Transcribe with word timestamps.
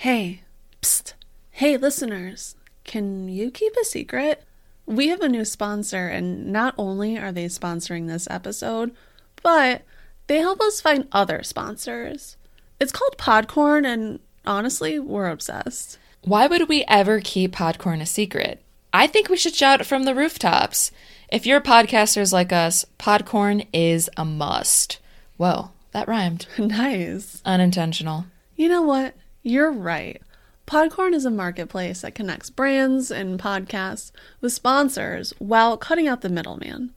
Hey, 0.00 0.42
psst. 0.82 1.14
Hey, 1.52 1.78
listeners, 1.78 2.54
can 2.84 3.30
you 3.30 3.50
keep 3.50 3.74
a 3.80 3.84
secret? 3.84 4.44
We 4.84 5.08
have 5.08 5.22
a 5.22 5.28
new 5.28 5.46
sponsor, 5.46 6.06
and 6.06 6.52
not 6.52 6.74
only 6.76 7.16
are 7.16 7.32
they 7.32 7.46
sponsoring 7.46 8.06
this 8.06 8.28
episode, 8.30 8.94
but 9.42 9.84
they 10.26 10.36
help 10.36 10.60
us 10.60 10.82
find 10.82 11.08
other 11.12 11.42
sponsors. 11.42 12.36
It's 12.78 12.92
called 12.92 13.16
Podcorn, 13.16 13.86
and 13.86 14.20
honestly, 14.44 14.98
we're 14.98 15.30
obsessed. 15.30 15.96
Why 16.20 16.46
would 16.46 16.68
we 16.68 16.84
ever 16.86 17.22
keep 17.22 17.52
Podcorn 17.52 18.02
a 18.02 18.06
secret? 18.06 18.62
I 18.92 19.06
think 19.06 19.30
we 19.30 19.38
should 19.38 19.54
shout 19.54 19.80
it 19.80 19.84
from 19.84 20.02
the 20.02 20.14
rooftops. 20.14 20.92
If 21.32 21.46
you're 21.46 21.62
podcasters 21.62 22.34
like 22.34 22.52
us, 22.52 22.84
Podcorn 22.98 23.66
is 23.72 24.10
a 24.18 24.26
must. 24.26 24.98
Whoa, 25.38 25.70
that 25.92 26.06
rhymed. 26.06 26.46
nice. 26.58 27.40
Unintentional. 27.46 28.26
You 28.56 28.68
know 28.68 28.82
what? 28.82 29.14
You're 29.46 29.70
right. 29.70 30.20
Podcorn 30.66 31.14
is 31.14 31.24
a 31.24 31.30
marketplace 31.30 32.00
that 32.00 32.16
connects 32.16 32.50
brands 32.50 33.12
and 33.12 33.38
podcasts 33.38 34.10
with 34.40 34.52
sponsors 34.52 35.32
while 35.38 35.76
cutting 35.76 36.08
out 36.08 36.22
the 36.22 36.28
middleman. 36.28 36.92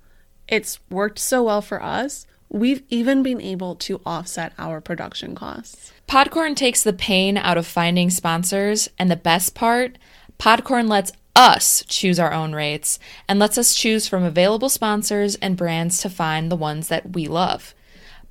It's 0.48 0.80
worked 0.90 1.20
so 1.20 1.44
well 1.44 1.62
for 1.62 1.80
us, 1.80 2.26
we've 2.50 2.82
even 2.90 3.22
been 3.22 3.40
able 3.40 3.76
to 3.76 4.02
offset 4.04 4.54
our 4.58 4.82
production 4.82 5.36
costs. 5.36 5.94
Podcorn 6.08 6.56
takes 6.56 6.82
the 6.82 6.92
pain 6.92 7.38
out 7.38 7.60
of 7.60 7.68
finding 7.68 8.10
sponsors, 8.10 8.90
and 8.98 9.12
the 9.12 9.16
best 9.16 9.54
part, 9.54 10.00
Podcorn 10.40 10.90
lets 10.90 11.12
us 11.36 11.84
choose 11.88 12.20
our 12.20 12.34
own 12.34 12.56
rates 12.56 12.98
and 13.28 13.38
lets 13.38 13.60
us 13.60 13.76
choose 13.76 14.08
from 14.08 14.24
available 14.24 14.70
sponsors 14.70 15.36
and 15.36 15.56
brands 15.56 16.02
to 16.02 16.10
find 16.10 16.52
the 16.52 16.56
ones 16.56 16.88
that 16.88 17.12
we 17.12 17.28
love. 17.28 17.76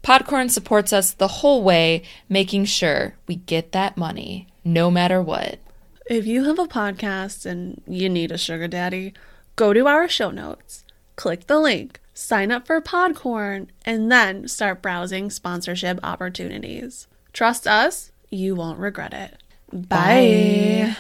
Podcorn 0.02 0.50
supports 0.50 0.92
us 0.92 1.12
the 1.12 1.28
whole 1.28 1.62
way, 1.62 2.02
making 2.28 2.64
sure 2.64 3.14
we 3.26 3.36
get 3.36 3.72
that 3.72 3.96
money 3.96 4.46
no 4.64 4.90
matter 4.90 5.20
what. 5.22 5.58
If 6.06 6.26
you 6.26 6.44
have 6.44 6.58
a 6.58 6.66
podcast 6.66 7.44
and 7.44 7.82
you 7.86 8.08
need 8.08 8.32
a 8.32 8.38
sugar 8.38 8.68
daddy, 8.68 9.12
go 9.56 9.72
to 9.72 9.86
our 9.86 10.08
show 10.08 10.30
notes, 10.30 10.84
click 11.16 11.46
the 11.46 11.58
link, 11.58 12.00
sign 12.14 12.50
up 12.50 12.66
for 12.66 12.80
Podcorn, 12.80 13.68
and 13.84 14.10
then 14.10 14.48
start 14.48 14.80
browsing 14.80 15.30
sponsorship 15.30 16.00
opportunities. 16.02 17.06
Trust 17.32 17.66
us, 17.66 18.10
you 18.30 18.54
won't 18.54 18.78
regret 18.78 19.12
it. 19.12 19.36
Bye. 19.72 20.96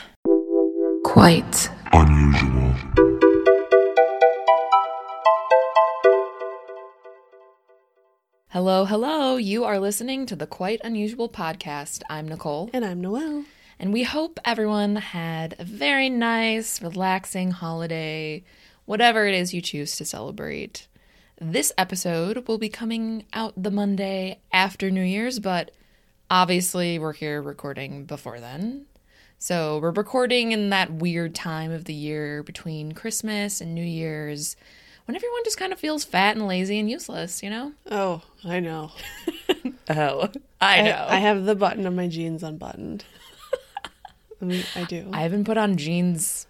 Quite 1.04 1.70
unusual. 1.92 3.07
Hello, 8.52 8.86
hello. 8.86 9.36
You 9.36 9.64
are 9.64 9.78
listening 9.78 10.24
to 10.24 10.34
the 10.34 10.46
Quite 10.46 10.80
Unusual 10.82 11.28
podcast. 11.28 12.00
I'm 12.08 12.26
Nicole. 12.26 12.70
And 12.72 12.82
I'm 12.82 12.98
Noelle. 12.98 13.44
And 13.78 13.92
we 13.92 14.04
hope 14.04 14.40
everyone 14.42 14.96
had 14.96 15.54
a 15.58 15.64
very 15.64 16.08
nice, 16.08 16.80
relaxing 16.80 17.50
holiday, 17.50 18.42
whatever 18.86 19.26
it 19.26 19.34
is 19.34 19.52
you 19.52 19.60
choose 19.60 19.96
to 19.96 20.06
celebrate. 20.06 20.88
This 21.38 21.72
episode 21.76 22.48
will 22.48 22.56
be 22.56 22.70
coming 22.70 23.26
out 23.34 23.52
the 23.54 23.70
Monday 23.70 24.40
after 24.50 24.90
New 24.90 25.02
Year's, 25.02 25.40
but 25.40 25.70
obviously 26.30 26.98
we're 26.98 27.12
here 27.12 27.42
recording 27.42 28.06
before 28.06 28.40
then. 28.40 28.86
So 29.38 29.78
we're 29.78 29.90
recording 29.90 30.52
in 30.52 30.70
that 30.70 30.90
weird 30.90 31.34
time 31.34 31.70
of 31.70 31.84
the 31.84 31.92
year 31.92 32.42
between 32.42 32.92
Christmas 32.92 33.60
and 33.60 33.74
New 33.74 33.84
Year's 33.84 34.56
when 35.08 35.16
everyone 35.16 35.42
just 35.42 35.56
kind 35.56 35.72
of 35.72 35.78
feels 35.78 36.04
fat 36.04 36.36
and 36.36 36.46
lazy 36.46 36.78
and 36.78 36.90
useless, 36.90 37.42
you 37.42 37.48
know? 37.48 37.72
Oh, 37.90 38.20
I 38.44 38.60
know. 38.60 38.92
oh, 39.88 40.28
I 40.60 40.82
know. 40.82 41.06
I, 41.08 41.16
I, 41.16 41.18
have 41.20 41.46
the 41.46 41.54
button 41.54 41.86
of 41.86 41.94
my 41.94 42.08
jeans 42.08 42.42
unbuttoned. 42.42 43.06
I 44.42 44.44
mean, 44.44 44.64
I 44.76 44.84
do. 44.84 45.08
I 45.10 45.22
haven't 45.22 45.44
put 45.44 45.56
on 45.56 45.78
jeans 45.78 46.46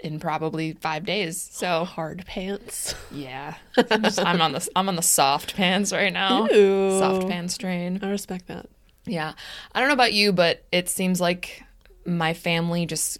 in 0.00 0.18
probably 0.18 0.72
five 0.72 1.04
days. 1.04 1.40
So 1.52 1.84
hard 1.84 2.26
pants. 2.26 2.96
Yeah, 3.12 3.54
I'm, 3.88 4.02
just, 4.02 4.18
I'm 4.18 4.42
on 4.42 4.52
the 4.54 4.68
I'm 4.74 4.88
on 4.88 4.96
the 4.96 5.02
soft 5.02 5.54
pants 5.54 5.92
right 5.92 6.12
now. 6.12 6.48
Ew. 6.48 6.98
Soft 6.98 7.28
pants 7.28 7.56
train. 7.56 8.00
I 8.02 8.10
respect 8.10 8.48
that. 8.48 8.66
Yeah, 9.06 9.34
I 9.72 9.78
don't 9.78 9.88
know 9.88 9.94
about 9.94 10.14
you, 10.14 10.32
but 10.32 10.64
it 10.72 10.88
seems 10.88 11.20
like 11.20 11.62
my 12.04 12.34
family 12.34 12.86
just 12.86 13.18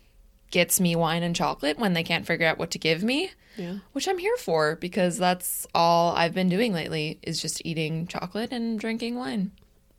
gets 0.50 0.80
me 0.80 0.96
wine 0.96 1.22
and 1.22 1.36
chocolate 1.36 1.78
when 1.78 1.92
they 1.92 2.02
can't 2.02 2.26
figure 2.26 2.48
out 2.48 2.58
what 2.58 2.72
to 2.72 2.78
give 2.78 3.04
me. 3.04 3.30
Yeah. 3.56 3.76
Which 3.92 4.08
I'm 4.08 4.18
here 4.18 4.36
for 4.36 4.76
because 4.76 5.18
that's 5.18 5.66
all 5.74 6.14
I've 6.14 6.34
been 6.34 6.48
doing 6.48 6.72
lately 6.72 7.18
is 7.22 7.40
just 7.40 7.64
eating 7.64 8.06
chocolate 8.06 8.52
and 8.52 8.78
drinking 8.78 9.16
wine. 9.16 9.52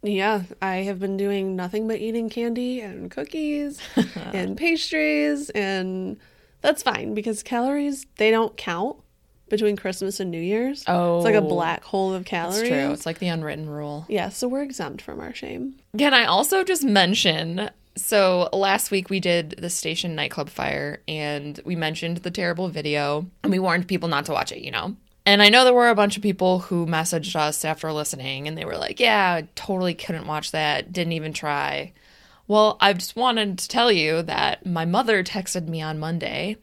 Yeah, 0.03 0.43
I 0.61 0.77
have 0.77 0.99
been 0.99 1.15
doing 1.15 1.55
nothing 1.55 1.87
but 1.87 1.99
eating 1.99 2.29
candy 2.29 2.81
and 2.81 3.11
cookies 3.11 3.79
and 4.33 4.57
pastries 4.57 5.49
and 5.51 6.17
that's 6.61 6.81
fine 6.81 7.13
because 7.13 7.43
calories 7.43 8.05
they 8.17 8.31
don't 8.31 8.55
count 8.57 8.97
between 9.51 9.75
Christmas 9.75 10.19
and 10.19 10.31
New 10.31 10.41
Year's. 10.41 10.83
Oh. 10.87 11.17
It's 11.17 11.25
like 11.25 11.35
a 11.35 11.39
oh, 11.39 11.47
black 11.47 11.83
hole 11.83 12.13
of 12.13 12.25
calories. 12.25 12.61
That's 12.61 12.69
true. 12.69 12.91
It's 12.93 13.05
like 13.05 13.19
the 13.19 13.27
unwritten 13.27 13.69
rule. 13.69 14.05
Yeah, 14.07 14.29
so 14.29 14.47
we're 14.47 14.63
exempt 14.63 15.01
from 15.03 15.19
our 15.19 15.33
shame. 15.35 15.75
Can 15.97 16.13
I 16.13 16.25
also 16.25 16.63
just 16.63 16.83
mention 16.83 17.69
so 17.95 18.49
last 18.53 18.91
week 18.91 19.09
we 19.09 19.19
did 19.19 19.51
the 19.57 19.69
station 19.69 20.15
nightclub 20.15 20.49
fire 20.49 21.01
and 21.07 21.59
we 21.65 21.75
mentioned 21.75 22.17
the 22.17 22.31
terrible 22.31 22.69
video 22.69 23.25
and 23.43 23.51
we 23.51 23.59
warned 23.59 23.87
people 23.87 24.09
not 24.09 24.25
to 24.25 24.31
watch 24.31 24.51
it, 24.51 24.61
you 24.61 24.71
know. 24.71 24.95
And 25.25 25.41
I 25.41 25.49
know 25.49 25.63
there 25.63 25.73
were 25.73 25.89
a 25.89 25.95
bunch 25.95 26.17
of 26.17 26.23
people 26.23 26.59
who 26.59 26.85
messaged 26.87 27.35
us 27.35 27.63
after 27.63 27.91
listening 27.91 28.47
and 28.47 28.57
they 28.57 28.65
were 28.65 28.77
like, 28.77 28.99
"Yeah, 28.99 29.33
I 29.33 29.47
totally 29.55 29.93
couldn't 29.93 30.25
watch 30.25 30.51
that. 30.51 30.91
Didn't 30.91 31.13
even 31.13 31.33
try." 31.33 31.93
Well, 32.47 32.77
I 32.81 32.93
just 32.93 33.15
wanted 33.15 33.59
to 33.59 33.67
tell 33.67 33.91
you 33.91 34.23
that 34.23 34.65
my 34.65 34.85
mother 34.85 35.23
texted 35.23 35.67
me 35.67 35.81
on 35.81 35.99
Monday 35.99 36.57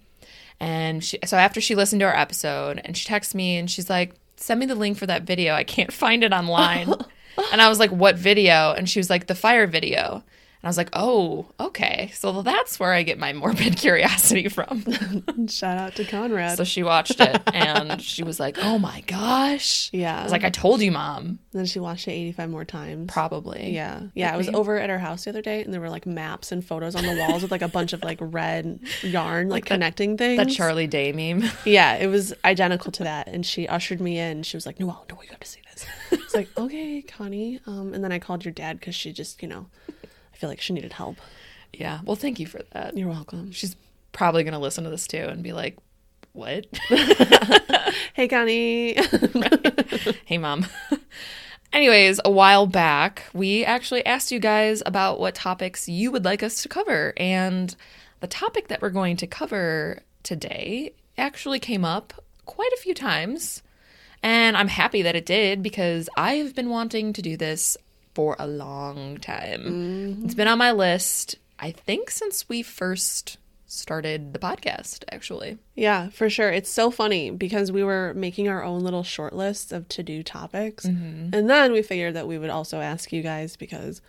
and 0.61 1.05
she 1.05 1.19
so 1.25 1.37
after 1.37 1.61
she 1.61 1.75
listened 1.75 2.01
to 2.01 2.07
our 2.07 2.17
episode 2.17 2.81
and 2.85 2.97
she 2.97 3.09
texted 3.09 3.35
me 3.35 3.57
and 3.57 3.71
she's 3.71 3.89
like, 3.91 4.15
"Send 4.37 4.61
me 4.61 4.67
the 4.67 4.75
link 4.75 4.99
for 4.99 5.07
that 5.07 5.23
video. 5.23 5.55
I 5.55 5.65
can't 5.65 5.93
find 5.93 6.25
it 6.25 6.33
online." 6.33 6.93
and 7.53 7.63
I 7.63 7.69
was 7.69 7.79
like, 7.79 7.91
"What 7.91 8.17
video?" 8.17 8.73
And 8.73 8.89
she 8.89 8.99
was 8.99 9.11
like, 9.11 9.27
"The 9.27 9.35
fire 9.35 9.67
video." 9.67 10.25
And 10.61 10.67
I 10.67 10.69
was 10.69 10.77
like, 10.77 10.91
oh, 10.93 11.47
okay. 11.61 12.11
So 12.15 12.43
that's 12.43 12.81
where 12.81 12.93
I 12.93 13.05
get 13.05 13.19
my 13.19 13.33
morbid 13.33 13.77
curiosity 13.79 14.49
from. 14.49 14.85
Shout 15.49 15.79
out 15.79 15.95
to 15.97 16.05
Conrad. 16.05 16.57
so 16.57 16.65
she 16.65 16.83
watched 16.83 17.21
it 17.21 17.41
and 17.55 18.03
she 18.03 18.25
was 18.25 18.41
like, 18.41 18.57
oh 18.61 18.77
my 18.79 19.03
gosh. 19.07 19.89
yeah. 19.93 20.19
I 20.19 20.23
was 20.25 20.33
like, 20.33 20.43
I 20.45 20.51
told 20.51 20.81
you, 20.81 20.91
mom. 20.91 21.25
And 21.27 21.39
then 21.53 21.67
she 21.67 21.79
watched 21.79 22.09
it 22.09 22.13
85 22.13 22.51
more 22.51 22.65
times. 22.65 23.13
Probably. 23.13 23.71
Yeah. 23.73 24.01
Yeah. 24.15 24.35
I 24.35 24.37
was 24.37 24.49
Okay. 24.49 24.57
over 24.57 24.79
at 24.79 24.91
her 24.91 24.99
house 24.99 25.25
the 25.25 25.31
other 25.31 25.43
day 25.43 25.63
and 25.63 25.73
there 25.73 25.81
were 25.81 25.91
like 25.91 26.07
maps 26.07 26.51
and 26.51 26.65
photos 26.65 26.97
on 26.97 27.05
the 27.05 27.17
walls 27.17 27.43
with 27.43 27.51
like 27.53 27.63
a 27.63 27.69
bunch 27.69 27.93
of 27.93 28.03
like 28.03 28.19
red 28.21 28.81
yarn, 29.03 29.49
like, 29.49 29.65
that- 29.65 29.75
connecting 29.75 30.17
things. 30.17 30.39
That 30.39 30.49
Charlie 30.51 30.87
Day 30.89 31.13
meme. 31.13 31.49
Yeah, 31.65 31.95
it 31.97 32.09
was 32.09 32.35
identical 32.45 32.91
to 32.93 33.05
that. 33.05 33.29
And 33.29 33.47
she 33.47 33.69
ushered 33.69 34.01
me 34.01 34.19
in. 34.19 34.43
She 34.43 34.57
was 34.57 34.67
like, 34.67 34.81
Noelle, 34.81 35.05
no, 35.09 35.23
you 35.23 35.29
have 35.31 35.41
to 35.41 35.47
see 35.49 35.61
this. 35.73 35.87
It's 36.11 36.35
like, 36.35 36.49
okay, 36.59 37.03
Connie. 37.03 37.61
Um, 37.67 37.95
and 37.95 38.03
then 38.03 38.11
I 38.11 38.19
called 38.19 38.45
your 38.45 38.53
dad 38.53 38.81
because 38.81 38.95
she 38.97 39.13
just, 39.13 39.41
you 39.43 39.49
know, 39.49 39.67
I 39.89 39.98
feel 40.39 40.49
like 40.49 40.61
she 40.61 40.73
needed 40.73 40.93
help. 40.93 41.19
Yeah. 41.73 42.01
Well, 42.05 42.17
thank 42.17 42.41
you 42.41 42.47
for 42.47 42.63
that. 42.73 42.97
You're 42.97 43.09
welcome. 43.09 43.53
She's 43.53 43.77
probably 44.13 44.43
going 44.45 44.55
to 44.55 44.59
listen 44.59 44.85
to 44.85 44.91
this 44.91 45.07
too 45.07 45.19
and 45.19 45.43
be 45.43 45.53
like, 45.53 45.77
what? 46.33 46.67
Hey, 48.19 48.27
Connie. 48.27 48.95
hey, 50.25 50.39
mom. 50.39 50.67
Anyways, 51.73 52.19
a 52.25 52.31
while 52.33 52.67
back, 52.67 53.27
we 53.33 53.65
actually 53.65 54.05
asked 54.05 54.33
you 54.33 54.41
guys 54.41 54.83
about 54.85 55.21
what 55.21 55.37
topics 55.37 55.89
you 55.89 56.11
would 56.11 56.25
like 56.25 56.43
us 56.43 56.61
to 56.65 56.69
cover. 56.69 57.13
And 57.17 57.77
the 58.19 58.27
topic 58.27 58.67
that 58.67 58.83
we're 58.83 58.91
going 58.91 59.17
to 59.19 59.29
cover 59.29 60.03
today 60.25 60.95
actually 61.17 61.61
came 61.61 61.85
up 61.85 62.13
quite 62.45 62.73
a 62.73 62.81
few 62.81 62.93
times. 62.93 63.63
And 64.21 64.57
I'm 64.57 64.67
happy 64.67 65.03
that 65.03 65.15
it 65.15 65.25
did 65.25 65.63
because 65.63 66.09
I 66.17 66.35
have 66.39 66.57
been 66.57 66.71
wanting 66.71 67.13
to 67.13 67.23
do 67.23 67.37
this 67.37 67.77
for 68.19 68.35
a 68.41 68.49
long 68.49 69.17
time. 69.19 69.61
Mm-hmm. 69.61 70.25
It's 70.25 70.35
been 70.35 70.49
on 70.49 70.59
my 70.59 70.73
list, 70.73 71.37
I 71.61 71.71
think, 71.71 72.11
since 72.11 72.49
we 72.49 72.65
first 72.65 73.39
started 73.65 74.33
the 74.33 74.41
podcast, 74.41 75.05
actually. 75.13 75.57
yeah, 75.77 76.09
for 76.09 76.29
sure. 76.29 76.51
It's 76.51 76.69
so 76.69 76.91
funny 76.91 77.31
because 77.31 77.71
we 77.71 77.85
were 77.85 78.13
making 78.17 78.49
our 78.49 78.65
own 78.65 78.81
little 78.81 79.05
short 79.05 79.37
lists 79.37 79.71
of 79.71 79.89
to 79.91 80.03
do 80.03 80.25
topics. 80.25 80.85
Mm-hmm. 80.85 81.33
And 81.33 81.49
then 81.49 81.71
we 81.71 81.81
figured 81.81 82.15
that 82.15 82.27
we 82.27 82.39
would 82.39 82.51
also 82.51 82.81
ask 82.81 83.13
you 83.13 83.23
guys 83.23 83.55
because 83.55 84.03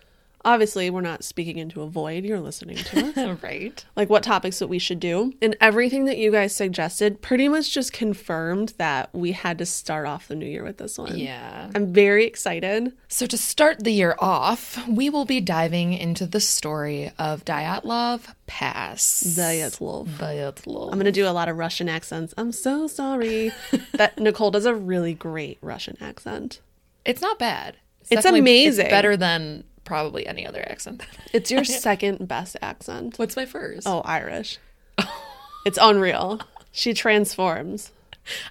obviously 0.44 0.90
we're 0.90 1.00
not 1.00 1.24
speaking 1.24 1.58
into 1.58 1.82
a 1.82 1.86
void. 1.86 2.24
You're 2.24 2.40
listening 2.40 2.76
to 2.76 3.06
us. 3.16 3.42
right. 3.42 3.84
like 3.96 4.08
what 4.10 4.22
topics 4.22 4.58
that 4.60 4.68
we 4.68 4.78
should 4.78 5.00
do. 5.00 5.32
And 5.42 5.56
everything 5.60 6.04
that 6.06 6.18
you 6.18 6.30
guys 6.30 6.54
suggested 6.54 7.20
pretty 7.22 7.48
much 7.48 7.70
just 7.72 7.92
confirmed 7.92 8.74
that 8.78 9.10
we 9.14 9.32
had 9.32 9.58
to 9.58 9.66
start 9.66 10.06
off 10.06 10.28
the 10.28 10.34
new 10.34 10.46
year 10.46 10.64
with 10.64 10.78
this 10.78 10.98
one. 10.98 11.16
Yeah. 11.18 11.70
I'm 11.74 11.92
very 11.92 12.24
excited. 12.24 12.92
So, 13.08 13.26
to 13.26 13.36
start 13.38 13.84
the 13.84 13.92
year 13.92 14.16
off, 14.18 14.78
we 14.88 15.10
will 15.10 15.24
be 15.24 15.40
diving 15.40 15.92
into 15.92 16.26
the 16.26 16.40
story 16.40 17.12
of 17.18 17.44
Dyatlov 17.44 18.32
Pass. 18.46 19.22
Dyatlov. 19.36 20.08
Dyatlov. 20.16 20.86
I'm 20.92 20.94
going 20.98 21.04
to 21.04 21.12
do 21.12 21.26
a 21.26 21.30
lot 21.30 21.48
of 21.48 21.56
Russian 21.56 21.88
accents. 21.88 22.34
I'm 22.36 22.52
so 22.52 22.86
sorry. 22.86 23.52
that 23.94 24.18
Nicole 24.18 24.50
does 24.50 24.66
a 24.66 24.74
really 24.74 25.14
great 25.14 25.58
Russian 25.60 25.96
accent. 26.00 26.60
It's 27.04 27.20
not 27.22 27.38
bad. 27.38 27.76
It's 28.02 28.10
definitely- 28.10 28.40
amazing. 28.40 28.86
It's 28.86 28.90
better 28.92 29.16
than 29.16 29.64
probably 29.90 30.24
any 30.24 30.46
other 30.46 30.64
accent. 30.70 31.02
It's 31.32 31.50
your 31.50 31.64
second 31.64 32.28
best 32.28 32.56
accent. 32.62 33.18
What's 33.18 33.34
my 33.34 33.44
first? 33.44 33.88
Oh, 33.88 34.02
Irish. 34.04 34.58
it's 35.66 35.80
unreal. 35.82 36.40
She 36.70 36.94
transforms. 36.94 37.90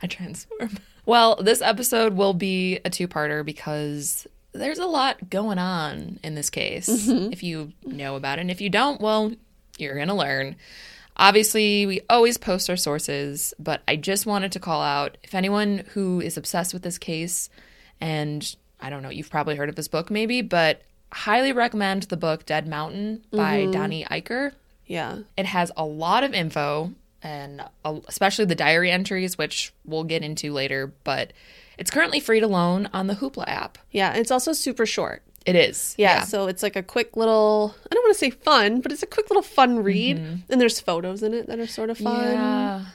I 0.03 0.07
transform. 0.07 0.79
Well, 1.05 1.37
this 1.37 1.61
episode 1.61 2.17
will 2.17 2.33
be 2.33 2.81
a 2.83 2.89
two 2.89 3.07
parter 3.07 3.45
because 3.45 4.27
there's 4.51 4.79
a 4.79 4.85
lot 4.85 5.29
going 5.29 5.59
on 5.59 6.19
in 6.25 6.35
this 6.35 6.49
case. 6.49 6.89
Mm-hmm. 6.89 7.31
If 7.31 7.41
you 7.41 7.71
know 7.85 8.17
about 8.17 8.37
it, 8.37 8.41
and 8.41 8.51
if 8.51 8.59
you 8.59 8.69
don't, 8.69 8.99
well, 8.99 9.31
you're 9.77 9.95
going 9.95 10.09
to 10.09 10.13
learn. 10.13 10.57
Obviously, 11.15 11.85
we 11.85 12.01
always 12.09 12.37
post 12.37 12.69
our 12.69 12.75
sources, 12.75 13.53
but 13.57 13.81
I 13.87 13.95
just 13.95 14.25
wanted 14.25 14.51
to 14.51 14.59
call 14.59 14.81
out 14.81 15.17
if 15.23 15.33
anyone 15.33 15.85
who 15.93 16.19
is 16.19 16.35
obsessed 16.35 16.73
with 16.73 16.83
this 16.83 16.97
case, 16.97 17.49
and 18.01 18.55
I 18.81 18.89
don't 18.89 19.03
know, 19.03 19.09
you've 19.09 19.31
probably 19.31 19.55
heard 19.55 19.69
of 19.69 19.75
this 19.75 19.87
book 19.87 20.11
maybe, 20.11 20.41
but 20.41 20.81
highly 21.11 21.51
recommend 21.51 22.03
the 22.03 22.17
book 22.17 22.45
Dead 22.45 22.67
Mountain 22.67 23.25
by 23.31 23.61
mm-hmm. 23.61 23.71
Donnie 23.71 24.05
Eichar. 24.05 24.53
Yeah. 24.85 25.19
It 25.37 25.45
has 25.45 25.71
a 25.77 25.85
lot 25.85 26.23
of 26.23 26.33
info 26.33 26.93
and 27.21 27.61
a- 27.85 28.01
especially 28.07 28.45
the 28.45 28.55
diary 28.55 28.91
entries, 28.91 29.37
which 29.37 29.73
we'll 29.85 30.03
get 30.03 30.23
into 30.23 30.53
later, 30.53 30.93
but 31.03 31.33
it's 31.77 31.91
currently 31.91 32.19
free 32.19 32.39
to 32.39 32.47
loan 32.47 32.89
on 32.93 33.07
the 33.07 33.15
Hoopla 33.15 33.47
app. 33.47 33.77
Yeah. 33.91 34.13
It's 34.13 34.31
also 34.31 34.53
super 34.53 34.85
short. 34.85 35.23
It 35.45 35.55
is. 35.55 35.95
Yeah, 35.97 36.23
So 36.23 36.47
it's 36.47 36.61
like 36.61 36.75
a 36.75 36.83
quick 36.83 37.15
little, 37.15 37.73
I 37.89 37.95
don't 37.95 38.03
want 38.03 38.13
to 38.13 38.19
say 38.19 38.29
fun, 38.29 38.81
but 38.81 38.91
it's 38.91 39.03
a 39.03 39.07
quick 39.07 39.29
little 39.29 39.41
fun 39.41 39.77
mm-hmm. 39.77 39.83
read. 39.83 40.17
And 40.49 40.61
there's 40.61 40.79
photos 40.79 41.23
in 41.23 41.33
it 41.33 41.47
that 41.47 41.59
are 41.59 41.67
sort 41.67 41.89
of 41.89 41.97
fun. 41.97 42.33
Yeah. 42.33 42.85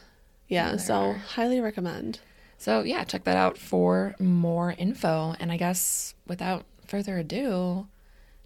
Yeah. 0.46 0.76
so 0.76 1.14
highly 1.30 1.60
recommend. 1.60 2.20
So, 2.58 2.82
yeah, 2.82 3.02
check 3.04 3.24
that 3.24 3.36
out 3.36 3.58
for 3.58 4.14
more 4.18 4.74
info. 4.78 5.34
And 5.40 5.50
I 5.50 5.56
guess 5.56 6.14
without 6.26 6.64
further 6.86 7.18
ado, 7.18 7.88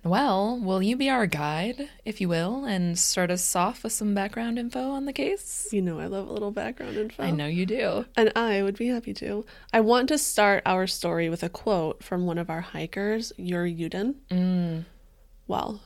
Noelle, 0.05 0.59
will 0.61 0.83
you 0.83 0.97
be 0.97 1.11
our 1.11 1.27
guide, 1.27 1.89
if 2.05 2.21
you 2.21 2.29
will, 2.29 2.65
and 2.65 2.99
start 2.99 3.31
us 3.31 3.57
off 3.57 3.83
with 3.83 3.93
some 3.93 4.15
background 4.15 4.59
info 4.59 4.91
on 4.91 5.05
the 5.07 5.13
case? 5.13 5.69
You 5.73 5.83
know, 5.83 5.99
I 5.99 6.07
love 6.07 6.29
a 6.29 6.33
little 6.33 6.53
background 6.53 6.97
info. 6.97 7.23
I 7.23 7.31
know 7.31 7.47
you 7.47 7.67
do. 7.67 8.07
And 8.17 8.33
I 8.37 8.63
would 8.63 8.79
be 8.79 8.89
happy 8.89 9.13
to. 9.15 9.45
I 9.73 9.81
want 9.81 10.09
to 10.09 10.19
start 10.19 10.63
our 10.65 10.87
story 10.87 11.29
with 11.29 11.43
a 11.43 11.49
quote 11.49 12.03
from 12.03 12.27
one 12.27 12.39
of 12.39 12.49
our 12.49 12.61
hikers, 12.61 13.33
Yuri 13.37 13.75
Yudin. 13.75 14.15
Mm. 14.31 14.85
Well, 15.49 15.81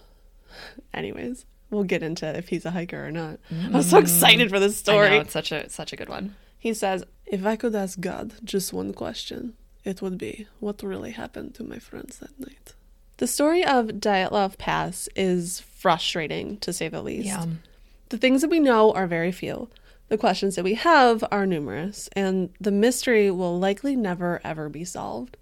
anyways, 0.95 1.47
we'll 1.71 1.85
get 1.85 2.03
into 2.03 2.27
if 2.37 2.49
he's 2.49 2.67
a 2.67 2.71
hiker 2.71 3.07
or 3.07 3.11
not. 3.11 3.41
I'm 3.51 3.83
so 3.83 3.99
excited 3.99 4.51
for 4.51 4.61
this 4.61 4.87
I 4.87 4.93
know, 4.93 4.99
story. 5.03 5.17
it's 5.19 5.33
such 5.33 5.53
a 5.53 5.57
it's 5.57 5.75
such 5.75 5.93
a 5.93 5.97
good 5.97 6.11
one. 6.11 6.37
He 6.59 6.75
says, 6.75 7.03
If 7.27 7.45
I 7.47 7.57
could 7.57 7.75
ask 7.75 7.99
God 7.99 8.35
just 8.45 8.73
one 8.75 8.93
question, 8.93 9.55
it 9.85 10.01
would 10.03 10.19
be 10.19 10.47
what 10.61 10.83
really 10.83 11.13
happened 11.13 11.55
to 11.55 11.65
my 11.65 11.79
friends 11.79 12.19
that 12.19 12.39
night. 12.39 12.75
The 13.23 13.29
story 13.29 13.65
of 13.65 13.87
Dyatlov 13.87 14.59
Pass 14.59 15.09
is 15.15 15.61
frustrating, 15.61 16.57
to 16.57 16.73
say 16.73 16.89
the 16.89 17.03
least. 17.03 17.29
Yeah. 17.29 17.47
The 18.09 18.19
things 18.19 18.41
that 18.41 18.51
we 18.51 18.59
know 18.59 18.91
are 18.95 19.07
very 19.07 19.31
few. 19.31 19.69
The 20.09 20.19
questions 20.19 20.57
that 20.57 20.65
we 20.65 20.75
have 20.75 21.23
are 21.31 21.47
numerous, 21.47 22.09
and 22.17 22.51
the 22.61 22.73
mystery 22.73 23.31
will 23.31 23.61
likely 23.61 23.95
never 23.95 24.41
ever 24.43 24.69
be 24.69 24.85
solved. 24.85 25.37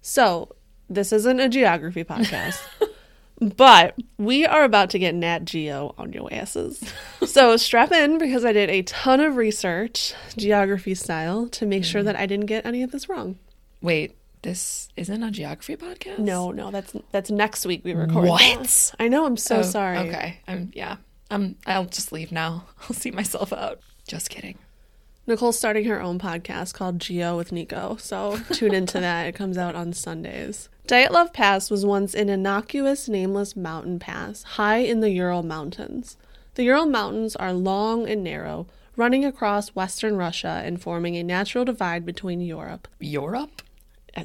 So, 0.00 0.54
this 0.88 1.12
isn't 1.12 1.40
a 1.40 1.48
geography 1.48 2.04
podcast, 2.04 2.60
but 3.56 3.96
we 4.16 4.46
are 4.46 4.62
about 4.62 4.90
to 4.90 5.00
get 5.00 5.16
Nat 5.16 5.44
Geo 5.44 5.96
on 5.98 6.12
your 6.12 6.32
asses. 6.32 6.80
So, 7.26 7.56
strap 7.56 7.90
in 7.90 8.18
because 8.18 8.44
I 8.44 8.52
did 8.52 8.70
a 8.70 8.82
ton 8.82 9.18
of 9.18 9.34
research, 9.34 10.14
geography 10.36 10.94
style, 10.94 11.48
to 11.48 11.66
make 11.66 11.84
sure 11.84 11.98
mm-hmm. 11.98 12.06
that 12.06 12.16
I 12.16 12.26
didn't 12.26 12.46
get 12.46 12.64
any 12.64 12.84
of 12.84 12.92
this 12.92 13.08
wrong. 13.08 13.40
Wait, 13.80 14.16
this 14.42 14.88
isn't 14.96 15.22
a 15.22 15.30
geography 15.30 15.76
podcast? 15.76 16.18
No, 16.18 16.50
no, 16.50 16.70
that's 16.70 16.94
that's 17.12 17.30
next 17.30 17.66
week 17.66 17.82
we 17.84 17.94
record. 17.94 18.28
What? 18.28 18.40
that. 18.62 18.94
I 18.98 19.08
know, 19.08 19.26
I'm 19.26 19.36
so 19.36 19.58
Oh, 19.58 19.62
sorry. 19.62 19.98
Okay. 19.98 20.40
I'm 20.46 20.70
yeah. 20.74 20.96
I'm 21.30 21.56
I'll 21.66 21.84
just 21.86 22.12
leave 22.12 22.32
now. 22.32 22.64
I'll 22.82 22.94
see 22.94 23.10
myself 23.10 23.52
out. 23.52 23.80
Just 24.06 24.30
kidding. 24.30 24.58
Nicole's 25.26 25.58
starting 25.58 25.84
her 25.84 26.00
own 26.00 26.18
podcast 26.18 26.72
called 26.72 26.98
Geo 27.00 27.36
with 27.36 27.52
Nico, 27.52 27.96
so 28.00 28.38
tune 28.52 28.72
into 28.74 28.98
that. 28.98 29.26
It 29.26 29.34
comes 29.34 29.58
out 29.58 29.74
on 29.74 29.92
Sundays. 29.92 30.70
Dyatlov 30.86 31.34
Pass 31.34 31.70
was 31.70 31.84
once 31.84 32.14
an 32.14 32.30
innocuous, 32.30 33.10
nameless 33.10 33.54
mountain 33.54 33.98
pass 33.98 34.42
high 34.42 34.78
in 34.78 35.00
the 35.00 35.10
Ural 35.10 35.42
Mountains. 35.42 36.16
The 36.54 36.64
Ural 36.64 36.86
Mountains 36.86 37.36
are 37.36 37.52
long 37.52 38.08
and 38.08 38.24
narrow, 38.24 38.68
running 38.96 39.22
across 39.22 39.74
western 39.74 40.16
Russia 40.16 40.62
and 40.64 40.80
forming 40.80 41.14
a 41.16 41.22
natural 41.22 41.66
divide 41.66 42.06
between 42.06 42.40
Europe 42.40 42.88
Europe? 42.98 43.60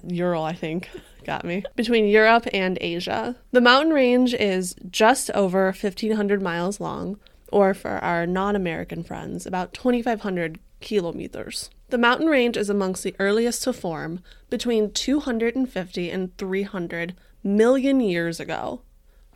Ural, 0.07 0.43
I 0.43 0.53
think, 0.53 0.89
got 1.23 1.45
me. 1.45 1.63
Between 1.75 2.07
Europe 2.07 2.47
and 2.53 2.77
Asia. 2.81 3.35
The 3.51 3.61
mountain 3.61 3.93
range 3.93 4.33
is 4.33 4.75
just 4.89 5.29
over 5.31 5.65
1,500 5.65 6.41
miles 6.41 6.79
long, 6.79 7.19
or 7.51 7.73
for 7.73 7.91
our 7.91 8.25
non 8.25 8.55
American 8.55 9.03
friends, 9.03 9.45
about 9.45 9.73
2,500 9.73 10.59
kilometers. 10.81 11.69
The 11.89 11.97
mountain 11.97 12.27
range 12.27 12.57
is 12.57 12.69
amongst 12.69 13.03
the 13.03 13.15
earliest 13.19 13.63
to 13.63 13.73
form 13.73 14.21
between 14.49 14.91
250 14.91 16.09
and 16.09 16.37
300 16.37 17.15
million 17.43 17.99
years 17.99 18.39
ago, 18.39 18.81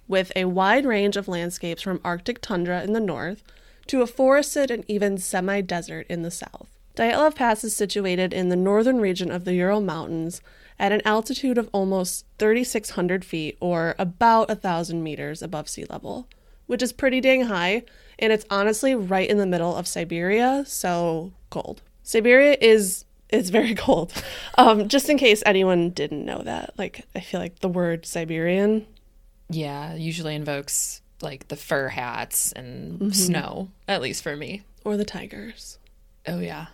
with 0.08 0.32
a 0.36 0.46
wide 0.46 0.86
range 0.86 1.18
of 1.18 1.28
landscapes 1.28 1.82
from 1.82 2.02
Arctic 2.04 2.42
tundra 2.42 2.84
in 2.84 2.94
the 2.94 3.00
north 3.00 3.44
to 3.88 4.02
a 4.02 4.08
forested 4.08 4.72
and 4.72 4.84
even 4.88 5.18
semi 5.18 5.62
desert 5.62 6.08
in 6.10 6.24
the 6.24 6.32
south. 6.32 6.77
Dyatlov 6.98 7.36
Pass 7.36 7.64
is 7.64 7.76
situated 7.76 8.34
in 8.34 8.50
the 8.50 8.56
northern 8.56 9.00
region 9.00 9.30
of 9.32 9.46
the 9.46 9.54
Ural 9.54 9.82
Mountains 9.82 10.42
at 10.80 10.92
an 10.92 11.02
altitude 11.06 11.58
of 11.58 11.70
almost 11.72 12.26
3,600 12.40 13.24
feet 13.24 13.56
or 13.60 13.96
about 14.00 14.50
1,000 14.50 15.04
meters 15.04 15.42
above 15.44 15.70
sea 15.70 15.86
level, 15.90 16.28
which 16.66 16.82
is 16.82 16.92
pretty 16.92 17.22
dang 17.22 17.44
high, 17.44 17.84
and 18.18 18.34
it's 18.34 18.46
honestly 18.50 18.96
right 18.96 19.30
in 19.30 19.38
the 19.38 19.46
middle 19.46 19.76
of 19.76 19.88
Siberia, 19.88 20.64
so 20.68 21.32
cold. 21.52 21.82
Siberia 22.04 22.58
is 22.60 23.06
is 23.30 23.50
very 23.52 23.76
cold. 23.88 24.12
Um, 24.58 24.88
just 24.88 25.08
in 25.10 25.18
case 25.18 25.44
anyone 25.46 25.92
didn't 25.92 26.26
know 26.26 26.42
that, 26.44 26.74
like 26.80 27.06
I 27.14 27.20
feel 27.20 27.40
like 27.40 27.60
the 27.60 27.68
word 27.70 28.06
Siberian 28.08 28.88
Yeah, 29.50 29.94
usually 29.96 30.34
invokes 30.34 31.02
like 31.22 31.48
the 31.50 31.56
fur 31.58 31.90
hats 31.90 32.52
and 32.54 33.16
snow, 33.16 33.70
at 33.88 34.02
least 34.02 34.24
for 34.24 34.36
me. 34.36 34.64
or 34.84 34.98
the 34.98 35.06
tigers. 35.06 35.78
Oh 36.28 36.40
yeah. 36.40 36.68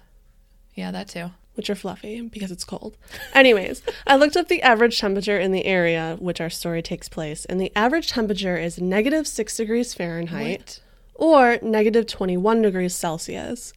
Yeah, 0.75 0.91
that 0.91 1.07
too. 1.07 1.31
which 1.55 1.69
are 1.69 1.75
fluffy 1.75 2.21
because 2.21 2.51
it's 2.51 2.63
cold. 2.65 2.97
Anyways, 3.33 3.83
I 4.07 4.15
looked 4.15 4.35
up 4.35 4.47
the 4.47 4.61
average 4.63 4.99
temperature 4.99 5.37
in 5.39 5.51
the 5.51 5.65
area 5.65 6.17
which 6.19 6.41
our 6.41 6.49
story 6.49 6.81
takes 6.81 7.07
place, 7.07 7.45
and 7.45 7.59
the 7.61 7.71
average 7.75 8.09
temperature 8.09 8.57
is 8.57 8.79
negative 8.81 9.27
6 9.27 9.55
degrees 9.57 9.93
Fahrenheit 9.93 10.79
or 11.13 11.59
negative 11.61 12.07
21 12.07 12.63
degrees 12.63 12.95
Celsius. 12.95 13.71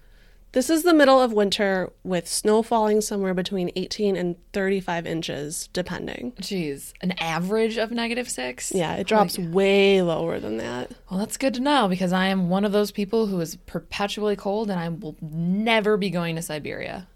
This 0.53 0.71
is 0.71 0.85
the 0.85 0.95
middle 0.95 1.21
of 1.21 1.33
winter 1.35 1.93
with 2.03 2.27
snow 2.27 2.63
falling 2.63 3.03
somewhere 3.03 3.35
between 3.35 3.71
18 3.77 4.17
and 4.17 4.37
35 4.55 5.07
inches, 5.07 5.69
depending. 5.75 6.33
Jeez, 6.41 6.95
an 7.03 7.13
average 7.19 7.77
of 7.77 7.91
negative 7.91 8.31
six? 8.31 8.73
Yeah, 8.75 8.95
it 8.95 9.01
oh 9.01 9.05
drops 9.05 9.39
way 9.39 10.01
lower 10.01 10.41
than 10.41 10.57
that. 10.57 10.93
Well, 11.11 11.21
that's 11.21 11.37
good 11.37 11.53
to 11.55 11.61
know 11.61 11.89
because 11.89 12.13
I 12.13 12.29
am 12.29 12.49
one 12.49 12.65
of 12.65 12.73
those 12.73 12.91
people 12.91 13.27
who 13.27 13.39
is 13.41 13.57
perpetually 13.67 14.35
cold 14.37 14.71
and 14.71 14.81
I 14.81 14.89
will 14.89 15.17
never 15.21 15.99
be 15.99 16.09
going 16.09 16.37
to 16.37 16.43
Siberia. 16.43 17.07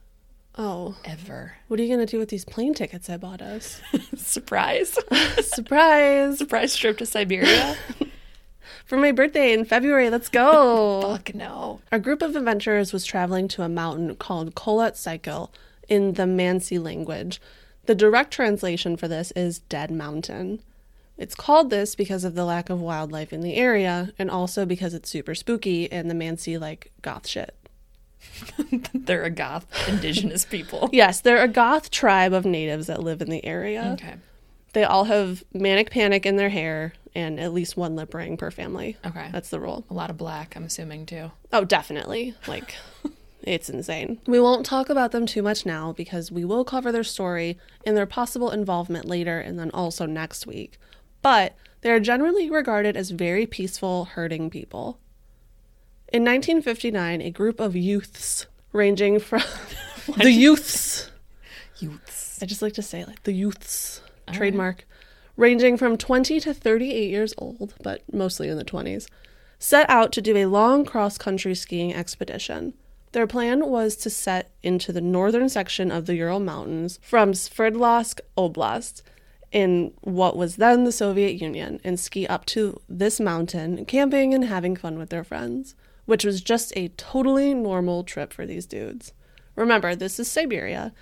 Oh, 0.59 0.97
Ever. 1.05 1.55
what 1.69 1.81
are 1.81 1.83
you 1.83 1.89
going 1.89 2.05
to 2.07 2.11
do 2.11 2.19
with 2.19 2.29
these 2.29 2.45
plane 2.45 2.75
tickets 2.75 3.09
I 3.09 3.17
bought 3.17 3.41
us? 3.41 3.81
Surprise. 4.17 4.99
Surprise! 5.41 6.39
Surprise 6.39 6.77
trip 6.77 6.99
to 6.99 7.07
Siberia? 7.07 7.77
For 8.85 8.97
my 8.97 9.13
birthday 9.13 9.53
in 9.53 9.65
February, 9.65 10.11
let's 10.11 10.29
go! 10.29 11.01
Fuck 11.17 11.35
no. 11.35 11.81
Our 11.93 11.99
group 11.99 12.23
of 12.23 12.37
adventurers 12.37 12.93
was 12.93 13.05
traveling 13.05 13.49
to 13.49 13.63
a 13.63 13.69
mountain 13.69 14.15
called 14.17 14.55
Kholat 14.55 14.95
Syakhl 14.95 15.51
in 15.89 16.15
the 16.15 16.25
Mansi 16.25 16.83
language. 16.83 17.41
The 17.87 17.95
direct 17.95 18.33
translation 18.33 18.97
for 18.97 19.09
this 19.09 19.33
is 19.33 19.59
Dead 19.59 19.91
Mountain. 19.91 20.61
It's 21.19 21.35
called 21.35 21.71
this 21.71 21.95
because 21.95 22.25
of 22.25 22.35
the 22.35 22.45
lack 22.45 22.71
of 22.71 22.81
wildlife 22.81 23.33
in 23.33 23.43
the 23.43 23.57
area 23.57 24.13
and 24.19 24.31
also 24.31 24.65
because 24.65 24.95
it's 24.95 25.11
super 25.11 25.35
spooky 25.35 25.91
and 25.93 26.09
the 26.11 26.15
Mansi 26.15 26.59
like 26.59 26.93
goth 27.03 27.27
shit. 27.27 27.55
They're 28.95 29.25
a 29.25 29.31
goth 29.31 29.67
indigenous 29.89 30.45
people. 30.45 30.89
Yes, 30.93 31.21
they're 31.21 31.43
a 31.43 31.49
goth 31.49 31.91
tribe 31.91 32.33
of 32.33 32.45
natives 32.45 32.87
that 32.87 33.03
live 33.03 33.23
in 33.23 33.31
the 33.31 33.45
area. 33.45 33.97
Okay. 34.01 34.15
They 34.73 34.85
all 34.85 35.05
have 35.05 35.43
manic 35.53 35.91
panic 35.91 36.25
in 36.27 36.37
their 36.37 36.49
hair 36.49 36.93
and 37.15 37.41
at 37.41 37.53
least 37.53 37.77
one 37.77 37.97
lip 37.97 38.15
ring 38.15 38.37
per 38.37 38.51
family. 38.51 38.97
Okay. 39.05 39.29
That's 39.33 39.51
the 39.51 39.61
rule. 39.61 39.85
A 39.91 39.95
lot 39.95 40.11
of 40.11 40.17
black, 40.17 40.55
I'm 40.57 40.65
assuming 40.65 41.07
too. 41.07 41.31
Oh, 41.53 41.65
definitely. 41.65 42.35
Like, 42.47 42.75
it's 43.43 43.69
insane. 43.69 44.21
We 44.27 44.41
won't 44.41 44.67
talk 44.67 44.89
about 44.89 45.13
them 45.13 45.27
too 45.27 45.43
much 45.43 45.67
now 45.67 45.93
because 45.93 46.31
we 46.31 46.45
will 46.45 46.65
cover 46.65 46.93
their 46.93 47.05
story 47.05 47.59
and 47.85 47.97
their 47.97 48.07
possible 48.07 48.51
involvement 48.51 49.07
later 49.07 49.41
and 49.41 49.59
then 49.59 49.71
also 49.73 50.07
next 50.07 50.47
week. 50.47 50.79
But 51.23 51.55
they 51.83 51.91
are 51.91 52.01
generally 52.01 52.51
regarded 52.51 52.97
as 52.97 53.11
very 53.11 53.47
peaceful, 53.47 54.05
herding 54.07 54.51
people. 54.51 54.99
In 56.13 56.23
1959, 56.25 57.21
a 57.23 57.31
group 57.31 57.61
of 57.61 57.77
youths 57.77 58.47
ranging 58.73 59.19
from 59.21 59.43
the 60.17 60.31
youths, 60.33 61.11
Youths. 61.79 62.43
I 62.43 62.47
just 62.47 62.61
like 62.63 62.75
to 62.75 62.83
say 62.83 63.05
like 63.05 63.23
the 63.23 63.33
youths 63.33 64.03
trademark, 64.33 64.85
ranging 65.41 65.79
from 65.79 65.97
20 65.97 66.39
to 66.39 66.53
38 66.53 67.11
years 67.11 67.33
old, 67.39 67.75
but 67.83 68.03
mostly 68.13 68.49
in 68.51 68.59
the 68.59 68.65
20s, 68.65 69.09
set 69.59 69.89
out 69.89 70.13
to 70.13 70.21
do 70.21 70.37
a 70.37 70.45
long 70.45 70.85
cross 70.85 71.17
country 71.17 71.55
skiing 71.55 71.95
expedition. 71.95 72.75
Their 73.13 73.27
plan 73.27 73.67
was 73.67 73.97
to 73.97 74.11
set 74.11 74.51
into 74.63 74.93
the 74.93 75.01
northern 75.01 75.49
section 75.49 75.91
of 75.91 76.05
the 76.05 76.15
Ural 76.15 76.41
Mountains 76.41 77.01
from 77.03 77.33
Sverdlovsk 77.33 78.21
Oblast 78.37 79.01
in 79.51 79.95
what 80.03 80.37
was 80.37 80.57
then 80.57 80.85
the 80.85 80.93
Soviet 80.93 81.41
Union 81.41 81.81
and 81.83 81.99
ski 81.99 82.27
up 82.27 82.45
to 82.47 82.79
this 82.87 83.19
mountain, 83.19 83.87
camping 83.87 84.35
and 84.35 84.45
having 84.45 84.77
fun 84.77 84.99
with 84.99 85.09
their 85.09 85.25
friends, 85.25 85.75
which 86.05 86.23
was 86.23 86.43
just 86.43 86.71
a 86.77 86.89
totally 86.89 87.55
normal 87.55 88.05
trip 88.05 88.35
for 88.35 88.45
these 88.45 88.67
dudes. 88.67 89.15
Remember, 89.57 89.97
this 89.97 90.21
is 90.21 90.31
Siberia, 90.31 90.93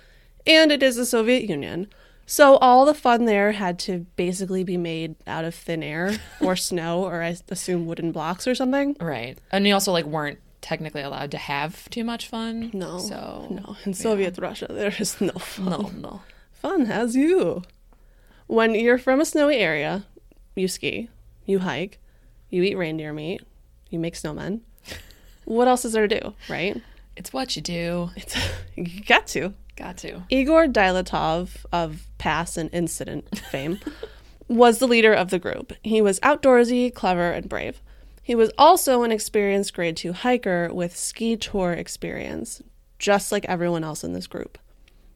and 0.47 0.71
it 0.71 0.81
is 0.81 0.95
the 0.95 1.05
Soviet 1.05 1.43
Union, 1.43 1.87
so 2.29 2.57
all 2.57 2.85
the 2.85 2.93
fun 2.93 3.25
there 3.25 3.53
had 3.53 3.79
to 3.79 4.05
basically 4.15 4.63
be 4.63 4.77
made 4.77 5.15
out 5.25 5.45
of 5.45 5.55
thin 5.55 5.81
air 5.81 6.13
or 6.39 6.55
snow 6.55 7.03
or 7.03 7.23
I 7.23 7.35
assume 7.49 7.87
wooden 7.87 8.11
blocks 8.11 8.47
or 8.47 8.53
something. 8.53 8.95
Right. 8.99 9.39
And 9.51 9.67
you 9.67 9.73
also 9.73 9.91
like 9.91 10.05
weren't 10.05 10.37
technically 10.61 11.01
allowed 11.01 11.31
to 11.31 11.39
have 11.39 11.89
too 11.89 12.03
much 12.03 12.27
fun. 12.27 12.69
No. 12.71 12.99
So 12.99 13.47
no. 13.49 13.77
In 13.83 13.95
Soviet 13.95 14.37
Russia 14.37 14.67
there 14.69 14.93
is 14.99 15.19
no 15.19 15.31
fun. 15.31 15.69
No, 15.71 15.91
no. 15.97 16.21
Fun 16.51 16.85
has 16.85 17.15
you. 17.15 17.63
When 18.45 18.75
you're 18.75 18.99
from 18.99 19.19
a 19.19 19.25
snowy 19.25 19.57
area, 19.57 20.05
you 20.55 20.67
ski, 20.67 21.09
you 21.47 21.59
hike, 21.59 21.97
you 22.51 22.61
eat 22.61 22.77
reindeer 22.77 23.11
meat, 23.11 23.41
you 23.89 23.97
make 23.97 24.13
snowmen. 24.13 24.61
What 25.45 25.67
else 25.67 25.83
is 25.83 25.93
there 25.93 26.07
to 26.07 26.19
do, 26.19 26.33
right? 26.47 26.79
It's 27.15 27.33
what 27.33 27.55
you 27.55 27.63
do. 27.63 28.11
It's 28.15 28.37
you 28.75 29.03
got 29.03 29.25
to. 29.27 29.55
Got 29.79 29.97
to. 29.99 30.23
Igor 30.29 30.67
Dyatlov 30.67 31.65
of 31.71 32.05
Pass 32.17 32.57
and 32.57 32.69
Incident 32.73 33.39
fame 33.49 33.79
was 34.49 34.79
the 34.79 34.87
leader 34.87 35.13
of 35.13 35.29
the 35.29 35.39
group. 35.39 35.71
He 35.81 36.01
was 36.01 36.19
outdoorsy, 36.19 36.93
clever, 36.93 37.31
and 37.31 37.47
brave. 37.47 37.81
He 38.21 38.35
was 38.35 38.51
also 38.57 39.03
an 39.03 39.11
experienced 39.11 39.73
grade 39.73 39.95
2 39.95 40.11
hiker 40.11 40.69
with 40.73 40.97
ski 40.97 41.37
tour 41.37 41.71
experience, 41.71 42.61
just 42.99 43.31
like 43.31 43.45
everyone 43.45 43.85
else 43.85 44.03
in 44.03 44.11
this 44.11 44.27
group. 44.27 44.57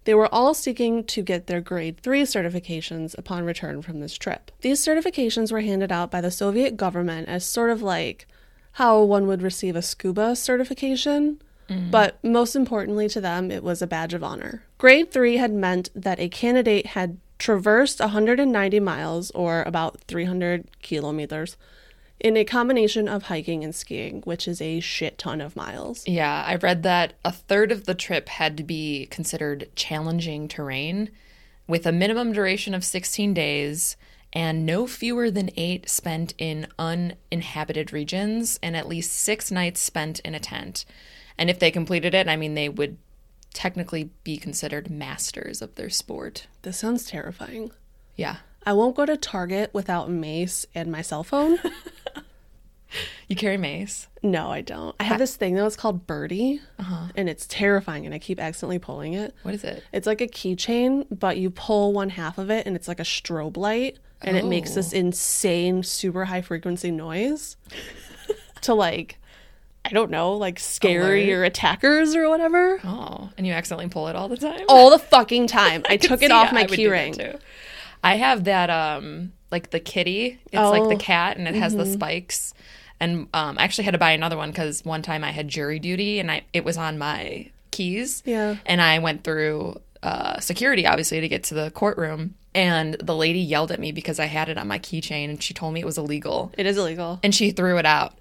They 0.05 0.13
were 0.13 0.33
all 0.33 0.53
seeking 0.53 1.03
to 1.05 1.21
get 1.21 1.47
their 1.47 1.61
grade 1.61 1.99
3 2.01 2.23
certifications 2.23 3.17
upon 3.17 3.43
return 3.43 3.81
from 3.81 3.99
this 3.99 4.17
trip. 4.17 4.49
These 4.61 4.83
certifications 4.83 5.51
were 5.51 5.61
handed 5.61 5.91
out 5.91 6.09
by 6.09 6.21
the 6.21 6.31
Soviet 6.31 6.77
government 6.77 7.27
as 7.27 7.45
sort 7.45 7.69
of 7.69 7.81
like 7.81 8.27
how 8.73 9.03
one 9.03 9.27
would 9.27 9.41
receive 9.41 9.75
a 9.75 9.81
scuba 9.81 10.37
certification, 10.37 11.41
Mm. 11.69 11.91
but 11.91 12.23
most 12.23 12.55
importantly 12.55 13.07
to 13.09 13.21
them, 13.21 13.49
it 13.49 13.63
was 13.63 13.81
a 13.81 13.87
badge 13.87 14.13
of 14.13 14.23
honor. 14.23 14.63
Grade 14.77 15.11
3 15.11 15.37
had 15.37 15.53
meant 15.53 15.89
that 15.95 16.19
a 16.19 16.29
candidate 16.29 16.87
had 16.87 17.17
traversed 17.39 17.99
190 17.99 18.79
miles, 18.79 19.31
or 19.31 19.63
about 19.63 20.01
300 20.07 20.67
kilometers, 20.81 21.57
in 22.19 22.37
a 22.37 22.45
combination 22.45 23.07
of 23.07 23.23
hiking 23.23 23.63
and 23.63 23.75
skiing, 23.75 24.21
which 24.21 24.47
is 24.47 24.61
a 24.61 24.79
shit 24.79 25.17
ton 25.17 25.41
of 25.41 25.55
miles. 25.55 26.07
Yeah, 26.07 26.43
I 26.47 26.55
read 26.55 26.83
that 26.83 27.13
a 27.25 27.31
third 27.31 27.71
of 27.71 27.85
the 27.85 27.95
trip 27.95 28.29
had 28.29 28.55
to 28.57 28.63
be 28.63 29.07
considered 29.07 29.69
challenging 29.75 30.47
terrain 30.47 31.09
with 31.67 31.85
a 31.85 31.91
minimum 31.91 32.31
duration 32.31 32.73
of 32.73 32.83
16 32.83 33.33
days 33.33 33.97
and 34.31 34.65
no 34.65 34.87
fewer 34.87 35.29
than 35.29 35.51
eight 35.55 35.89
spent 35.89 36.33
in 36.37 36.67
uninhabited 36.79 37.93
regions 37.93 38.59
and 38.63 38.75
at 38.75 38.87
least 38.87 39.11
six 39.11 39.51
nights 39.51 39.79
spent 39.79 40.19
in 40.21 40.33
a 40.33 40.39
tent. 40.39 40.85
And 41.37 41.49
if 41.49 41.59
they 41.59 41.71
completed 41.71 42.13
it, 42.13 42.27
I 42.27 42.35
mean, 42.35 42.53
they 42.55 42.69
would 42.69 42.97
technically 43.53 44.09
be 44.23 44.37
considered 44.37 44.89
masters 44.89 45.61
of 45.61 45.75
their 45.75 45.89
sport. 45.89 46.47
This 46.63 46.79
sounds 46.79 47.05
terrifying. 47.05 47.71
Yeah. 48.15 48.37
I 48.65 48.73
won't 48.73 48.95
go 48.95 49.05
to 49.05 49.17
Target 49.17 49.71
without 49.73 50.09
mace 50.09 50.65
and 50.73 50.91
my 50.91 51.01
cell 51.01 51.23
phone. 51.23 51.59
You 53.27 53.35
carry 53.35 53.57
mace. 53.57 54.07
no, 54.21 54.51
I 54.51 54.61
don't. 54.61 54.95
I 54.99 55.03
have 55.03 55.17
this 55.17 55.35
thing 55.35 55.55
though, 55.55 55.65
it's 55.65 55.75
called 55.75 56.05
Birdie, 56.05 56.61
uh-huh. 56.77 57.07
and 57.15 57.27
it's 57.27 57.47
terrifying, 57.47 58.05
and 58.05 58.13
I 58.13 58.19
keep 58.19 58.39
accidentally 58.39 58.79
pulling 58.79 59.13
it. 59.13 59.33
What 59.43 59.55
is 59.55 59.63
it? 59.63 59.83
It's 59.91 60.05
like 60.05 60.21
a 60.21 60.27
keychain, 60.27 61.07
but 61.09 61.37
you 61.37 61.49
pull 61.49 61.93
one 61.93 62.09
half 62.09 62.37
of 62.37 62.51
it, 62.51 62.67
and 62.67 62.75
it's 62.75 62.87
like 62.87 62.99
a 62.99 63.03
strobe 63.03 63.57
light, 63.57 63.97
and 64.21 64.37
it 64.37 64.45
makes 64.45 64.75
this 64.75 64.93
oh. 64.93 64.97
insane, 64.97 65.83
super 65.83 66.25
high 66.25 66.41
frequency 66.41 66.91
noise 66.91 67.57
to 68.61 68.73
like, 68.73 69.17
I 69.85 69.89
don't 69.89 70.09
know, 70.11 70.33
like 70.37 70.59
scare 70.59 71.01
Alert? 71.01 71.15
your 71.17 71.43
attackers 71.43 72.15
or 72.15 72.29
whatever. 72.29 72.79
Oh, 72.85 73.29
and 73.37 73.45
you 73.45 73.53
accidentally 73.53 73.89
pull 73.89 74.07
it 74.07 74.15
all 74.15 74.29
the 74.29 74.37
time? 74.37 74.61
All 74.69 74.89
the 74.89 74.99
fucking 74.99 75.47
time. 75.47 75.83
I, 75.89 75.97
took 75.97 76.21
it 76.21 76.31
off 76.31 76.49
I 76.51 76.55
my 76.55 76.61
would 76.61 76.69
do 76.71 76.89
that 76.89 77.11
keyring. 77.13 77.39
I 78.03 78.15
have 78.15 78.45
that 78.45 78.69
um 78.69 79.33
like 79.51 79.71
the 79.71 79.79
kitty. 79.79 80.39
It's 80.47 80.55
like 80.55 80.83
Oh. 80.83 80.89
the 80.89 80.95
cat 80.95 81.37
and 81.37 81.47
it 81.47 81.55
has 81.55 81.73
Mm-hmm. 81.73 81.83
the 81.83 81.91
spikes. 81.91 82.53
And 82.99 83.27
um 83.33 83.57
I 83.59 83.63
actually 83.63 83.83
had 83.85 83.91
to 83.91 83.97
buy 83.97 84.11
another 84.11 84.37
one 84.37 84.53
cuz 84.53 84.83
one 84.85 85.01
time 85.01 85.23
I 85.23 85.31
had 85.31 85.47
jury 85.49 85.79
duty 85.79 86.19
and 86.19 86.31
I 86.31 86.43
it 86.53 86.63
was 86.63 86.77
on 86.77 86.97
my 86.97 87.49
keys. 87.71 88.23
Yeah. 88.25 88.55
And 88.65 88.81
I 88.81 88.99
went 88.99 89.23
through 89.23 89.79
uh 90.01 90.39
security 90.39 90.85
obviously 90.87 91.19
to 91.21 91.27
get 91.27 91.43
to 91.45 91.53
the 91.55 91.71
courtroom 91.71 92.35
and 92.55 92.95
the 92.95 93.15
lady 93.15 93.39
yelled 93.39 93.71
at 93.71 93.79
me 93.79 93.91
because 93.91 94.19
I 94.19 94.25
had 94.25 94.47
it 94.49 94.57
on 94.57 94.67
my 94.67 94.79
keychain 94.79 95.29
and 95.29 95.41
she 95.43 95.53
told 95.53 95.73
me 95.73 95.79
it 95.81 95.85
was 95.85 95.97
illegal 95.97 96.51
It 96.57 96.65
is 96.65 96.77
illegal. 96.77 97.19
and 97.23 97.33
she 97.35 97.51
threw 97.51 97.77
it 97.77 97.85
out. 97.85 98.13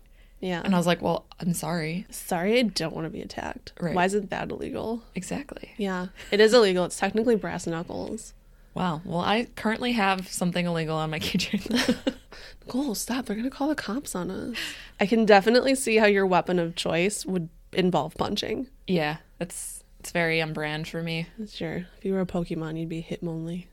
Yeah. 0.42 0.60
And 0.62 0.74
I 0.74 0.78
was 0.78 0.86
like, 0.86 1.00
"Well, 1.00 1.24
I'm 1.40 1.54
sorry." 1.54 2.04
Sorry, 2.10 2.58
I 2.58 2.62
don't 2.62 2.94
want 2.94 3.06
to 3.06 3.10
be 3.10 3.22
attacked. 3.22 3.72
Right. 3.80 3.94
Why 3.94 4.04
isn't 4.04 4.28
that 4.30 4.50
illegal? 4.50 5.02
Exactly. 5.14 5.70
Yeah, 5.78 6.08
it 6.30 6.40
is 6.40 6.52
illegal. 6.52 6.84
It's 6.84 6.98
technically 6.98 7.36
brass 7.36 7.66
knuckles. 7.66 8.34
Wow. 8.74 9.00
Well, 9.04 9.20
I 9.20 9.46
currently 9.56 9.92
have 9.92 10.28
something 10.28 10.66
illegal 10.66 10.96
on 10.96 11.10
my 11.10 11.18
keychain. 11.20 11.96
Nicole, 12.66 12.94
stop. 12.94 13.26
They're 13.26 13.36
going 13.36 13.48
to 13.48 13.54
call 13.56 13.68
the 13.68 13.74
cops 13.74 14.14
on 14.14 14.30
us. 14.30 14.56
I 15.00 15.06
can 15.06 15.24
definitely 15.24 15.74
see 15.74 15.96
how 15.96 16.06
your 16.06 16.26
weapon 16.26 16.58
of 16.58 16.74
choice 16.74 17.24
would 17.24 17.48
involve 17.72 18.14
punching. 18.18 18.66
yeah, 18.86 19.18
it's 19.40 19.84
it's 20.00 20.10
very 20.10 20.42
on 20.42 20.52
brand 20.52 20.88
for 20.88 21.02
me. 21.02 21.28
Sure. 21.48 21.86
If 21.98 22.04
you 22.04 22.12
were 22.14 22.20
a 22.20 22.26
Pokemon, 22.26 22.78
you'd 22.80 22.88
be 22.88 23.06
Hitmonlee. 23.08 23.66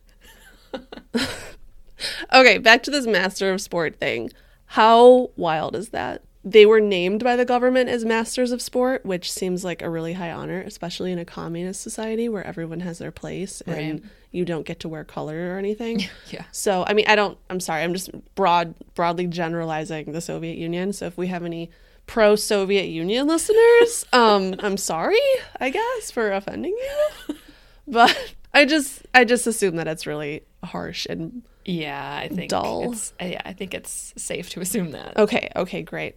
okay, 2.33 2.57
back 2.59 2.83
to 2.83 2.91
this 2.91 3.07
Master 3.07 3.51
of 3.51 3.61
Sport 3.61 3.99
thing. 3.99 4.29
How 4.67 5.31
wild 5.35 5.75
is 5.75 5.89
that? 5.89 6.21
They 6.43 6.65
were 6.65 6.79
named 6.79 7.23
by 7.23 7.35
the 7.35 7.43
government 7.43 7.89
as 7.89 8.05
Masters 8.05 8.51
of 8.51 8.61
Sport, 8.61 9.05
which 9.05 9.29
seems 9.31 9.65
like 9.65 9.81
a 9.81 9.89
really 9.89 10.13
high 10.13 10.31
honor, 10.31 10.61
especially 10.61 11.11
in 11.11 11.19
a 11.19 11.25
communist 11.25 11.81
society 11.81 12.29
where 12.29 12.45
everyone 12.47 12.79
has 12.79 12.97
their 12.99 13.11
place 13.11 13.59
and 13.61 14.09
you 14.31 14.45
don't 14.45 14.65
get 14.65 14.79
to 14.81 14.87
wear 14.89 15.03
color 15.03 15.53
or 15.53 15.57
anything. 15.57 16.07
Yeah. 16.29 16.45
So, 16.51 16.85
I 16.87 16.93
mean, 16.93 17.05
I 17.07 17.15
don't, 17.15 17.37
I'm 17.49 17.59
sorry, 17.59 17.83
I'm 17.83 17.93
just 17.93 18.11
broad, 18.35 18.73
broadly 18.93 19.27
generalizing 19.27 20.11
the 20.11 20.21
Soviet 20.21 20.57
Union. 20.57 20.93
So, 20.93 21.07
if 21.07 21.17
we 21.17 21.27
have 21.27 21.43
any 21.43 21.71
pro 22.05 22.35
Soviet 22.35 22.85
Union 22.85 23.27
listeners, 23.27 24.05
um, 24.13 24.55
I'm 24.59 24.77
sorry, 24.77 25.19
I 25.59 25.69
guess, 25.71 26.11
for 26.11 26.31
offending 26.31 26.71
you. 26.71 27.35
But 27.87 28.35
I 28.53 28.65
just, 28.65 29.05
I 29.13 29.25
just 29.25 29.45
assume 29.47 29.75
that 29.77 29.87
it's 29.87 30.05
really 30.07 30.43
harsh 30.63 31.05
and 31.07 31.41
Yeah, 31.65 32.19
I 32.23 32.27
think 32.29 32.49
Dull. 32.49 32.91
It's, 32.93 33.13
yeah, 33.19 33.41
I 33.43 33.53
think 33.53 33.73
it's 33.73 34.13
safe 34.15 34.49
to 34.51 34.61
assume 34.61 34.91
that. 34.91 35.17
okay, 35.17 35.49
okay, 35.55 35.81
great. 35.81 36.15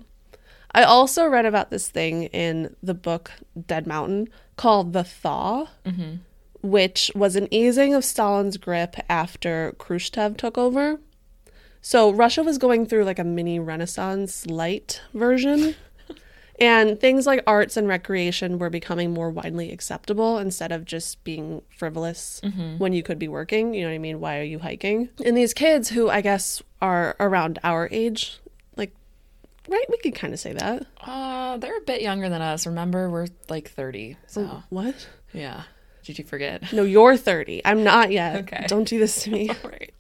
I 0.74 0.82
also 0.84 1.26
read 1.26 1.46
about 1.46 1.70
this 1.70 1.88
thing 1.88 2.24
in 2.24 2.74
the 2.82 2.94
book 2.94 3.32
Dead 3.66 3.86
Mountain 3.86 4.28
called 4.56 4.92
The 4.92 5.04
Thaw, 5.04 5.68
mm-hmm. 5.84 6.16
which 6.62 7.10
was 7.14 7.36
an 7.36 7.48
easing 7.52 7.94
of 7.94 8.04
Stalin's 8.04 8.56
grip 8.56 8.96
after 9.08 9.74
Khrushchev 9.78 10.36
took 10.36 10.56
over. 10.56 11.00
So 11.80 12.10
Russia 12.10 12.42
was 12.42 12.58
going 12.58 12.86
through 12.86 13.04
like 13.04 13.18
a 13.18 13.24
mini 13.24 13.58
Renaissance 13.58 14.46
light 14.46 15.02
version. 15.12 15.74
And 16.62 17.00
things 17.00 17.26
like 17.26 17.42
arts 17.44 17.76
and 17.76 17.88
recreation 17.88 18.56
were 18.58 18.70
becoming 18.70 19.12
more 19.12 19.30
widely 19.30 19.72
acceptable 19.72 20.38
instead 20.38 20.70
of 20.70 20.84
just 20.84 21.24
being 21.24 21.62
frivolous 21.76 22.40
mm-hmm. 22.44 22.78
when 22.78 22.92
you 22.92 23.02
could 23.02 23.18
be 23.18 23.26
working. 23.26 23.74
You 23.74 23.82
know 23.82 23.88
what 23.88 23.94
I 23.94 23.98
mean? 23.98 24.20
Why 24.20 24.38
are 24.38 24.44
you 24.44 24.60
hiking? 24.60 25.08
And 25.24 25.36
these 25.36 25.54
kids 25.54 25.88
who 25.88 26.08
I 26.08 26.20
guess 26.20 26.62
are 26.80 27.16
around 27.18 27.58
our 27.64 27.88
age, 27.90 28.38
right? 29.68 29.84
We 29.88 29.96
could 29.98 30.14
kind 30.14 30.32
of 30.34 30.40
say 30.40 30.52
that. 30.52 30.86
Uh, 31.00 31.56
they're 31.58 31.78
a 31.78 31.82
bit 31.82 32.02
younger 32.02 32.28
than 32.28 32.42
us. 32.42 32.66
Remember, 32.66 33.08
we're 33.10 33.28
like 33.48 33.70
30. 33.70 34.16
So, 34.26 34.62
What? 34.70 35.08
yeah. 35.32 35.62
Did 36.04 36.18
you 36.18 36.24
forget? 36.24 36.72
No, 36.72 36.82
you're 36.82 37.16
30. 37.16 37.62
I'm 37.64 37.84
not 37.84 38.10
yet. 38.10 38.36
Okay. 38.42 38.64
Don't 38.66 38.88
do 38.88 38.98
this 38.98 39.22
to 39.24 39.30
me. 39.30 39.48
right. 39.64 39.92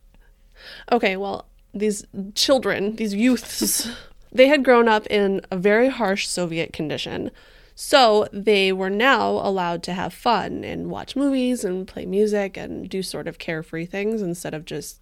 Okay, 0.90 1.16
well, 1.16 1.46
these 1.74 2.04
children, 2.34 2.96
these 2.96 3.14
youths, 3.14 3.88
they 4.32 4.48
had 4.48 4.64
grown 4.64 4.88
up 4.88 5.06
in 5.08 5.40
a 5.50 5.56
very 5.56 5.88
harsh 5.88 6.26
Soviet 6.26 6.72
condition. 6.72 7.30
So 7.74 8.28
they 8.32 8.72
were 8.72 8.90
now 8.90 9.30
allowed 9.30 9.82
to 9.84 9.92
have 9.94 10.12
fun 10.12 10.62
and 10.64 10.90
watch 10.90 11.16
movies 11.16 11.64
and 11.64 11.86
play 11.88 12.04
music 12.04 12.56
and 12.56 12.88
do 12.88 13.02
sort 13.02 13.26
of 13.26 13.38
carefree 13.38 13.86
things 13.86 14.20
instead 14.22 14.54
of 14.54 14.64
just 14.64 15.00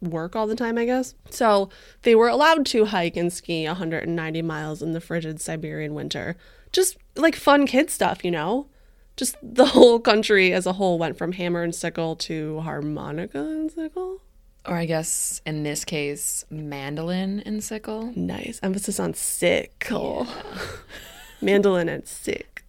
work 0.00 0.36
all 0.36 0.46
the 0.46 0.56
time, 0.56 0.78
I 0.78 0.84
guess. 0.84 1.14
So 1.30 1.70
they 2.02 2.14
were 2.14 2.28
allowed 2.28 2.66
to 2.66 2.86
hike 2.86 3.16
and 3.16 3.32
ski 3.32 3.66
190 3.66 4.42
miles 4.42 4.82
in 4.82 4.92
the 4.92 5.00
frigid 5.00 5.40
Siberian 5.40 5.94
winter. 5.94 6.36
Just 6.72 6.96
like 7.16 7.34
fun 7.34 7.66
kid 7.66 7.90
stuff, 7.90 8.24
you 8.24 8.30
know? 8.30 8.68
Just 9.16 9.36
the 9.42 9.66
whole 9.66 9.98
country 9.98 10.52
as 10.52 10.66
a 10.66 10.74
whole 10.74 10.98
went 10.98 11.18
from 11.18 11.32
hammer 11.32 11.62
and 11.62 11.74
sickle 11.74 12.14
to 12.16 12.60
harmonica 12.60 13.40
and 13.40 13.70
sickle. 13.70 14.22
Or 14.64 14.74
I 14.74 14.84
guess 14.84 15.40
in 15.46 15.62
this 15.62 15.84
case, 15.84 16.44
mandolin 16.50 17.40
and 17.40 17.64
sickle. 17.64 18.12
Nice. 18.14 18.60
Emphasis 18.62 19.00
on 19.00 19.14
sickle. 19.14 20.26
Mandolin 21.40 21.88
and 21.88 22.06
sick. 22.06 22.64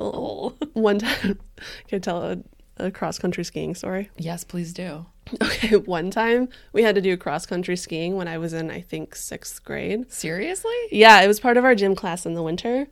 Oh. 0.00 0.54
One 0.72 0.98
time, 1.00 1.38
can 1.88 1.96
I 1.96 1.98
tell 1.98 2.22
a, 2.22 2.38
a 2.78 2.90
cross 2.90 3.18
country 3.18 3.44
skiing 3.44 3.74
story? 3.74 4.10
Yes, 4.16 4.42
please 4.44 4.72
do. 4.72 5.06
Okay, 5.42 5.76
one 5.76 6.10
time 6.10 6.48
we 6.72 6.82
had 6.82 6.94
to 6.94 7.00
do 7.00 7.16
cross 7.16 7.46
country 7.46 7.76
skiing 7.76 8.16
when 8.16 8.28
I 8.28 8.38
was 8.38 8.52
in, 8.52 8.70
I 8.70 8.80
think, 8.80 9.14
sixth 9.16 9.64
grade. 9.64 10.12
Seriously? 10.12 10.74
Yeah, 10.90 11.20
it 11.22 11.28
was 11.28 11.40
part 11.40 11.56
of 11.56 11.64
our 11.64 11.74
gym 11.74 11.94
class 11.94 12.26
in 12.26 12.34
the 12.34 12.42
winter, 12.42 12.86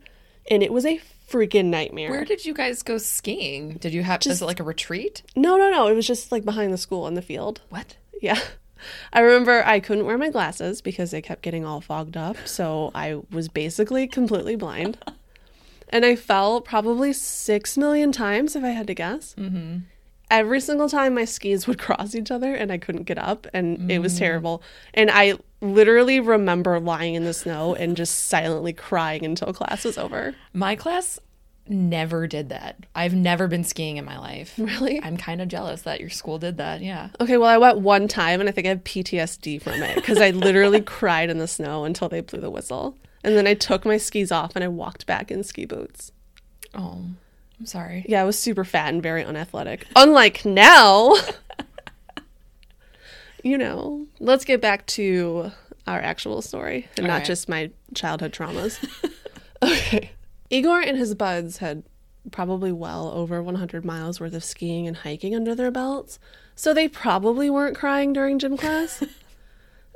and 0.49 0.63
it 0.63 0.73
was 0.73 0.85
a 0.85 0.99
freaking 1.29 1.65
nightmare. 1.65 2.09
Where 2.09 2.25
did 2.25 2.45
you 2.45 2.53
guys 2.53 2.81
go 2.83 2.97
skiing? 2.97 3.75
Did 3.75 3.93
you 3.93 4.03
have 4.03 4.25
is 4.25 4.41
it 4.41 4.45
like 4.45 4.59
a 4.59 4.63
retreat? 4.63 5.23
no, 5.35 5.57
no, 5.57 5.69
no. 5.69 5.87
It 5.87 5.93
was 5.93 6.07
just 6.07 6.31
like 6.31 6.43
behind 6.45 6.73
the 6.73 6.77
school 6.77 7.07
in 7.07 7.13
the 7.13 7.21
field. 7.21 7.61
What? 7.69 7.97
Yeah. 8.21 8.39
I 9.13 9.21
remember 9.21 9.63
I 9.65 9.79
couldn't 9.79 10.05
wear 10.05 10.17
my 10.17 10.29
glasses 10.29 10.81
because 10.81 11.11
they 11.11 11.21
kept 11.21 11.41
getting 11.41 11.65
all 11.65 11.81
fogged 11.81 12.17
up. 12.17 12.35
So 12.45 12.91
I 12.93 13.21
was 13.31 13.47
basically 13.47 14.07
completely 14.07 14.55
blind. 14.55 14.97
And 15.89 16.03
I 16.05 16.15
fell 16.15 16.59
probably 16.59 17.13
six 17.13 17.77
million 17.77 18.11
times, 18.11 18.55
if 18.55 18.63
I 18.63 18.69
had 18.69 18.87
to 18.87 18.95
guess. 18.95 19.35
Mm-hmm. 19.37 19.81
Every 20.33 20.59
single 20.59 20.89
time 20.89 21.13
my 21.13 21.25
skis 21.25 21.67
would 21.67 21.77
cross 21.85 22.15
each 22.15 22.31
other 22.31 22.55
and 22.55 22.71
I 22.71 22.79
couldn't 22.79 23.03
get 23.03 23.19
up, 23.19 23.45
and 23.53 23.91
it 23.91 23.99
was 23.99 24.15
mm. 24.15 24.19
terrible. 24.19 24.63
And 24.95 25.11
I 25.11 25.35
literally 25.61 26.19
remember 26.19 26.79
lying 26.79 27.13
in 27.13 27.23
the 27.23 27.33
snow 27.33 27.75
and 27.75 27.95
just 27.95 28.25
silently 28.25 28.73
crying 28.73 29.23
until 29.23 29.53
class 29.53 29.85
was 29.85 29.97
over. 29.97 30.35
My 30.51 30.75
class 30.75 31.19
never 31.67 32.25
did 32.27 32.49
that. 32.49 32.77
I've 32.95 33.13
never 33.13 33.47
been 33.47 33.63
skiing 33.63 33.97
in 33.97 34.05
my 34.05 34.17
life. 34.17 34.55
Really? 34.57 35.01
I'm 35.01 35.17
kind 35.17 35.39
of 35.39 35.47
jealous 35.47 35.83
that 35.83 35.99
your 35.99 36.09
school 36.09 36.39
did 36.39 36.57
that. 36.57 36.81
Yeah. 36.81 37.09
Okay, 37.21 37.37
well, 37.37 37.49
I 37.49 37.57
went 37.57 37.79
one 37.79 38.07
time 38.07 38.39
and 38.39 38.49
I 38.49 38.51
think 38.51 38.65
I 38.65 38.71
have 38.71 38.83
PTSD 38.83 39.61
from 39.61 39.81
it 39.83 39.95
because 39.95 40.19
I 40.19 40.31
literally 40.31 40.81
cried 40.97 41.29
in 41.29 41.37
the 41.37 41.47
snow 41.47 41.85
until 41.85 42.09
they 42.09 42.21
blew 42.21 42.41
the 42.41 42.49
whistle. 42.49 42.97
And 43.23 43.37
then 43.37 43.47
I 43.47 43.53
took 43.53 43.85
my 43.85 43.97
skis 43.97 44.31
off 44.31 44.55
and 44.55 44.63
I 44.63 44.67
walked 44.67 45.05
back 45.05 45.31
in 45.31 45.43
ski 45.43 45.65
boots. 45.65 46.11
Oh, 46.73 47.05
I'm 47.63 47.67
sorry. 47.67 48.05
Yeah, 48.09 48.19
I 48.19 48.25
was 48.25 48.37
super 48.37 48.65
fat 48.65 48.93
and 48.93 49.01
very 49.01 49.23
unathletic. 49.23 49.87
Unlike 49.95 50.43
now, 50.43 51.15
you 53.43 53.57
know, 53.57 54.05
let's 54.19 54.43
get 54.43 54.59
back 54.59 54.85
to 54.87 55.49
our 55.87 55.97
actual 56.01 56.41
story 56.41 56.89
and 56.97 57.07
not 57.07 57.13
Alright. 57.13 57.25
just 57.25 57.47
my 57.47 57.71
childhood 57.95 58.33
traumas. 58.33 58.85
okay. 59.63 60.11
Igor 60.49 60.81
and 60.81 60.97
his 60.97 61.15
buds 61.15 61.59
had 61.59 61.83
probably 62.31 62.73
well 62.73 63.07
over 63.11 63.41
100 63.41 63.85
miles 63.85 64.19
worth 64.19 64.33
of 64.33 64.43
skiing 64.43 64.85
and 64.85 64.97
hiking 64.97 65.33
under 65.33 65.55
their 65.55 65.71
belts, 65.71 66.19
so 66.55 66.73
they 66.73 66.89
probably 66.89 67.49
weren't 67.49 67.77
crying 67.77 68.11
during 68.11 68.39
gym 68.39 68.57
class. 68.57 69.01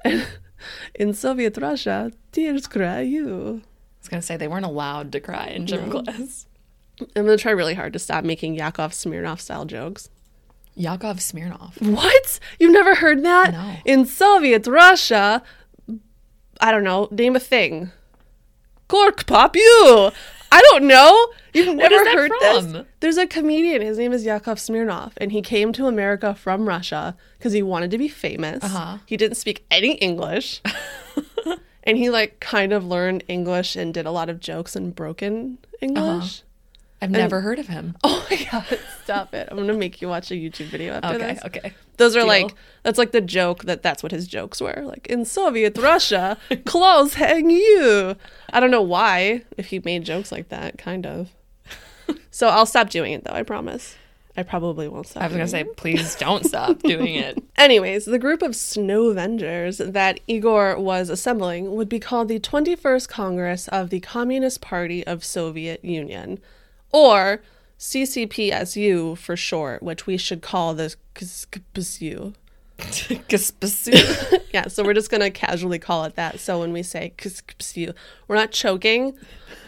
and 0.05 0.25
in 0.95 1.13
Soviet 1.13 1.57
Russia, 1.57 2.13
tears 2.31 2.65
cry 2.65 3.01
you. 3.01 3.61
I 3.61 3.99
was 3.99 4.07
gonna 4.07 4.21
say 4.21 4.37
they 4.37 4.47
weren't 4.47 4.65
allowed 4.65 5.11
to 5.11 5.19
cry 5.19 5.47
in 5.47 5.67
gym 5.67 5.91
class. 5.91 6.46
I'm 6.99 7.25
gonna 7.25 7.37
try 7.37 7.51
really 7.51 7.73
hard 7.73 7.93
to 7.93 7.99
stop 7.99 8.23
making 8.23 8.55
Yakov 8.55 8.91
Smirnoff 8.91 9.39
style 9.39 9.65
jokes. 9.65 10.09
Yakov 10.75 11.17
Smirnoff. 11.17 11.81
What? 11.81 12.39
You've 12.59 12.71
never 12.71 12.95
heard 12.95 13.23
that? 13.23 13.51
No. 13.51 13.75
In 13.85 14.05
Soviet 14.05 14.67
Russia, 14.67 15.41
I 16.61 16.71
don't 16.71 16.83
know, 16.83 17.07
name 17.11 17.35
a 17.35 17.39
thing. 17.39 17.91
Cork 18.87 19.25
pop 19.25 19.55
you. 19.55 20.11
I 20.51 20.61
don't 20.71 20.85
know. 20.85 21.27
You've 21.53 21.75
never 21.75 21.95
that 21.95 22.13
heard 22.13 22.31
from? 22.39 22.71
this? 22.71 22.85
There's 22.99 23.17
a 23.17 23.27
comedian. 23.27 23.81
His 23.81 23.97
name 23.97 24.13
is 24.13 24.23
Yakov 24.23 24.57
Smirnoff, 24.57 25.11
and 25.17 25.31
he 25.31 25.41
came 25.41 25.73
to 25.73 25.87
America 25.87 26.33
from 26.35 26.67
Russia 26.67 27.17
because 27.37 27.53
he 27.53 27.61
wanted 27.61 27.91
to 27.91 27.97
be 27.97 28.07
famous. 28.07 28.63
Uh-huh. 28.63 28.99
He 29.05 29.17
didn't 29.17 29.37
speak 29.37 29.65
any 29.69 29.95
English. 29.95 30.61
and 31.83 31.97
he 31.97 32.09
like 32.09 32.39
kind 32.39 32.71
of 32.71 32.85
learned 32.85 33.23
English 33.27 33.75
and 33.75 33.93
did 33.93 34.05
a 34.05 34.11
lot 34.11 34.29
of 34.29 34.39
jokes 34.39 34.75
in 34.75 34.91
broken 34.91 35.57
English. 35.81 36.43
I've 37.01 37.11
never 37.11 37.41
heard 37.41 37.59
of 37.59 37.67
him. 37.67 37.95
Oh 38.03 38.25
my 38.29 38.47
god, 38.51 38.79
stop 39.03 39.33
it. 39.33 39.47
I'm 39.51 39.57
gonna 39.57 39.73
make 39.73 40.01
you 40.01 40.07
watch 40.09 40.31
a 40.31 40.33
YouTube 40.33 40.65
video 40.67 40.93
after 40.93 41.15
Okay, 41.15 41.33
this. 41.33 41.43
okay. 41.45 41.73
Those 41.97 42.15
are 42.15 42.19
Deal. 42.21 42.27
like 42.27 42.55
that's 42.83 42.97
like 42.97 43.11
the 43.11 43.21
joke 43.21 43.63
that 43.65 43.83
that's 43.83 44.01
what 44.03 44.11
his 44.11 44.27
jokes 44.27 44.59
were. 44.61 44.81
Like 44.85 45.07
in 45.07 45.23
Soviet 45.25 45.77
Russia, 45.77 46.37
clothes 46.65 47.13
hang 47.15 47.49
you. 47.49 48.15
I 48.51 48.59
don't 48.59 48.71
know 48.71 48.81
why 48.81 49.43
if 49.57 49.67
he 49.67 49.79
made 49.79 50.03
jokes 50.05 50.31
like 50.31 50.49
that, 50.49 50.77
kind 50.77 51.05
of. 51.05 51.29
So 52.31 52.47
I'll 52.49 52.65
stop 52.65 52.89
doing 52.89 53.13
it 53.13 53.23
though, 53.25 53.33
I 53.33 53.43
promise. 53.43 53.95
I 54.39 54.43
probably 54.43 54.87
won't 54.87 55.07
stop. 55.07 55.23
I 55.23 55.27
was 55.27 55.35
gonna 55.35 55.47
say, 55.47 55.63
please 55.63 56.15
don't 56.15 56.45
stop 56.45 56.79
doing 56.83 57.15
it. 57.15 57.43
Anyways, 57.57 58.05
the 58.05 58.19
group 58.19 58.41
of 58.43 58.55
snow 58.55 59.05
avengers 59.05 59.79
that 59.79 60.19
Igor 60.27 60.79
was 60.79 61.09
assembling 61.09 61.71
would 61.75 61.89
be 61.89 61.99
called 61.99 62.27
the 62.27 62.39
21st 62.39 63.07
Congress 63.09 63.67
of 63.69 63.89
the 63.89 63.99
Communist 63.99 64.61
Party 64.61 65.05
of 65.07 65.25
Soviet 65.25 65.83
Union, 65.83 66.39
or 66.91 67.41
CCPSU 67.79 69.17
for 69.17 69.35
short, 69.35 69.83
which 69.83 70.07
we 70.07 70.17
should 70.17 70.41
call 70.41 70.73
the. 70.73 70.95
Gaspasu. 71.15 72.43
Yeah, 74.53 74.67
so 74.69 74.83
we're 74.83 74.93
just 74.93 75.11
going 75.11 75.21
to 75.21 75.29
casually 75.29 75.77
call 75.77 76.05
it 76.05 76.15
that. 76.15 76.39
So 76.39 76.59
when 76.59 76.71
we 76.73 76.81
say 76.81 77.13
KSPSU, 77.17 77.93
we're 78.27 78.35
not 78.35 78.51
choking, 78.51 79.13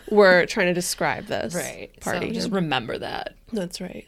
we're 0.10 0.45
trying 0.45 0.67
to 0.67 0.73
describe 0.73 1.25
this 1.27 1.53
right. 1.53 1.91
party. 1.99 2.27
So 2.29 2.34
just 2.34 2.51
remember 2.51 2.97
that. 2.97 3.36
That's 3.51 3.82
right. 3.82 4.08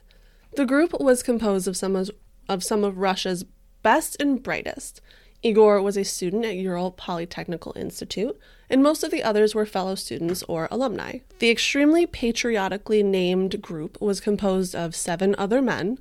The 0.56 0.66
group 0.66 1.00
was 1.00 1.24
composed 1.24 1.68
of 1.68 1.78
some 1.78 1.96
of, 1.96 2.10
of 2.50 2.64
some 2.64 2.84
of 2.84 2.98
Russia's 2.98 3.46
best 3.84 4.20
and 4.20 4.42
brightest. 4.42 5.02
Igor 5.44 5.82
was 5.82 5.98
a 5.98 6.04
student 6.04 6.46
at 6.46 6.56
Ural 6.56 6.92
Polytechnical 6.92 7.76
Institute, 7.76 8.38
and 8.70 8.84
most 8.84 9.04
of 9.04 9.12
the 9.12 9.24
others 9.24 9.56
were 9.56 9.66
fellow 9.66 9.96
students 9.96 10.44
or 10.44 10.68
alumni. 10.70 11.20
The 11.40 11.50
extremely 11.50 12.06
patriotically 12.06 13.02
named 13.02 13.62
group 13.62 14.00
was 14.00 14.22
composed 14.22 14.76
of 14.76 14.96
seven 14.96 15.36
other 15.38 15.62
men 15.62 15.98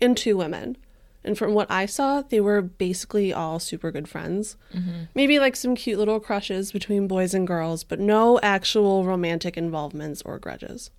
and 0.00 0.16
two 0.16 0.36
women. 0.36 0.76
And 1.22 1.36
from 1.36 1.54
what 1.54 1.70
I 1.70 1.86
saw, 1.86 2.22
they 2.22 2.40
were 2.40 2.62
basically 2.62 3.32
all 3.32 3.58
super 3.58 3.92
good 3.92 4.08
friends. 4.08 4.56
Mm-hmm. 4.74 5.04
Maybe 5.14 5.38
like 5.38 5.54
some 5.54 5.76
cute 5.76 5.98
little 5.98 6.18
crushes 6.18 6.72
between 6.72 7.06
boys 7.06 7.34
and 7.34 7.46
girls, 7.46 7.84
but 7.84 8.00
no 8.00 8.40
actual 8.42 9.04
romantic 9.04 9.56
involvements 9.56 10.22
or 10.22 10.38
grudges. 10.38 10.90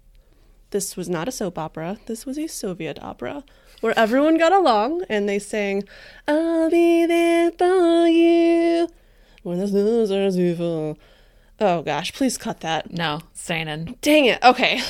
This 0.69 0.95
was 0.95 1.09
not 1.09 1.27
a 1.27 1.31
soap 1.31 1.57
opera. 1.57 1.97
This 2.05 2.25
was 2.25 2.37
a 2.37 2.47
Soviet 2.47 3.01
opera 3.01 3.43
where 3.81 3.97
everyone 3.97 4.37
got 4.37 4.53
along 4.53 5.03
and 5.09 5.27
they 5.27 5.39
sang, 5.39 5.83
I'll 6.27 6.69
be 6.69 7.05
there 7.05 7.51
for 7.51 8.07
you 8.07 8.87
when 9.43 9.59
the 9.59 9.67
losers 9.67 10.37
you 10.37 10.55
fall. 10.55 10.97
Oh 11.59 11.81
gosh, 11.81 12.13
please 12.13 12.37
cut 12.37 12.61
that. 12.61 12.91
No, 12.91 13.21
staying 13.33 13.67
in. 13.67 13.97
Dang 14.01 14.25
it. 14.25 14.41
Okay. 14.43 14.81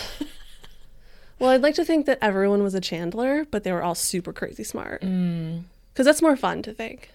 well, 1.39 1.49
I'd 1.49 1.61
like 1.61 1.75
to 1.75 1.85
think 1.85 2.05
that 2.05 2.19
everyone 2.21 2.63
was 2.63 2.75
a 2.75 2.81
Chandler, 2.81 3.45
but 3.49 3.63
they 3.63 3.71
were 3.71 3.83
all 3.83 3.95
super 3.95 4.31
crazy 4.31 4.63
smart. 4.63 5.01
Mm. 5.01 5.63
Because 5.91 6.05
that's 6.05 6.21
more 6.21 6.37
fun 6.37 6.61
to 6.63 6.73
think. 6.73 7.11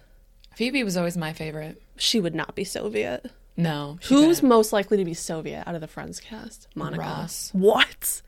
Phoebe 0.55 0.85
was 0.85 0.97
always 0.97 1.17
my 1.17 1.33
favorite. 1.33 1.81
She 1.97 2.21
would 2.21 2.35
not 2.35 2.55
be 2.55 2.65
Soviet. 2.65 3.31
No. 3.57 3.99
Who's 4.09 4.37
couldn't. 4.37 4.49
most 4.49 4.73
likely 4.73 4.99
to 4.99 5.05
be 5.05 5.15
Soviet 5.15 5.67
out 5.67 5.75
of 5.75 5.81
the 5.81 5.87
Friends 5.87 6.21
cast? 6.21 6.69
Monica. 6.75 7.03
Ross. 7.03 7.51
What? 7.53 8.21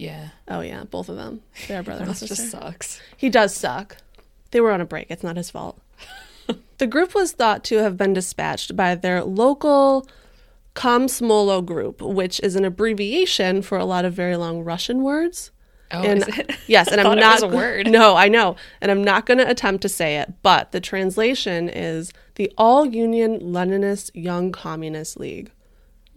Yeah. 0.00 0.28
Oh 0.48 0.62
yeah, 0.62 0.84
both 0.84 1.10
of 1.10 1.16
them. 1.16 1.42
They're 1.68 1.82
brother 1.82 2.04
and 2.06 2.16
sister. 2.16 2.34
just 2.34 2.50
sucks. 2.50 3.02
He 3.18 3.28
does 3.28 3.54
suck. 3.54 3.98
They 4.50 4.60
were 4.60 4.72
on 4.72 4.80
a 4.80 4.86
break. 4.86 5.10
It's 5.10 5.22
not 5.22 5.36
his 5.36 5.50
fault. 5.50 5.78
the 6.78 6.86
group 6.86 7.14
was 7.14 7.32
thought 7.32 7.64
to 7.64 7.76
have 7.78 7.98
been 7.98 8.14
dispatched 8.14 8.74
by 8.74 8.94
their 8.94 9.22
local 9.22 10.08
Komsomolo 10.74 11.64
group, 11.64 12.00
which 12.00 12.40
is 12.40 12.56
an 12.56 12.64
abbreviation 12.64 13.60
for 13.60 13.76
a 13.76 13.84
lot 13.84 14.06
of 14.06 14.14
very 14.14 14.36
long 14.36 14.64
Russian 14.64 15.02
words. 15.02 15.50
Oh, 15.90 16.02
and 16.02 16.22
is 16.22 16.38
it? 16.38 16.56
yes, 16.66 16.88
and 16.88 16.98
I'm 16.98 17.18
not 17.18 17.50
word. 17.52 17.86
No, 17.86 18.16
I 18.16 18.28
know, 18.28 18.56
and 18.80 18.90
I'm 18.90 19.04
not 19.04 19.26
going 19.26 19.38
to 19.38 19.50
attempt 19.50 19.82
to 19.82 19.88
say 19.90 20.16
it. 20.16 20.32
But 20.42 20.72
the 20.72 20.80
translation 20.80 21.68
is 21.68 22.10
the 22.36 22.50
All 22.56 22.86
Union 22.86 23.38
Leninist 23.40 24.12
Young 24.14 24.50
Communist 24.50 25.20
League. 25.20 25.50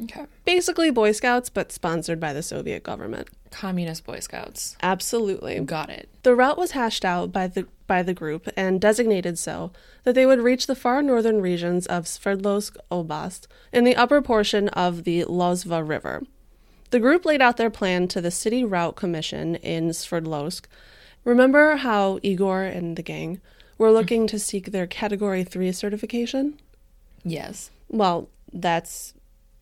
Okay. 0.04 0.26
Basically, 0.46 0.90
Boy 0.90 1.12
Scouts, 1.12 1.50
but 1.50 1.72
sponsored 1.74 2.20
by 2.22 2.32
the 2.32 2.44
Soviet 2.44 2.84
government. 2.84 3.30
Communist 3.54 4.06
Boy 4.06 4.20
Scouts. 4.20 4.76
Absolutely. 4.82 5.60
Got 5.62 5.90
it. 5.90 6.10
The 6.24 6.36
route 6.36 6.58
was 6.58 6.72
hashed 6.72 7.06
out 7.06 7.32
by 7.32 7.48
the 7.48 7.68
by 7.86 8.02
the 8.02 8.14
group 8.14 8.50
and 8.58 8.82
designated 8.82 9.38
so 9.38 9.72
that 10.04 10.16
they 10.16 10.26
would 10.26 10.40
reach 10.40 10.68
the 10.68 10.76
far 10.76 11.02
northern 11.02 11.42
regions 11.42 11.86
of 11.86 12.06
Sverdlovsk 12.06 12.76
Oblast 12.90 13.48
in 13.72 13.84
the 13.84 13.96
upper 13.96 14.22
portion 14.22 14.70
of 14.70 15.04
the 15.04 15.26
Lozva 15.26 15.88
River. 15.88 16.24
The 16.90 17.00
group 17.00 17.26
laid 17.26 17.42
out 17.42 17.58
their 17.58 17.70
plan 17.70 18.08
to 18.10 18.22
the 18.22 18.32
City 18.32 18.64
Route 18.64 18.96
Commission 18.96 19.56
in 19.56 19.90
Sverdlovsk. 19.90 20.66
Remember 21.24 21.76
how 21.78 22.20
Igor 22.24 22.64
and 22.64 22.96
the 22.96 23.04
gang 23.04 23.40
were 23.78 23.92
looking 23.92 24.28
to 24.28 24.40
seek 24.40 24.68
their 24.68 24.88
Category 24.88 25.44
3 25.44 25.72
certification? 25.72 26.60
Yes. 27.24 27.72
Well, 27.90 28.30
that's 28.52 29.13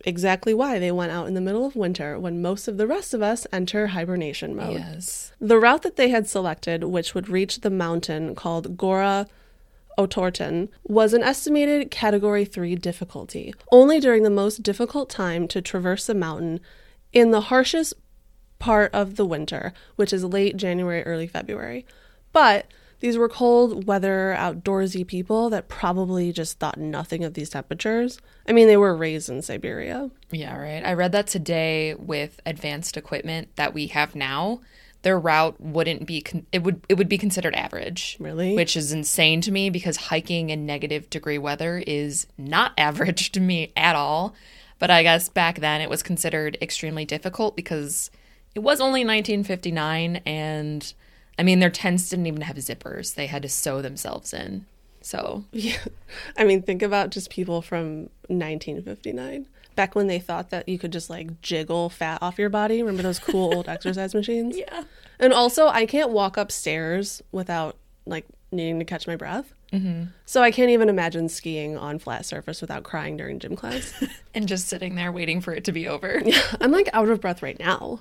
exactly 0.06 0.54
why 0.54 0.80
they 0.80 0.92
went 0.92 1.12
out 1.12 1.28
in 1.28 1.34
the 1.34 1.42
middle 1.42 1.66
of 1.66 1.76
winter 1.76 2.20
when 2.20 2.42
most 2.42 2.68
of 2.68 2.78
the 2.78 2.88
rest 2.88 3.14
of 3.14 3.22
us 3.22 3.46
enter 3.52 3.88
hibernation 3.88 4.56
mode. 4.56 4.74
Yes. 4.74 5.32
The 5.40 5.60
route 5.60 5.84
that 5.84 5.96
they 5.96 6.10
had 6.10 6.28
selected, 6.28 6.84
which 6.84 7.14
would 7.14 7.30
reach 7.30 7.62
the 7.62 7.70
mountain 7.70 8.36
called 8.36 8.78
Gora 8.78 9.28
Otorten, 9.98 10.70
was 10.84 11.14
an 11.14 11.24
estimated 11.24 11.92
Category 11.92 12.46
3 12.46 12.76
difficulty, 12.76 13.54
only 13.72 14.00
during 14.00 14.24
the 14.24 14.30
most 14.30 14.64
difficult 14.64 15.10
time 15.10 15.48
to 15.50 15.62
traverse 15.62 16.08
the 16.08 16.16
mountain 16.16 16.60
in 17.14 17.32
the 17.32 17.42
harshest 17.42 17.94
part 18.60 18.94
of 18.94 19.16
the 19.16 19.26
winter, 19.26 19.74
which 19.96 20.14
is 20.14 20.24
late 20.24 20.56
January, 20.56 21.04
early 21.04 21.28
February. 21.28 21.86
But 22.32 22.68
these 23.02 23.18
were 23.18 23.28
cold 23.28 23.88
weather, 23.88 24.36
outdoorsy 24.38 25.06
people 25.06 25.50
that 25.50 25.68
probably 25.68 26.32
just 26.32 26.60
thought 26.60 26.78
nothing 26.78 27.24
of 27.24 27.34
these 27.34 27.50
temperatures. 27.50 28.20
I 28.48 28.54
mean, 28.54 28.68
they 28.68 28.78
were 28.78 28.96
raised 28.96 29.28
in 29.28 29.42
Siberia. 29.42 30.12
Yeah, 30.32 30.56
right. 30.56 30.86
I 30.86 30.94
read 30.94 31.12
that 31.12 31.28
today 31.28 31.96
with 31.96 32.40
advanced 32.46 32.96
equipment 32.96 33.56
that 33.56 33.74
we 33.74 33.88
have 33.88 34.16
now, 34.16 34.62
their 35.02 35.20
route 35.20 35.60
wouldn't 35.60 36.06
be 36.06 36.22
con- 36.22 36.46
it 36.52 36.62
would 36.62 36.86
it 36.88 36.94
would 36.94 37.10
be 37.10 37.18
considered 37.18 37.56
average. 37.56 38.18
Really? 38.20 38.56
Which 38.56 38.78
is 38.78 38.94
insane 38.94 39.42
to 39.42 39.52
me 39.52 39.72
because 39.72 39.98
hiking 39.98 40.52
in 40.52 40.68
negative 40.68 41.10
degree 41.10 41.40
weather 41.40 41.84
is 41.86 42.28
not 42.38 42.74
average 42.78 43.32
to 43.32 43.40
me 43.40 43.72
at 43.76 43.96
all. 43.96 44.36
But 44.78 44.92
I 44.92 45.02
guess 45.02 45.28
back 45.28 45.60
then 45.60 45.82
it 45.82 45.90
was 45.90 46.04
considered 46.04 46.58
extremely 46.62 47.06
difficult 47.06 47.56
because 47.56 48.12
it 48.54 48.60
was 48.60 48.80
only 48.80 49.02
1959 49.02 50.18
and 50.26 50.94
I 51.42 51.44
mean 51.44 51.58
their 51.58 51.72
tents 51.72 52.08
didn't 52.08 52.28
even 52.28 52.42
have 52.42 52.56
zippers. 52.58 53.16
They 53.16 53.26
had 53.26 53.42
to 53.42 53.50
sew 53.50 53.82
themselves 53.82 54.32
in. 54.32 54.68
So, 55.02 55.46
Yeah. 55.52 55.80
I 56.38 56.44
mean, 56.44 56.62
think 56.62 56.84
about 56.84 57.10
just 57.10 57.32
people 57.32 57.64
from 57.64 58.12
1959. 58.28 59.48
Back 59.76 59.96
when 59.96 60.06
they 60.06 60.20
thought 60.20 60.52
that 60.52 60.70
you 60.70 60.78
could 60.78 60.94
just 60.94 61.10
like 61.10 61.42
jiggle 61.42 61.90
fat 61.90 62.20
off 62.22 62.38
your 62.38 62.50
body. 62.50 62.84
Remember 62.84 63.02
those 63.02 63.18
cool 63.18 63.56
old 63.56 63.68
exercise 63.76 64.14
machines? 64.14 64.56
yeah. 64.56 64.84
And 65.18 65.34
also, 65.34 65.66
I 65.68 65.88
can't 65.88 66.12
walk 66.12 66.38
upstairs 66.38 67.24
without 67.32 67.76
like 68.06 68.28
needing 68.52 68.78
to 68.78 68.86
catch 68.86 69.08
my 69.08 69.16
breath. 69.16 69.52
Mm-hmm. 69.74 70.12
So 70.28 70.44
I 70.44 70.52
can't 70.52 70.70
even 70.70 70.90
imagine 70.90 71.28
skiing 71.28 71.76
on 71.76 71.98
flat 71.98 72.24
surface 72.24 72.62
without 72.62 72.84
crying 72.84 73.18
during 73.18 73.40
gym 73.40 73.56
class. 73.56 73.92
And 74.36 74.48
just 74.48 74.68
sitting 74.70 74.94
there 74.96 75.12
waiting 75.12 75.42
for 75.42 75.54
it 75.54 75.66
to 75.66 75.74
be 75.74 75.88
over. 75.90 76.22
Yeah, 76.24 76.40
I'm 76.62 76.72
like 76.72 76.90
out 76.94 77.10
of 77.10 77.20
breath 77.20 77.42
right 77.42 77.60
now, 77.60 78.00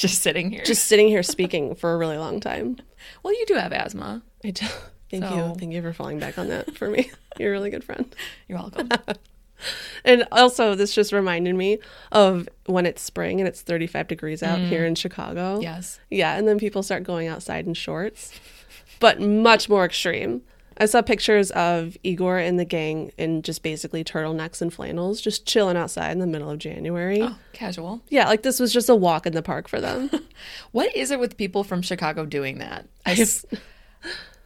Just 0.00 0.22
sitting 0.22 0.50
here. 0.50 0.64
just 0.64 0.84
sitting 0.86 1.08
here 1.08 1.22
speaking 1.22 1.74
for 1.74 1.92
a 1.92 1.98
really 1.98 2.16
long 2.16 2.40
time. 2.40 2.78
well, 3.22 3.34
you 3.34 3.44
do 3.46 3.54
have 3.54 3.70
asthma. 3.72 4.22
I 4.42 4.50
do. 4.50 4.66
Thank 5.10 5.24
So- 5.24 5.34
you. 5.34 5.54
Thank 5.58 5.72
you 5.74 5.82
for 5.82 5.92
falling 5.92 6.18
back 6.18 6.38
on 6.38 6.48
that 6.48 6.74
for 6.74 6.88
me. 6.88 7.10
You're 7.38 7.50
a 7.50 7.52
really 7.52 7.68
good 7.68 7.84
friend. 7.84 8.14
You're 8.48 8.58
welcome. 8.58 8.88
And 10.06 10.26
also, 10.32 10.74
this 10.74 10.94
just 10.94 11.12
reminded 11.12 11.54
me 11.54 11.80
of 12.12 12.48
when 12.64 12.86
it's 12.86 13.02
spring 13.02 13.40
and 13.40 13.46
it's 13.46 13.60
35 13.60 14.08
degrees 14.08 14.42
out 14.42 14.58
here 14.58 14.84
mm. 14.84 14.88
in 14.88 14.94
Chicago. 14.94 15.60
yes. 15.60 16.00
Yeah, 16.10 16.38
and 16.38 16.48
then 16.48 16.58
people 16.58 16.82
start 16.82 17.02
going 17.02 17.28
outside 17.28 17.66
in 17.66 17.74
shorts, 17.74 18.32
but 19.00 19.20
much 19.20 19.68
more 19.68 19.84
extreme. 19.84 20.40
I 20.80 20.86
saw 20.86 21.02
pictures 21.02 21.50
of 21.52 21.96
Igor 22.02 22.38
and 22.38 22.58
the 22.58 22.64
gang 22.64 23.12
in 23.18 23.42
just 23.42 23.62
basically 23.62 24.02
turtlenecks 24.02 24.60
and 24.62 24.72
flannels, 24.72 25.20
just 25.20 25.46
chilling 25.46 25.76
outside 25.76 26.10
in 26.10 26.18
the 26.18 26.26
middle 26.26 26.50
of 26.50 26.58
January. 26.58 27.20
Oh, 27.22 27.36
casual. 27.52 28.00
Yeah, 28.08 28.26
like 28.28 28.42
this 28.42 28.58
was 28.58 28.72
just 28.72 28.88
a 28.88 28.94
walk 28.96 29.26
in 29.26 29.34
the 29.34 29.42
park 29.42 29.68
for 29.68 29.80
them. 29.80 30.10
What 30.72 30.96
is 30.96 31.10
it 31.10 31.20
with 31.20 31.36
people 31.36 31.64
from 31.64 31.82
Chicago 31.82 32.24
doing 32.24 32.58
that? 32.60 32.88
I, 33.04 33.12
s- 33.12 33.44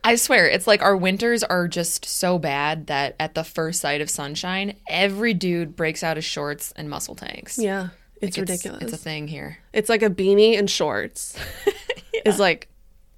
I 0.03 0.17
swear, 0.17 0.49
it's 0.49 0.67
like 0.67 0.83
our 0.83 0.97
winters 0.97 1.45
are 1.45 1.69
just 1.69 2.05
so 2.05 2.37
bad 2.39 2.89
that 2.89 3.15
at 3.21 3.35
the 3.37 3.45
first 3.45 3.81
sight 3.81 4.01
of 4.01 4.11
sunshine, 4.11 4.75
every 4.89 5.35
dude 5.35 5.77
breaks 5.77 6.03
out 6.03 6.17
his 6.17 6.25
shorts 6.25 6.73
and 6.75 6.91
muscle 6.91 7.15
tanks. 7.15 7.59
yeah, 7.59 7.91
it's 8.21 8.37
Like, 8.37 8.49
ridiculous. 8.49 8.83
It's 8.83 8.93
a 8.93 8.97
thing 8.97 9.29
here. 9.29 9.59
It's 9.73 9.89
like 9.89 10.03
a 10.03 10.11
beanie 10.11 10.59
and 10.59 10.69
shorts. 10.69 11.39
Is 12.27 12.41
like 12.41 12.69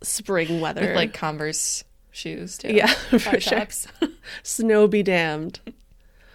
spring 0.03 0.61
weather. 0.61 0.83
With 0.83 0.97
like 0.97 1.15
Converse 1.15 1.83
shoes, 2.17 2.59
too. 2.59 2.73
Yeah, 2.73 2.87
for 3.19 3.41
sure. 3.41 3.67
Snow 4.43 4.89
be 4.89 5.03
damned. 5.03 5.61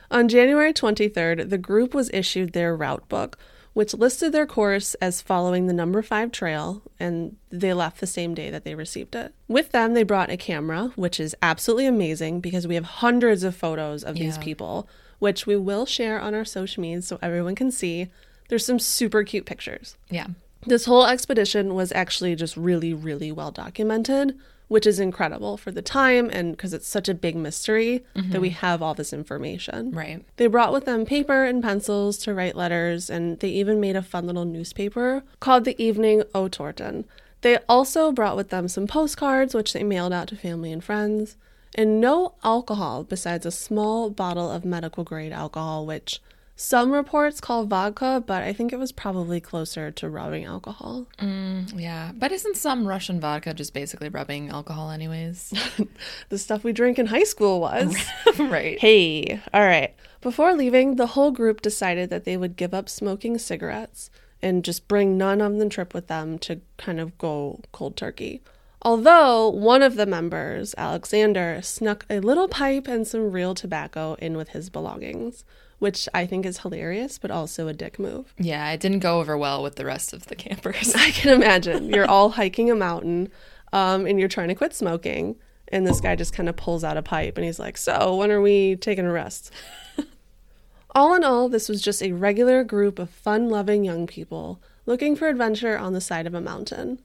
On 0.10 0.28
January 0.28 0.74
23rd, 0.74 1.50
the 1.50 1.58
group 1.58 1.94
was 1.94 2.10
issued 2.14 2.54
their 2.54 2.76
route 2.76 3.08
book, 3.08 3.38
which 3.74 3.94
listed 3.94 4.34
their 4.34 4.46
course 4.46 4.94
as 4.96 5.22
following 5.22 5.68
the 5.68 5.74
number 5.74 6.02
5 6.02 6.32
trail, 6.34 6.82
and 7.00 7.38
they 7.50 7.74
left 7.74 8.02
the 8.02 8.08
same 8.08 8.34
day 8.34 8.50
that 8.50 8.66
they 8.66 8.76
received 8.76 9.16
it. 9.16 9.34
With 9.48 9.72
them, 9.72 9.94
they 9.94 10.04
brought 10.04 10.30
a 10.30 10.36
camera, 10.36 10.92
which 10.96 11.20
is 11.20 11.36
absolutely 11.42 11.86
amazing 11.86 12.42
because 12.42 12.68
we 12.68 12.76
have 12.76 12.84
hundreds 12.84 13.44
of 13.44 13.56
photos 13.56 14.04
of 14.04 14.16
these 14.16 14.38
people, 14.38 14.90
which 15.20 15.48
we 15.48 15.56
will 15.56 15.86
share 15.86 16.20
on 16.20 16.34
our 16.36 16.44
social 16.44 16.82
media 16.82 17.02
so 17.02 17.18
everyone 17.22 17.56
can 17.56 17.72
see. 17.72 18.08
There's 18.50 18.66
some 18.66 18.80
super 18.80 19.24
cute 19.24 19.46
pictures. 19.46 19.96
yeah. 20.10 20.28
This 20.68 20.86
whole 20.86 21.08
expedition 21.08 21.74
was 21.74 21.92
actually 21.94 22.36
just 22.36 22.56
really, 22.56 22.94
really 22.94 23.32
well 23.32 23.50
documented, 23.50 24.38
which 24.72 24.88
is 24.88 25.02
incredible 25.02 25.58
for 25.58 25.70
the 25.70 25.82
time 25.82 26.30
and 26.32 26.54
because 26.54 26.74
it's 26.74 26.88
such 26.88 27.10
a 27.10 27.14
big 27.14 27.36
mystery 27.36 28.06
that 28.16 28.40
we 28.40 28.50
mm-hmm. 28.50 28.60
have 28.60 28.82
all 28.82 28.94
this 28.94 29.12
information. 29.12 29.92
Right. 29.92 30.24
They 30.38 30.48
brought 30.48 30.72
with 30.72 30.86
them 30.86 31.06
paper 31.06 31.44
and 31.44 31.62
pencils 31.62 32.18
to 32.20 32.34
write 32.34 32.56
letters, 32.56 33.10
and 33.10 33.38
they 33.42 33.50
even 33.50 33.82
made 33.82 33.98
a 33.98 34.02
fun 34.02 34.28
little 34.28 34.46
newspaper 34.46 35.24
called 35.42 35.66
the 35.66 35.76
Evening 35.84 36.22
Otorten. 36.34 37.04
They 37.42 37.58
also 37.68 38.14
brought 38.14 38.38
with 38.38 38.48
them 38.48 38.70
some 38.70 38.88
postcards, 38.88 39.54
which 39.54 39.74
they 39.74 39.84
mailed 39.84 40.14
out 40.14 40.30
to 40.30 40.38
family 40.38 40.72
and 40.72 40.82
friends, 40.82 41.36
and 41.76 42.00
no 42.00 42.36
alcohol 42.42 43.04
besides 43.04 43.46
a 43.46 43.52
small 43.52 44.10
bottle 44.10 44.50
of 44.50 44.64
medical 44.64 45.04
grade 45.04 45.34
alcohol, 45.34 45.86
which 45.86 46.22
some 46.62 46.92
reports 46.92 47.42
call 47.42 47.66
vodka, 47.66 48.24
but 48.26 48.44
I 48.44 48.54
think 48.54 48.72
it 48.72 48.78
was 48.78 48.92
probably 48.92 49.42
closer 49.42 49.90
to 49.90 50.08
rubbing 50.08 50.46
alcohol. 50.46 51.08
Mm, 51.18 51.80
yeah. 51.82 52.12
But 52.14 52.32
isn't 52.32 52.56
some 52.56 52.88
Russian 52.88 53.20
vodka 53.20 53.56
just 53.56 53.74
basically 53.74 54.10
rubbing 54.10 54.50
alcohol, 54.50 54.92
anyways? 54.92 55.54
The 56.30 56.38
stuff 56.38 56.64
we 56.64 56.72
drank 56.72 57.00
in 57.00 57.08
high 57.08 57.24
school 57.24 57.60
was. 57.60 57.96
right. 58.40 58.80
Hey, 58.80 59.42
all 59.54 59.66
right. 59.66 59.94
Before 60.22 60.54
leaving, 60.54 60.96
the 60.96 61.08
whole 61.08 61.32
group 61.32 61.62
decided 61.62 62.10
that 62.12 62.26
they 62.26 62.38
would 62.38 62.56
give 62.56 62.74
up 62.74 62.88
smoking 62.88 63.38
cigarettes 63.38 64.12
and 64.42 64.64
just 64.64 64.88
bring 64.88 65.18
none 65.18 65.42
on 65.42 65.58
the 65.58 65.68
trip 65.68 65.94
with 65.94 66.08
them 66.08 66.38
to 66.40 66.62
kind 66.78 67.00
of 67.00 67.18
go 67.18 67.60
cold 67.72 67.98
turkey. 67.98 68.42
Although 68.84 69.50
one 69.50 69.82
of 69.82 69.96
the 69.96 70.06
members, 70.06 70.76
Alexander, 70.78 71.60
snuck 71.64 72.06
a 72.10 72.20
little 72.20 72.48
pipe 72.48 72.88
and 72.88 73.08
some 73.08 73.32
real 73.32 73.56
tobacco 73.56 74.16
in 74.20 74.38
with 74.38 74.50
his 74.50 74.70
belongings, 74.70 75.44
which 75.82 76.08
I 76.14 76.28
think 76.28 76.46
is 76.46 76.60
hilarious, 76.60 77.18
but 77.18 77.32
also 77.32 77.68
a 77.68 77.74
dick 77.74 77.98
move. 77.98 78.36
Yeah, 78.38 78.72
it 78.72 78.80
didn't 78.80 79.00
go 79.00 79.20
over 79.20 79.36
well 79.36 79.64
with 79.64 79.78
the 79.78 79.86
rest 79.86 80.14
of 80.14 80.28
the 80.28 80.36
campers. 80.36 80.94
I 80.96 81.10
can 81.10 81.34
imagine 81.34 81.90
you're 81.90 82.06
all 82.06 82.30
hiking 82.30 82.70
a 82.70 82.76
mountain 82.76 83.30
um, 83.74 84.06
and 84.06 84.20
you're 84.20 84.30
trying 84.30 84.50
to 84.50 84.56
quit 84.56 84.76
smoking, 84.76 85.38
and 85.70 85.88
this 85.88 86.00
guy 86.00 86.16
just 86.16 86.34
kind 86.34 86.48
of 86.48 86.56
pulls 86.56 86.84
out 86.84 86.98
a 86.98 87.02
pipe 87.02 87.36
and 87.36 87.46
he's 87.46 87.58
like, 87.58 87.78
So, 87.78 88.16
when 88.16 88.32
are 88.32 88.42
we 88.42 88.76
taking 88.76 89.08
a 89.08 89.12
rest? 89.12 89.52
all 90.94 91.16
in 91.16 91.24
all, 91.24 91.50
this 91.50 91.68
was 91.68 91.82
just 91.82 92.04
a 92.04 92.12
regular 92.12 92.64
group 92.64 93.00
of 93.00 93.10
fun 93.10 93.50
loving 93.50 93.84
young 93.84 94.06
people 94.06 94.62
looking 94.86 95.16
for 95.16 95.30
adventure 95.30 95.80
on 95.80 95.94
the 95.94 96.02
side 96.02 96.28
of 96.28 96.36
a 96.36 96.42
mountain. 96.42 97.02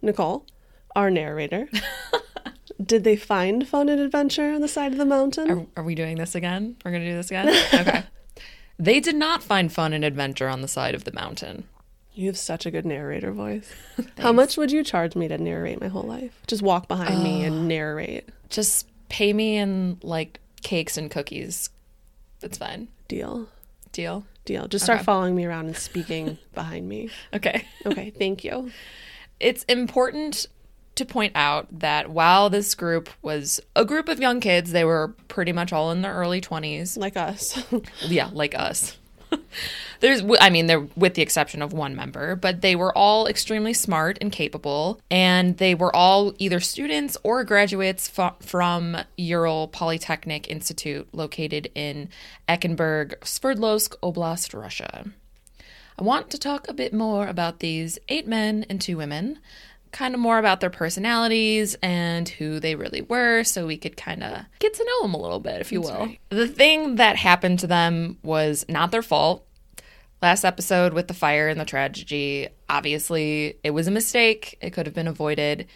Nicole, 0.00 0.46
our 0.96 1.10
narrator, 1.10 1.68
did 2.82 3.04
they 3.04 3.16
find 3.16 3.66
fun 3.68 3.88
and 3.88 4.00
adventure 4.00 4.52
on 4.52 4.60
the 4.60 4.68
side 4.68 4.92
of 4.92 4.98
the 4.98 5.04
mountain? 5.04 5.50
Are, 5.50 5.66
are 5.80 5.84
we 5.84 5.94
doing 5.94 6.16
this 6.18 6.34
again? 6.34 6.76
We're 6.84 6.90
going 6.90 7.04
to 7.04 7.10
do 7.10 7.16
this 7.16 7.30
again? 7.30 7.48
Okay. 7.74 8.04
they 8.78 9.00
did 9.00 9.16
not 9.16 9.42
find 9.42 9.72
fun 9.72 9.92
and 9.92 10.04
adventure 10.04 10.48
on 10.48 10.60
the 10.62 10.68
side 10.68 10.94
of 10.94 11.04
the 11.04 11.12
mountain. 11.12 11.64
You 12.14 12.26
have 12.26 12.38
such 12.38 12.64
a 12.66 12.70
good 12.70 12.86
narrator 12.86 13.32
voice. 13.32 13.72
How 14.18 14.32
much 14.32 14.56
would 14.56 14.70
you 14.70 14.84
charge 14.84 15.16
me 15.16 15.26
to 15.28 15.36
narrate 15.38 15.80
my 15.80 15.88
whole 15.88 16.02
life? 16.04 16.40
Just 16.46 16.62
walk 16.62 16.86
behind 16.88 17.22
me 17.22 17.42
and 17.44 17.66
narrate. 17.68 18.28
Just 18.50 18.86
pay 19.08 19.32
me 19.32 19.56
in 19.56 19.98
like 20.02 20.38
cakes 20.62 20.96
and 20.96 21.10
cookies. 21.10 21.70
That's 22.40 22.56
fine. 22.58 22.88
Deal. 23.08 23.48
Deal? 23.92 24.24
Deal. 24.44 24.68
Just 24.68 24.84
start 24.84 24.98
Okay. 24.98 25.04
following 25.04 25.34
me 25.34 25.44
around 25.44 25.66
and 25.66 25.76
speaking 25.76 26.38
behind 26.54 26.88
me. 26.88 27.10
Okay. 27.34 27.64
Okay, 27.86 28.10
thank 28.10 28.44
you. 28.44 28.70
It's 29.40 29.64
important 29.64 30.46
to 30.96 31.04
point 31.04 31.32
out 31.34 31.66
that 31.80 32.10
while 32.10 32.50
this 32.50 32.74
group 32.74 33.08
was 33.22 33.60
a 33.74 33.84
group 33.84 34.08
of 34.08 34.20
young 34.20 34.40
kids, 34.40 34.72
they 34.72 34.84
were 34.84 35.14
pretty 35.28 35.52
much 35.52 35.72
all 35.72 35.90
in 35.90 36.02
their 36.02 36.14
early 36.14 36.40
20s. 36.40 36.96
Like 36.96 37.16
us. 37.16 37.62
Yeah, 38.00 38.30
like 38.32 38.54
us. 38.54 38.96
There's, 40.00 40.22
I 40.40 40.50
mean, 40.50 40.66
they're 40.66 40.86
with 40.96 41.14
the 41.14 41.22
exception 41.22 41.62
of 41.62 41.72
one 41.72 41.96
member, 41.96 42.36
but 42.36 42.60
they 42.60 42.76
were 42.76 42.96
all 42.96 43.26
extremely 43.26 43.72
smart 43.72 44.18
and 44.20 44.30
capable, 44.30 45.00
and 45.10 45.56
they 45.56 45.74
were 45.74 45.94
all 45.94 46.34
either 46.38 46.60
students 46.60 47.16
or 47.22 47.42
graduates 47.44 48.10
f- 48.16 48.36
from 48.40 48.98
Ural 49.16 49.68
Polytechnic 49.68 50.48
Institute, 50.48 51.08
located 51.12 51.70
in 51.74 52.10
Ekaterinburg, 52.48 53.18
Sverdlovsk 53.20 53.96
Oblast, 54.02 54.58
Russia. 54.58 55.06
I 55.98 56.02
want 56.02 56.28
to 56.30 56.38
talk 56.38 56.68
a 56.68 56.74
bit 56.74 56.92
more 56.92 57.26
about 57.26 57.60
these 57.60 57.98
eight 58.08 58.26
men 58.26 58.66
and 58.68 58.80
two 58.80 58.96
women, 58.96 59.38
kind 59.94 60.12
of 60.12 60.20
more 60.20 60.38
about 60.38 60.60
their 60.60 60.70
personalities 60.70 61.74
and 61.82 62.28
who 62.28 62.60
they 62.60 62.74
really 62.74 63.00
were, 63.00 63.44
so 63.44 63.66
we 63.66 63.78
could 63.78 63.96
kind 63.96 64.22
of 64.22 64.44
get 64.58 64.74
to 64.74 64.84
know 64.84 65.02
them 65.02 65.14
a 65.14 65.20
little 65.20 65.40
bit, 65.40 65.60
if 65.60 65.72
you 65.72 65.80
will. 65.80 66.12
The 66.28 66.48
thing 66.48 66.96
that 66.96 67.16
happened 67.16 67.60
to 67.60 67.66
them 67.66 68.18
was 68.22 68.66
not 68.68 68.90
their 68.90 69.02
fault. 69.02 69.46
Last 70.20 70.44
episode 70.44 70.92
with 70.92 71.08
the 71.08 71.14
fire 71.14 71.48
and 71.48 71.60
the 71.60 71.64
tragedy, 71.64 72.48
obviously, 72.68 73.58
it 73.62 73.70
was 73.70 73.86
a 73.86 73.92
mistake. 73.92 74.58
It 74.60 74.70
could 74.70 74.86
have 74.86 74.94
been 74.94 75.08
avoided. 75.08 75.66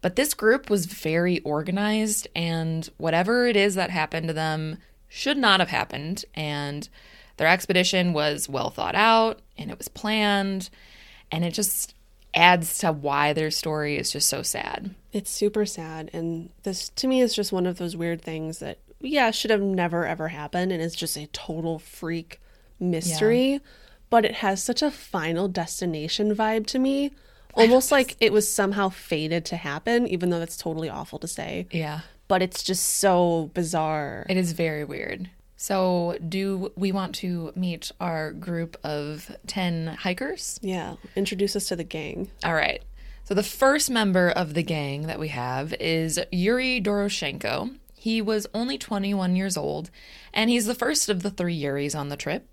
But 0.00 0.16
this 0.16 0.34
group 0.34 0.70
was 0.70 0.86
very 0.86 1.40
organized, 1.40 2.28
and 2.34 2.88
whatever 2.98 3.46
it 3.46 3.56
is 3.56 3.76
that 3.76 3.90
happened 3.90 4.28
to 4.28 4.34
them 4.34 4.78
should 5.08 5.38
not 5.38 5.60
have 5.60 5.70
happened. 5.70 6.24
And 6.34 6.88
their 7.36 7.48
expedition 7.48 8.12
was 8.12 8.48
well 8.48 8.70
thought 8.70 8.94
out 8.94 9.40
and 9.56 9.70
it 9.70 9.78
was 9.78 9.88
planned. 9.88 10.68
And 11.30 11.44
it 11.44 11.52
just 11.52 11.94
adds 12.38 12.78
to 12.78 12.92
why 12.92 13.32
their 13.32 13.50
story 13.50 13.98
is 13.98 14.12
just 14.12 14.28
so 14.28 14.42
sad. 14.42 14.94
It's 15.12 15.30
super 15.30 15.66
sad. 15.66 16.10
And 16.12 16.50
this, 16.62 16.88
to 16.90 17.06
me, 17.06 17.20
is 17.20 17.34
just 17.34 17.52
one 17.52 17.66
of 17.66 17.78
those 17.78 17.96
weird 17.96 18.22
things 18.22 18.60
that, 18.60 18.78
yeah, 19.00 19.30
should 19.30 19.50
have 19.50 19.60
never, 19.60 20.06
ever 20.06 20.28
happened. 20.28 20.72
And 20.72 20.80
it's 20.80 20.94
just 20.94 21.16
a 21.16 21.26
total 21.28 21.78
freak 21.78 22.40
mystery. 22.80 23.60
But 24.10 24.24
it 24.24 24.36
has 24.36 24.62
such 24.62 24.80
a 24.80 24.90
final 24.90 25.48
destination 25.48 26.34
vibe 26.34 26.66
to 26.68 26.78
me. 26.78 27.10
Almost 27.54 27.90
like 27.90 28.16
it 28.20 28.32
was 28.32 28.50
somehow 28.50 28.88
fated 28.88 29.44
to 29.46 29.56
happen, 29.56 30.06
even 30.06 30.30
though 30.30 30.38
that's 30.38 30.56
totally 30.56 30.88
awful 30.88 31.18
to 31.18 31.28
say. 31.28 31.66
Yeah. 31.72 32.00
But 32.28 32.40
it's 32.40 32.62
just 32.62 32.84
so 32.84 33.50
bizarre. 33.54 34.24
It 34.28 34.36
is 34.36 34.52
very 34.52 34.84
weird. 34.84 35.28
So, 35.60 36.16
do 36.26 36.70
we 36.76 36.92
want 36.92 37.16
to 37.16 37.52
meet 37.56 37.90
our 38.00 38.32
group 38.32 38.76
of 38.84 39.36
10 39.48 39.88
hikers? 39.88 40.60
yeah. 40.62 40.94
Introduce 41.16 41.56
us 41.56 41.66
to 41.66 41.74
the 41.74 41.82
gang. 41.82 42.30
All 42.44 42.54
right. 42.54 42.80
So, 43.24 43.34
the 43.34 43.42
first 43.42 43.90
member 43.90 44.30
of 44.30 44.54
the 44.54 44.62
gang 44.62 45.08
that 45.08 45.18
we 45.18 45.28
have 45.28 45.74
is 45.74 46.20
Yuri 46.30 46.80
Doroshenko. 46.80 47.76
He 47.96 48.22
was 48.22 48.46
only 48.54 48.78
21 48.78 49.34
years 49.34 49.56
old, 49.56 49.90
and 50.32 50.48
he's 50.48 50.66
the 50.66 50.76
first 50.76 51.08
of 51.08 51.24
the 51.24 51.30
three 51.30 51.60
Yuris 51.60 51.98
on 51.98 52.08
the 52.08 52.16
trip 52.16 52.46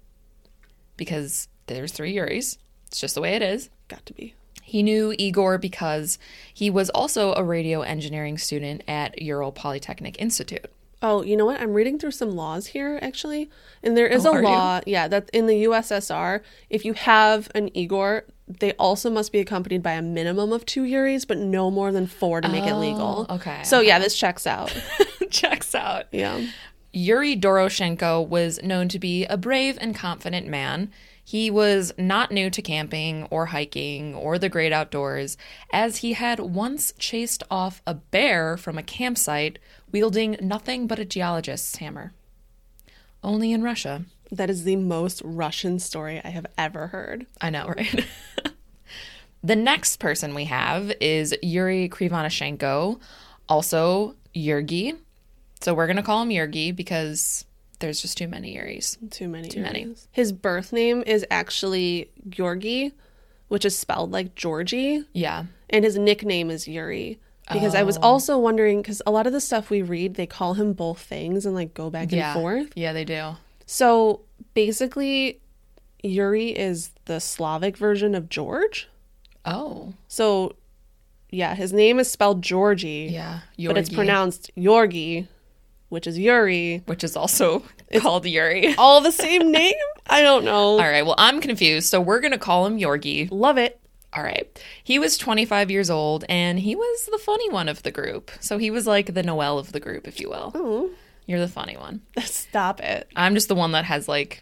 because 0.98 1.48
there's 1.68 1.92
three 1.92 2.16
Yuris. 2.16 2.58
It's 2.88 3.00
just 3.00 3.14
the 3.14 3.22
way 3.22 3.36
it 3.36 3.44
is. 3.44 3.70
Got 3.88 4.04
to 4.08 4.14
be. 4.14 4.34
He 4.64 4.82
knew 4.82 5.14
Igor 5.20 5.60
because 5.60 6.18
he 6.52 6.72
was 6.72 6.90
also 6.90 7.36
a 7.36 7.44
radio 7.44 7.82
engineering 7.82 8.40
student 8.40 8.82
at 8.88 9.22
Ural 9.22 9.52
Polytechnic 9.52 10.20
Institute. 10.20 10.72
Oh, 11.08 11.22
you 11.22 11.38
know 11.38 11.46
what? 11.46 11.62
I'm 11.62 11.74
reading 11.74 12.00
through 12.00 12.12
some 12.12 12.32
laws 12.36 12.68
here 12.68 12.98
actually, 13.02 13.50
and 13.84 13.96
there 13.96 14.08
is 14.08 14.26
Oh, 14.26 14.32
a 14.32 14.34
are 14.36 14.42
you? 14.42 14.48
law, 14.48 14.82
yeah, 14.88 15.08
that 15.08 15.30
in 15.34 15.46
the 15.46 15.66
USSR, 15.66 16.42
if 16.70 16.84
you 16.84 16.94
have 16.94 17.50
an 17.54 17.70
Igor, 17.78 18.26
they 18.48 18.74
also 18.74 19.10
must 19.10 19.32
be 19.32 19.40
accompanied 19.40 19.84
by 19.84 19.92
a 19.94 20.02
minimum 20.02 20.52
of 20.52 20.66
two 20.66 20.84
Yuris, 20.84 21.28
but 21.28 21.38
no 21.38 21.70
more 21.70 21.92
than 21.92 22.08
four 22.08 22.42
to 22.42 22.50
make 22.50 22.66
it 22.66 22.76
legal. 22.76 23.26
Oh, 23.30 23.36
okay, 23.36 23.62
So 23.64 23.82
yeah, 23.82 24.00
this 24.00 24.16
checks 24.18 24.48
out. 24.48 24.76
Checks 25.30 25.76
out. 25.76 26.06
Yeah. 26.12 26.46
Yuri 26.94 27.36
Doroshenko 27.36 28.26
was 28.26 28.62
known 28.64 28.88
to 28.90 29.00
be 29.00 29.26
a 29.26 29.36
brave 29.38 29.78
and 29.82 29.94
confident 29.96 30.48
man. 30.48 30.92
He 31.28 31.50
was 31.50 31.92
not 31.98 32.32
new 32.32 32.50
to 32.52 32.62
camping 32.62 33.24
or 33.32 33.48
hiking 33.48 34.14
or 34.14 34.38
the 34.38 34.48
great 34.48 34.72
outdoors, 34.72 35.38
as 35.74 35.98
he 35.98 36.14
had 36.14 36.40
once 36.40 36.94
chased 37.00 37.42
off 37.50 37.82
a 37.88 37.96
bear 37.96 38.56
from 38.58 38.78
a 38.78 38.84
campsite 38.84 39.58
wielding 39.96 40.36
nothing 40.42 40.88
but 40.88 41.00
a 41.00 41.06
geologist's 41.06 41.78
hammer. 41.78 42.12
Only 43.24 43.54
in 43.54 43.64
Russia. 43.64 44.04
That 44.30 44.50
is 44.50 44.66
the 44.66 44.76
most 44.76 45.22
Russian 45.24 45.80
story 45.80 46.20
I 46.22 46.28
have 46.32 46.46
ever 46.58 46.88
heard. 46.88 47.26
I 47.40 47.50
know, 47.50 47.68
right? 47.78 48.06
the 49.42 49.56
next 49.56 50.02
person 50.02 50.36
we 50.36 50.44
have 50.46 50.92
is 51.00 51.34
Yuri 51.42 51.88
Krivonishenko, 51.88 53.00
also 53.48 54.16
Yurgi. 54.36 54.98
So 55.62 55.74
we're 55.74 55.88
going 55.88 55.96
to 55.96 56.04
call 56.04 56.22
him 56.24 56.30
Yurgi 56.30 56.76
because 56.76 57.46
there's 57.80 58.02
just 58.02 58.18
too 58.18 58.28
many 58.28 58.58
Yuris. 58.58 58.98
Too 59.12 59.30
many. 59.30 59.48
Too 59.48 59.62
many. 59.62 59.96
His 60.12 60.34
birth 60.34 60.74
name 60.74 61.04
is 61.08 61.26
actually 61.32 62.12
Georgi, 62.28 62.92
which 63.48 63.64
is 63.64 63.80
spelled 63.80 64.12
like 64.12 64.36
Georgie. 64.36 65.06
Yeah. 65.14 65.46
and 65.70 65.86
his 65.86 65.98
nickname 65.98 66.52
is 66.52 66.68
Yuri. 66.68 67.18
Because 67.52 67.76
I 67.76 67.82
Oh. 67.82 67.86
was 67.86 67.98
also 67.98 68.38
wondering, 68.40 68.82
because 68.82 69.02
a 69.06 69.12
lot 69.12 69.28
of 69.28 69.34
the 69.34 69.40
stuff 69.42 69.70
we 69.70 69.82
read, 69.82 70.16
they 70.16 70.26
call 70.26 70.56
him 70.56 70.74
both 70.74 71.00
things 71.00 71.46
and 71.46 71.54
like 71.54 71.74
go 71.74 71.90
back 71.90 72.12
Yeah. 72.12 72.32
and 72.34 72.40
forth. 72.42 72.68
Yeah, 72.76 72.92
they 72.94 73.06
do. 73.06 73.36
So 73.68 74.22
basically, 74.56 75.40
Yuri 76.04 76.50
is 76.50 76.92
the 77.06 77.20
Slavic 77.20 77.78
version 77.78 78.16
of 78.16 78.30
George. 78.30 78.88
Oh. 79.46 79.94
So 80.08 80.56
yeah, 81.32 81.54
his 81.56 81.74
name 81.74 82.00
is 82.00 82.10
spelled 82.10 82.42
Georgie, 82.42 83.10
Yeah. 83.12 83.40
but 83.58 83.78
it's 83.78 83.90
pronounced 83.90 84.50
Yorgi, 84.58 85.28
which 85.90 86.08
is 86.08 86.18
Yuri. 86.18 86.82
Which 86.86 87.04
is 87.04 87.16
also 87.16 87.64
called 87.98 88.26
Yuri. 88.26 88.74
All 88.78 89.02
the 89.02 89.12
same 89.12 89.52
name? 89.52 89.74
I 90.08 90.22
don't 90.22 90.46
know. 90.46 90.54
All 90.54 90.78
right. 90.80 91.06
Well, 91.06 91.16
I'm 91.18 91.42
confused. 91.42 91.90
So 91.90 92.00
we're 92.02 92.22
going 92.22 92.32
to 92.32 92.38
call 92.38 92.66
him 92.66 92.80
Yorgi. 92.80 93.28
Love 93.32 93.58
it. 93.58 93.80
All 94.16 94.24
right. 94.24 94.48
He 94.84 94.98
was 95.00 95.18
25 95.18 95.70
years 95.70 95.90
old 95.90 96.24
and 96.30 96.60
he 96.60 96.76
was 96.76 97.10
the 97.12 97.18
funny 97.18 97.50
one 97.50 97.68
of 97.68 97.84
the 97.84 97.92
group. 97.92 98.32
So 98.40 98.58
he 98.58 98.72
was 98.72 98.88
like 98.88 99.14
the 99.14 99.24
Noelle 99.24 99.60
of 99.60 99.72
the 99.72 99.80
group, 99.80 100.08
if 100.08 100.20
you 100.20 100.30
will. 100.30 100.52
Oh, 100.56 100.90
You're 101.26 101.40
the 101.40 101.48
funny 101.48 101.76
one. 101.78 102.02
stop 102.24 102.80
it. 102.80 103.10
I'm 103.16 103.34
just 103.36 103.48
the 103.50 103.56
one 103.56 103.74
that 103.74 103.86
has 103.86 104.08
like 104.08 104.42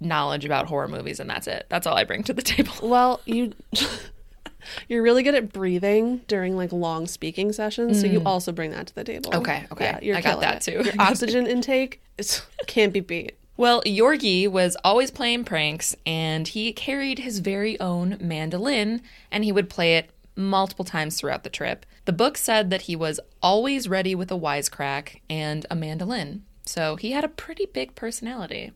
knowledge 0.00 0.44
about 0.44 0.66
horror 0.66 0.88
movies 0.88 1.20
and 1.20 1.28
that's 1.30 1.46
it. 1.46 1.66
That's 1.68 1.86
all 1.86 1.96
I 1.96 2.04
bring 2.04 2.22
to 2.24 2.32
the 2.32 2.42
table. 2.42 2.72
Well, 2.82 3.20
you 3.24 3.54
you're 4.88 5.02
really 5.02 5.22
good 5.22 5.34
at 5.34 5.52
breathing 5.52 6.18
during 6.28 6.56
like 6.56 6.72
long 6.72 7.06
speaking 7.06 7.52
sessions, 7.52 8.00
so 8.00 8.06
you 8.06 8.22
also 8.24 8.52
bring 8.52 8.70
that 8.72 8.88
to 8.88 8.94
the 8.94 9.04
table. 9.04 9.30
Mm. 9.30 9.38
Okay, 9.38 9.66
okay. 9.72 9.84
Yeah, 9.84 9.98
you're 10.02 10.16
I 10.16 10.20
got 10.20 10.40
that 10.40 10.68
it. 10.68 10.72
too. 10.72 10.84
Your 10.84 10.94
oxygen 10.98 11.46
intake 11.46 12.00
is 12.18 12.42
can't 12.66 12.92
be 12.92 13.00
beat. 13.00 13.37
Well, 13.58 13.82
Yorgi 13.82 14.46
was 14.46 14.76
always 14.84 15.10
playing 15.10 15.42
pranks 15.42 15.96
and 16.06 16.46
he 16.46 16.72
carried 16.72 17.18
his 17.18 17.40
very 17.40 17.78
own 17.80 18.16
mandolin 18.20 19.02
and 19.32 19.42
he 19.42 19.50
would 19.50 19.68
play 19.68 19.96
it 19.96 20.10
multiple 20.36 20.84
times 20.84 21.18
throughout 21.18 21.42
the 21.42 21.50
trip. 21.50 21.84
The 22.04 22.12
book 22.12 22.36
said 22.38 22.70
that 22.70 22.82
he 22.82 22.94
was 22.94 23.18
always 23.42 23.88
ready 23.88 24.14
with 24.14 24.30
a 24.30 24.38
wisecrack 24.38 25.22
and 25.28 25.66
a 25.68 25.74
mandolin. 25.74 26.44
So 26.66 26.94
he 26.94 27.10
had 27.10 27.24
a 27.24 27.28
pretty 27.28 27.66
big 27.66 27.96
personality. 27.96 28.70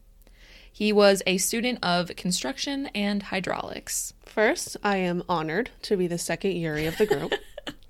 He 0.73 0.93
was 0.93 1.23
a 1.29 1.39
student 1.39 1.79
of 1.81 2.17
construction 2.17 2.87
and 2.93 3.23
hydraulics. 3.23 4.15
First, 4.27 4.77
I 4.83 4.97
am 4.97 5.23
honored 5.29 5.71
to 5.83 5.97
be 5.97 6.09
the 6.09 6.19
second 6.19 6.57
Yuri 6.57 6.87
of 6.87 6.99
the 6.99 7.07
group. 7.07 7.35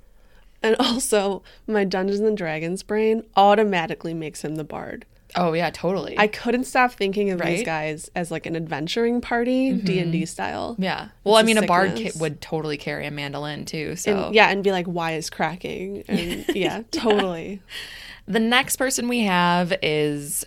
and 0.62 0.76
also, 0.78 1.42
my 1.66 1.85
Dungeons 1.85 2.20
and 2.20 2.37
Dragons 2.37 2.83
brain 2.83 3.22
automatically 3.35 4.12
makes 4.12 4.44
him 4.44 4.57
the 4.57 4.62
bard. 4.64 5.07
Oh 5.35 5.53
yeah, 5.55 5.71
totally. 5.71 6.18
I 6.18 6.27
couldn't 6.27 6.64
stop 6.64 6.92
thinking 6.92 7.31
of 7.31 7.38
these 7.38 7.45
Right? 7.47 7.57
Mm-hmm. 7.59 7.64
guys 7.64 8.11
as 8.14 8.31
like 8.31 8.47
an 8.47 8.55
adventuring 8.57 9.21
party, 9.21 9.73
D 9.73 9.99
and 9.99 10.12
D 10.12 10.27
style. 10.27 10.77
yeah. 10.79 11.09
Well, 11.25 11.37
I 11.37 11.40
It's 11.40 11.45
a 11.45 11.47
mean, 11.47 11.59
a 11.59 11.66
bard 11.66 11.92
sickness. 11.97 12.14
ca- 12.14 12.21
would 12.21 12.40
totally 12.40 12.77
carry 12.77 13.07
a 13.07 13.11
mandolin 13.11 13.64
too. 13.64 13.97
So 13.97 14.27
And 14.27 14.35
yeah, 14.35 14.49
and 14.51 14.62
be 14.62 14.73
like, 14.73 14.87
"Why 14.87 15.12
is 15.12 15.31
cracking?" 15.31 16.05
And 16.09 16.45
yeah, 16.55 16.83
totally. 16.90 17.62
The 18.27 18.40
next 18.40 18.77
person 18.77 19.09
we 19.09 19.21
have 19.21 19.73
is 19.83 20.45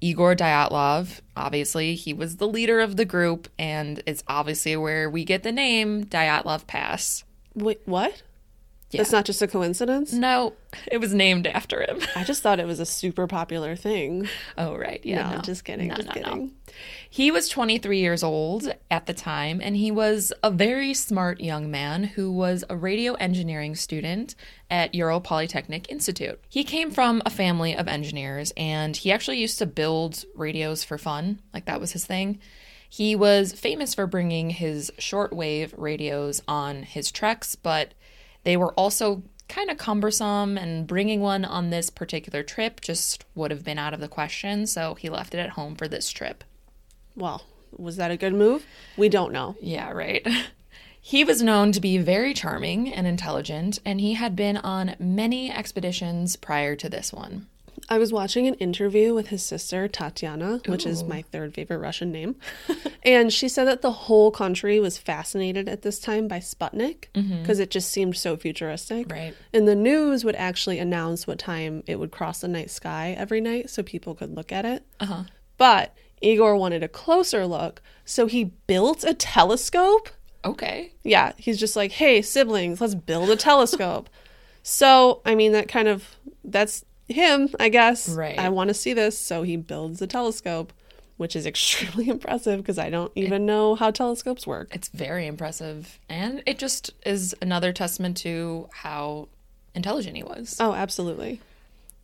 Igor 0.00 0.34
Dyatlov. 0.36 1.20
Obviously, 1.36 1.94
he 1.96 2.12
was 2.14 2.36
the 2.36 2.46
leader 2.46 2.80
of 2.80 2.96
the 2.96 3.04
group, 3.04 3.48
and 3.58 4.02
it's 4.06 4.22
obviously 4.28 4.76
where 4.76 5.10
we 5.10 5.24
get 5.24 5.42
the 5.42 5.52
name 5.52 6.04
Dyatlov 6.04 6.66
Pass. 6.66 7.24
Wait, 7.54 7.80
what? 7.86 8.22
Yeah. 8.90 8.98
That's 8.98 9.12
not 9.12 9.26
just 9.26 9.42
a 9.42 9.46
coincidence. 9.46 10.14
No, 10.14 10.54
it 10.90 10.98
was 10.98 11.12
named 11.12 11.46
after 11.46 11.82
him. 11.82 12.00
I 12.16 12.24
just 12.24 12.42
thought 12.42 12.58
it 12.58 12.66
was 12.66 12.80
a 12.80 12.86
super 12.86 13.26
popular 13.26 13.76
thing. 13.76 14.28
Oh, 14.56 14.76
right. 14.76 15.00
Yeah. 15.04 15.28
no, 15.28 15.36
no. 15.36 15.42
just 15.42 15.64
kidding. 15.64 15.88
No, 15.88 15.94
just 15.94 16.08
no, 16.08 16.14
no. 16.14 16.22
kidding. 16.22 16.52
He 17.10 17.30
was 17.30 17.48
23 17.50 17.98
years 17.98 18.22
old 18.22 18.72
at 18.90 19.06
the 19.06 19.12
time, 19.12 19.60
and 19.62 19.76
he 19.76 19.90
was 19.90 20.32
a 20.42 20.50
very 20.50 20.94
smart 20.94 21.40
young 21.40 21.70
man 21.70 22.04
who 22.04 22.32
was 22.32 22.64
a 22.70 22.76
radio 22.76 23.14
engineering 23.14 23.74
student 23.74 24.34
at 24.70 24.94
Ural 24.94 25.20
Polytechnic 25.20 25.90
Institute. 25.90 26.40
He 26.48 26.64
came 26.64 26.90
from 26.90 27.20
a 27.26 27.30
family 27.30 27.76
of 27.76 27.88
engineers, 27.88 28.52
and 28.56 28.96
he 28.96 29.12
actually 29.12 29.38
used 29.38 29.58
to 29.58 29.66
build 29.66 30.24
radios 30.34 30.82
for 30.82 30.96
fun. 30.96 31.40
Like, 31.52 31.66
that 31.66 31.80
was 31.80 31.92
his 31.92 32.06
thing. 32.06 32.38
He 32.88 33.14
was 33.14 33.52
famous 33.52 33.94
for 33.94 34.06
bringing 34.06 34.48
his 34.48 34.90
shortwave 34.98 35.74
radios 35.76 36.40
on 36.48 36.84
his 36.84 37.10
treks, 37.12 37.54
but 37.54 37.92
they 38.44 38.56
were 38.56 38.72
also 38.74 39.22
kind 39.48 39.70
of 39.70 39.78
cumbersome, 39.78 40.58
and 40.58 40.86
bringing 40.86 41.20
one 41.20 41.44
on 41.44 41.70
this 41.70 41.90
particular 41.90 42.42
trip 42.42 42.80
just 42.80 43.24
would 43.34 43.50
have 43.50 43.64
been 43.64 43.78
out 43.78 43.94
of 43.94 44.00
the 44.00 44.08
question, 44.08 44.66
so 44.66 44.94
he 44.94 45.08
left 45.08 45.34
it 45.34 45.38
at 45.38 45.50
home 45.50 45.74
for 45.74 45.88
this 45.88 46.10
trip. 46.10 46.44
Well, 47.16 47.44
was 47.76 47.96
that 47.96 48.10
a 48.10 48.16
good 48.16 48.34
move? 48.34 48.66
We 48.96 49.08
don't 49.08 49.32
know. 49.32 49.56
Yeah, 49.60 49.90
right. 49.90 50.26
He 51.00 51.24
was 51.24 51.40
known 51.40 51.72
to 51.72 51.80
be 51.80 51.96
very 51.96 52.34
charming 52.34 52.92
and 52.92 53.06
intelligent, 53.06 53.78
and 53.82 53.98
he 53.98 54.12
had 54.12 54.36
been 54.36 54.58
on 54.58 54.94
many 54.98 55.50
expeditions 55.50 56.36
prior 56.36 56.76
to 56.76 56.88
this 56.90 57.14
one. 57.14 57.46
I 57.88 57.98
was 57.98 58.12
watching 58.12 58.46
an 58.46 58.54
interview 58.54 59.14
with 59.14 59.28
his 59.28 59.42
sister 59.42 59.88
Tatiana, 59.88 60.60
which 60.66 60.84
is 60.84 61.04
my 61.04 61.22
third 61.22 61.54
favorite 61.54 61.78
Russian 61.78 62.12
name, 62.12 62.36
and 63.02 63.32
she 63.32 63.48
said 63.48 63.64
that 63.64 63.82
the 63.82 63.92
whole 63.92 64.30
country 64.30 64.78
was 64.78 64.98
fascinated 64.98 65.68
at 65.68 65.82
this 65.82 65.98
time 65.98 66.28
by 66.28 66.38
Sputnik 66.38 67.06
because 67.12 67.58
it 67.58 67.70
just 67.70 67.90
seemed 67.90 68.16
so 68.16 68.36
futuristic. 68.36 69.10
Right. 69.10 69.34
And 69.52 69.66
the 69.66 69.74
news 69.74 70.24
would 70.24 70.36
actually 70.36 70.78
announce 70.78 71.26
what 71.26 71.38
time 71.38 71.82
it 71.86 71.98
would 71.98 72.10
cross 72.10 72.40
the 72.40 72.48
night 72.48 72.70
sky 72.70 73.14
every 73.16 73.40
night 73.40 73.70
so 73.70 73.82
people 73.82 74.14
could 74.14 74.34
look 74.34 74.52
at 74.52 74.64
it. 74.64 74.84
Uh 75.00 75.06
huh. 75.06 75.22
But 75.56 75.94
Igor 76.20 76.56
wanted 76.56 76.82
a 76.82 76.88
closer 76.88 77.46
look, 77.46 77.80
so 78.04 78.26
he 78.26 78.44
built 78.66 79.02
a 79.04 79.14
telescope. 79.14 80.10
Okay. 80.44 80.92
Yeah, 81.02 81.32
he's 81.36 81.58
just 81.58 81.74
like, 81.74 81.92
hey, 81.92 82.22
siblings, 82.22 82.80
let's 82.80 82.94
build 82.94 83.30
a 83.30 83.36
telescope. 83.36 84.08
So, 84.64 85.22
I 85.24 85.34
mean, 85.34 85.52
that 85.52 85.68
kind 85.68 85.88
of 85.88 86.16
that's 86.44 86.84
him, 87.08 87.48
I 87.58 87.68
guess. 87.68 88.08
Right. 88.08 88.38
I 88.38 88.48
want 88.48 88.68
to 88.68 88.74
see 88.74 88.92
this, 88.92 89.18
so 89.18 89.42
he 89.42 89.56
builds 89.56 90.00
a 90.02 90.06
telescope, 90.06 90.72
which 91.16 91.34
is 91.34 91.46
extremely 91.52 92.08
impressive 92.08 92.60
because 92.60 92.78
I 92.78 92.90
don't 92.90 93.12
even 93.14 93.46
know 93.46 93.74
how 93.74 93.90
telescopes 93.90 94.46
work. 94.46 94.74
It's 94.74 94.88
very 94.88 95.26
impressive. 95.26 95.98
And 96.08 96.42
it 96.46 96.58
just 96.58 96.90
is 97.04 97.34
another 97.40 97.72
testament 97.72 98.16
to 98.18 98.68
how 98.72 99.28
intelligent 99.74 100.16
he 100.16 100.22
was. 100.22 100.56
Oh, 100.60 100.74
absolutely. 100.74 101.40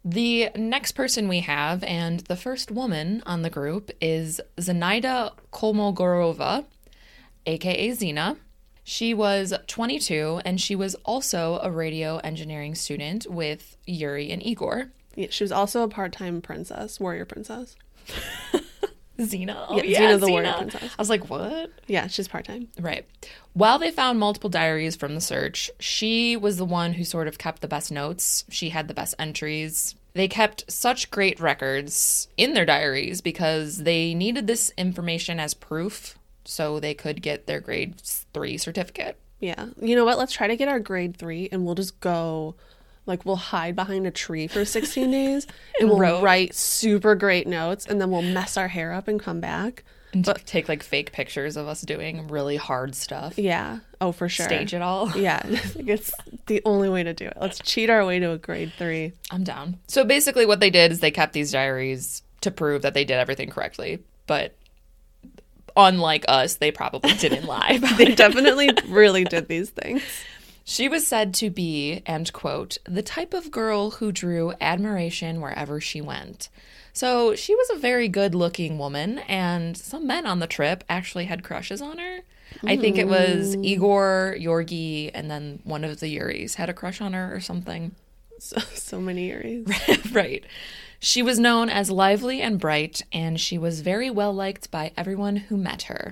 The 0.04 0.50
next 0.54 0.92
person 0.92 1.28
we 1.28 1.40
have, 1.40 1.82
and 1.84 2.20
the 2.20 2.36
first 2.36 2.70
woman 2.70 3.22
on 3.24 3.40
the 3.40 3.48
group, 3.48 3.90
is 4.02 4.38
Zenaida 4.58 5.32
Kolmogorova, 5.50 6.66
aka 7.46 7.92
Zena. 7.92 8.36
She 8.84 9.14
was 9.14 9.54
22 9.66 10.42
and 10.44 10.60
she 10.60 10.76
was 10.76 10.94
also 11.06 11.58
a 11.62 11.70
radio 11.70 12.18
engineering 12.18 12.74
student 12.74 13.26
with 13.28 13.76
Yuri 13.86 14.30
and 14.30 14.44
Igor. 14.44 14.90
Yeah, 15.16 15.28
she 15.30 15.42
was 15.42 15.52
also 15.52 15.82
a 15.82 15.88
part-time 15.88 16.42
princess, 16.42 17.00
warrior 17.00 17.24
princess. 17.24 17.76
Xena? 19.18 19.66
Oh, 19.68 19.80
Yeah, 19.82 20.12
Xena 20.12 20.20
the 20.20 20.28
warrior 20.28 20.52
princess. 20.52 20.94
I 20.98 21.00
was 21.00 21.08
like, 21.08 21.30
what? 21.30 21.70
Yeah, 21.86 22.08
she's 22.08 22.28
part-time. 22.28 22.68
Right. 22.78 23.06
While 23.54 23.78
they 23.78 23.90
found 23.90 24.18
multiple 24.18 24.50
diaries 24.50 24.96
from 24.96 25.14
the 25.14 25.20
search, 25.20 25.70
she 25.78 26.36
was 26.36 26.56
the 26.56 26.64
one 26.64 26.94
who 26.94 27.04
sort 27.04 27.28
of 27.28 27.38
kept 27.38 27.62
the 27.62 27.68
best 27.68 27.90
notes. 27.90 28.44
She 28.50 28.70
had 28.70 28.88
the 28.88 28.94
best 28.94 29.14
entries. 29.18 29.94
They 30.14 30.28
kept 30.28 30.70
such 30.70 31.10
great 31.10 31.40
records 31.40 32.28
in 32.36 32.54
their 32.54 32.66
diaries 32.66 33.20
because 33.20 33.78
they 33.78 34.14
needed 34.14 34.46
this 34.46 34.72
information 34.76 35.40
as 35.40 35.54
proof 35.54 36.18
so 36.44 36.80
they 36.80 36.94
could 36.94 37.22
get 37.22 37.46
their 37.46 37.60
grade 37.60 38.00
3 38.00 38.58
certificate. 38.58 39.16
Yeah. 39.40 39.66
You 39.80 39.96
know 39.96 40.04
what? 40.04 40.18
Let's 40.18 40.32
try 40.32 40.46
to 40.46 40.56
get 40.56 40.68
our 40.68 40.80
grade 40.80 41.16
3 41.16 41.48
and 41.52 41.64
we'll 41.64 41.74
just 41.74 42.00
go 42.00 42.54
like 43.06 43.26
we'll 43.26 43.36
hide 43.36 43.76
behind 43.76 44.06
a 44.06 44.10
tree 44.10 44.46
for 44.46 44.64
16 44.64 45.10
days 45.10 45.46
and 45.78 45.88
we'll 45.88 45.98
row. 45.98 46.22
write 46.22 46.54
super 46.54 47.14
great 47.14 47.46
notes 47.46 47.86
and 47.86 48.00
then 48.00 48.10
we'll 48.10 48.22
mess 48.22 48.56
our 48.56 48.68
hair 48.68 48.92
up 48.92 49.08
and 49.08 49.20
come 49.20 49.40
back. 49.40 49.84
And 50.14 50.24
take 50.46 50.68
like 50.68 50.84
fake 50.84 51.10
pictures 51.10 51.56
of 51.56 51.66
us 51.66 51.82
doing 51.82 52.28
really 52.28 52.56
hard 52.56 52.94
stuff. 52.94 53.36
Yeah. 53.36 53.80
Oh, 54.00 54.12
for 54.12 54.28
sure. 54.28 54.46
Stage 54.46 54.72
it 54.72 54.80
all. 54.80 55.10
Yeah, 55.16 55.42
it's 55.44 56.12
the 56.46 56.62
only 56.64 56.88
way 56.88 57.02
to 57.02 57.12
do 57.12 57.26
it. 57.26 57.36
Let's 57.40 57.58
cheat 57.58 57.90
our 57.90 58.06
way 58.06 58.20
to 58.20 58.30
a 58.30 58.38
grade 58.38 58.72
three. 58.78 59.12
I'm 59.32 59.42
down. 59.42 59.78
So 59.88 60.04
basically, 60.04 60.46
what 60.46 60.60
they 60.60 60.70
did 60.70 60.92
is 60.92 61.00
they 61.00 61.10
kept 61.10 61.32
these 61.32 61.50
diaries 61.50 62.22
to 62.42 62.50
prove 62.52 62.82
that 62.82 62.94
they 62.94 63.04
did 63.04 63.14
everything 63.16 63.50
correctly. 63.50 64.04
But 64.26 64.54
unlike 65.76 66.24
us, 66.28 66.56
they 66.56 66.70
probably 66.70 67.12
didn't 67.14 67.46
lie. 67.46 67.72
about 67.78 67.98
They 67.98 68.14
definitely 68.14 68.70
really 68.88 69.24
did 69.24 69.48
these 69.48 69.70
things. 69.70 70.02
She 70.64 70.88
was 70.88 71.06
said 71.06 71.34
to 71.34 71.50
be, 71.50 72.02
end 72.06 72.32
quote, 72.32 72.78
the 72.84 73.02
type 73.02 73.34
of 73.34 73.50
girl 73.50 73.90
who 73.92 74.12
drew 74.12 74.54
admiration 74.60 75.40
wherever 75.40 75.80
she 75.80 76.00
went. 76.00 76.48
So 76.94 77.34
she 77.34 77.54
was 77.54 77.68
a 77.70 77.78
very 77.78 78.08
good 78.08 78.34
looking 78.34 78.78
woman, 78.78 79.18
and 79.20 79.76
some 79.76 80.06
men 80.06 80.26
on 80.26 80.38
the 80.38 80.46
trip 80.46 80.84
actually 80.88 81.26
had 81.26 81.42
crushes 81.42 81.82
on 81.82 81.98
her. 81.98 82.20
I 82.62 82.76
think 82.76 82.98
it 82.98 83.08
was 83.08 83.54
hmm. 83.54 83.64
Igor, 83.64 84.36
Yorgi, 84.38 85.10
and 85.12 85.30
then 85.30 85.60
one 85.64 85.84
of 85.84 86.00
the 86.00 86.16
Yuris 86.16 86.54
had 86.54 86.68
a 86.68 86.74
crush 86.74 87.00
on 87.00 87.12
her 87.12 87.34
or 87.34 87.40
something. 87.40 87.94
So, 88.38 88.60
so 88.74 89.00
many 89.00 89.26
years. 89.26 89.66
right. 90.12 90.44
She 91.04 91.22
was 91.22 91.38
known 91.38 91.68
as 91.68 91.90
lively 91.90 92.40
and 92.40 92.58
bright, 92.58 93.02
and 93.12 93.38
she 93.38 93.58
was 93.58 93.82
very 93.82 94.08
well 94.10 94.32
liked 94.32 94.70
by 94.70 94.90
everyone 94.96 95.36
who 95.36 95.56
met 95.58 95.82
her. 95.82 96.10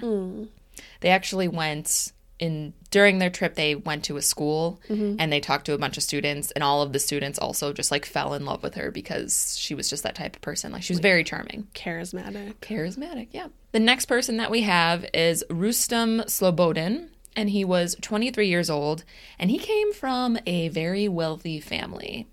They 1.01 1.09
actually 1.09 1.49
went 1.49 2.13
in 2.39 2.75
during 2.91 3.19
their 3.19 3.31
trip. 3.31 3.55
They 3.55 3.75
went 3.75 4.05
to 4.05 4.17
a 4.19 4.23
school 4.23 4.81
and 4.89 5.33
they 5.33 5.41
talked 5.41 5.65
to 5.67 5.73
a 5.73 5.79
bunch 5.79 5.97
of 5.97 6.03
students, 6.03 6.51
and 6.51 6.63
all 6.63 6.83
of 6.83 6.93
the 6.93 6.99
students 6.99 7.39
also 7.39 7.73
just 7.73 7.91
like 7.91 8.05
fell 8.05 8.35
in 8.35 8.45
love 8.45 8.63
with 8.63 8.75
her 8.75 8.91
because 8.91 9.57
she 9.59 9.75
was 9.75 9.89
just 9.89 10.03
that 10.03 10.15
type 10.15 10.37
of 10.37 10.43
person. 10.43 10.73
Like 10.73 10.83
she 10.83 10.93
was 10.93 11.01
very 11.01 11.25
charming, 11.25 11.69
Charismatic. 11.75 12.55
charismatic. 12.57 13.29
Yeah. 13.31 13.49
The 13.73 13.81
next 13.81 14.07
person 14.07 14.37
that 14.37 14.51
we 14.51 14.61
have 14.63 15.07
is 15.15 15.43
Rustem 15.49 16.23
Slobodin. 16.27 17.09
And 17.35 17.49
he 17.49 17.65
was 17.65 17.97
23 18.03 18.47
years 18.47 18.69
old, 18.69 19.05
and 19.39 19.51
he 19.51 19.57
came 19.57 19.95
from 19.95 20.37
a 20.45 20.69
very 20.69 21.09
wealthy 21.09 21.61
family. 21.61 22.27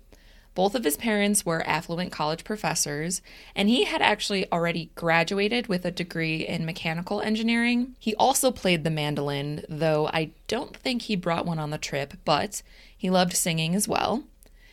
Both 0.54 0.74
of 0.74 0.84
his 0.84 0.96
parents 0.96 1.46
were 1.46 1.66
affluent 1.66 2.12
college 2.12 2.44
professors, 2.44 3.22
and 3.54 3.68
he 3.68 3.84
had 3.84 4.02
actually 4.02 4.50
already 4.50 4.90
graduated 4.94 5.68
with 5.68 5.84
a 5.84 5.90
degree 5.90 6.46
in 6.46 6.66
mechanical 6.66 7.20
engineering. 7.20 7.94
He 7.98 8.14
also 8.16 8.50
played 8.50 8.82
the 8.84 8.90
mandolin, 8.90 9.64
though 9.68 10.08
I 10.08 10.32
don't 10.48 10.76
think 10.76 11.02
he 11.02 11.16
brought 11.16 11.46
one 11.46 11.58
on 11.58 11.70
the 11.70 11.78
trip, 11.78 12.14
but 12.24 12.62
he 12.96 13.10
loved 13.10 13.36
singing 13.36 13.74
as 13.74 13.86
well. 13.86 14.24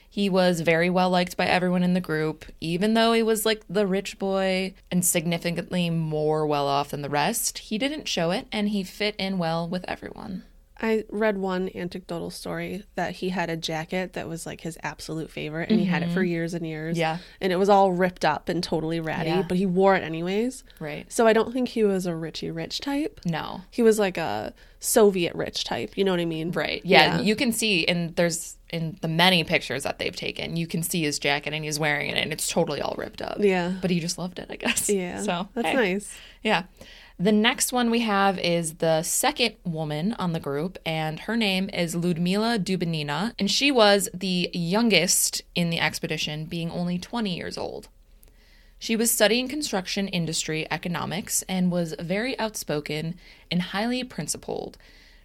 He 0.09 0.29
was 0.29 0.61
very 0.61 0.89
well 0.89 1.11
liked 1.11 1.37
by 1.37 1.45
everyone 1.45 1.83
in 1.83 1.93
the 1.93 2.01
group, 2.01 2.45
even 2.59 2.95
though 2.95 3.13
he 3.13 3.21
was 3.21 3.45
like 3.45 3.63
the 3.69 3.85
rich 3.85 4.17
boy 4.17 4.73
and 4.89 5.05
significantly 5.05 5.91
more 5.91 6.47
well 6.47 6.65
off 6.65 6.89
than 6.89 7.03
the 7.03 7.09
rest. 7.09 7.59
He 7.59 7.77
didn't 7.77 8.07
show 8.07 8.31
it, 8.31 8.47
and 8.51 8.69
he 8.69 8.83
fit 8.83 9.15
in 9.17 9.37
well 9.37 9.69
with 9.69 9.85
everyone. 9.87 10.43
I 10.79 11.05
read 11.09 11.37
one 11.37 11.69
anecdotal 11.73 12.29
story 12.29 12.83
that 12.95 13.13
he 13.15 13.29
had 13.29 13.49
a 13.49 13.57
jacket 13.57 14.13
that 14.13 14.27
was 14.29 14.45
like 14.45 14.61
his 14.61 14.77
absolute 14.83 15.31
favorite 15.31 15.69
and 15.69 15.79
he 15.79 15.85
had 15.85 16.03
it 16.03 16.11
for 16.11 16.21
mm-hmm. 16.21 16.31
years 16.31 16.53
and 16.53 16.67
years. 16.67 16.97
Yeah. 16.97 17.17
And 17.41 17.51
it 17.51 17.55
was 17.55 17.69
all 17.69 17.91
ripped 17.91 18.23
up 18.23 18.47
and 18.49 18.63
totally 18.63 18.99
ratty, 18.99 19.29
Yeah. 19.29 19.43
but 19.47 19.57
he 19.57 19.65
wore 19.65 19.95
it 19.95 20.03
anyways. 20.03 20.63
Right. 20.79 21.11
So 21.11 21.25
I 21.25 21.33
don't 21.33 21.51
think 21.51 21.69
he 21.69 21.83
was 21.83 22.05
a 22.05 22.15
Richie 22.15 22.51
Rich 22.51 22.81
type. 22.81 23.19
No. 23.25 23.61
He 23.71 23.81
was 23.81 23.97
like 23.97 24.17
a 24.17 24.53
Soviet 24.79 25.33
rich 25.33 25.63
type. 25.63 25.97
You 25.97 26.03
know 26.03 26.11
what 26.11 26.19
I 26.19 26.25
mean? 26.25 26.51
Right. 26.51 26.81
Yeah, 26.85 27.17
Yeah. 27.17 27.21
You 27.21 27.35
can 27.35 27.51
see, 27.51 27.87
and 27.87 28.15
there's 28.15 28.57
in 28.69 28.97
the 29.01 29.07
many 29.07 29.43
pictures 29.43 29.83
that 29.83 29.97
they've 29.97 30.15
taken, 30.15 30.57
you 30.57 30.67
can 30.67 30.83
see 30.83 31.01
his 31.01 31.19
jacket 31.19 31.53
and 31.53 31.63
he's 31.63 31.79
wearing 31.79 32.09
it 32.09 32.17
and 32.17 32.31
it's 32.31 32.47
totally 32.47 32.81
all 32.81 32.95
ripped 32.97 33.21
up. 33.21 33.37
Yeah. 33.39 33.73
But 33.81 33.89
he 33.89 33.99
just 33.99 34.17
loved 34.17 34.39
it, 34.39 34.47
I 34.49 34.57
guess. 34.57 34.89
Yeah. 34.89 35.21
So 35.21 35.47
that's 35.53 35.67
hey. 35.67 35.73
nice. 35.75 36.15
Yeah. 36.43 36.63
The 37.19 37.32
next 37.32 37.73
one 37.73 37.89
we 37.89 38.01
have 38.01 38.38
is 38.38 38.75
the 38.75 39.01
second 39.01 39.56
woman 39.63 40.13
on 40.19 40.34
the 40.34 40.39
group, 40.39 40.77
and 40.86 41.21
her 41.21 41.36
name 41.36 41.67
is 41.73 41.95
Ludmila 41.95 42.60
Dubinina, 42.60 43.34
and 43.39 43.49
she 43.49 43.71
was 43.71 44.08
the 44.13 44.51
youngest 44.53 45.41
in 45.56 45.71
the 45.71 45.80
expedition, 45.80 46.45
being 46.45 46.69
only 46.69 46.99
20 46.99 47.36
years 47.36 47.58
old. 47.58 47.88
She 48.77 48.95
was 48.95 49.10
studying 49.10 49.47
construction 49.47 50.08
industry 50.08 50.67
economics 50.69 51.43
and 51.49 51.71
was 51.71 51.95
very 51.99 52.38
outspoken 52.38 53.15
and 53.49 53.63
highly 53.63 54.03
principled. 54.03 54.77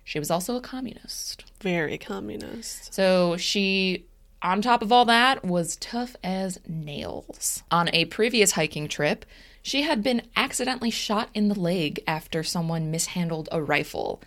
She 0.03 0.19
was 0.19 0.31
also 0.31 0.57
a 0.57 0.63
communist. 0.63 1.45
Very 1.61 1.99
communist. 1.99 2.95
So 2.95 3.37
she, 3.37 4.07
on 4.43 4.63
top 4.63 4.83
of 4.83 4.93
all 4.93 5.05
that, 5.07 5.45
was 5.45 5.77
tough 5.77 6.17
as 6.23 6.59
nails. 6.67 7.63
On 7.71 7.89
a 7.93 8.07
previous 8.07 8.53
hiking 8.53 8.89
trip, 8.89 9.25
she 9.63 9.83
had 9.83 10.03
been 10.03 10.23
accidentally 10.37 10.91
shot 10.91 11.29
in 11.35 11.49
the 11.49 11.59
leg 11.59 12.03
after 12.07 12.43
someone 12.43 12.91
mishandled 12.91 13.49
a 13.53 13.63
rifle. 13.63 14.21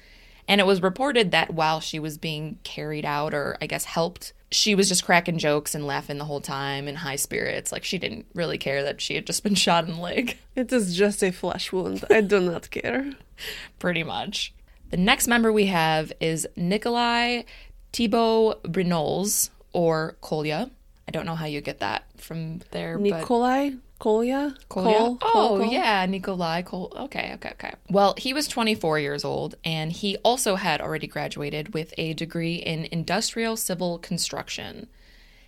And 0.48 0.62
it 0.62 0.68
was 0.68 0.82
reported 0.82 1.32
that 1.32 1.54
while 1.54 1.80
she 1.80 2.00
was 2.00 2.18
being 2.18 2.60
carried 2.64 3.06
out, 3.06 3.34
or 3.34 3.58
I 3.62 3.68
guess 3.68 3.86
helped, 3.86 4.34
she 4.52 4.76
was 4.76 4.88
just 4.88 5.04
cracking 5.04 5.38
jokes 5.38 5.76
and 5.76 5.86
laughing 5.88 6.18
the 6.18 6.26
whole 6.26 6.42
time 6.42 6.88
in 6.88 6.96
high 6.96 7.16
spirits. 7.16 7.72
Like 7.72 7.84
she 7.84 7.98
didn't 7.98 8.28
really 8.34 8.58
care 8.58 8.84
that 8.84 9.02
she 9.02 9.16
had 9.16 9.26
just 9.26 9.44
been 9.44 9.56
shot 9.66 9.88
in 9.88 9.96
the 9.96 10.02
leg. 10.02 10.38
It 10.56 10.72
is 10.72 10.96
just 10.96 11.24
a 11.24 11.32
flesh 11.32 11.72
wound. 11.72 12.06
I 12.10 12.22
do 12.22 12.40
not 12.40 12.70
care. 12.70 13.12
pretty 13.80 14.04
much. 14.04 14.54
The 14.92 14.98
next 14.98 15.28
member 15.28 15.52
we 15.52 15.66
have 15.66 16.14
is 16.20 16.48
Nikolai 16.56 17.44
Thibeaux-Brignolles, 17.92 19.50
or 19.76 20.16
Kolya. 20.22 20.72
I 21.08 21.12
don't 21.12 21.26
know 21.26 21.36
how 21.36 21.46
you 21.46 21.62
get 21.62 21.82
that 21.82 22.06
from 22.18 22.62
there, 22.72 22.98
but 22.98 23.04
Nikolai? 23.04 23.72
Kolya? 24.00 24.56
Kolya? 24.70 24.98
Kol? 24.98 25.18
Oh, 25.22 25.62
yeah, 25.62 26.06
Nikolai 26.06 26.62
Kol. 26.64 26.92
Okay, 26.96 27.32
okay, 27.36 27.52
okay. 27.52 27.74
Well, 27.90 28.16
he 28.18 28.34
was 28.34 28.48
24 28.48 29.00
years 29.00 29.24
old, 29.24 29.56
and 29.64 29.92
he 29.92 30.18
also 30.18 30.56
had 30.56 30.82
already 30.82 31.08
graduated 31.08 31.74
with 31.74 31.94
a 31.98 32.14
degree 32.14 32.56
in 32.56 32.88
industrial 32.92 33.58
civil 33.58 34.00
construction. 34.00 34.88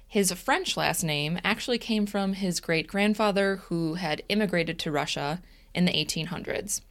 His 0.07 0.31
French 0.33 0.77
last 0.77 1.03
name 1.03 1.39
actually 1.43 1.79
came 1.79 2.05
from 2.05 2.33
his 2.33 2.59
great 2.59 2.87
grandfather 2.87 3.57
who 3.67 3.95
had 3.95 4.23
immigrated 4.29 4.77
to 4.79 4.91
Russia 4.91 5.41
in 5.73 5.85
the 5.85 5.93
1800s. 5.93 6.81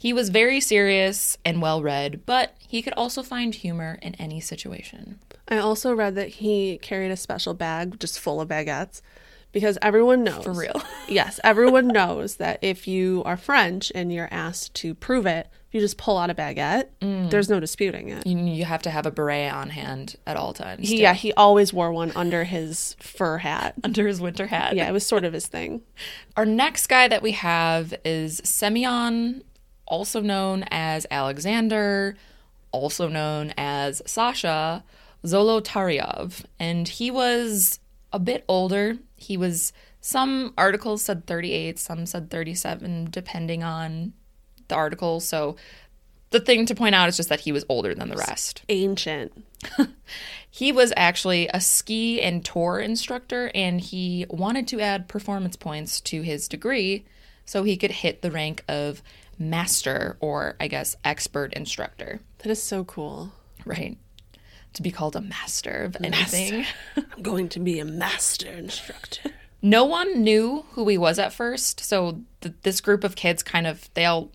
He 0.00 0.14
was 0.14 0.30
very 0.30 0.60
serious 0.60 1.36
and 1.44 1.60
well 1.60 1.82
read, 1.82 2.22
but 2.24 2.54
he 2.58 2.80
could 2.80 2.94
also 2.94 3.22
find 3.22 3.54
humor 3.54 3.98
in 4.00 4.14
any 4.14 4.40
situation. 4.40 5.18
I 5.46 5.58
also 5.58 5.92
read 5.94 6.14
that 6.14 6.28
he 6.28 6.78
carried 6.80 7.10
a 7.10 7.18
special 7.18 7.52
bag 7.52 8.00
just 8.00 8.18
full 8.18 8.40
of 8.40 8.48
baguettes 8.48 9.02
because 9.52 9.76
everyone 9.82 10.24
knows. 10.24 10.42
For 10.42 10.52
real. 10.54 10.80
yes, 11.08 11.38
everyone 11.44 11.88
knows 11.88 12.36
that 12.36 12.60
if 12.62 12.88
you 12.88 13.22
are 13.26 13.36
French 13.36 13.92
and 13.94 14.10
you're 14.10 14.28
asked 14.30 14.72
to 14.76 14.94
prove 14.94 15.26
it, 15.26 15.48
you 15.70 15.80
just 15.80 15.98
pull 15.98 16.16
out 16.16 16.30
a 16.30 16.34
baguette, 16.34 16.86
Mm. 17.02 17.28
there's 17.30 17.50
no 17.50 17.60
disputing 17.60 18.08
it. 18.08 18.26
You, 18.26 18.38
you 18.38 18.64
have 18.64 18.80
to 18.82 18.90
have 18.90 19.04
a 19.06 19.10
beret 19.10 19.52
on 19.52 19.68
hand 19.70 20.16
at 20.26 20.36
all 20.36 20.54
times. 20.54 20.88
He, 20.88 21.02
yeah, 21.02 21.12
he 21.14 21.32
always 21.34 21.72
wore 21.74 21.92
one 21.92 22.10
under 22.16 22.44
his 22.44 22.96
fur 23.00 23.36
hat. 23.38 23.74
under 23.84 24.06
his 24.08 24.18
winter 24.20 24.46
hat. 24.46 24.74
Yeah, 24.76 24.88
it 24.88 24.92
was 24.92 25.06
sort 25.06 25.24
of 25.24 25.32
his 25.34 25.46
thing. 25.46 25.82
Our 26.36 26.46
next 26.46 26.86
guy 26.86 27.06
that 27.08 27.22
we 27.22 27.32
have 27.32 27.92
is 28.04 28.40
Semyon, 28.44 29.44
also 29.90 30.20
known 30.20 30.64
as 30.70 31.06
Alexander, 31.10 32.16
also 32.72 33.08
known 33.08 33.52
as 33.58 34.00
Sasha, 34.06 34.82
Zolotaryov, 35.24 36.44
and 36.58 36.88
he 36.88 37.10
was 37.10 37.80
a 38.12 38.18
bit 38.18 38.44
older. 38.48 38.96
He 39.16 39.36
was, 39.36 39.72
some 40.00 40.54
articles 40.56 41.02
said 41.02 41.26
38, 41.26 41.78
some 41.78 42.06
said 42.06 42.30
37, 42.30 43.08
depending 43.10 43.62
on 43.62 44.14
the 44.68 44.74
article. 44.76 45.20
So 45.20 45.56
the 46.30 46.40
thing 46.40 46.64
to 46.66 46.74
point 46.74 46.94
out 46.94 47.08
is 47.08 47.16
just 47.18 47.28
that 47.28 47.40
he 47.40 47.52
was 47.52 47.66
older 47.68 47.94
than 47.94 48.08
the 48.08 48.16
rest. 48.16 48.62
Ancient. 48.68 49.44
He 50.50 50.72
was 50.72 50.92
actually 50.96 51.48
a 51.54 51.60
ski 51.60 52.20
and 52.20 52.44
tour 52.44 52.80
instructor, 52.80 53.52
and 53.54 53.80
he 53.80 54.26
wanted 54.28 54.66
to 54.68 54.80
add 54.80 55.08
performance 55.08 55.54
points 55.54 56.00
to 56.02 56.22
his 56.22 56.48
degree 56.48 57.04
so 57.44 57.62
he 57.62 57.76
could 57.76 57.92
hit 57.92 58.20
the 58.20 58.32
rank 58.32 58.64
of 58.68 59.00
master 59.40 60.16
or, 60.20 60.54
I 60.60 60.68
guess, 60.68 60.96
expert 61.04 61.52
instructor, 61.54 62.20
That 62.38 62.50
is 62.50 62.62
so 62.62 62.84
cool. 62.84 63.32
right? 63.64 63.96
To 64.74 64.82
be 64.82 64.92
called 64.92 65.16
a 65.16 65.20
master 65.20 65.82
of 65.82 65.96
anything. 66.04 66.64
I'm 66.96 67.22
going 67.22 67.48
to 67.50 67.58
be 67.58 67.80
a 67.80 67.84
master 67.84 68.48
instructor. 68.48 69.30
No 69.62 69.84
one 69.84 70.22
knew 70.22 70.64
who 70.72 70.86
he 70.88 70.96
was 70.96 71.18
at 71.18 71.32
first, 71.32 71.80
so 71.80 72.20
th- 72.40 72.54
this 72.62 72.80
group 72.80 73.02
of 73.02 73.16
kids 73.16 73.42
kind 73.42 73.66
of 73.66 73.90
they 73.94 74.04
all 74.04 74.30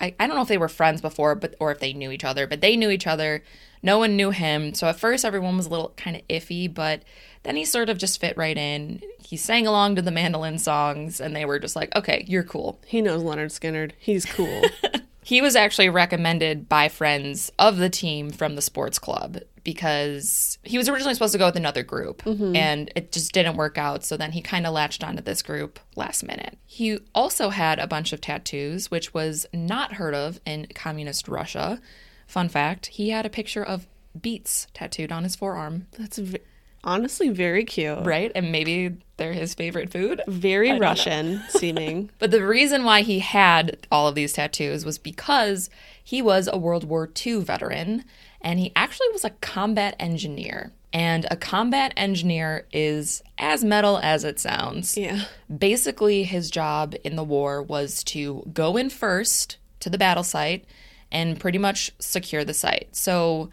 I, 0.00 0.14
I 0.18 0.26
don't 0.26 0.34
know 0.34 0.42
if 0.42 0.48
they 0.48 0.58
were 0.58 0.68
friends 0.68 1.00
before, 1.00 1.34
but 1.34 1.54
or 1.60 1.70
if 1.70 1.78
they 1.78 1.92
knew 1.92 2.10
each 2.10 2.24
other, 2.24 2.46
but 2.46 2.60
they 2.62 2.76
knew 2.76 2.90
each 2.90 3.06
other. 3.06 3.42
No 3.82 3.98
one 3.98 4.16
knew 4.16 4.30
him, 4.30 4.74
so 4.74 4.88
at 4.88 4.98
first 4.98 5.24
everyone 5.24 5.56
was 5.56 5.66
a 5.66 5.70
little 5.70 5.92
kind 5.96 6.16
of 6.16 6.26
iffy, 6.28 6.72
but 6.72 7.02
then 7.42 7.56
he 7.56 7.64
sort 7.64 7.88
of 7.88 7.98
just 7.98 8.20
fit 8.20 8.36
right 8.36 8.56
in. 8.56 9.02
He 9.18 9.36
sang 9.36 9.66
along 9.66 9.96
to 9.96 10.02
the 10.02 10.10
mandolin 10.10 10.58
songs, 10.58 11.20
and 11.20 11.34
they 11.34 11.44
were 11.44 11.58
just 11.58 11.76
like, 11.76 11.94
"Okay, 11.96 12.24
you're 12.28 12.44
cool." 12.44 12.80
He 12.86 13.00
knows 13.00 13.22
Lynyrd 13.22 13.50
Skynyrd. 13.50 13.92
He's 13.98 14.24
cool. 14.24 14.62
He 15.22 15.42
was 15.42 15.54
actually 15.54 15.90
recommended 15.90 16.68
by 16.68 16.88
friends 16.88 17.52
of 17.56 17.76
the 17.76 17.90
team 17.90 18.30
from 18.30 18.56
the 18.56 18.62
sports 18.62 18.98
club 18.98 19.38
because 19.62 20.58
he 20.64 20.78
was 20.78 20.88
originally 20.88 21.14
supposed 21.14 21.34
to 21.34 21.38
go 21.38 21.46
with 21.46 21.56
another 21.56 21.82
group 21.82 22.22
mm-hmm. 22.22 22.56
and 22.56 22.90
it 22.96 23.12
just 23.12 23.32
didn't 23.32 23.56
work 23.56 23.78
out. 23.78 24.02
So 24.02 24.16
then 24.16 24.32
he 24.32 24.40
kind 24.40 24.66
of 24.66 24.72
latched 24.72 25.04
onto 25.04 25.22
this 25.22 25.42
group 25.42 25.78
last 25.94 26.24
minute. 26.24 26.58
He 26.64 26.98
also 27.14 27.50
had 27.50 27.78
a 27.78 27.86
bunch 27.86 28.12
of 28.12 28.20
tattoos, 28.20 28.90
which 28.90 29.12
was 29.12 29.46
not 29.52 29.94
heard 29.94 30.14
of 30.14 30.40
in 30.46 30.66
communist 30.74 31.28
Russia. 31.28 31.80
Fun 32.26 32.48
fact 32.48 32.86
he 32.86 33.10
had 33.10 33.24
a 33.24 33.30
picture 33.30 33.62
of 33.62 33.86
beets 34.20 34.66
tattooed 34.74 35.12
on 35.12 35.22
his 35.22 35.36
forearm, 35.36 35.86
That's 35.96 36.18
v- 36.18 36.38
honestly 36.84 37.28
very 37.28 37.64
cute. 37.64 38.04
right? 38.04 38.32
And 38.34 38.52
maybe 38.52 38.96
they're 39.16 39.32
his 39.32 39.54
favorite 39.54 39.92
food. 39.92 40.22
Very 40.26 40.78
Russian 40.78 41.42
seeming. 41.48 42.10
But 42.18 42.30
the 42.30 42.46
reason 42.46 42.84
why 42.84 43.02
he 43.02 43.18
had 43.18 43.76
all 43.90 44.08
of 44.08 44.14
these 44.14 44.32
tattoos 44.32 44.84
was 44.84 44.98
because 44.98 45.68
he 46.02 46.22
was 46.22 46.48
a 46.50 46.58
World 46.58 46.84
War 46.84 47.08
II 47.26 47.42
veteran 47.44 48.04
and 48.40 48.58
he 48.58 48.72
actually 48.74 49.08
was 49.12 49.24
a 49.24 49.30
combat 49.30 49.94
engineer. 50.00 50.72
And 50.92 51.24
a 51.30 51.36
combat 51.36 51.92
engineer 51.96 52.66
is 52.72 53.22
as 53.38 53.62
metal 53.62 53.98
as 54.02 54.24
it 54.24 54.40
sounds. 54.40 54.96
Yeah. 54.96 55.22
Basically, 55.56 56.24
his 56.24 56.50
job 56.50 56.96
in 57.04 57.14
the 57.14 57.22
war 57.22 57.62
was 57.62 58.02
to 58.04 58.42
go 58.52 58.76
in 58.76 58.90
first 58.90 59.58
to 59.80 59.90
the 59.90 59.98
battle 59.98 60.24
site 60.24 60.64
and 61.12 61.38
pretty 61.38 61.58
much 61.58 61.92
secure 62.00 62.44
the 62.44 62.54
site. 62.54 62.88
So 62.90 63.50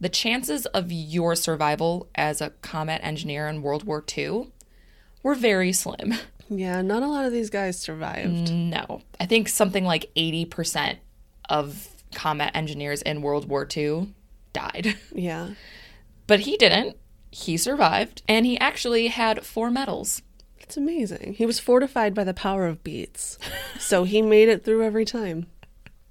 the 0.00 0.08
chances 0.08 0.66
of 0.66 0.90
your 0.90 1.34
survival 1.36 2.08
as 2.14 2.40
a 2.40 2.50
combat 2.62 3.00
engineer 3.04 3.48
in 3.48 3.62
World 3.62 3.84
War 3.84 4.02
II 4.16 4.48
were 5.22 5.34
very 5.34 5.72
slim. 5.72 6.14
Yeah, 6.48 6.82
not 6.82 7.02
a 7.02 7.06
lot 7.08 7.26
of 7.26 7.32
these 7.32 7.50
guys 7.50 7.78
survived. 7.78 8.52
No. 8.52 9.02
I 9.20 9.26
think 9.26 9.48
something 9.48 9.84
like 9.84 10.10
80% 10.16 10.96
of 11.48 11.88
combat 12.14 12.52
engineers 12.56 13.02
in 13.02 13.22
World 13.22 13.48
War 13.48 13.68
II 13.76 14.12
died. 14.52 14.96
Yeah. 15.14 15.50
But 16.26 16.40
he 16.40 16.56
didn't. 16.56 16.96
He 17.32 17.56
survived, 17.56 18.22
and 18.28 18.46
he 18.46 18.58
actually 18.58 19.08
had 19.08 19.44
four 19.44 19.70
medals. 19.70 20.22
It's 20.58 20.76
amazing. 20.76 21.34
He 21.34 21.44
was 21.46 21.58
fortified 21.60 22.14
by 22.14 22.24
the 22.24 22.34
power 22.34 22.66
of 22.66 22.82
beets. 22.84 23.38
so 23.78 24.04
he 24.04 24.22
made 24.22 24.48
it 24.48 24.64
through 24.64 24.84
every 24.84 25.04
time. 25.04 25.46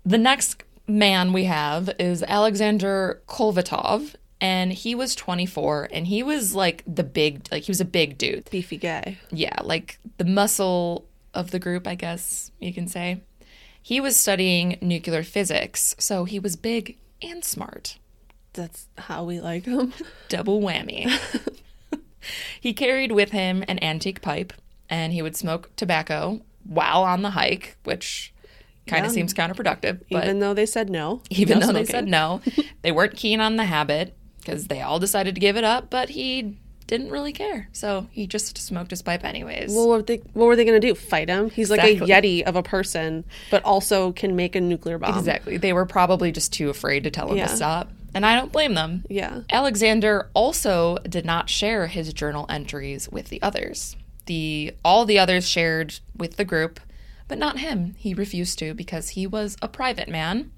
The 0.06 0.18
next 0.18 0.64
man 0.90 1.34
we 1.34 1.46
have 1.46 1.90
is 2.00 2.24
Alexander 2.24 3.22
Kolvatov, 3.28 4.16
and 4.42 4.74
he 4.74 4.96
was 4.96 5.16
24, 5.16 5.90
and 5.92 6.08
he 6.08 6.24
was 6.24 6.56
like 6.56 6.84
the 6.88 7.04
big, 7.04 7.48
like 7.52 7.64
he 7.64 7.72
was 7.72 7.82
a 7.82 7.86
big 7.86 8.18
dude. 8.18 8.50
Beefy 8.50 8.78
guy. 8.78 9.18
yeah, 9.32 9.58
like 9.64 10.00
the 10.18 10.26
muscle 10.26 11.06
of 11.34 11.52
the 11.52 11.60
group, 11.60 11.88
I 11.88 11.96
guess 11.96 12.52
you 12.60 12.74
can 12.74 12.88
say. 12.88 13.22
He 13.82 14.02
was 14.02 14.18
studying 14.18 14.78
nuclear 14.82 15.24
physics, 15.24 15.96
so 16.00 16.26
he 16.26 16.40
was 16.40 16.56
big 16.56 16.98
and 17.22 17.44
smart. 17.44 17.98
That's 18.54 18.88
how 18.98 19.24
we 19.24 19.40
like 19.40 19.66
him. 19.66 19.94
Double 20.28 20.60
whammy. 20.62 21.10
he 22.62 22.74
carried 22.74 23.12
with 23.12 23.32
him 23.32 23.64
an 23.68 23.82
antique 23.84 24.22
pipe, 24.22 24.54
and 24.90 25.14
he 25.14 25.22
would 25.22 25.36
smoke 25.36 25.72
tobacco 25.76 26.42
while 26.64 27.04
on 27.04 27.22
the 27.22 27.32
hike, 27.32 27.78
which 27.84 28.34
kind 28.90 29.06
of 29.06 29.12
Yeah. 29.12 29.16
seems 29.16 29.34
counterproductive. 29.34 30.02
But 30.12 30.24
Even 30.26 30.40
though 30.40 30.54
they 30.54 30.66
said 30.66 30.90
no. 30.90 31.22
even 31.30 31.60
no 31.60 31.68
though 31.68 31.74
they 31.74 31.86
said 31.86 32.08
no, 32.08 32.42
they 32.82 32.92
weren't 32.92 33.16
keen 33.16 33.40
on 33.40 33.56
the 33.56 33.66
habit 33.66 34.16
because 34.40 34.68
they 34.68 34.82
all 34.82 35.00
decided 35.00 35.36
to 35.36 35.42
give 35.42 35.56
it 35.58 35.64
up, 35.64 35.90
but 35.90 36.10
he 36.10 36.58
didn't 36.88 37.12
really 37.12 37.32
care. 37.34 37.70
So 37.72 38.08
he 38.12 38.26
just 38.26 38.58
smoked 38.58 38.90
his 38.90 39.04
pipe 39.04 39.24
anyways. 39.24 39.72
Well, 39.76 39.88
what 39.88 39.98
were 39.98 40.02
they, 40.02 40.18
what 40.34 40.46
were 40.48 40.56
they 40.56 40.66
going 40.66 40.82
to 40.82 40.88
do? 40.88 40.96
Fight 40.96 41.30
him? 41.30 41.52
He's 41.52 41.70
like 41.70 41.84
Exactly. 41.84 42.12
a 42.12 42.42
yeti 42.42 42.44
of 42.48 42.56
a 42.56 42.64
person, 42.64 43.26
but 43.52 43.64
also 43.64 44.12
can 44.12 44.36
make 44.36 44.56
a 44.56 44.62
nuclear 44.62 44.98
bomb. 44.98 45.16
Exactly. 45.18 45.58
They 45.58 45.72
were 45.72 45.86
probably 45.86 46.32
just 46.32 46.52
too 46.52 46.70
afraid 46.72 47.04
to 47.04 47.12
tell 47.12 47.30
him 47.30 47.38
Yeah. 47.38 47.46
to 47.48 47.56
stop. 47.56 47.92
And 48.16 48.26
I 48.26 48.34
don't 48.36 48.52
blame 48.52 48.74
them. 48.74 49.06
Yeah. 49.08 49.42
Alexander 49.52 50.32
also 50.34 50.98
did 51.08 51.26
not 51.26 51.48
share 51.48 51.86
his 51.86 52.12
journal 52.12 52.48
entries 52.50 53.08
with 53.10 53.28
the 53.30 53.40
others. 53.44 53.96
The 54.26 54.74
all 54.84 55.06
the 55.06 55.20
others 55.20 55.48
shared 55.48 56.00
with 56.18 56.38
the 56.38 56.46
group, 56.46 56.80
but 57.30 57.38
not 57.38 57.60
him. 57.60 57.96
He 57.98 58.14
refused 58.14 58.60
to 58.60 58.74
because 58.74 59.10
he 59.10 59.26
was 59.26 59.56
a 59.62 59.70
private 59.70 60.10
man. 60.10 60.52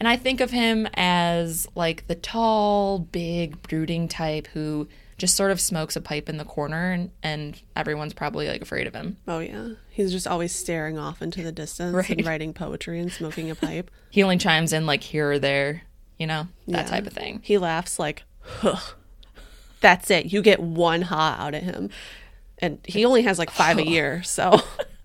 And 0.00 0.06
I 0.08 0.16
think 0.16 0.40
of 0.40 0.50
him 0.50 0.86
as 0.94 1.66
like 1.74 2.06
the 2.06 2.14
tall, 2.14 2.98
big, 2.98 3.60
brooding 3.62 4.08
type 4.08 4.46
who 4.48 4.88
just 5.18 5.34
sort 5.34 5.50
of 5.50 5.58
smokes 5.60 5.96
a 5.96 6.00
pipe 6.02 6.28
in 6.28 6.36
the 6.36 6.44
corner 6.44 6.92
and, 6.92 7.10
and 7.22 7.58
everyone's 7.74 8.12
probably 8.12 8.46
like 8.48 8.60
afraid 8.60 8.86
of 8.86 8.94
him. 8.94 9.16
Oh, 9.26 9.38
yeah. 9.38 9.70
He's 9.88 10.12
just 10.12 10.26
always 10.26 10.54
staring 10.54 10.98
off 10.98 11.22
into 11.22 11.42
the 11.42 11.52
distance 11.52 11.94
Right. 11.94 12.10
and 12.10 12.26
writing 12.26 12.52
poetry 12.52 13.00
and 13.00 13.10
smoking 13.12 13.50
a 13.50 13.54
pipe. 13.54 13.90
He 14.10 14.22
only 14.22 14.36
chimes 14.38 14.72
in 14.72 14.84
like 14.86 15.02
here 15.02 15.32
or 15.32 15.38
there, 15.38 15.82
you 16.18 16.26
know, 16.26 16.48
that 16.68 16.84
Yeah. 16.84 16.90
type 16.90 17.06
of 17.06 17.12
thing. 17.14 17.40
He 17.42 17.56
laughs 17.58 17.98
like, 17.98 18.22
huh. 18.40 18.76
That's 19.80 20.10
it. 20.10 20.32
You 20.32 20.40
get 20.42 20.60
one 20.60 21.02
ha 21.02 21.36
out 21.38 21.54
of 21.54 21.62
him. 21.62 21.90
And 22.58 22.78
he 22.84 23.04
only 23.04 23.22
has 23.22 23.38
like 23.38 23.50
five 23.50 23.76
a 23.78 23.86
year. 23.86 24.22
So 24.22 24.58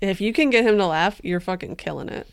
if 0.00 0.20
you 0.20 0.32
can 0.32 0.50
get 0.50 0.64
him 0.64 0.78
to 0.78 0.86
laugh, 0.86 1.20
you're 1.22 1.40
fucking 1.40 1.76
killing 1.76 2.08
it. 2.08 2.26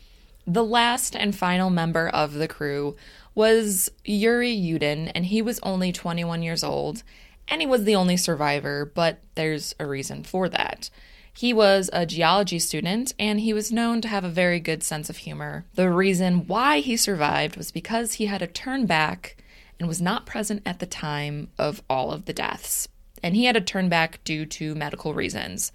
The 0.46 0.64
last 0.64 1.14
and 1.14 1.34
final 1.34 1.68
member 1.68 2.08
of 2.08 2.34
the 2.34 2.48
crew 2.48 2.96
was 3.34 3.90
Yuri 4.04 4.54
Yudin, 4.54 5.12
and 5.14 5.26
he 5.26 5.42
was 5.42 5.60
only 5.62 5.92
21 5.92 6.42
years 6.42 6.64
old, 6.64 7.02
and 7.48 7.60
he 7.60 7.66
was 7.66 7.84
the 7.84 7.94
only 7.94 8.16
survivor, 8.16 8.90
but 8.94 9.20
there's 9.34 9.74
a 9.78 9.86
reason 9.86 10.24
for 10.24 10.48
that. 10.48 10.90
He 11.32 11.52
was 11.52 11.88
a 11.92 12.04
geology 12.04 12.58
student, 12.58 13.14
and 13.18 13.40
he 13.40 13.52
was 13.52 13.70
known 13.70 14.00
to 14.00 14.08
have 14.08 14.24
a 14.24 14.28
very 14.28 14.58
good 14.58 14.82
sense 14.82 15.08
of 15.08 15.18
humor. 15.18 15.66
The 15.74 15.90
reason 15.90 16.48
why 16.48 16.80
he 16.80 16.96
survived 16.96 17.56
was 17.56 17.70
because 17.70 18.14
he 18.14 18.26
had 18.26 18.40
to 18.40 18.48
turn 18.48 18.86
back 18.86 19.36
and 19.78 19.86
was 19.86 20.02
not 20.02 20.26
present 20.26 20.62
at 20.66 20.80
the 20.80 20.86
time 20.86 21.50
of 21.56 21.82
all 21.88 22.10
of 22.10 22.24
the 22.24 22.32
deaths. 22.32 22.88
And 23.22 23.36
he 23.36 23.44
had 23.44 23.54
to 23.54 23.60
turn 23.60 23.88
back 23.88 24.18
due 24.24 24.46
to 24.46 24.74
medical 24.74 25.14
reasons. 25.14 25.70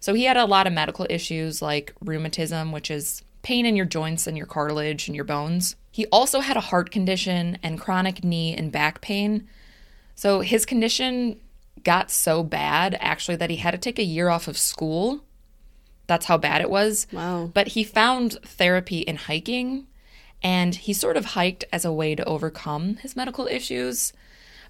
So 0.00 0.14
he 0.14 0.24
had 0.24 0.36
a 0.36 0.44
lot 0.44 0.66
of 0.66 0.72
medical 0.72 1.06
issues 1.10 1.60
like 1.60 1.92
rheumatism, 2.00 2.72
which 2.72 2.90
is 2.90 3.22
pain 3.42 3.66
in 3.66 3.76
your 3.76 3.86
joints 3.86 4.26
and 4.26 4.36
your 4.36 4.46
cartilage 4.46 5.08
and 5.08 5.14
your 5.14 5.24
bones. 5.24 5.76
He 5.90 6.06
also 6.06 6.40
had 6.40 6.56
a 6.56 6.60
heart 6.60 6.90
condition 6.90 7.58
and 7.62 7.80
chronic 7.80 8.22
knee 8.22 8.54
and 8.54 8.70
back 8.70 9.00
pain. 9.00 9.48
So 10.14 10.40
his 10.40 10.66
condition 10.66 11.40
got 11.84 12.10
so 12.10 12.42
bad 12.42 12.96
actually 13.00 13.36
that 13.36 13.50
he 13.50 13.56
had 13.56 13.70
to 13.70 13.78
take 13.78 13.98
a 13.98 14.04
year 14.04 14.28
off 14.28 14.48
of 14.48 14.58
school. 14.58 15.24
That's 16.06 16.26
how 16.26 16.38
bad 16.38 16.60
it 16.60 16.70
was. 16.70 17.06
Wow. 17.12 17.50
But 17.52 17.68
he 17.68 17.84
found 17.84 18.38
therapy 18.42 19.00
in 19.00 19.16
hiking 19.16 19.86
and 20.42 20.74
he 20.74 20.92
sort 20.92 21.16
of 21.16 21.26
hiked 21.26 21.64
as 21.72 21.84
a 21.84 21.92
way 21.92 22.14
to 22.14 22.24
overcome 22.24 22.96
his 22.96 23.16
medical 23.16 23.46
issues. 23.46 24.12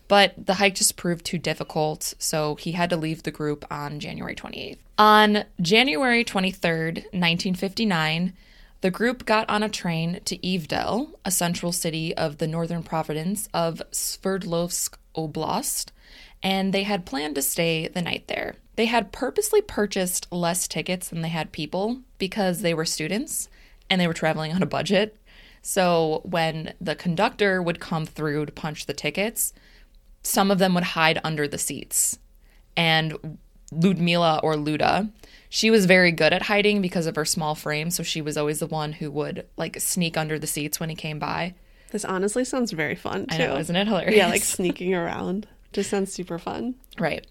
But 0.08 0.34
the 0.46 0.54
hike 0.54 0.74
just 0.74 0.96
proved 0.96 1.24
too 1.24 1.38
difficult, 1.38 2.14
so 2.18 2.54
he 2.54 2.72
had 2.72 2.90
to 2.90 2.96
leave 2.96 3.22
the 3.22 3.30
group 3.30 3.64
on 3.70 4.00
January 4.00 4.34
28th. 4.34 4.78
On 4.98 5.44
January 5.60 6.24
23rd, 6.24 6.94
1959, 7.12 8.32
the 8.80 8.90
group 8.90 9.26
got 9.26 9.48
on 9.50 9.62
a 9.62 9.68
train 9.68 10.20
to 10.24 10.38
Ivdel, 10.38 11.10
a 11.24 11.30
central 11.30 11.72
city 11.72 12.16
of 12.16 12.38
the 12.38 12.46
northern 12.46 12.82
province 12.82 13.48
of 13.52 13.82
Sverdlovsk 13.92 14.96
Oblast, 15.14 15.90
and 16.42 16.72
they 16.72 16.84
had 16.84 17.04
planned 17.04 17.34
to 17.34 17.42
stay 17.42 17.88
the 17.88 18.02
night 18.02 18.28
there. 18.28 18.54
They 18.76 18.86
had 18.86 19.12
purposely 19.12 19.60
purchased 19.60 20.30
less 20.32 20.68
tickets 20.68 21.08
than 21.08 21.22
they 21.22 21.28
had 21.28 21.50
people 21.50 22.00
because 22.18 22.60
they 22.60 22.72
were 22.72 22.84
students 22.84 23.48
and 23.90 24.00
they 24.00 24.06
were 24.06 24.14
traveling 24.14 24.52
on 24.52 24.62
a 24.62 24.66
budget. 24.66 25.16
So 25.60 26.22
when 26.24 26.74
the 26.80 26.94
conductor 26.94 27.60
would 27.60 27.80
come 27.80 28.06
through 28.06 28.46
to 28.46 28.52
punch 28.52 28.86
the 28.86 28.94
tickets, 28.94 29.52
some 30.22 30.50
of 30.50 30.58
them 30.58 30.74
would 30.74 30.84
hide 30.84 31.20
under 31.24 31.48
the 31.48 31.58
seats. 31.58 32.18
And 32.76 33.38
Ludmila 33.72 34.40
or 34.42 34.54
Luda, 34.54 35.10
she 35.48 35.70
was 35.70 35.86
very 35.86 36.12
good 36.12 36.32
at 36.32 36.42
hiding 36.42 36.82
because 36.82 37.06
of 37.06 37.16
her 37.16 37.24
small 37.24 37.54
frame, 37.54 37.90
so 37.90 38.02
she 38.02 38.20
was 38.20 38.36
always 38.36 38.58
the 38.58 38.66
one 38.66 38.92
who 38.92 39.10
would 39.10 39.46
like 39.56 39.80
sneak 39.80 40.16
under 40.16 40.38
the 40.38 40.46
seats 40.46 40.78
when 40.78 40.88
he 40.88 40.94
came 40.94 41.18
by. 41.18 41.54
This 41.90 42.04
honestly 42.04 42.44
sounds 42.44 42.72
very 42.72 42.94
fun 42.94 43.26
too. 43.26 43.34
I 43.34 43.38
know, 43.38 43.56
isn't 43.56 43.74
it 43.74 43.86
hilarious? 43.86 44.16
Yeah, 44.16 44.28
like 44.28 44.42
sneaking 44.42 44.94
around. 44.94 45.48
Just 45.72 45.90
sounds 45.90 46.12
super 46.12 46.38
fun. 46.38 46.74
Right. 46.98 47.26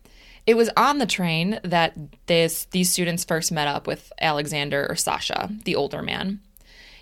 It 0.46 0.56
was 0.56 0.70
on 0.78 0.98
the 0.98 1.06
train 1.06 1.60
that 1.64 1.96
this 2.28 2.66
these 2.66 2.90
students 2.90 3.26
first 3.26 3.52
met 3.52 3.68
up 3.68 3.86
with 3.86 4.12
Alexander 4.20 4.88
or 4.90 4.96
Sasha, 4.96 5.50
the 5.66 5.76
older 5.76 6.02
man. 6.02 6.40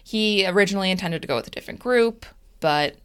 He 0.04 0.46
originally 0.46 0.92
intended 0.92 1.22
to 1.22 1.28
go 1.28 1.36
with 1.36 1.48
a 1.48 1.52
different 1.52 1.80
group, 1.80 2.26
but 2.60 2.98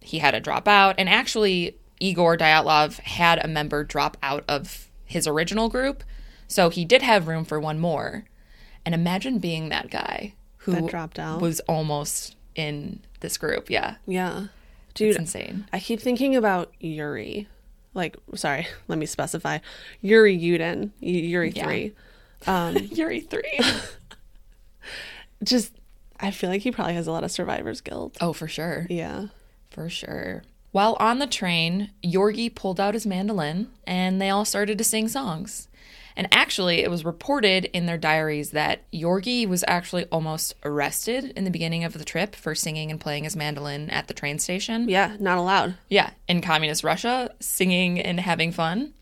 he 0.00 0.18
had 0.18 0.32
to 0.32 0.40
drop 0.40 0.68
out. 0.68 0.96
And 0.98 1.08
actually, 1.08 1.76
Igor 2.00 2.36
Dyatlov 2.36 2.98
had 3.00 3.44
a 3.44 3.48
member 3.48 3.84
drop 3.84 4.16
out 4.22 4.44
of 4.48 4.88
his 5.04 5.26
original 5.26 5.68
group, 5.68 6.02
so 6.48 6.68
he 6.70 6.84
did 6.84 7.02
have 7.02 7.28
room 7.28 7.44
for 7.44 7.58
one 7.60 7.78
more. 7.78 8.24
And 8.84 8.94
imagine 8.94 9.38
being 9.38 9.68
that 9.70 9.90
guy 9.90 10.34
who 10.58 10.72
That 10.72 10.86
dropped 10.86 11.18
out. 11.18 11.40
was 11.40 11.60
almost 11.60 12.36
in 12.54 13.00
this 13.20 13.38
group. 13.38 13.70
Yeah, 13.70 13.96
Yeah. 14.06 14.46
it's 14.90 14.94
Dude, 14.94 15.16
insane. 15.16 15.66
I 15.72 15.80
keep 15.80 16.00
thinking 16.00 16.36
about 16.36 16.72
Yuri. 16.80 17.48
Like, 17.94 18.16
sorry, 18.34 18.66
let 18.88 18.98
me 18.98 19.06
specify. 19.06 19.58
Yuri 20.00 20.36
Yudin, 20.38 20.90
Y- 21.00 21.08
Yuri 21.10 21.50
Yeah. 21.54 21.64
3. 21.64 21.92
Um, 22.46 22.76
Yuri 22.76 23.20
three. 23.20 23.58
Just, 25.42 25.72
I 26.20 26.30
feel 26.30 26.50
like 26.50 26.62
he 26.62 26.70
probably 26.70 26.94
has 26.94 27.06
a 27.06 27.12
lot 27.12 27.24
of 27.24 27.30
survivor's 27.30 27.80
guilt. 27.80 28.16
oh, 28.20 28.32
for 28.34 28.48
sure. 28.48 28.86
Yeah. 28.90 29.26
For 29.70 29.88
sure. 29.88 30.42
While 30.74 30.96
on 30.98 31.20
the 31.20 31.28
train, 31.28 31.90
Yorgi 32.02 32.52
pulled 32.52 32.80
out 32.80 32.94
his 32.94 33.06
mandolin 33.06 33.68
and 33.86 34.20
they 34.20 34.28
all 34.28 34.44
started 34.44 34.76
to 34.78 34.82
sing 34.82 35.06
songs. 35.06 35.68
And 36.16 36.26
actually, 36.32 36.80
it 36.80 36.90
was 36.90 37.04
reported 37.04 37.66
in 37.66 37.86
their 37.86 37.96
diaries 37.96 38.50
that 38.50 38.80
Yorgi 38.90 39.46
was 39.46 39.62
actually 39.68 40.06
almost 40.06 40.56
arrested 40.64 41.32
in 41.36 41.44
the 41.44 41.52
beginning 41.52 41.84
of 41.84 41.92
the 41.92 42.04
trip 42.04 42.34
for 42.34 42.56
singing 42.56 42.90
and 42.90 43.00
playing 43.00 43.22
his 43.22 43.36
mandolin 43.36 43.88
at 43.90 44.08
the 44.08 44.14
train 44.14 44.40
station. 44.40 44.88
Yeah, 44.88 45.16
not 45.20 45.38
allowed. 45.38 45.76
Yeah, 45.88 46.10
in 46.26 46.40
communist 46.40 46.82
Russia, 46.82 47.32
singing 47.38 48.00
and 48.00 48.18
having 48.18 48.50
fun, 48.50 48.94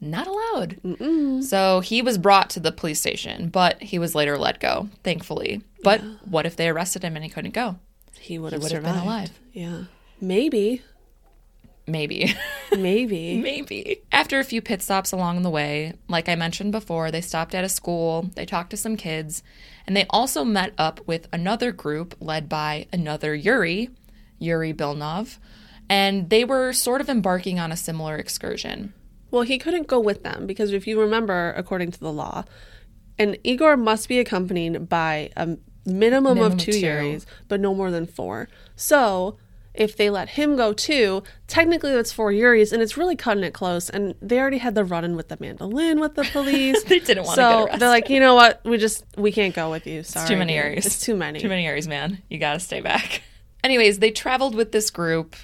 not 0.00 0.28
allowed. 0.28 1.42
So 1.42 1.80
he 1.80 2.02
was 2.02 2.18
brought 2.18 2.50
to 2.50 2.60
the 2.60 2.70
police 2.70 3.00
station, 3.00 3.48
but 3.48 3.82
he 3.82 3.98
was 3.98 4.14
later 4.14 4.38
let 4.38 4.60
go, 4.60 4.90
thankfully. 5.02 5.62
But 5.82 6.02
what 6.24 6.46
if 6.46 6.54
they 6.54 6.68
arrested 6.68 7.02
him 7.02 7.16
and 7.16 7.24
he 7.24 7.30
couldn't 7.30 7.54
go? 7.54 7.80
He 8.16 8.38
would 8.38 8.52
have 8.52 8.62
would 8.62 8.70
have 8.70 8.82
survived. 8.82 8.96
been 8.96 9.04
alive. 9.04 9.40
Yeah. 9.52 9.82
Maybe. 10.20 10.82
Maybe. 11.86 12.34
Maybe. 12.76 13.38
Maybe. 13.38 14.02
After 14.10 14.40
a 14.40 14.44
few 14.44 14.60
pit 14.60 14.82
stops 14.82 15.12
along 15.12 15.42
the 15.42 15.50
way, 15.50 15.94
like 16.08 16.28
I 16.28 16.34
mentioned 16.34 16.72
before, 16.72 17.10
they 17.10 17.20
stopped 17.20 17.54
at 17.54 17.64
a 17.64 17.68
school, 17.68 18.30
they 18.34 18.44
talked 18.44 18.70
to 18.70 18.76
some 18.76 18.96
kids, 18.96 19.42
and 19.86 19.96
they 19.96 20.06
also 20.10 20.44
met 20.44 20.72
up 20.78 21.06
with 21.06 21.28
another 21.32 21.70
group 21.70 22.16
led 22.20 22.48
by 22.48 22.86
another 22.92 23.34
Yuri, 23.34 23.90
Yuri 24.38 24.74
Bilnov, 24.74 25.38
and 25.88 26.28
they 26.28 26.44
were 26.44 26.72
sort 26.72 27.00
of 27.00 27.08
embarking 27.08 27.60
on 27.60 27.70
a 27.70 27.76
similar 27.76 28.16
excursion. 28.16 28.92
Well, 29.30 29.42
he 29.42 29.58
couldn't 29.58 29.86
go 29.86 30.00
with 30.00 30.22
them 30.24 30.46
because 30.46 30.72
if 30.72 30.86
you 30.86 31.00
remember, 31.00 31.54
according 31.56 31.92
to 31.92 32.00
the 32.00 32.12
law, 32.12 32.44
an 33.18 33.36
Igor 33.44 33.76
must 33.76 34.08
be 34.08 34.18
accompanied 34.18 34.88
by 34.88 35.30
a 35.36 35.56
minimum, 35.84 36.34
Minimum 36.34 36.52
of 36.52 36.58
two 36.58 36.72
two. 36.72 36.80
Yuris, 36.82 37.26
but 37.48 37.60
no 37.60 37.74
more 37.74 37.90
than 37.90 38.06
four. 38.06 38.48
So 38.74 39.38
if 39.76 39.96
they 39.96 40.10
let 40.10 40.30
him 40.30 40.56
go 40.56 40.72
too, 40.72 41.22
technically 41.46 41.92
that's 41.92 42.12
four 42.12 42.32
Yuris, 42.32 42.72
and 42.72 42.82
it's 42.82 42.96
really 42.96 43.16
cutting 43.16 43.44
it 43.44 43.52
close. 43.54 43.88
And 43.90 44.14
they 44.20 44.38
already 44.38 44.58
had 44.58 44.74
the 44.74 44.84
run-in 44.84 45.16
with 45.16 45.28
the 45.28 45.36
mandolin 45.40 46.00
with 46.00 46.14
the 46.14 46.24
police. 46.32 46.82
They 46.84 46.98
didn't 46.98 47.24
wanna 47.24 47.34
so 47.36 47.42
get 47.42 47.58
arrested. 47.64 47.80
they're 47.80 47.88
like, 47.88 48.10
you 48.10 48.20
know 48.20 48.34
what? 48.34 48.60
We 48.64 48.78
just 48.78 49.04
we 49.16 49.32
can't 49.32 49.54
go 49.54 49.70
with 49.70 49.86
you. 49.86 50.02
Sorry, 50.02 50.22
It's 50.24 50.30
too 50.30 50.36
many. 50.36 50.54
Yuris. 50.54 50.86
It's 50.86 51.00
too 51.00 51.16
many. 51.16 51.40
Too 51.40 51.48
many 51.48 51.64
Yuris, 51.64 51.86
man. 51.88 52.22
You 52.28 52.38
gotta 52.38 52.60
stay 52.60 52.80
back. 52.80 53.22
Anyways, 53.64 53.98
they 53.98 54.10
traveled 54.10 54.54
with 54.54 54.72
this 54.72 54.90
group 54.90 55.34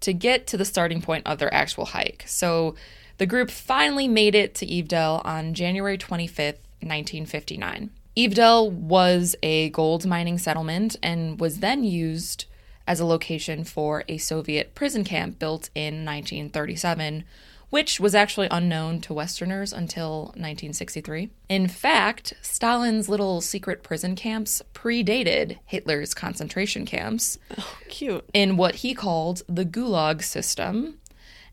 to 0.00 0.12
get 0.12 0.46
to 0.48 0.56
the 0.56 0.64
starting 0.64 1.00
point 1.00 1.26
of 1.26 1.38
their 1.38 1.52
actual 1.52 1.86
hike. 1.86 2.24
So 2.26 2.74
the 3.18 3.26
group 3.26 3.50
finally 3.50 4.06
made 4.08 4.34
it 4.34 4.54
to 4.56 4.66
Ivdel 4.66 5.24
on 5.24 5.54
January 5.54 5.96
25th, 5.96 6.58
1959. 6.80 7.90
Ivdel 8.16 8.70
was 8.70 9.34
a 9.42 9.70
gold 9.70 10.06
mining 10.06 10.38
settlement 10.38 10.96
and 11.02 11.40
was 11.40 11.58
then 11.58 11.82
used 11.84 12.44
as 12.86 13.00
a 13.00 13.06
location 13.06 13.64
for 13.64 14.04
a 14.08 14.18
Soviet 14.18 14.74
prison 14.74 15.04
camp 15.04 15.38
built 15.38 15.70
in 15.74 16.04
1937, 16.04 17.24
which 17.70 17.98
was 17.98 18.14
actually 18.14 18.46
unknown 18.50 19.00
to 19.00 19.12
Westerners 19.14 19.72
until 19.72 20.26
1963. 20.36 21.30
In 21.48 21.66
fact, 21.66 22.34
Stalin's 22.42 23.08
little 23.08 23.40
secret 23.40 23.82
prison 23.82 24.14
camps 24.14 24.62
predated 24.74 25.58
Hitler's 25.64 26.14
concentration 26.14 26.84
camps 26.86 27.38
Oh, 27.58 27.76
Cute. 27.88 28.24
in 28.32 28.56
what 28.56 28.76
he 28.76 28.94
called 28.94 29.42
the 29.48 29.64
Gulag 29.64 30.22
system. 30.22 30.98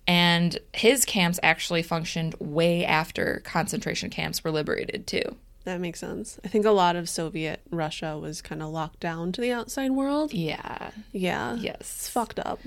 And 0.08 0.58
his 0.74 1.06
camps 1.06 1.40
actually 1.44 1.84
functioned 1.84 2.36
way 2.40 2.84
after 2.84 3.42
concentration 3.46 4.10
camps 4.10 4.44
were 4.44 4.52
liberated, 4.52 5.06
too. 5.08 5.38
That 5.64 5.80
makes 5.80 6.00
sense. 6.00 6.40
I 6.44 6.48
think 6.48 6.66
a 6.66 6.72
lot 6.72 6.96
of 6.96 7.08
Soviet 7.08 7.62
Russia 7.70 8.18
was 8.18 8.42
kind 8.42 8.64
of 8.64 8.70
locked 8.70 9.00
down 9.00 9.32
to 9.34 9.42
the 9.42 9.52
outside 9.52 9.92
world. 9.92 10.34
Yeah, 10.34 10.92
Yeah. 11.12 11.56
Yes. 11.56 11.76
It's 11.82 12.10
fucked 12.10 12.40
up. 12.40 12.60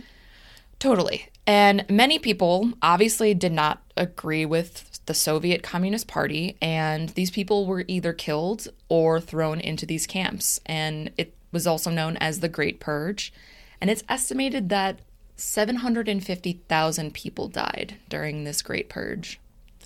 totally. 0.78 1.28
And 1.46 1.84
many 1.90 2.18
people 2.18 2.72
obviously 2.80 3.34
did 3.34 3.52
not 3.52 3.82
agree 3.96 4.46
with 4.46 5.00
the 5.06 5.14
Soviet 5.14 5.62
Communist 5.62 6.06
Party, 6.06 6.56
and 6.62 7.10
these 7.10 7.30
people 7.30 7.66
were 7.66 7.84
either 7.86 8.12
killed 8.14 8.68
or 8.88 9.20
thrown 9.20 9.60
into 9.60 9.84
these 9.84 10.06
camps. 10.06 10.60
And 10.64 11.10
it 11.18 11.34
was 11.52 11.66
also 11.66 11.90
known 11.90 12.16
as 12.18 12.40
the 12.40 12.48
Great 12.48 12.80
Purge. 12.80 13.32
And 13.80 13.90
it's 13.90 14.04
estimated 14.08 14.70
that 14.70 15.00
750,000 15.36 17.12
people 17.12 17.48
died 17.48 17.96
during 18.08 18.44
this 18.44 18.62
Great 18.62 18.88
Purge. 18.88 19.38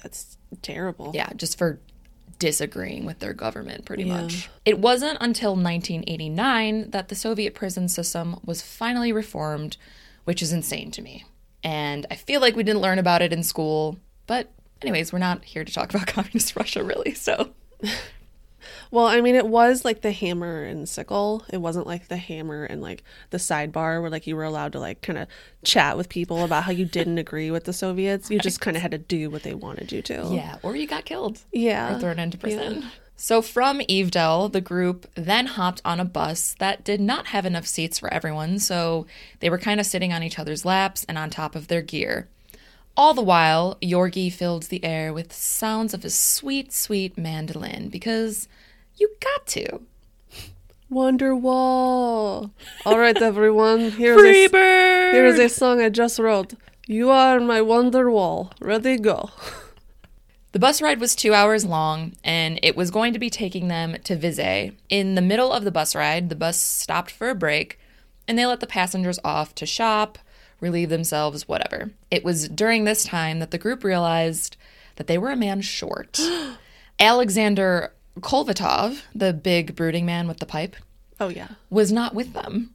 That's 0.03 0.37
terrible. 0.63 1.11
Yeah, 1.15 1.33
just 1.35 1.59
for 1.59 1.81
disagreeing 2.39 3.05
with 3.05 3.19
their 3.19 3.33
government, 3.33 3.85
pretty 3.85 4.05
Yeah. 4.05 4.23
much. 4.23 4.49
It 4.65 4.79
wasn't 4.79 5.19
until 5.21 5.57
1989 5.57 6.91
that 6.91 7.09
the 7.09 7.15
Soviet 7.15 7.55
prison 7.55 7.89
system 7.89 8.39
was 8.45 8.63
finally 8.63 9.13
reformed, 9.13 9.77
which 10.25 10.43
is 10.43 10.53
insane 10.53 10.91
to 10.93 11.03
me. 11.03 11.25
And 11.65 12.07
I 12.11 12.15
feel 12.15 12.41
like 12.41 12.55
we 12.57 12.63
didn't 12.63 12.81
learn 12.83 12.99
about 12.99 13.23
it 13.23 13.33
in 13.33 13.43
school, 13.43 13.99
but 14.27 14.51
anyways, 14.83 15.13
we're 15.13 15.19
not 15.19 15.45
here 15.45 15.65
to 15.65 15.73
talk 15.73 15.91
about 15.95 16.07
communist 16.07 16.55
Russia, 16.57 16.85
really. 16.85 17.15
So, 17.15 17.51
Well, 18.91 19.07
I 19.07 19.21
mean, 19.21 19.35
it 19.35 19.47
was 19.47 19.85
like 19.85 20.01
the 20.01 20.13
hammer 20.13 20.63
and 20.63 20.89
sickle. 20.89 21.45
It 21.51 21.59
wasn't 21.59 21.87
like 21.87 22.09
the 22.09 22.17
hammer 22.17 22.65
and 22.65 22.81
like 22.81 23.03
the 23.31 23.39
sidebar 23.39 24.01
where 24.01 24.11
like 24.11 24.27
you 24.27 24.37
were 24.37 24.45
allowed 24.45 24.73
to 24.73 24.81
like 24.81 25.03
kind 25.03 25.19
of 25.19 25.29
chat 25.65 25.97
with 25.97 26.09
people 26.09 26.45
about 26.45 26.65
how 26.65 26.73
you 26.73 26.85
didn't 26.85 27.19
agree 27.27 27.51
with 27.51 27.65
the 27.65 27.73
Soviets. 27.73 28.31
You 28.31 28.39
just 28.39 28.61
kind 28.61 28.77
of 28.77 28.83
had 28.83 28.93
to 28.93 28.99
do 28.99 29.31
what 29.31 29.43
they 29.43 29.55
wanted 29.55 29.93
you 29.93 30.03
to. 30.03 30.29
yeah, 30.33 30.57
or 30.63 30.77
you 30.77 30.87
got 30.87 31.05
killed. 31.05 31.41
Yeah. 31.53 31.97
or 31.97 32.01
thrown 32.01 32.19
into 32.19 32.39
prison. 32.39 32.87
So 33.21 33.43
from 33.43 33.81
Ivdel, 33.81 34.53
the 34.53 34.61
group 34.61 35.11
then 35.17 35.47
hopped 35.47 35.83
on 35.85 35.99
a 35.99 36.05
bus 36.05 36.55
that 36.61 36.85
did 36.85 37.01
not 37.01 37.27
have 37.27 37.45
enough 37.45 37.67
seats 37.67 37.99
for 37.99 38.13
everyone, 38.15 38.61
so 38.61 39.07
they 39.41 39.51
were 39.51 39.59
kind 39.59 39.81
of 39.81 39.87
sitting 39.87 40.13
on 40.13 40.23
each 40.23 40.39
other's 40.39 40.65
laps 40.65 41.05
and 41.09 41.19
on 41.19 41.29
top 41.29 41.57
of 41.57 41.67
their 41.67 41.83
gear. 41.83 42.29
All 42.97 43.15
the 43.15 43.23
while, 43.23 43.77
Yorgi 43.83 44.33
filled 44.33 44.65
the 44.65 44.85
air 44.85 45.13
with 45.13 45.33
sounds 45.33 45.95
of 45.95 46.05
his 46.05 46.15
sweet, 46.17 46.73
sweet 46.73 47.19
mandolin 47.19 47.89
because 47.89 48.49
you 48.99 49.11
got 49.21 49.47
to. 49.49 49.81
Wonderwall. 50.91 52.51
All 52.87 52.99
right, 52.99 53.21
everyone. 53.21 53.91
Here's 53.91 54.23
a, 54.23 54.49
here 54.49 55.27
is 55.27 55.39
a 55.39 55.49
song 55.49 55.81
I 55.81 55.91
just 55.91 56.19
wrote. 56.19 56.55
You 56.87 57.11
are 57.11 57.39
my 57.41 57.61
Wonderwall. 57.61 58.53
Ready, 58.61 58.97
go. 58.97 59.31
The 60.53 60.59
bus 60.59 60.81
ride 60.81 60.99
was 60.99 61.15
two 61.15 61.35
hours 61.35 61.67
long, 61.67 62.15
and 62.25 62.59
it 62.63 62.75
was 62.75 62.91
going 62.91 63.13
to 63.13 63.19
be 63.19 63.29
taking 63.29 63.69
them 63.69 63.97
to 64.05 64.17
Vizay. 64.17 64.75
In 64.89 65.15
the 65.15 65.21
middle 65.21 65.53
of 65.53 65.65
the 65.65 65.71
bus 65.71 65.95
ride, 65.95 66.31
the 66.31 66.35
bus 66.35 66.59
stopped 66.59 67.11
for 67.11 67.29
a 67.29 67.35
break, 67.35 67.79
and 68.27 68.39
they 68.39 68.47
let 68.47 68.61
the 68.61 68.67
passengers 68.67 69.19
off 69.23 69.55
to 69.57 69.67
shop, 69.67 70.19
relieve 70.59 70.89
themselves, 70.89 71.47
whatever. 71.47 71.91
It 72.11 72.25
was 72.25 72.49
during 72.49 72.85
this 72.85 73.05
time 73.05 73.41
that 73.41 73.51
the 73.51 73.59
group 73.59 73.85
realized 73.85 74.57
that 74.97 75.07
they 75.07 75.19
were 75.19 75.31
a 75.31 75.37
man 75.37 75.61
short. 75.61 76.19
Alexander 76.99 77.93
Kolvatov, 78.21 79.03
the 79.15 79.33
big 79.33 79.75
brooding 79.77 80.07
man 80.07 80.29
with 80.29 80.39
the 80.39 80.47
pipe, 80.47 80.77
Oh, 81.21 81.29
yeah. 81.29 81.49
was 81.71 81.91
not 81.93 82.15
with 82.15 82.33
them. 82.33 82.75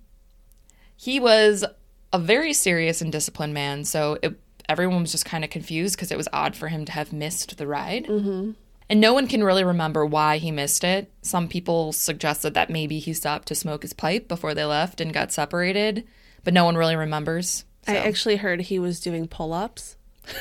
He 0.95 1.19
was 1.19 1.65
a 2.11 2.19
very 2.19 2.53
serious 2.53 3.01
and 3.01 3.11
disciplined 3.11 3.53
man, 3.53 3.83
so 3.85 4.17
it, 4.21 4.39
everyone 4.69 5.01
was 5.01 5.11
just 5.11 5.25
kind 5.25 5.43
of 5.43 5.49
confused 5.49 5.95
because 5.95 6.11
it 6.11 6.17
was 6.17 6.27
odd 6.31 6.55
for 6.55 6.67
him 6.67 6.85
to 6.85 6.91
have 6.91 7.11
missed 7.13 7.57
the 7.57 7.67
ride. 7.67 8.05
Mm-hmm. 8.05 8.51
And 8.89 9.01
no 9.01 9.13
one 9.13 9.27
can 9.27 9.43
really 9.43 9.63
remember 9.63 10.05
why 10.05 10.37
he 10.37 10.51
missed 10.51 10.83
it. 10.83 11.11
Some 11.21 11.47
people 11.47 11.93
suggested 11.93 12.53
that 12.53 12.69
maybe 12.69 12.99
he 12.99 13.13
stopped 13.13 13.47
to 13.47 13.55
smoke 13.55 13.81
his 13.81 13.93
pipe 13.93 14.27
before 14.27 14.53
they 14.53 14.65
left 14.65 15.01
and 15.01 15.13
got 15.13 15.31
separated, 15.31 16.05
but 16.43 16.53
no 16.53 16.65
one 16.65 16.75
really 16.75 16.95
remembers. 16.95 17.65
I 17.87 17.97
actually 17.97 18.37
heard 18.37 18.61
he 18.61 18.79
was 18.79 18.99
doing 18.99 19.27
pull 19.27 19.51
ups 19.53 19.95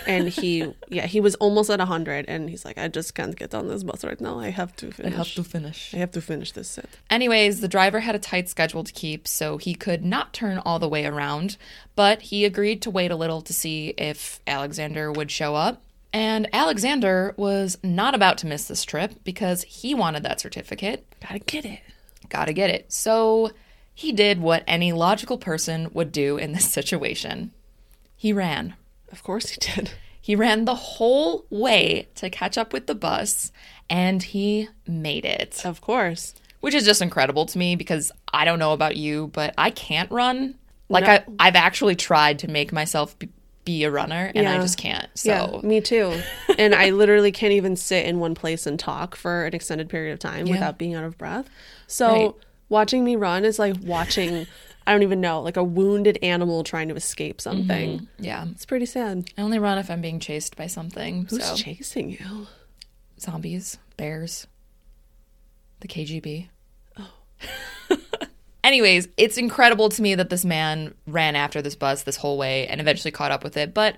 and 0.06 0.28
he 0.28 0.72
yeah 0.88 1.06
he 1.06 1.20
was 1.20 1.34
almost 1.36 1.68
at 1.68 1.78
100 1.78 2.24
and 2.28 2.48
he's 2.48 2.64
like 2.64 2.78
i 2.78 2.86
just 2.86 3.14
can't 3.14 3.34
get 3.34 3.52
on 3.54 3.66
this 3.66 3.82
bus 3.82 4.04
right 4.04 4.20
now 4.20 4.38
i 4.38 4.48
have 4.48 4.74
to 4.76 4.92
finish 4.92 5.12
I 5.12 5.16
have 5.16 5.34
to 5.34 5.42
finish. 5.44 5.94
i 5.94 5.96
have 5.96 6.12
to 6.12 6.20
finish 6.20 6.52
this 6.52 6.68
set 6.68 6.88
Anyways, 7.10 7.60
the 7.60 7.68
driver 7.68 8.00
had 8.00 8.14
a 8.14 8.18
tight 8.18 8.48
schedule 8.48 8.84
to 8.84 8.92
keep, 8.92 9.28
so 9.28 9.58
he 9.58 9.74
could 9.74 10.02
not 10.04 10.32
turn 10.32 10.58
all 10.58 10.78
the 10.78 10.88
way 10.88 11.04
around, 11.04 11.56
but 11.94 12.22
he 12.22 12.44
agreed 12.44 12.80
to 12.82 12.90
wait 12.90 13.10
a 13.10 13.16
little 13.16 13.42
to 13.42 13.52
see 13.52 13.88
if 13.98 14.40
Alexander 14.46 15.12
would 15.12 15.30
show 15.30 15.54
up. 15.54 15.82
And 16.12 16.48
Alexander 16.54 17.34
was 17.36 17.76
not 17.82 18.14
about 18.14 18.38
to 18.38 18.46
miss 18.46 18.66
this 18.66 18.84
trip 18.84 19.22
because 19.24 19.62
he 19.64 19.94
wanted 19.94 20.22
that 20.22 20.40
certificate. 20.40 21.06
gotta 21.20 21.38
get 21.38 21.64
it 21.66 21.80
Gotta 22.28 22.52
get 22.54 22.70
it. 22.70 22.92
So 22.92 23.50
he 23.94 24.10
did 24.10 24.40
what 24.40 24.64
any 24.66 24.92
logical 24.92 25.36
person 25.36 25.90
would 25.92 26.12
do 26.12 26.38
in 26.38 26.52
this 26.52 26.70
situation 26.78 27.52
he 28.16 28.32
ran. 28.32 28.74
Of 29.12 29.22
course 29.22 29.50
he 29.50 29.56
did 29.60 29.92
He 30.24 30.36
ran 30.36 30.66
the 30.66 30.76
whole 30.76 31.46
way 31.50 32.06
to 32.14 32.30
catch 32.30 32.56
up 32.56 32.72
with 32.72 32.86
the 32.86 32.94
bus, 32.94 33.50
and 33.90 34.22
he 34.22 34.68
made 34.86 35.24
it 35.24 35.62
of 35.64 35.80
course 35.80 36.34
which 36.60 36.74
is 36.74 36.84
just 36.84 37.02
incredible 37.02 37.44
to 37.46 37.58
me 37.58 37.74
because 37.74 38.12
I 38.32 38.44
don't 38.44 38.60
know 38.60 38.72
about 38.72 38.96
you, 38.96 39.26
but 39.32 39.52
I 39.58 39.70
can't 39.70 40.08
run. 40.12 40.54
Like 40.88 41.06
No. 41.06 41.10
I, 41.14 41.24
I've 41.40 41.56
actually 41.56 41.96
tried 41.96 42.38
to 42.38 42.48
make 42.48 42.72
myself 42.72 43.18
be, 43.18 43.30
be 43.64 43.82
a 43.82 43.90
runner, 43.90 44.30
and 44.32 44.48
I 44.48 44.60
just 44.60 44.78
can't. 44.78 45.08
So 45.14 45.60
yeah 45.62 45.68
me 45.68 45.80
too 45.80 46.20
and 46.58 46.72
i 46.74 46.90
literally 46.90 47.32
can't 47.32 47.52
even 47.52 47.74
sit 47.76 48.06
in 48.06 48.18
one 48.20 48.34
place 48.34 48.64
and 48.66 48.78
talk 48.78 49.16
for 49.16 49.44
an 49.46 49.54
extended 49.54 49.88
period 49.88 50.12
of 50.12 50.18
time 50.20 50.46
without 50.48 50.78
being 50.78 50.94
out 50.94 51.04
of 51.04 51.18
breath 51.18 51.48
so 51.88 52.06
Right. 52.06 52.34
watching 52.68 53.04
me 53.04 53.16
run 53.16 53.44
is 53.44 53.58
like 53.58 53.76
watching 53.82 54.46
i 54.86 54.92
don't 54.92 55.02
even 55.02 55.20
know 55.20 55.40
like 55.40 55.56
a 55.56 55.64
wounded 55.64 56.18
animal 56.22 56.64
trying 56.64 56.88
to 56.88 56.94
escape 56.94 57.40
something 57.40 58.00
mm-hmm. 58.00 58.24
yeah, 58.24 58.46
it's 58.50 58.66
pretty 58.66 58.86
sad 58.86 59.24
I 59.36 59.42
only 59.42 59.58
run 59.58 59.78
if 59.78 59.90
I'm 59.90 60.00
being 60.00 60.20
chased 60.20 60.56
by 60.56 60.66
something. 60.66 61.26
who's 61.28 61.44
so 61.44 61.54
chasing 61.56 62.10
you 62.10 62.46
zombies, 63.22 63.78
bears, 63.96 64.46
the 65.80 65.88
KGB. 65.88 66.48
Oh. 66.98 67.96
Anyways, 68.64 69.08
it's 69.16 69.38
incredible 69.38 69.88
to 69.88 70.02
me 70.02 70.14
that 70.14 70.30
this 70.30 70.44
man 70.44 70.94
ran 71.06 71.36
after 71.36 71.62
this 71.62 71.74
bus 71.74 72.02
this 72.02 72.16
whole 72.16 72.36
way 72.36 72.66
and 72.68 72.80
eventually 72.80 73.10
caught 73.10 73.32
up 73.32 73.42
with 73.42 73.56
it, 73.56 73.72
but 73.74 73.96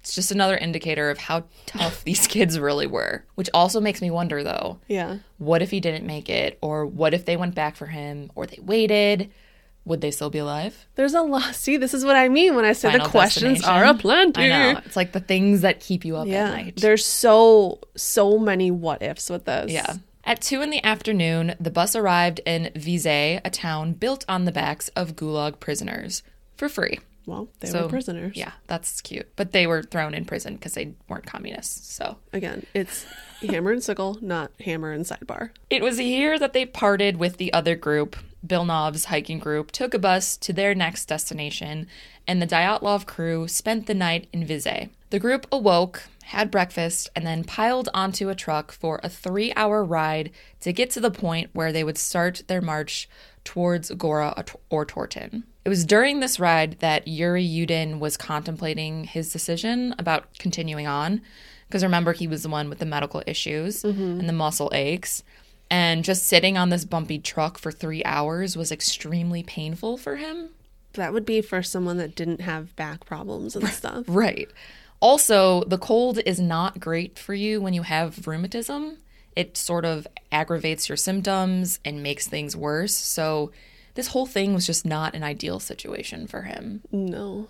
it's 0.00 0.14
just 0.14 0.30
another 0.30 0.56
indicator 0.56 1.10
of 1.10 1.18
how 1.18 1.44
tough 1.64 2.04
these 2.04 2.26
kids 2.26 2.58
really 2.58 2.86
were. 2.86 3.24
Which 3.34 3.50
also 3.54 3.80
makes 3.80 4.02
me 4.02 4.10
wonder 4.10 4.42
though, 4.42 4.80
yeah 4.88 5.18
what 5.38 5.62
if 5.62 5.70
he 5.70 5.80
didn't 5.80 6.06
make 6.06 6.28
it? 6.28 6.58
Or 6.60 6.86
what 6.86 7.14
if 7.14 7.24
they 7.24 7.36
went 7.36 7.54
back 7.54 7.76
for 7.76 7.86
him? 7.86 8.30
Or 8.34 8.46
they 8.46 8.58
waited? 8.60 9.32
Would 9.86 10.00
they 10.02 10.10
still 10.10 10.28
be 10.30 10.38
alive? 10.38 10.86
There's 10.96 11.14
a 11.14 11.22
lot. 11.22 11.54
See, 11.54 11.76
this 11.78 11.94
is 11.94 12.04
what 12.04 12.16
I 12.16 12.28
mean 12.28 12.54
when 12.54 12.64
I 12.66 12.72
say 12.74 12.90
Final 12.90 13.06
the 13.06 13.10
questions 13.10 13.62
are 13.64 13.80
destination? 13.84 13.96
aplenty. 13.96 14.42
I 14.52 14.72
know. 14.72 14.80
It's 14.84 14.96
like 14.96 15.12
the 15.12 15.20
things 15.20 15.62
that 15.62 15.80
keep 15.80 16.04
you 16.04 16.16
up 16.16 16.22
at 16.26 16.32
Yeah, 16.32 16.50
night. 16.50 16.76
there's 16.76 17.06
so 17.06 17.78
so 17.96 18.38
many 18.38 18.70
what 18.70 19.00
ifs 19.02 19.30
with 19.30 19.44
this. 19.46 19.70
Yeah. 19.72 19.94
At 20.24 20.40
two 20.42 20.60
in 20.60 20.70
the 20.70 20.82
afternoon, 20.82 21.54
the 21.60 21.70
bus 21.70 21.94
arrived 21.94 22.40
in 22.44 22.72
Vizay, 22.74 23.40
a 23.44 23.48
town 23.50 23.92
built 23.92 24.24
on 24.28 24.44
the 24.44 24.50
backs 24.52 24.88
of 24.96 25.14
gulag 25.14 25.60
prisoners, 25.60 26.24
for 26.56 26.68
free. 26.68 26.98
Well, 27.26 27.48
they 27.60 27.68
So, 27.68 27.82
were 27.84 27.88
prisoners. 27.88 28.36
Yeah, 28.36 28.52
that's 28.66 29.00
cute. 29.00 29.28
But 29.36 29.52
they 29.52 29.66
were 29.68 29.82
thrown 29.84 30.14
in 30.14 30.24
prison 30.24 30.54
because 30.54 30.74
they 30.74 30.94
weren't 31.08 31.26
communists. 31.26 31.92
So 31.92 32.18
Again, 32.32 32.66
it's 32.74 33.04
hammer 33.40 33.70
and 33.72 33.82
sickle, 33.82 34.18
not 34.20 34.50
hammer 34.60 34.90
and 34.92 35.04
sidebar. 35.04 35.50
it 35.70 35.82
was 35.82 35.98
here 35.98 36.38
that 36.40 36.52
they 36.52 36.66
parted 36.66 37.16
with 37.18 37.36
the 37.36 37.52
other 37.52 37.76
group. 37.76 38.16
Bilnov's 38.46 39.06
hiking 39.06 39.38
group 39.38 39.72
took 39.72 39.94
a 39.94 39.98
bus 39.98 40.36
to 40.38 40.52
their 40.52 40.74
next 40.74 41.06
destination, 41.06 41.86
and 42.26 42.40
the 42.40 42.46
Dyatlov 42.46 43.06
crew 43.06 43.48
spent 43.48 43.86
the 43.86 43.94
night 43.94 44.28
in 44.32 44.46
Vizay. 44.46 44.90
The 45.10 45.18
group 45.18 45.46
awoke, 45.52 46.04
had 46.24 46.50
breakfast, 46.50 47.08
and 47.14 47.26
then 47.26 47.44
piled 47.44 47.88
onto 47.94 48.28
a 48.28 48.34
truck 48.34 48.72
for 48.72 49.00
a 49.02 49.08
three 49.08 49.52
hour 49.54 49.84
ride 49.84 50.30
to 50.60 50.72
get 50.72 50.90
to 50.90 51.00
the 51.00 51.10
point 51.10 51.50
where 51.52 51.72
they 51.72 51.84
would 51.84 51.98
start 51.98 52.42
their 52.48 52.60
march 52.60 53.08
towards 53.44 53.90
Gora 53.90 54.34
Otorten. 54.70 55.44
It 55.64 55.68
was 55.68 55.84
during 55.84 56.20
this 56.20 56.38
ride 56.38 56.78
that 56.80 57.08
Yuri 57.08 57.44
Yudin 57.44 57.98
was 57.98 58.16
contemplating 58.16 59.04
his 59.04 59.32
decision 59.32 59.94
about 59.98 60.38
continuing 60.38 60.86
on. 60.86 61.22
Because 61.66 61.82
remember, 61.82 62.12
he 62.12 62.28
was 62.28 62.42
the 62.42 62.48
one 62.48 62.68
with 62.68 62.78
the 62.78 62.86
medical 62.86 63.22
issues 63.26 63.82
mm-hmm. 63.82 64.20
and 64.20 64.28
the 64.28 64.32
muscle 64.32 64.70
aches. 64.72 65.22
And 65.70 66.04
just 66.04 66.26
sitting 66.26 66.56
on 66.56 66.70
this 66.70 66.84
bumpy 66.84 67.18
truck 67.18 67.58
for 67.58 67.72
three 67.72 68.04
hours 68.04 68.56
was 68.56 68.70
extremely 68.70 69.42
painful 69.42 69.96
for 69.96 70.16
him. 70.16 70.50
That 70.92 71.12
would 71.12 71.26
be 71.26 71.40
for 71.40 71.62
someone 71.62 71.98
that 71.98 72.14
didn't 72.14 72.40
have 72.40 72.74
back 72.76 73.04
problems 73.04 73.56
and 73.56 73.68
stuff. 73.68 74.04
Right. 74.08 74.48
Also, 75.00 75.62
the 75.64 75.78
cold 75.78 76.20
is 76.24 76.40
not 76.40 76.80
great 76.80 77.18
for 77.18 77.34
you 77.34 77.60
when 77.60 77.74
you 77.74 77.82
have 77.82 78.26
rheumatism. 78.26 78.98
It 79.34 79.56
sort 79.56 79.84
of 79.84 80.06
aggravates 80.32 80.88
your 80.88 80.96
symptoms 80.96 81.78
and 81.84 82.02
makes 82.02 82.26
things 82.26 82.56
worse. 82.56 82.94
So, 82.94 83.52
this 83.94 84.08
whole 84.08 84.26
thing 84.26 84.54
was 84.54 84.66
just 84.66 84.84
not 84.84 85.14
an 85.14 85.22
ideal 85.22 85.58
situation 85.58 86.26
for 86.26 86.42
him. 86.42 86.82
No. 86.92 87.48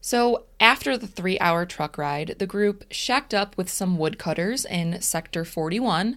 So, 0.00 0.44
after 0.60 0.96
the 0.96 1.06
three 1.06 1.38
hour 1.38 1.66
truck 1.66 1.98
ride, 1.98 2.36
the 2.38 2.46
group 2.46 2.84
shacked 2.90 3.34
up 3.34 3.56
with 3.56 3.70
some 3.70 3.98
woodcutters 3.98 4.64
in 4.64 5.00
Sector 5.00 5.44
41, 5.44 6.16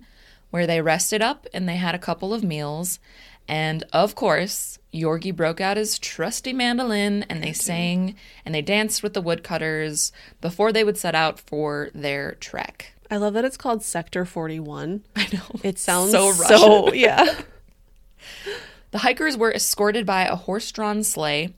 where 0.49 0.67
they 0.67 0.81
rested 0.81 1.21
up 1.21 1.47
and 1.53 1.67
they 1.67 1.75
had 1.75 1.95
a 1.95 1.99
couple 1.99 2.33
of 2.33 2.43
meals. 2.43 2.99
And 3.47 3.83
of 3.93 4.15
course, 4.15 4.77
Yorgi 4.93 5.35
broke 5.35 5.61
out 5.61 5.77
his 5.77 5.97
trusty 5.99 6.53
mandolin 6.53 7.23
and 7.29 7.41
they 7.43 7.53
sang 7.53 8.15
and 8.45 8.53
they 8.53 8.61
danced 8.61 9.03
with 9.03 9.13
the 9.13 9.21
woodcutters 9.21 10.11
before 10.41 10.71
they 10.71 10.83
would 10.83 10.97
set 10.97 11.15
out 11.15 11.39
for 11.39 11.89
their 11.93 12.33
trek. 12.35 12.93
I 13.09 13.17
love 13.17 13.33
that 13.35 13.45
it's 13.45 13.57
called 13.57 13.83
Sector 13.83 14.25
41. 14.25 15.03
I 15.15 15.27
know. 15.31 15.59
It 15.63 15.79
sounds 15.79 16.11
So 16.11 16.33
so, 16.33 16.85
Russian. 16.85 16.99
yeah. 16.99 17.41
The 18.91 18.99
hikers 18.99 19.35
were 19.35 19.51
escorted 19.51 20.05
by 20.05 20.23
a 20.23 20.35
horse 20.35 20.71
drawn 20.71 21.03
sleigh 21.03 21.53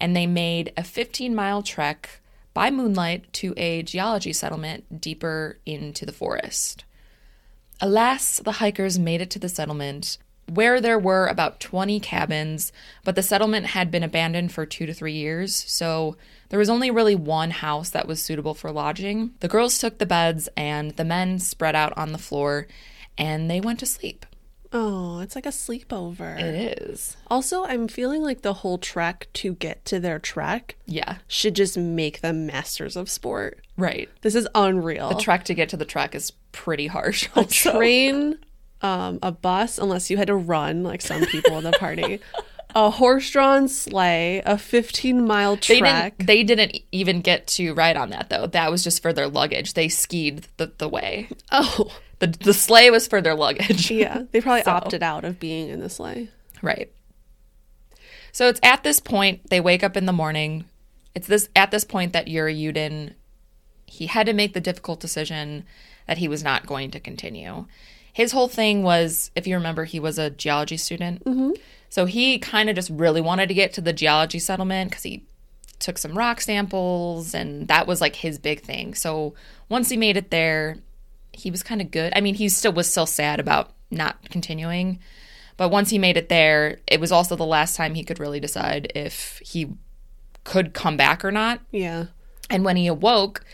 and 0.00 0.16
they 0.16 0.26
made 0.26 0.72
a 0.76 0.82
15 0.82 1.32
mile 1.32 1.62
trek 1.62 2.20
by 2.54 2.70
moonlight 2.70 3.32
to 3.34 3.54
a 3.56 3.82
geology 3.82 4.32
settlement 4.32 5.00
deeper 5.00 5.58
into 5.64 6.04
the 6.04 6.12
forest. 6.12 6.84
Alas, 7.84 8.38
the 8.38 8.52
hikers 8.52 8.96
made 8.96 9.20
it 9.20 9.28
to 9.30 9.40
the 9.40 9.48
settlement 9.48 10.16
where 10.48 10.80
there 10.80 11.00
were 11.00 11.26
about 11.26 11.58
20 11.58 11.98
cabins, 11.98 12.72
but 13.02 13.16
the 13.16 13.24
settlement 13.24 13.66
had 13.66 13.90
been 13.90 14.04
abandoned 14.04 14.52
for 14.52 14.64
two 14.64 14.86
to 14.86 14.94
three 14.94 15.14
years, 15.14 15.52
so 15.66 16.16
there 16.48 16.60
was 16.60 16.70
only 16.70 16.92
really 16.92 17.16
one 17.16 17.50
house 17.50 17.90
that 17.90 18.06
was 18.06 18.22
suitable 18.22 18.54
for 18.54 18.70
lodging. 18.70 19.32
The 19.40 19.48
girls 19.48 19.80
took 19.80 19.98
the 19.98 20.06
beds 20.06 20.48
and 20.56 20.92
the 20.92 21.04
men 21.04 21.40
spread 21.40 21.74
out 21.74 21.92
on 21.96 22.12
the 22.12 22.18
floor 22.18 22.68
and 23.18 23.50
they 23.50 23.60
went 23.60 23.80
to 23.80 23.86
sleep. 23.86 24.26
Oh, 24.72 25.20
it's 25.20 25.34
like 25.34 25.44
a 25.46 25.50
sleepover. 25.50 26.38
It 26.40 26.78
is. 26.80 27.16
Also, 27.28 27.64
I'm 27.64 27.88
feeling 27.88 28.22
like 28.22 28.42
the 28.42 28.54
whole 28.54 28.78
trek 28.78 29.28
to 29.34 29.54
get 29.54 29.84
to 29.86 30.00
their 30.00 30.18
trek 30.18 30.76
Yeah, 30.86 31.18
should 31.28 31.54
just 31.54 31.76
make 31.76 32.20
them 32.22 32.46
masters 32.46 32.96
of 32.96 33.10
sport. 33.10 33.60
right. 33.76 34.08
This 34.22 34.34
is 34.34 34.48
unreal. 34.54 35.10
The 35.10 35.16
trek 35.16 35.44
to 35.44 35.54
get 35.54 35.68
to 35.70 35.76
the 35.76 35.84
truck 35.84 36.14
is 36.14 36.30
pretty 36.52 36.86
harsh. 36.86 37.28
a 37.36 37.40
also. 37.40 37.72
train, 37.72 38.38
um, 38.80 39.18
a 39.22 39.30
bus, 39.32 39.78
unless 39.78 40.10
you 40.10 40.16
had 40.16 40.28
to 40.28 40.34
run 40.36 40.82
like 40.82 41.02
some 41.02 41.24
people 41.26 41.58
in 41.58 41.64
the 41.64 41.72
party, 41.72 42.20
a 42.74 42.90
horse-drawn 42.90 43.68
sleigh, 43.68 44.40
a 44.44 44.54
15-mile 44.54 45.56
They 45.56 45.80
didn't. 45.80 46.14
They 46.26 46.42
didn't 46.42 46.78
even 46.92 47.20
get 47.20 47.46
to 47.48 47.72
ride 47.74 47.96
on 47.96 48.10
that 48.10 48.28
though. 48.30 48.46
That 48.46 48.70
was 48.70 48.82
just 48.84 49.02
for 49.02 49.12
their 49.12 49.28
luggage. 49.28 49.74
They 49.74 49.88
skied 49.88 50.46
the, 50.56 50.72
the 50.78 50.88
way. 50.88 51.28
Oh, 51.50 51.92
The 52.18 52.26
the 52.28 52.54
sleigh 52.54 52.90
was 52.90 53.06
for 53.08 53.20
their 53.20 53.34
luggage. 53.34 53.90
yeah. 53.90 54.22
They 54.30 54.40
probably 54.40 54.62
So- 54.64 54.70
opted 54.72 55.02
out 55.02 55.24
of 55.24 55.38
being 55.40 55.68
in 55.68 55.80
the 55.80 55.90
sleigh. 55.90 56.28
Right. 56.62 56.92
So 58.32 58.48
it's 58.48 58.60
at 58.62 58.82
this 58.82 59.00
point 59.00 59.50
they 59.50 59.60
wake 59.60 59.82
up 59.84 59.96
in 59.96 60.06
the 60.06 60.12
morning. 60.12 60.64
It's 61.14 61.26
this 61.26 61.48
at 61.54 61.70
this 61.70 61.84
point 61.84 62.12
that 62.14 62.28
Yuri 62.28 62.54
Yudin 62.54 63.12
he 63.86 64.06
had 64.06 64.26
to 64.26 64.32
make 64.32 64.54
the 64.54 64.60
difficult 64.60 65.00
decision 65.00 65.64
that 66.06 66.18
he 66.18 66.28
was 66.28 66.42
not 66.42 66.66
going 66.66 66.90
to 66.92 67.00
continue. 67.00 67.66
His 68.14 68.32
whole 68.32 68.48
thing 68.48 68.82
was, 68.82 69.30
if 69.34 69.46
you 69.46 69.54
remember, 69.56 69.84
he 69.84 70.00
was 70.00 70.18
a 70.18 70.30
geology 70.30 70.76
student. 70.78 71.24
Mm-hmm. 71.24 71.50
So 71.92 72.06
he 72.06 72.38
kind 72.38 72.70
of 72.70 72.74
just 72.74 72.88
really 72.88 73.20
wanted 73.20 73.48
to 73.48 73.54
get 73.54 73.74
to 73.74 73.82
the 73.82 73.92
geology 73.92 74.38
settlement 74.38 74.90
because 74.90 75.02
he 75.02 75.26
took 75.78 75.98
some 75.98 76.16
rock 76.16 76.40
samples 76.40 77.34
and 77.34 77.68
that 77.68 77.86
was 77.86 78.00
like 78.00 78.16
his 78.16 78.38
big 78.38 78.62
thing. 78.62 78.94
So 78.94 79.34
once 79.68 79.90
he 79.90 79.98
made 79.98 80.16
it 80.16 80.30
there, 80.30 80.78
he 81.32 81.50
was 81.50 81.62
kind 81.62 81.82
of 81.82 81.90
good. 81.90 82.14
I 82.16 82.22
mean, 82.22 82.36
he 82.36 82.48
still 82.48 82.72
was 82.72 82.90
still 82.90 83.04
sad 83.04 83.40
about 83.40 83.74
not 83.90 84.30
continuing, 84.30 85.00
but 85.58 85.68
once 85.68 85.90
he 85.90 85.98
made 85.98 86.16
it 86.16 86.30
there, 86.30 86.78
it 86.86 86.98
was 86.98 87.12
also 87.12 87.36
the 87.36 87.44
last 87.44 87.76
time 87.76 87.94
he 87.94 88.04
could 88.04 88.18
really 88.18 88.40
decide 88.40 88.90
if 88.94 89.42
he 89.44 89.74
could 90.44 90.72
come 90.72 90.96
back 90.96 91.22
or 91.22 91.30
not. 91.30 91.60
Yeah. 91.72 92.06
And 92.48 92.64
when 92.64 92.78
he 92.78 92.86
awoke, 92.86 93.44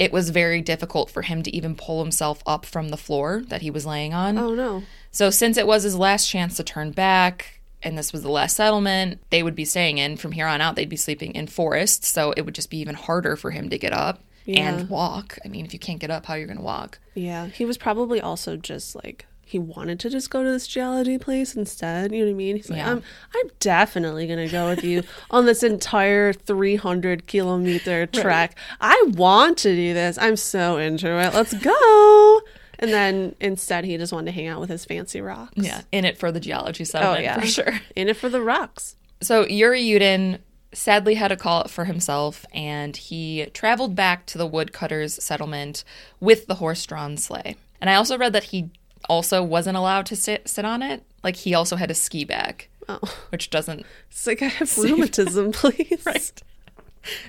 it 0.00 0.12
was 0.12 0.30
very 0.30 0.60
difficult 0.60 1.10
for 1.10 1.22
him 1.22 1.44
to 1.44 1.56
even 1.56 1.76
pull 1.76 2.02
himself 2.02 2.42
up 2.44 2.66
from 2.66 2.88
the 2.88 2.96
floor 2.96 3.44
that 3.46 3.62
he 3.62 3.70
was 3.70 3.86
laying 3.86 4.12
on. 4.12 4.36
Oh 4.36 4.52
no. 4.52 4.82
So, 5.12 5.30
since 5.30 5.56
it 5.56 5.68
was 5.68 5.84
his 5.84 5.94
last 5.94 6.28
chance 6.28 6.56
to 6.56 6.64
turn 6.64 6.90
back, 6.90 7.53
and 7.84 7.96
this 7.96 8.12
was 8.12 8.22
the 8.22 8.30
last 8.30 8.56
settlement 8.56 9.20
they 9.30 9.42
would 9.42 9.54
be 9.54 9.64
staying 9.64 9.98
in, 9.98 10.16
from 10.16 10.32
here 10.32 10.46
on 10.46 10.60
out, 10.60 10.74
they'd 10.76 10.88
be 10.88 10.96
sleeping 10.96 11.34
in 11.34 11.46
forests. 11.46 12.08
So, 12.08 12.32
it 12.36 12.42
would 12.42 12.54
just 12.54 12.70
be 12.70 12.78
even 12.78 12.94
harder 12.96 13.36
for 13.36 13.50
him 13.52 13.68
to 13.70 13.78
get 13.78 13.92
up. 13.92 14.20
Yeah. 14.46 14.68
and 14.76 14.90
walk. 14.90 15.38
I 15.42 15.48
mean, 15.48 15.64
if 15.64 15.72
you 15.72 15.78
can't 15.78 15.98
get 15.98 16.10
up, 16.10 16.26
how 16.26 16.34
are 16.34 16.38
you 16.38 16.44
going 16.44 16.58
to 16.58 16.62
walk? 16.62 16.98
Yeah, 17.14 17.46
he 17.46 17.64
was 17.64 17.78
probably 17.78 18.20
also 18.20 18.56
just 18.58 18.94
like 18.94 19.24
he 19.46 19.58
wanted 19.58 19.98
to 20.00 20.10
just 20.10 20.28
go 20.28 20.42
to 20.42 20.50
this 20.50 20.66
geology 20.66 21.16
place 21.16 21.54
instead. 21.54 22.12
You 22.12 22.18
know 22.20 22.24
what 22.26 22.30
I 22.32 22.34
mean? 22.34 22.56
He's 22.56 22.68
like, 22.68 22.76
Yeah. 22.78 22.90
I'm 22.90 23.02
I'm 23.34 23.50
definitely 23.60 24.26
gonna 24.26 24.48
go 24.48 24.68
with 24.68 24.84
you 24.84 25.02
on 25.30 25.46
this 25.46 25.62
entire 25.62 26.32
300 26.34 27.26
kilometer 27.26 28.04
trek. 28.12 28.58
I 28.82 29.02
want 29.14 29.56
to 29.58 29.74
do 29.74 29.94
this. 29.94 30.18
I'm 30.18 30.36
so 30.36 30.76
into 30.76 31.08
it. 31.18 31.32
Let's 31.34 31.54
go. 31.54 32.40
And 32.84 32.92
then 32.92 33.34
instead, 33.40 33.84
he 33.84 33.96
just 33.96 34.12
wanted 34.12 34.26
to 34.26 34.32
hang 34.32 34.46
out 34.46 34.60
with 34.60 34.70
his 34.70 34.84
fancy 34.84 35.20
rocks. 35.20 35.52
Yeah, 35.56 35.82
in 35.92 36.04
it 36.04 36.18
for 36.18 36.30
the 36.30 36.40
geology 36.40 36.84
settlement, 36.84 37.20
Oh 37.20 37.22
yeah, 37.22 37.40
for 37.40 37.46
sure. 37.46 37.80
In 37.96 38.08
it 38.08 38.16
for 38.16 38.28
the 38.28 38.40
rocks. 38.40 38.96
So 39.20 39.46
Yuri 39.46 39.82
Yudin 39.82 40.38
sadly 40.72 41.14
had 41.14 41.30
a 41.32 41.36
call 41.36 41.62
it 41.62 41.70
for 41.70 41.84
himself, 41.84 42.44
and 42.52 42.96
he 42.96 43.46
traveled 43.54 43.94
back 43.94 44.26
to 44.26 44.38
the 44.38 44.46
woodcutters' 44.46 45.22
settlement 45.22 45.84
with 46.20 46.46
the 46.46 46.56
horse-drawn 46.56 47.16
sleigh. 47.16 47.56
And 47.80 47.88
I 47.88 47.94
also 47.94 48.18
read 48.18 48.32
that 48.32 48.44
he 48.44 48.70
also 49.08 49.42
wasn't 49.42 49.76
allowed 49.76 50.06
to 50.06 50.16
sit 50.16 50.48
sit 50.48 50.64
on 50.64 50.82
it. 50.82 51.02
Like 51.22 51.36
he 51.36 51.54
also 51.54 51.76
had 51.76 51.90
a 51.90 51.94
ski 51.94 52.24
bag, 52.24 52.68
Oh, 52.88 52.98
which 53.30 53.50
doesn't. 53.50 53.84
it's 54.10 54.26
like 54.26 54.42
I 54.42 54.46
have 54.48 54.76
rheumatism, 54.78 55.52
please. 55.52 56.02
Right. 56.04 56.42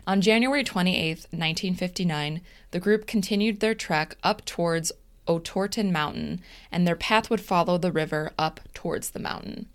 On 0.07 0.21
January 0.21 0.63
28th, 0.63 1.27
1959, 1.31 2.41
the 2.71 2.79
group 2.79 3.05
continued 3.07 3.59
their 3.59 3.75
trek 3.75 4.15
up 4.23 4.43
towards 4.45 4.91
Otorten 5.27 5.91
Mountain, 5.91 6.41
and 6.71 6.87
their 6.87 6.95
path 6.95 7.29
would 7.29 7.41
follow 7.41 7.77
the 7.77 7.91
river 7.91 8.31
up 8.37 8.59
towards 8.73 9.11
the 9.11 9.19
mountain. 9.19 9.67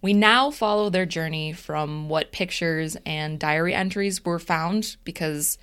We 0.00 0.12
now 0.12 0.50
follow 0.50 0.90
their 0.90 1.06
journey 1.06 1.52
from 1.52 2.08
what 2.08 2.32
pictures 2.32 2.96
and 3.06 3.38
diary 3.38 3.72
entries 3.74 4.24
were 4.24 4.38
found 4.40 4.96
because 5.04 5.58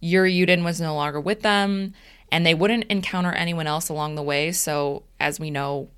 Yuri 0.00 0.32
Yudin 0.34 0.64
was 0.64 0.80
no 0.80 0.94
longer 0.94 1.20
with 1.20 1.42
them, 1.42 1.92
and 2.30 2.46
they 2.46 2.54
wouldn't 2.54 2.84
encounter 2.84 3.32
anyone 3.32 3.66
else 3.66 3.88
along 3.90 4.14
the 4.14 4.22
way. 4.22 4.50
So, 4.52 5.02
as 5.20 5.38
we 5.38 5.50
know, 5.50 5.88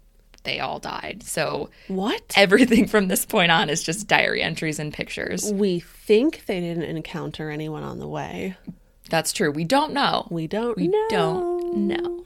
they 0.43 0.59
all 0.61 0.79
died. 0.81 1.23
So, 1.23 1.71
What? 1.87 2.33
everything 2.37 2.87
from 2.89 3.07
this 3.09 3.25
point 3.25 3.53
on 3.53 3.71
is 3.71 3.83
just 3.83 4.09
diary 4.09 4.43
entries 4.43 4.79
and 4.81 4.93
pictures. 4.93 5.51
We 5.53 5.79
think 5.81 6.47
they 6.47 6.61
didn't 6.61 6.83
encounter 6.83 7.49
anyone 7.51 7.85
on 7.85 7.99
the 8.01 8.09
way. 8.09 8.57
That's 9.09 9.33
true. 9.33 9.51
We 9.53 9.65
don't 9.65 9.93
know. 9.93 10.27
We 10.31 10.47
don't 10.49 10.77
We 10.77 10.89
know. 10.89 11.07
don't 11.11 11.77
know. 11.87 12.25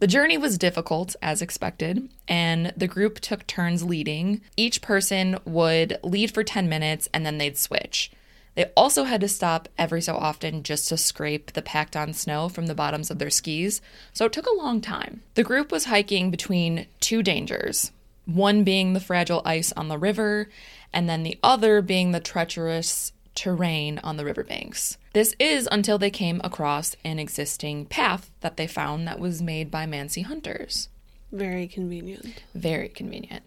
The 0.00 0.06
journey 0.06 0.38
was 0.38 0.58
difficult, 0.58 1.16
as 1.20 1.42
expected, 1.42 2.08
and 2.28 2.72
the 2.76 2.86
group 2.86 3.18
took 3.18 3.46
turns 3.48 3.82
leading. 3.82 4.42
Each 4.56 4.80
person 4.80 5.38
would 5.44 5.98
lead 6.04 6.32
for 6.32 6.44
10 6.44 6.68
minutes 6.68 7.08
and 7.12 7.26
then 7.26 7.38
they'd 7.38 7.58
switch. 7.58 8.12
They 8.54 8.66
also 8.76 9.04
had 9.04 9.20
to 9.22 9.28
stop 9.28 9.68
every 9.76 10.00
so 10.00 10.14
often 10.14 10.62
just 10.62 10.88
to 10.88 10.96
scrape 10.96 11.52
the 11.52 11.62
packed 11.62 11.96
on 11.96 12.12
snow 12.12 12.48
from 12.48 12.66
the 12.66 12.74
bottoms 12.74 13.10
of 13.10 13.18
their 13.18 13.30
skis, 13.30 13.80
so 14.12 14.26
it 14.26 14.32
took 14.32 14.46
a 14.46 14.56
long 14.56 14.80
time. 14.80 15.22
The 15.34 15.44
group 15.44 15.72
was 15.72 15.86
hiking 15.86 16.30
between 16.30 16.86
two 17.00 17.22
dangers 17.22 17.92
one 18.28 18.62
being 18.62 18.92
the 18.92 19.00
fragile 19.00 19.40
ice 19.46 19.72
on 19.72 19.88
the 19.88 19.96
river, 19.96 20.50
and 20.92 21.08
then 21.08 21.22
the 21.22 21.38
other 21.42 21.80
being 21.80 22.12
the 22.12 22.20
treacherous 22.20 23.12
terrain 23.38 24.00
on 24.02 24.16
the 24.16 24.24
riverbanks. 24.24 24.98
This 25.12 25.34
is 25.38 25.68
until 25.70 25.96
they 25.96 26.10
came 26.10 26.40
across 26.42 26.96
an 27.04 27.20
existing 27.20 27.86
path 27.86 28.30
that 28.40 28.56
they 28.56 28.66
found 28.66 29.06
that 29.06 29.20
was 29.20 29.40
made 29.40 29.70
by 29.70 29.86
Mansi 29.86 30.24
hunters. 30.24 30.88
Very 31.30 31.68
convenient. 31.68 32.42
Very 32.54 32.88
convenient. 32.88 33.44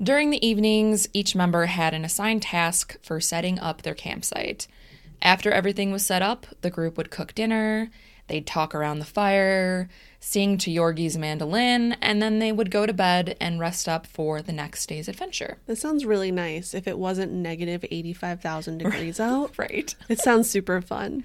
During 0.00 0.30
the 0.30 0.46
evenings, 0.46 1.08
each 1.12 1.34
member 1.34 1.66
had 1.66 1.94
an 1.94 2.04
assigned 2.04 2.42
task 2.42 2.96
for 3.02 3.20
setting 3.20 3.58
up 3.58 3.82
their 3.82 3.94
campsite. 3.94 4.68
After 5.20 5.50
everything 5.50 5.90
was 5.90 6.06
set 6.06 6.22
up, 6.22 6.46
the 6.60 6.70
group 6.70 6.96
would 6.96 7.10
cook 7.10 7.34
dinner, 7.34 7.90
they'd 8.26 8.46
talk 8.46 8.74
around 8.74 8.98
the 8.98 9.04
fire, 9.04 9.88
sing 10.20 10.58
to 10.58 10.70
Yorgi's 10.70 11.18
mandolin, 11.18 11.92
and 12.00 12.22
then 12.22 12.38
they 12.38 12.52
would 12.52 12.70
go 12.70 12.86
to 12.86 12.92
bed 12.92 13.36
and 13.40 13.60
rest 13.60 13.88
up 13.88 14.06
for 14.06 14.40
the 14.40 14.52
next 14.52 14.86
day's 14.86 15.08
adventure. 15.08 15.58
That 15.66 15.76
sounds 15.76 16.04
really 16.04 16.30
nice 16.30 16.74
if 16.74 16.88
it 16.88 16.98
wasn't 16.98 17.32
negative 17.32 17.84
85,000 17.90 18.78
degrees 18.78 19.20
out. 19.20 19.58
Right. 19.58 19.94
It 20.08 20.20
sounds 20.20 20.48
super 20.48 20.80
fun. 20.80 21.24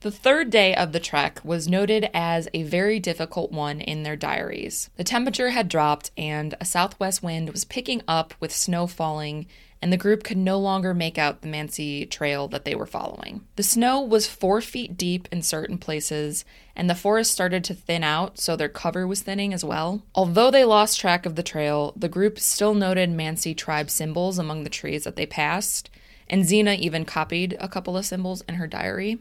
The 0.00 0.10
third 0.10 0.50
day 0.50 0.74
of 0.74 0.92
the 0.92 1.00
trek 1.00 1.40
was 1.42 1.68
noted 1.68 2.10
as 2.12 2.48
a 2.52 2.62
very 2.64 3.00
difficult 3.00 3.50
one 3.50 3.80
in 3.80 4.02
their 4.02 4.14
diaries. 4.14 4.90
The 4.96 5.04
temperature 5.04 5.50
had 5.50 5.68
dropped 5.68 6.10
and 6.18 6.54
a 6.60 6.66
southwest 6.66 7.22
wind 7.22 7.50
was 7.50 7.64
picking 7.64 8.02
up 8.06 8.34
with 8.38 8.54
snow 8.54 8.86
falling, 8.86 9.46
and 9.82 9.92
the 9.92 9.96
group 9.96 10.24
could 10.24 10.36
no 10.36 10.58
longer 10.58 10.94
make 10.94 11.18
out 11.18 11.42
the 11.42 11.48
Mansi 11.48 12.08
trail 12.10 12.48
that 12.48 12.64
they 12.64 12.74
were 12.74 12.86
following. 12.86 13.42
The 13.56 13.62
snow 13.62 14.00
was 14.00 14.26
four 14.26 14.60
feet 14.60 14.96
deep 14.96 15.28
in 15.30 15.42
certain 15.42 15.78
places, 15.78 16.44
and 16.74 16.88
the 16.88 16.94
forest 16.94 17.32
started 17.32 17.62
to 17.64 17.74
thin 17.74 18.02
out, 18.02 18.38
so 18.38 18.56
their 18.56 18.68
cover 18.68 19.06
was 19.06 19.22
thinning 19.22 19.52
as 19.52 19.64
well. 19.64 20.02
Although 20.14 20.50
they 20.50 20.64
lost 20.64 21.00
track 21.00 21.26
of 21.26 21.36
the 21.36 21.42
trail, 21.42 21.92
the 21.96 22.08
group 22.08 22.38
still 22.38 22.74
noted 22.74 23.10
Mansi 23.10 23.56
tribe 23.56 23.90
symbols 23.90 24.38
among 24.38 24.64
the 24.64 24.70
trees 24.70 25.04
that 25.04 25.16
they 25.16 25.26
passed, 25.26 25.90
and 26.28 26.44
Xena 26.44 26.76
even 26.76 27.04
copied 27.04 27.56
a 27.60 27.68
couple 27.68 27.96
of 27.96 28.06
symbols 28.06 28.42
in 28.48 28.56
her 28.56 28.66
diary. 28.66 29.18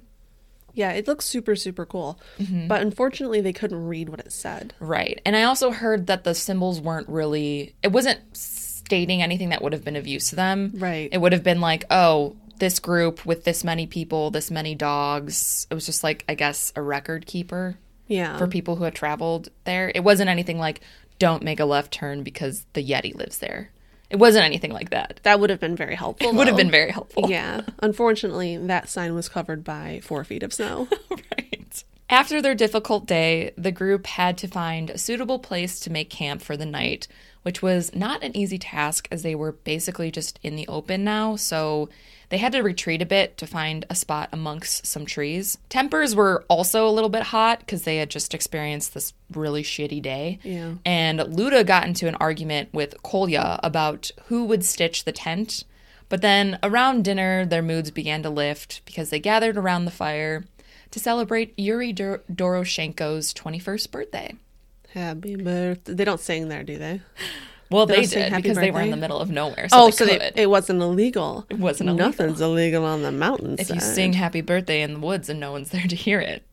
Yeah, 0.75 0.91
it 0.91 1.07
looks 1.07 1.25
super, 1.25 1.55
super 1.55 1.85
cool. 1.85 2.19
Mm-hmm. 2.37 2.67
But 2.67 2.81
unfortunately, 2.81 3.39
they 3.39 3.53
couldn't 3.53 3.87
read 3.87 4.09
what 4.09 4.19
it 4.19 4.33
said. 4.33 4.73
Right. 4.81 5.21
And 5.25 5.35
I 5.35 5.43
also 5.43 5.71
heard 5.71 6.07
that 6.07 6.25
the 6.25 6.35
symbols 6.35 6.81
weren't 6.81 7.07
really, 7.07 7.75
it 7.81 7.93
wasn't 7.93 8.19
stating 8.85 9.21
anything 9.21 9.49
that 9.49 9.61
would 9.61 9.73
have 9.73 9.83
been 9.83 9.95
of 9.95 10.07
use 10.07 10.29
to 10.29 10.35
them. 10.35 10.71
Right. 10.75 11.09
It 11.11 11.17
would 11.19 11.33
have 11.33 11.43
been 11.43 11.61
like, 11.61 11.85
oh, 11.89 12.35
this 12.59 12.79
group 12.79 13.25
with 13.25 13.43
this 13.43 13.63
many 13.63 13.85
people, 13.87 14.31
this 14.31 14.49
many 14.51 14.75
dogs. 14.75 15.67
It 15.69 15.73
was 15.73 15.85
just 15.85 16.03
like, 16.03 16.23
I 16.29 16.35
guess, 16.35 16.71
a 16.75 16.81
record 16.81 17.25
keeper 17.25 17.77
Yeah. 18.07 18.37
for 18.37 18.47
people 18.47 18.75
who 18.77 18.83
had 18.85 18.95
traveled 18.95 19.49
there. 19.65 19.91
It 19.93 20.03
wasn't 20.03 20.29
anything 20.29 20.57
like, 20.59 20.81
don't 21.19 21.43
make 21.43 21.59
a 21.59 21.65
left 21.65 21.91
turn 21.91 22.23
because 22.23 22.65
the 22.73 22.83
Yeti 22.87 23.13
lives 23.15 23.39
there. 23.39 23.71
It 24.09 24.17
wasn't 24.17 24.45
anything 24.45 24.71
like 24.71 24.91
that. 24.91 25.19
that 25.23 25.39
would 25.39 25.49
have 25.49 25.59
been 25.59 25.75
very 25.75 25.95
helpful. 25.95 26.29
It 26.29 26.35
would 26.35 26.47
have 26.47 26.55
been 26.55 26.69
very 26.71 26.91
helpful. 26.91 27.29
Yeah. 27.29 27.61
Unfortunately, 27.79 28.55
that 28.57 28.87
sign 28.87 29.15
was 29.15 29.27
covered 29.27 29.63
by 29.63 29.99
four 30.03 30.23
feet 30.23 30.43
of 30.43 30.53
snow. 30.53 30.87
right. 31.09 31.83
After 32.09 32.39
their 32.41 32.53
difficult 32.53 33.07
day, 33.07 33.51
the 33.57 33.71
group 33.71 34.05
had 34.05 34.37
to 34.37 34.47
find 34.47 34.91
a 34.91 34.97
suitable 34.99 35.39
place 35.39 35.79
to 35.81 35.91
make 35.91 36.09
camp 36.11 36.41
for 36.43 36.55
the 36.55 36.65
night, 36.67 37.07
which 37.45 37.61
was 37.61 37.93
not 37.93 38.23
an 38.23 38.35
easy 38.35 38.57
task 38.57 39.07
as 39.11 39.21
they 39.21 39.35
were 39.35 39.51
basically 39.51 40.09
just 40.09 40.39
in 40.41 40.55
the 40.55 40.67
open 40.67 41.03
now, 41.03 41.35
so 41.35 41.87
they 42.29 42.39
had 42.39 42.53
to 42.53 42.61
retreat 42.61 43.03
a 43.03 43.05
bit 43.05 43.37
to 43.37 43.45
find 43.45 43.85
a 43.87 43.93
spot 43.93 44.29
amongst 44.31 44.87
some 44.87 45.05
trees. 45.05 45.59
Tempers 45.69 46.15
were 46.15 46.43
also 46.49 46.87
a 46.87 46.89
little 46.89 47.09
bit 47.09 47.21
hot 47.21 47.59
because 47.59 47.83
they 47.83 47.97
had 47.97 48.09
just 48.09 48.33
experienced 48.33 48.95
this 48.95 49.13
really 49.31 49.61
shitty 49.61 50.01
day. 50.01 50.39
Yeah. 50.41 50.73
And 50.83 51.19
Luda 51.19 51.63
got 51.63 51.85
into 51.85 52.07
an 52.07 52.15
argument 52.15 52.69
with 52.73 53.03
Kolya 53.03 53.59
about 53.61 54.09
who 54.25 54.45
would 54.45 54.65
stitch 54.65 55.03
the 55.03 55.11
tent. 55.11 55.65
But 56.09 56.23
then 56.23 56.57
around 56.63 57.03
dinner, 57.03 57.45
their 57.45 57.61
moods 57.61 57.91
began 57.91 58.23
to 58.23 58.31
lift 58.31 58.81
because 58.85 59.11
they 59.11 59.19
gathered 59.19 59.55
around 59.55 59.85
the 59.85 59.91
fire 59.91 60.45
to 60.89 60.99
celebrate 60.99 61.53
Yuri 61.59 61.93
Dor- 61.93 62.23
Doroshenko's 62.31 63.35
21st 63.35 63.91
birthday. 63.91 64.35
Happy 64.95 65.35
birthday. 65.35 65.93
They 65.93 66.05
don't 66.05 66.21
sing 66.21 66.47
there, 66.47 66.63
do 66.63 66.77
they? 66.77 67.01
Well, 67.69 67.85
They 67.85 68.05
they 68.05 68.29
did 68.29 68.33
because 68.33 68.57
they 68.57 68.71
were 68.71 68.79
in 68.81 68.91
the 68.91 68.97
middle 68.97 69.19
of 69.19 69.29
nowhere. 69.29 69.67
So 69.67 69.77
oh, 69.77 69.85
they 69.87 69.91
so 69.91 70.05
they, 70.05 70.31
it 70.35 70.49
wasn't 70.49 70.81
illegal. 70.81 71.45
It 71.49 71.59
wasn't 71.59 71.89
illegal. 71.89 72.07
Nothing's 72.07 72.39
illegal 72.39 72.85
on 72.85 73.01
the 73.01 73.11
mountains. 73.11 73.59
if 73.59 73.69
you 73.69 73.81
sing 73.81 74.13
Happy 74.13 74.39
Birthday 74.39 74.81
in 74.81 74.93
the 74.93 74.99
woods 74.99 75.27
and 75.27 75.37
no 75.39 75.51
one's 75.51 75.71
there 75.71 75.85
to 75.85 75.95
hear 75.95 76.21
it, 76.21 76.45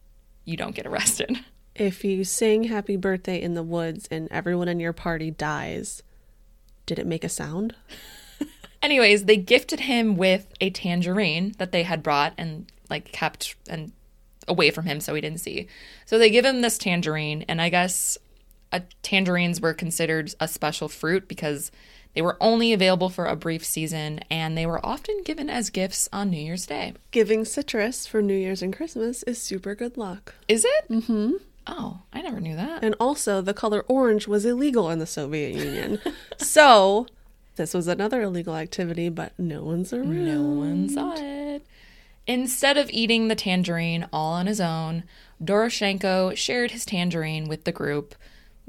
you 0.44 0.56
don't 0.56 0.74
get 0.74 0.86
arrested. 0.86 1.38
If 1.74 2.04
you 2.04 2.22
sing 2.22 2.64
Happy 2.64 2.96
Birthday 2.96 3.40
in 3.40 3.54
the 3.54 3.62
woods 3.62 4.06
and 4.10 4.28
everyone 4.30 4.68
in 4.68 4.78
your 4.78 4.92
party 4.92 5.30
dies, 5.30 6.02
did 6.84 6.98
it 6.98 7.06
make 7.06 7.24
a 7.24 7.30
sound? 7.30 7.74
Anyways, 8.82 9.24
they 9.24 9.38
gifted 9.38 9.80
him 9.80 10.18
with 10.18 10.48
a 10.60 10.68
tangerine 10.68 11.54
that 11.56 11.72
they 11.72 11.84
had 11.84 12.02
brought 12.02 12.34
and 12.36 12.70
like 12.90 13.10
kept 13.10 13.54
and 13.70 13.92
away 14.46 14.70
from 14.70 14.84
him 14.84 15.00
so 15.00 15.14
he 15.14 15.22
didn't 15.22 15.40
see. 15.40 15.66
So 16.04 16.18
they 16.18 16.28
give 16.28 16.44
him 16.44 16.60
this 16.60 16.76
tangerine, 16.76 17.46
and 17.48 17.58
I 17.58 17.70
guess 17.70 18.18
uh, 18.72 18.80
tangerines 19.02 19.60
were 19.60 19.74
considered 19.74 20.34
a 20.40 20.48
special 20.48 20.88
fruit 20.88 21.28
because 21.28 21.70
they 22.14 22.22
were 22.22 22.36
only 22.40 22.72
available 22.72 23.08
for 23.08 23.26
a 23.26 23.36
brief 23.36 23.64
season, 23.64 24.20
and 24.30 24.56
they 24.56 24.66
were 24.66 24.84
often 24.84 25.22
given 25.24 25.48
as 25.48 25.70
gifts 25.70 26.08
on 26.12 26.30
New 26.30 26.40
Year's 26.40 26.66
Day. 26.66 26.94
Giving 27.10 27.44
citrus 27.44 28.06
for 28.06 28.20
New 28.20 28.36
Year's 28.36 28.62
and 28.62 28.74
Christmas 28.74 29.22
is 29.22 29.40
super 29.40 29.74
good 29.74 29.96
luck. 29.96 30.34
Is 30.48 30.64
it? 30.64 30.88
Mm-hmm. 30.90 31.32
Oh, 31.66 32.00
I 32.12 32.22
never 32.22 32.40
knew 32.40 32.56
that. 32.56 32.82
And 32.82 32.94
also, 32.98 33.40
the 33.40 33.54
color 33.54 33.84
orange 33.88 34.26
was 34.26 34.44
illegal 34.44 34.90
in 34.90 34.98
the 34.98 35.06
Soviet 35.06 35.54
Union. 35.54 36.00
so, 36.36 37.06
this 37.56 37.72
was 37.72 37.86
another 37.86 38.22
illegal 38.22 38.56
activity, 38.56 39.08
but 39.08 39.38
no 39.38 39.62
one's 39.62 39.92
around. 39.92 40.26
No 40.26 40.42
one 40.42 40.88
saw 40.88 41.14
it. 41.16 41.64
Instead 42.26 42.76
of 42.76 42.90
eating 42.90 43.28
the 43.28 43.34
tangerine 43.34 44.06
all 44.12 44.34
on 44.34 44.46
his 44.46 44.60
own, 44.60 45.04
Doroshenko 45.42 46.36
shared 46.36 46.70
his 46.70 46.84
tangerine 46.84 47.48
with 47.48 47.64
the 47.64 47.72
group, 47.72 48.14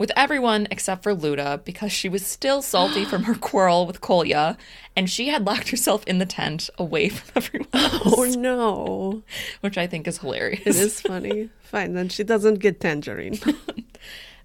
with 0.04 0.12
everyone 0.18 0.68
except 0.70 1.01
for 1.01 1.16
Luda 1.16 1.64
because 1.64 1.93
she 1.93 2.10
was 2.10 2.26
still 2.26 2.62
salty 2.62 3.06
from 3.06 3.24
her 3.24 3.36
quarrel 3.47 3.88
with 3.88 4.01
Kolya 4.01 4.58
and 4.97 5.10
she 5.10 5.30
had 5.30 5.45
locked 5.45 5.70
herself 5.70 6.04
in 6.06 6.18
the 6.18 6.26
tent 6.26 6.70
away 6.78 7.08
from 7.08 7.32
everyone 7.38 7.70
oh, 7.72 8.01
else, 8.04 8.36
Oh 8.36 8.39
no. 8.39 9.24
which 9.62 9.78
I 9.78 9.88
think 9.88 10.06
is 10.06 10.18
hilarious. 10.18 10.66
It 10.66 10.76
is 10.76 10.99
funny. 10.99 11.51
Fine, 11.62 11.93
then 11.93 12.10
she 12.10 12.26
doesn't 12.26 12.60
get 12.60 12.82
tangerine. 12.82 13.39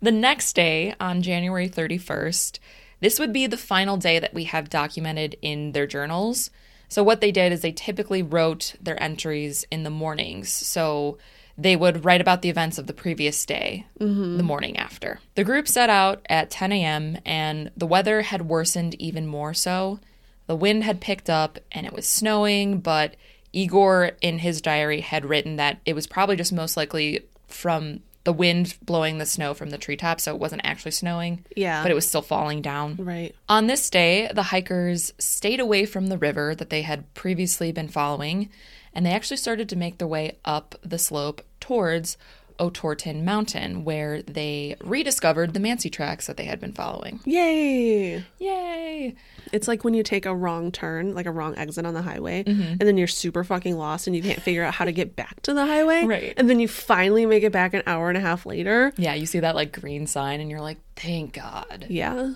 The 0.01 0.13
next 0.13 0.53
day, 0.53 0.95
on 1.01 1.23
January 1.23 1.69
31st, 1.69 2.61
this 3.01 3.19
would 3.19 3.33
be 3.33 3.49
the 3.49 3.57
final 3.57 3.97
day 3.97 4.21
that 4.21 4.33
we 4.33 4.45
have 4.45 4.71
documented 4.71 5.37
in 5.43 5.73
their 5.73 5.89
journals. 5.89 6.51
So, 6.89 7.03
what 7.03 7.21
they 7.21 7.33
did 7.33 7.51
is 7.53 7.63
they 7.63 7.73
typically 7.73 8.23
wrote 8.23 8.77
their 8.81 9.03
entries 9.03 9.67
in 9.73 9.83
the 9.83 9.91
mornings. 9.91 10.53
So, 10.53 11.19
they 11.59 11.75
would 11.75 12.05
write 12.05 12.21
about 12.21 12.41
the 12.41 12.49
events 12.49 12.79
of 12.79 12.87
the 12.87 12.93
previous 12.93 13.45
day, 13.45 13.85
mm-hmm. 13.99 14.37
the 14.37 14.45
morning 14.45 14.77
after. 14.77 15.19
The 15.35 15.43
group 15.43 15.67
set 15.67 15.91
out 15.91 16.25
at 16.31 16.51
10 16.51 16.71
a.m., 16.71 17.19
and 17.27 17.73
the 17.77 17.87
weather 17.87 18.23
had 18.23 18.49
worsened 18.49 18.95
even 19.01 19.27
more 19.27 19.53
so. 19.53 19.99
The 20.47 20.57
wind 20.57 20.85
had 20.85 21.01
picked 21.01 21.29
up 21.29 21.59
and 21.73 21.85
it 21.85 21.93
was 21.93 22.07
snowing, 22.07 22.79
but 22.79 23.17
Igor 23.53 24.13
in 24.23 24.39
his 24.39 24.63
diary 24.63 25.01
had 25.01 25.27
written 25.27 25.57
that 25.57 25.79
it 25.85 25.95
was 25.95 26.07
probably 26.07 26.37
just 26.37 26.53
most 26.53 26.77
likely 26.77 27.27
from 27.49 28.01
the 28.29 28.33
wind 28.35 28.77
blowing 28.83 29.17
the 29.17 29.25
snow 29.25 29.55
from 29.55 29.71
the 29.71 29.79
treetops, 29.79 30.25
so 30.25 30.35
it 30.35 30.39
wasn't 30.39 30.61
actually 30.63 30.91
snowing. 30.91 31.47
Yeah. 31.57 31.81
But 31.83 31.91
it 31.91 31.95
was 31.95 32.07
still 32.07 32.21
falling 32.21 32.61
down. 32.61 32.97
right. 32.97 33.35
On 33.49 33.69
this 33.69 33.89
day, 33.89 34.31
the 34.35 34.43
hikers 34.43 35.15
stayed 35.19 35.61
away 35.61 35.87
from 35.87 36.09
the 36.09 36.19
river 36.19 36.55
that 36.55 36.69
they 36.69 36.83
had 36.83 37.15
previously 37.15 37.73
been 37.73 37.89
following, 37.89 38.51
and 38.93 39.07
they 39.07 39.13
actually 39.13 39.39
started 39.39 39.67
to 39.71 39.77
make 39.77 39.97
their 39.97 40.07
way 40.07 40.37
up 40.45 40.75
the 40.83 40.99
slope 40.99 41.41
towards 41.59 42.19
Otorten 42.59 43.23
Mountain, 43.25 43.85
where 43.85 44.23
they 44.23 44.77
rediscovered 44.83 45.55
the 45.55 45.61
Mansi 45.61 45.91
tracks 45.93 46.27
that 46.27 46.37
they 46.37 46.45
had 46.45 46.59
been 46.61 46.73
following. 46.73 47.21
Yay. 47.25 48.25
Yay! 48.39 49.15
It's 49.53 49.69
like 49.69 49.85
when 49.85 49.95
you 49.95 50.03
take 50.03 50.27
a 50.27 50.35
wrong 50.35 50.71
turn, 50.73 51.15
like 51.15 51.27
a 51.27 51.31
wrong 51.31 51.57
exit 51.57 51.87
on 51.87 51.95
the 51.95 52.03
highway, 52.03 52.45
Mm-hmm. 52.45 52.63
and 52.73 52.81
then 52.81 52.99
you're 52.99 53.07
super 53.07 53.45
fucking 53.45 53.77
lost 53.77 54.07
and 54.07 54.15
you 54.17 54.23
can't 54.23 54.43
figure 54.43 54.65
out 54.65 54.75
how 54.75 54.85
to 54.85 54.93
get 54.93 55.17
back 55.17 55.41
to 55.43 55.55
the 55.55 55.65
highway. 55.67 56.05
Right. 56.05 56.35
And 56.37 56.51
then 56.51 56.61
you 56.61 56.69
finally 56.69 57.25
make 57.27 57.43
it 57.45 57.53
back 57.53 57.75
an 57.75 57.83
hour 57.87 58.09
and 58.09 58.19
a 58.19 58.21
half 58.21 58.45
later. 58.45 58.93
Yeah, 58.97 59.15
you 59.15 59.27
see 59.27 59.41
that 59.41 59.55
like 59.55 59.79
green 59.81 60.07
sign, 60.07 60.41
and 60.41 60.51
you're 60.51 60.61
like, 60.61 60.79
thank 60.97 61.35
God. 61.35 61.87
Yeah. 61.89 62.35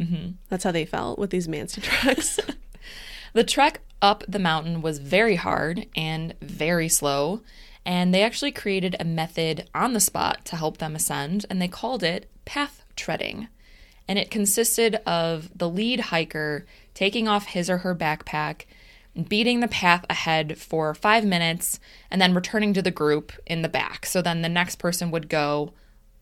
Mm-hmm. 0.00 0.30
That's 0.48 0.64
how 0.64 0.72
they 0.72 0.84
felt 0.86 1.18
with 1.18 1.30
these 1.30 1.46
Mansi 1.48 1.82
tracks. 1.82 2.38
The 3.34 3.44
trek 3.44 3.82
up 4.00 4.24
the 4.26 4.38
mountain 4.38 4.80
was 4.80 4.98
very 4.98 5.36
hard 5.36 5.86
and 5.94 6.34
very 6.40 6.88
slow, 6.88 7.42
and 7.88 8.12
they 8.12 8.22
actually 8.22 8.52
created 8.52 8.94
a 9.00 9.04
method 9.04 9.66
on 9.74 9.94
the 9.94 9.98
spot 9.98 10.44
to 10.44 10.56
help 10.56 10.76
them 10.76 10.94
ascend, 10.94 11.46
and 11.48 11.60
they 11.60 11.68
called 11.68 12.02
it 12.02 12.28
path 12.44 12.84
treading. 12.96 13.48
And 14.06 14.18
it 14.18 14.30
consisted 14.30 14.96
of 15.06 15.50
the 15.56 15.70
lead 15.70 16.00
hiker 16.00 16.66
taking 16.92 17.28
off 17.28 17.46
his 17.46 17.70
or 17.70 17.78
her 17.78 17.94
backpack, 17.94 18.66
beating 19.26 19.60
the 19.60 19.68
path 19.68 20.04
ahead 20.10 20.58
for 20.58 20.94
five 20.94 21.24
minutes, 21.24 21.80
and 22.10 22.20
then 22.20 22.34
returning 22.34 22.74
to 22.74 22.82
the 22.82 22.90
group 22.90 23.32
in 23.46 23.62
the 23.62 23.70
back. 23.70 24.04
So 24.04 24.20
then 24.20 24.42
the 24.42 24.50
next 24.50 24.76
person 24.76 25.10
would 25.10 25.30
go 25.30 25.72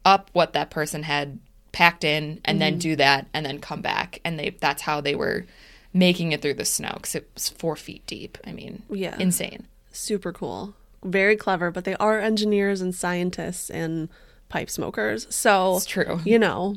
up 0.04 0.30
what 0.34 0.52
that 0.52 0.70
person 0.70 1.02
had 1.02 1.40
packed 1.72 2.04
in 2.04 2.40
and 2.44 2.60
then 2.60 2.74
mm-hmm. 2.74 2.90
do 2.90 2.96
that 2.96 3.26
and 3.34 3.44
then 3.44 3.58
come 3.58 3.80
back 3.82 4.20
and 4.24 4.38
they 4.38 4.50
that's 4.60 4.82
how 4.82 5.00
they 5.00 5.16
were 5.16 5.44
making 5.92 6.30
it 6.30 6.40
through 6.40 6.54
the 6.54 6.64
snow 6.64 6.92
because 6.94 7.16
it 7.16 7.28
was 7.34 7.50
four 7.50 7.76
feet 7.76 8.06
deep 8.06 8.38
i 8.46 8.52
mean 8.52 8.82
Yeah. 8.88 9.14
insane 9.18 9.66
super 9.96 10.32
cool. 10.32 10.74
Very 11.04 11.36
clever, 11.36 11.70
but 11.70 11.84
they 11.84 11.96
are 11.96 12.18
engineers 12.18 12.80
and 12.80 12.94
scientists 12.94 13.70
and 13.70 14.08
pipe 14.48 14.70
smokers. 14.70 15.26
So 15.34 15.76
It's 15.76 15.86
true. 15.86 16.20
You 16.24 16.38
know, 16.38 16.76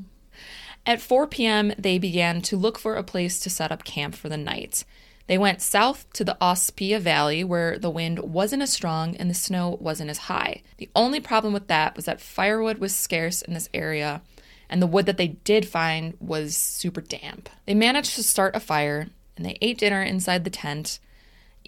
at 0.85 1.01
4 1.01 1.27
p.m 1.27 1.73
they 1.77 1.99
began 1.99 2.41
to 2.41 2.57
look 2.57 2.79
for 2.79 2.95
a 2.95 3.03
place 3.03 3.39
to 3.41 3.49
set 3.49 3.71
up 3.71 3.83
camp 3.83 4.15
for 4.15 4.29
the 4.29 4.37
night 4.37 4.85
they 5.29 5.37
went 5.37 5.61
south 5.61 6.11
to 6.13 6.23
the 6.23 6.35
Ospia 6.41 6.99
Valley, 6.99 7.43
where 7.43 7.77
the 7.77 7.91
wind 7.91 8.17
wasn't 8.17 8.63
as 8.63 8.73
strong 8.73 9.15
and 9.17 9.29
the 9.29 9.35
snow 9.35 9.77
wasn't 9.79 10.09
as 10.09 10.17
high. 10.17 10.63
The 10.77 10.89
only 10.95 11.19
problem 11.19 11.53
with 11.53 11.67
that 11.67 11.95
was 11.95 12.05
that 12.05 12.19
firewood 12.19 12.79
was 12.79 12.95
scarce 12.95 13.43
in 13.43 13.53
this 13.53 13.69
area, 13.71 14.23
and 14.71 14.81
the 14.81 14.87
wood 14.87 15.05
that 15.05 15.17
they 15.17 15.27
did 15.27 15.67
find 15.67 16.17
was 16.19 16.57
super 16.57 16.99
damp. 16.99 17.47
They 17.67 17.75
managed 17.75 18.15
to 18.15 18.23
start 18.23 18.55
a 18.55 18.59
fire, 18.59 19.09
and 19.37 19.45
they 19.45 19.55
ate 19.61 19.77
dinner 19.77 20.01
inside 20.01 20.45
the 20.45 20.49
tent. 20.49 20.97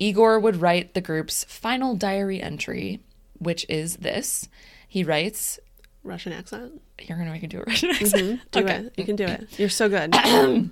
Igor 0.01 0.39
would 0.39 0.55
write 0.55 0.95
the 0.95 1.01
group's 1.01 1.43
final 1.43 1.95
diary 1.95 2.41
entry, 2.41 3.01
which 3.37 3.67
is 3.69 3.97
this. 3.97 4.49
He 4.87 5.03
writes, 5.03 5.59
Russian 6.03 6.33
accent. 6.33 6.81
You're 6.99 7.19
going 7.19 7.27
to 7.27 7.33
make 7.33 7.43
me 7.43 7.47
do 7.47 7.59
a 7.59 7.63
Russian 7.67 7.91
mm-hmm. 7.91 8.05
accent? 8.05 8.41
Do 8.49 8.59
okay. 8.61 8.75
it. 8.77 8.93
You 8.97 9.05
can 9.05 9.15
do 9.15 9.25
it. 9.25 9.59
You're 9.59 9.69
so 9.69 9.87
good. 9.89 10.11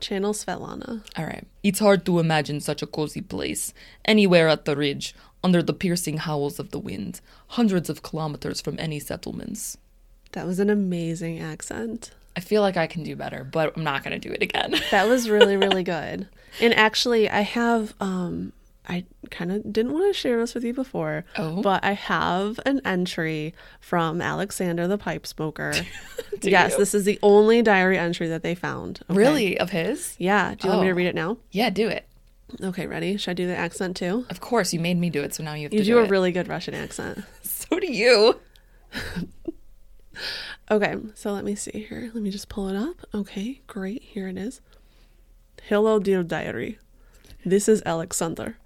Channel 0.00 0.32
Svetlana. 0.34 1.02
All 1.18 1.24
right. 1.24 1.44
It's 1.64 1.80
hard 1.80 2.06
to 2.06 2.20
imagine 2.20 2.60
such 2.60 2.80
a 2.80 2.86
cozy 2.86 3.20
place. 3.20 3.74
Anywhere 4.04 4.46
at 4.46 4.66
the 4.66 4.76
ridge, 4.76 5.16
under 5.42 5.60
the 5.60 5.74
piercing 5.74 6.18
howls 6.18 6.60
of 6.60 6.70
the 6.70 6.78
wind, 6.78 7.20
hundreds 7.48 7.90
of 7.90 8.04
kilometers 8.04 8.60
from 8.60 8.76
any 8.78 9.00
settlements. 9.00 9.78
That 10.30 10.46
was 10.46 10.60
an 10.60 10.70
amazing 10.70 11.40
accent. 11.40 12.12
I 12.36 12.40
feel 12.40 12.62
like 12.62 12.76
I 12.76 12.86
can 12.86 13.02
do 13.04 13.14
better, 13.16 13.44
but 13.44 13.76
I'm 13.76 13.84
not 13.84 14.02
going 14.04 14.18
to 14.20 14.28
do 14.28 14.32
it 14.34 14.42
again. 14.42 14.74
That 14.90 15.08
was 15.08 15.28
really, 15.30 15.56
really 15.56 15.82
good. 15.84 16.28
And 16.60 16.74
actually, 16.74 17.28
I 17.30 17.40
have, 17.42 17.94
um, 18.00 18.52
I 18.88 19.04
kind 19.30 19.50
of 19.52 19.72
didn't 19.72 19.92
want 19.92 20.12
to 20.12 20.18
share 20.18 20.38
this 20.40 20.54
with 20.54 20.64
you 20.64 20.74
before, 20.74 21.24
Oh. 21.36 21.62
but 21.62 21.84
I 21.84 21.92
have 21.92 22.58
an 22.66 22.80
entry 22.84 23.54
from 23.80 24.20
Alexander 24.20 24.86
the 24.88 24.98
pipe 24.98 25.26
smoker. 25.26 25.72
Yes, 26.42 26.72
you? 26.72 26.78
this 26.78 26.94
is 26.94 27.04
the 27.04 27.18
only 27.22 27.62
diary 27.62 27.96
entry 27.96 28.28
that 28.28 28.42
they 28.42 28.54
found. 28.54 29.00
Okay. 29.08 29.16
Really? 29.18 29.58
Of 29.58 29.70
his? 29.70 30.14
Yeah. 30.18 30.54
Do 30.54 30.66
you 30.66 30.70
want 30.74 30.82
me 30.82 30.88
to 30.88 30.92
Oh. 30.92 30.96
read 30.96 31.06
it 31.06 31.14
now? 31.14 31.38
Yeah, 31.52 31.70
do 31.70 31.88
it. 31.88 32.06
Okay, 32.62 32.86
ready? 32.86 33.16
Should 33.16 33.30
I 33.30 33.34
do 33.34 33.46
the 33.46 33.56
accent 33.56 33.96
too? 33.96 34.26
Of 34.28 34.40
course, 34.40 34.72
you 34.74 34.78
made 34.80 34.98
me 34.98 35.08
do 35.08 35.22
it, 35.22 35.32
so 35.34 35.42
now 35.42 35.54
you 35.54 35.62
have 35.62 35.72
You 35.72 35.78
to 35.78 35.84
do, 35.84 35.92
do, 35.92 35.98
a 36.00 36.04
it. 36.04 36.10
really 36.10 36.32
good 36.32 36.48
Russian 36.48 36.74
accent. 36.74 37.24
So 37.42 37.80
do 37.80 37.90
you. 37.90 38.38
Okay, 40.70 40.96
so 41.14 41.32
let 41.32 41.44
me 41.44 41.54
see 41.54 41.86
here. 41.88 42.10
Let 42.14 42.22
me 42.22 42.30
just 42.30 42.48
pull 42.48 42.68
it 42.68 42.76
up. 42.76 42.96
Okay, 43.14 43.60
great. 43.66 44.02
Here 44.02 44.28
it 44.28 44.38
is. 44.38 44.60
Hello, 45.68 45.98
dear 45.98 46.22
diary. 46.22 46.78
This 47.44 47.68
is 47.68 47.82
Alexander. 47.84 48.56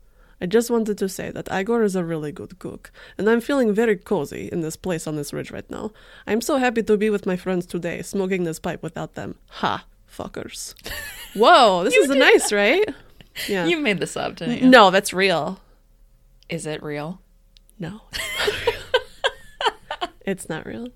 I 0.40 0.46
just 0.46 0.70
wanted 0.70 0.96
to 0.98 1.08
say 1.08 1.32
that 1.32 1.52
Igor 1.52 1.82
is 1.82 1.96
a 1.96 2.04
really 2.04 2.30
good 2.30 2.60
cook, 2.60 2.92
and 3.16 3.28
I'm 3.28 3.40
feeling 3.40 3.74
very 3.74 3.96
cozy 3.96 4.48
in 4.52 4.60
this 4.60 4.76
place 4.76 5.08
on 5.08 5.16
this 5.16 5.32
ridge 5.32 5.50
right 5.50 5.68
now. 5.68 5.90
I'm 6.28 6.40
so 6.40 6.58
happy 6.58 6.84
to 6.84 6.96
be 6.96 7.10
with 7.10 7.26
my 7.26 7.34
friends 7.36 7.66
today, 7.66 8.02
smoking 8.02 8.44
this 8.44 8.60
pipe 8.60 8.80
without 8.80 9.14
them. 9.14 9.34
Ha, 9.48 9.84
fuckers. 10.08 10.74
Whoa, 11.34 11.82
this 11.82 11.94
is 11.94 12.08
nice, 12.10 12.52
right? 12.52 12.88
Yeah. 13.46 13.66
You 13.66 13.78
made 13.78 14.00
this 14.00 14.16
up, 14.16 14.34
didn't 14.34 14.62
you? 14.62 14.68
no, 14.68 14.90
that's 14.90 15.12
real. 15.12 15.60
Is 16.48 16.66
it 16.66 16.82
real? 16.82 17.20
No. 17.78 18.00
it's 20.26 20.48
not 20.48 20.66
real. 20.66 20.88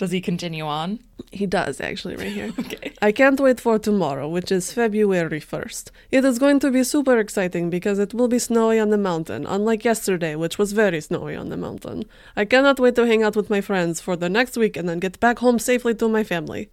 Does 0.00 0.12
he 0.12 0.22
continue 0.22 0.64
on? 0.64 1.00
He 1.30 1.44
does 1.44 1.78
actually 1.78 2.16
right 2.16 2.32
here. 2.32 2.52
Okay. 2.58 2.92
I 3.02 3.12
can't 3.12 3.38
wait 3.38 3.60
for 3.60 3.78
tomorrow, 3.78 4.26
which 4.30 4.50
is 4.50 4.72
February 4.72 5.42
1st. 5.42 5.90
It 6.10 6.24
is 6.24 6.38
going 6.38 6.58
to 6.60 6.70
be 6.70 6.84
super 6.84 7.18
exciting 7.18 7.68
because 7.68 7.98
it 7.98 8.14
will 8.14 8.26
be 8.26 8.38
snowy 8.38 8.78
on 8.78 8.88
the 8.88 8.96
mountain, 8.96 9.44
unlike 9.44 9.84
yesterday, 9.84 10.36
which 10.36 10.56
was 10.56 10.72
very 10.72 11.02
snowy 11.02 11.36
on 11.36 11.50
the 11.50 11.58
mountain. 11.58 12.04
I 12.34 12.46
cannot 12.46 12.80
wait 12.80 12.94
to 12.94 13.06
hang 13.06 13.22
out 13.22 13.36
with 13.36 13.50
my 13.50 13.60
friends 13.60 14.00
for 14.00 14.16
the 14.16 14.30
next 14.30 14.56
week 14.56 14.74
and 14.78 14.88
then 14.88 15.00
get 15.00 15.20
back 15.20 15.40
home 15.40 15.58
safely 15.58 15.94
to 15.96 16.08
my 16.08 16.24
family. 16.24 16.70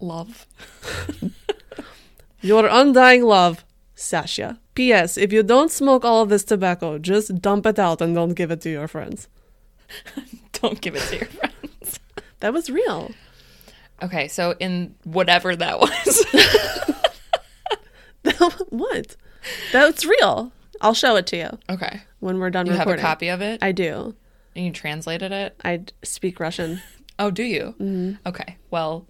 Love. 0.00 0.46
Your 2.40 2.66
undying 2.66 3.24
love, 3.24 3.66
Sasha. 3.94 4.58
P.S. 4.74 5.18
If 5.18 5.34
you 5.34 5.42
don't 5.42 5.70
smoke 5.70 6.06
all 6.06 6.22
of 6.22 6.30
this 6.30 6.44
tobacco, 6.44 6.98
just 6.98 7.42
dump 7.42 7.66
it 7.66 7.78
out 7.78 8.00
and 8.00 8.14
don't 8.14 8.32
give 8.32 8.50
it 8.50 8.62
to 8.62 8.70
your 8.70 8.88
friends. 8.88 9.28
Don't 10.60 10.80
give 10.80 10.96
it 10.96 11.02
to 11.02 11.16
your 11.16 11.26
friends. 11.26 11.54
That 12.40 12.52
was 12.52 12.70
real. 12.70 13.10
Okay, 14.02 14.28
so 14.28 14.54
in 14.60 14.94
whatever 15.04 15.56
that 15.64 15.80
was. 15.80 16.24
what? 18.68 19.16
That's 19.72 20.04
real. 20.04 20.52
I'll 20.80 20.94
show 20.94 21.16
it 21.16 21.26
to 21.28 21.36
you 21.36 21.58
okay. 21.68 22.02
when 22.20 22.38
we're 22.38 22.50
done 22.50 22.66
You 22.66 22.72
have 22.72 22.86
a 22.88 22.96
copy 22.96 23.28
of 23.28 23.40
it? 23.42 23.62
I 23.62 23.72
do. 23.72 24.14
and 24.54 24.64
you 24.64 24.72
translated 24.72 25.32
it? 25.32 25.56
I 25.64 25.82
speak 26.02 26.40
Russian. 26.40 26.80
Oh, 27.20 27.32
do 27.32 27.42
you? 27.42 27.74
Mm-hmm. 27.80 28.12
Okay. 28.28 28.56
Well, 28.70 29.08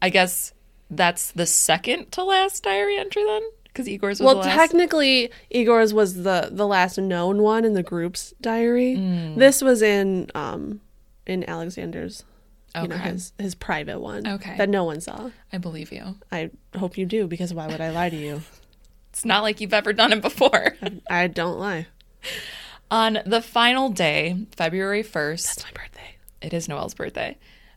I 0.00 0.08
guess 0.08 0.54
that's 0.88 1.32
the 1.32 1.44
second 1.44 2.10
to 2.12 2.24
last 2.24 2.62
diary 2.62 2.96
entry 2.96 3.22
then, 3.24 3.42
because 3.64 3.86
Igor's 3.86 4.20
was 4.20 4.24
Well, 4.24 4.34
the 4.36 4.48
last. 4.48 4.56
technically, 4.56 5.30
Igor's 5.50 5.92
was 5.92 6.22
the 6.22 6.48
the 6.50 6.66
last 6.66 6.96
known 6.96 7.42
one 7.42 7.66
in 7.66 7.74
the 7.74 7.82
group's 7.82 8.32
diary. 8.40 8.96
Mm. 8.96 9.36
This 9.36 9.60
was 9.60 9.82
in 9.82 10.30
um 10.34 10.80
in 11.26 11.44
Alexander's, 11.46 12.24
you 12.74 12.88
know, 12.88 12.96
his 12.96 13.32
his 13.38 13.54
private 13.54 14.00
one. 14.00 14.26
Okay. 14.26 14.56
that 14.56 14.68
no 14.68 14.84
one 14.84 15.00
saw. 15.00 15.30
I 15.52 15.58
believe 15.58 15.92
you. 15.92 16.16
I 16.30 16.50
hope 16.76 16.96
you 16.96 17.06
do 17.06 17.26
because 17.26 17.52
why 17.52 17.66
would 17.66 17.80
I 17.80 17.90
lie 17.90 18.10
to 18.10 18.16
you? 18.16 18.42
It's 19.10 19.26
not 19.26 19.42
like 19.42 19.60
you've 19.60 19.74
ever 19.74 19.92
done 19.92 20.10
it 20.14 20.22
before. 20.22 20.74
I 21.10 21.26
don't 21.26 21.58
lie. 21.58 21.86
On 22.90 23.18
the 23.26 23.42
final 23.42 23.90
day, 23.90 24.46
February 24.56 25.02
1st, 25.02 25.52
It's 25.52 25.64
my 25.64 25.70
birthday. 25.72 26.16
It 26.40 26.54
is 26.54 26.66
Noelle's 26.66 26.94
birthday. 26.94 27.36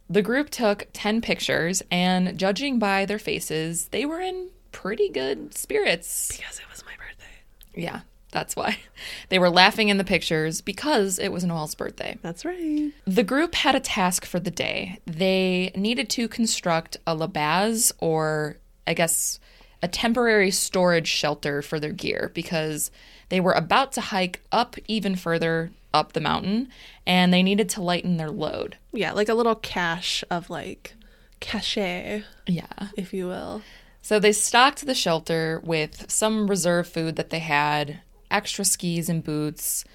The 0.10 0.22
group 0.22 0.50
took 0.50 0.88
10 0.94 1.20
pictures, 1.20 1.84
and 1.92 2.38
judging 2.40 2.80
by 2.80 3.06
their 3.06 3.20
faces, 3.20 3.90
they 3.90 4.06
were 4.06 4.22
in 4.22 4.50
pretty 4.72 5.10
good 5.10 5.54
spirits. 5.58 6.30
Because 6.38 6.58
it 6.58 6.70
was 6.72 6.86
my 6.86 6.94
birthday. 6.96 7.82
Yeah, 7.82 8.02
that's 8.36 8.56
why. 8.56 8.78
They 9.30 9.40
were 9.40 9.50
laughing 9.50 9.90
in 9.90 9.98
the 9.98 10.04
pictures 10.04 10.62
because 10.62 11.18
it 11.20 11.30
was 11.32 11.44
Noelle's 11.44 11.74
birthday. 11.76 12.18
That's 12.22 12.44
right. 12.46 12.92
The 13.06 13.24
group 13.24 13.56
had 13.56 13.74
a 13.76 13.80
task 13.80 14.26
for 14.26 14.40
the 14.40 14.52
day. 14.52 15.00
They 15.08 15.72
needed 15.76 16.10
to 16.12 16.28
construct 16.28 16.98
a 17.08 17.16
labaz, 17.16 17.92
or 18.00 18.58
I 18.86 18.94
guess 18.94 19.40
a 19.82 19.88
temporary 19.88 20.52
storage 20.52 21.08
shelter 21.08 21.62
for 21.62 21.80
their 21.80 21.92
gear, 21.92 22.32
because 22.34 22.92
they 23.30 23.40
were 23.40 23.54
about 23.54 23.92
to 23.94 24.02
hike 24.02 24.42
up 24.52 24.76
even 24.88 25.16
further 25.16 25.72
up 25.94 26.12
the 26.14 26.22
mountain 26.22 26.68
and 27.08 27.34
they 27.34 27.42
needed 27.42 27.70
to 27.70 27.82
lighten 27.82 28.18
their 28.18 28.30
load. 28.32 28.78
Yeah, 28.92 29.14
like 29.14 29.30
a 29.30 29.34
little 29.34 29.56
cache 29.56 30.24
of 30.30 30.50
like 30.50 30.94
cachet, 31.40 32.24
Yeah. 32.48 32.88
if 32.98 33.14
you 33.14 33.28
will. 33.28 33.62
So 34.02 34.20
they 34.20 34.34
stocked 34.34 34.86
the 34.86 34.94
shelter 34.94 35.62
with 35.64 36.12
some 36.12 36.48
reserve 36.48 36.88
food 36.88 37.16
that 37.16 37.30
they 37.32 37.40
had, 37.40 38.02
extra 38.32 38.66
skis 38.66 39.10
and 39.10 39.24
boots, 39.24 39.86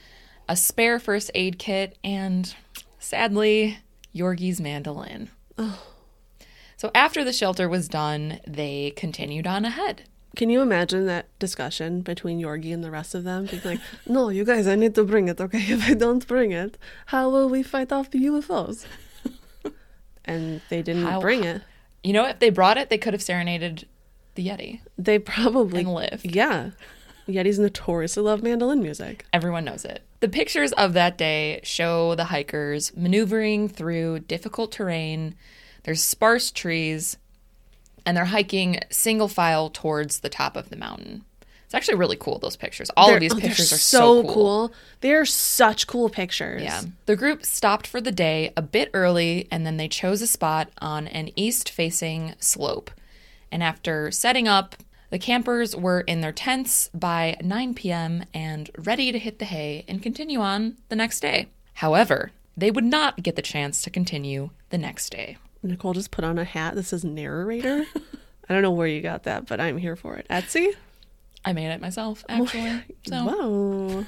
a 0.48 0.56
spare 0.56 0.98
first 0.98 1.30
aid 1.34 1.58
kit, 1.58 1.96
and 2.04 2.54
sadly, 2.98 3.78
Yorgi's 4.14 4.60
mandolin. 4.60 5.30
So 6.76 6.90
after 6.94 7.22
the 7.24 7.32
shelter 7.32 7.68
was 7.68 7.88
done, 7.88 8.40
they 8.46 8.92
continued 8.96 9.46
on 9.46 9.64
ahead. 9.64 10.04
Can 10.36 10.48
you 10.48 10.62
imagine 10.62 11.06
that 11.06 11.26
discussion 11.38 12.00
between 12.02 12.40
Yorgi 12.40 12.72
and 12.72 12.82
the 12.84 12.90
rest 12.90 13.14
of 13.14 13.24
them? 13.24 13.46
Being 13.46 13.62
like, 13.64 13.80
no, 14.06 14.28
you 14.28 14.44
guys, 14.44 14.66
I 14.66 14.76
need 14.76 14.94
to 14.94 15.04
bring 15.04 15.28
it, 15.28 15.40
okay? 15.40 15.58
If 15.72 15.88
I 15.88 15.94
don't 15.94 16.26
bring 16.26 16.52
it, 16.52 16.78
how 17.06 17.28
will 17.28 17.48
we 17.48 17.62
fight 17.62 17.92
off 17.92 18.10
the 18.10 18.24
UFOs? 18.26 18.86
and 20.24 20.60
they 20.70 20.82
didn't 20.82 21.04
How- 21.04 21.20
bring 21.20 21.44
it. 21.44 21.62
You 22.02 22.14
know, 22.14 22.26
if 22.26 22.38
they 22.38 22.48
brought 22.48 22.78
it, 22.78 22.88
they 22.88 22.96
could 22.96 23.12
have 23.12 23.20
serenaded 23.22 23.86
the 24.34 24.46
Yeti 24.46 24.80
They 24.96 25.18
probably 25.18 25.80
and 25.80 25.92
lived. 25.92 26.24
Yeah. 26.34 26.70
Yetis 27.28 27.58
notoriously 27.58 28.22
love 28.22 28.42
mandolin 28.42 28.82
music. 28.82 29.24
Everyone 29.32 29.64
knows 29.64 29.84
it. 29.84 30.02
The 30.20 30.28
pictures 30.28 30.72
of 30.72 30.92
that 30.94 31.16
day 31.16 31.60
show 31.62 32.14
the 32.14 32.24
hikers 32.24 32.94
maneuvering 32.96 33.68
through 33.68 34.20
difficult 34.20 34.72
terrain. 34.72 35.34
There's 35.84 36.02
sparse 36.02 36.50
trees, 36.50 37.16
and 38.04 38.16
they're 38.16 38.26
hiking 38.26 38.80
single 38.90 39.28
file 39.28 39.70
towards 39.70 40.20
the 40.20 40.28
top 40.28 40.56
of 40.56 40.70
the 40.70 40.76
mountain. 40.76 41.24
It's 41.70 41.74
actually 41.76 41.98
really 41.98 42.16
cool, 42.16 42.40
those 42.40 42.56
pictures. 42.56 42.90
All 42.96 43.06
They're- 43.06 43.18
of 43.18 43.20
these 43.20 43.32
oh, 43.32 43.38
pictures 43.38 43.72
are 43.72 43.76
so 43.76 44.24
cool. 44.24 44.72
They're 45.02 45.24
such 45.24 45.86
cool 45.86 46.08
pictures. 46.08 46.62
Yeah. 46.62 46.82
The 47.06 47.14
group 47.14 47.44
stopped 47.46 47.86
for 47.86 48.00
the 48.00 48.10
day 48.10 48.52
a 48.56 48.62
bit 48.62 48.90
early 48.92 49.46
and 49.52 49.64
then 49.64 49.76
they 49.76 49.86
chose 49.86 50.20
a 50.20 50.26
spot 50.26 50.68
on 50.80 51.06
an 51.06 51.30
east 51.36 51.70
facing 51.70 52.34
slope. 52.40 52.90
And 53.52 53.62
after 53.62 54.10
setting 54.10 54.48
up, 54.48 54.74
the 55.10 55.18
campers 55.18 55.76
were 55.76 56.00
in 56.00 56.20
their 56.20 56.32
tents 56.32 56.88
by 56.94 57.36
9 57.42 57.74
p.m. 57.74 58.24
and 58.32 58.70
ready 58.78 59.12
to 59.12 59.18
hit 59.18 59.38
the 59.38 59.44
hay 59.44 59.84
and 59.88 60.02
continue 60.02 60.40
on 60.40 60.76
the 60.88 60.96
next 60.96 61.20
day. 61.20 61.48
However, 61.74 62.30
they 62.56 62.70
would 62.70 62.84
not 62.84 63.22
get 63.22 63.36
the 63.36 63.42
chance 63.42 63.82
to 63.82 63.90
continue 63.90 64.50
the 64.70 64.78
next 64.78 65.10
day. 65.10 65.36
Nicole 65.62 65.94
just 65.94 66.10
put 66.10 66.24
on 66.24 66.38
a 66.38 66.44
hat 66.44 66.74
that 66.74 66.84
says 66.84 67.04
narrator. 67.04 67.84
I 68.48 68.52
don't 68.52 68.62
know 68.62 68.70
where 68.70 68.86
you 68.86 69.00
got 69.00 69.24
that, 69.24 69.46
but 69.46 69.60
I'm 69.60 69.78
here 69.78 69.96
for 69.96 70.16
it. 70.16 70.26
Etsy? 70.30 70.74
I 71.44 71.52
made 71.52 71.70
it 71.70 71.80
myself, 71.80 72.24
oh, 72.28 72.42
actually. 72.42 72.82
So, 73.06 73.24
Whoa. 73.24 74.06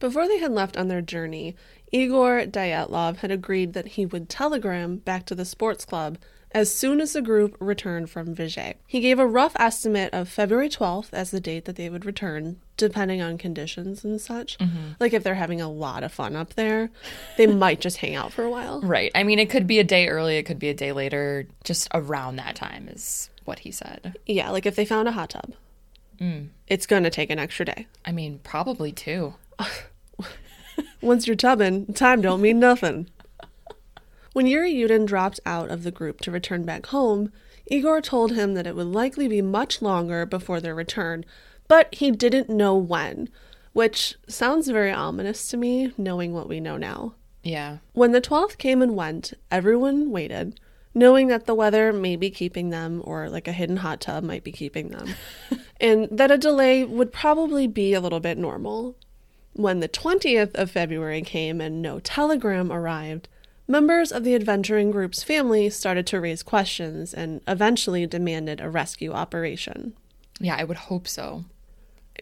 Before 0.00 0.26
they 0.26 0.38
had 0.38 0.52
left 0.52 0.76
on 0.76 0.88
their 0.88 1.02
journey, 1.02 1.54
Igor 1.92 2.46
Dyatlov 2.46 3.18
had 3.18 3.30
agreed 3.30 3.74
that 3.74 3.88
he 3.88 4.06
would 4.06 4.28
telegram 4.28 4.96
back 4.96 5.26
to 5.26 5.34
the 5.34 5.44
sports 5.44 5.84
club 5.84 6.18
as 6.54 6.74
soon 6.74 7.00
as 7.00 7.12
the 7.12 7.22
group 7.22 7.56
returned 7.60 8.10
from 8.10 8.34
Vizhay. 8.34 8.74
He 8.86 9.00
gave 9.00 9.18
a 9.18 9.26
rough 9.26 9.56
estimate 9.58 10.12
of 10.12 10.28
February 10.28 10.68
12th 10.68 11.08
as 11.12 11.30
the 11.30 11.40
date 11.40 11.64
that 11.64 11.76
they 11.76 11.88
would 11.88 12.04
return, 12.04 12.60
depending 12.76 13.20
on 13.20 13.38
conditions 13.38 14.04
and 14.04 14.20
such. 14.20 14.58
Mm-hmm. 14.58 14.92
Like 15.00 15.12
if 15.12 15.22
they're 15.22 15.34
having 15.34 15.60
a 15.60 15.70
lot 15.70 16.04
of 16.04 16.12
fun 16.12 16.36
up 16.36 16.54
there, 16.54 16.90
they 17.36 17.46
might 17.62 17.80
just 17.80 17.98
hang 17.98 18.14
out 18.14 18.32
for 18.32 18.44
a 18.44 18.50
while. 18.50 18.80
right. 18.82 19.10
I 19.14 19.22
mean, 19.22 19.38
it 19.38 19.50
could 19.50 19.66
be 19.66 19.78
a 19.78 19.84
day 19.84 20.08
early, 20.08 20.36
it 20.36 20.44
could 20.44 20.58
be 20.58 20.68
a 20.68 20.74
day 20.74 20.92
later. 20.92 21.46
Just 21.64 21.88
around 21.94 22.36
that 22.36 22.56
time 22.56 22.88
is 22.88 23.30
what 23.44 23.60
he 23.60 23.70
said. 23.70 24.16
Yeah, 24.26 24.50
like 24.50 24.66
if 24.66 24.76
they 24.76 24.84
found 24.84 25.08
a 25.08 25.12
hot 25.12 25.30
tub, 25.30 25.52
mm. 26.20 26.48
it's 26.66 26.86
going 26.86 27.04
to 27.04 27.10
take 27.10 27.30
an 27.30 27.38
extra 27.38 27.66
day. 27.66 27.86
I 28.04 28.12
mean, 28.12 28.40
probably 28.42 28.92
two. 28.92 29.34
Once 31.00 31.26
you're 31.26 31.36
tubbing, 31.36 31.92
time 31.94 32.20
don't 32.20 32.40
mean 32.40 32.60
nothing. 32.60 33.08
When 34.32 34.46
Yuri 34.46 34.72
Yudin 34.72 35.06
dropped 35.06 35.40
out 35.44 35.70
of 35.70 35.82
the 35.82 35.90
group 35.90 36.20
to 36.20 36.30
return 36.30 36.64
back 36.64 36.86
home, 36.86 37.32
Igor 37.66 38.00
told 38.00 38.32
him 38.32 38.54
that 38.54 38.66
it 38.66 38.74
would 38.74 38.86
likely 38.86 39.28
be 39.28 39.42
much 39.42 39.82
longer 39.82 40.24
before 40.24 40.60
their 40.60 40.74
return, 40.74 41.24
but 41.68 41.94
he 41.94 42.10
didn't 42.10 42.48
know 42.48 42.76
when, 42.76 43.28
which 43.72 44.16
sounds 44.26 44.68
very 44.68 44.90
ominous 44.90 45.48
to 45.48 45.56
me, 45.56 45.92
knowing 45.98 46.32
what 46.32 46.48
we 46.48 46.60
know 46.60 46.76
now. 46.76 47.14
Yeah. 47.42 47.78
When 47.92 48.12
the 48.12 48.20
12th 48.20 48.56
came 48.58 48.82
and 48.82 48.96
went, 48.96 49.34
everyone 49.50 50.10
waited, 50.10 50.58
knowing 50.94 51.28
that 51.28 51.46
the 51.46 51.54
weather 51.54 51.92
may 51.92 52.16
be 52.16 52.30
keeping 52.30 52.70
them, 52.70 53.02
or 53.04 53.28
like 53.28 53.48
a 53.48 53.52
hidden 53.52 53.78
hot 53.78 54.00
tub 54.00 54.24
might 54.24 54.44
be 54.44 54.52
keeping 54.52 54.88
them, 54.88 55.14
and 55.80 56.08
that 56.10 56.30
a 56.30 56.38
delay 56.38 56.84
would 56.84 57.12
probably 57.12 57.66
be 57.66 57.92
a 57.92 58.00
little 58.00 58.20
bit 58.20 58.38
normal. 58.38 58.96
When 59.54 59.80
the 59.80 59.88
20th 59.88 60.54
of 60.54 60.70
February 60.70 61.20
came 61.20 61.60
and 61.60 61.82
no 61.82 62.00
telegram 62.00 62.72
arrived, 62.72 63.28
members 63.68 64.12
of 64.12 64.24
the 64.24 64.34
adventuring 64.34 64.90
group's 64.90 65.22
family 65.22 65.70
started 65.70 66.06
to 66.08 66.20
raise 66.20 66.42
questions 66.42 67.14
and 67.14 67.40
eventually 67.46 68.06
demanded 68.06 68.60
a 68.60 68.68
rescue 68.68 69.12
operation. 69.12 69.94
Yeah, 70.40 70.56
I 70.58 70.64
would 70.64 70.76
hope 70.76 71.06
so. 71.08 71.44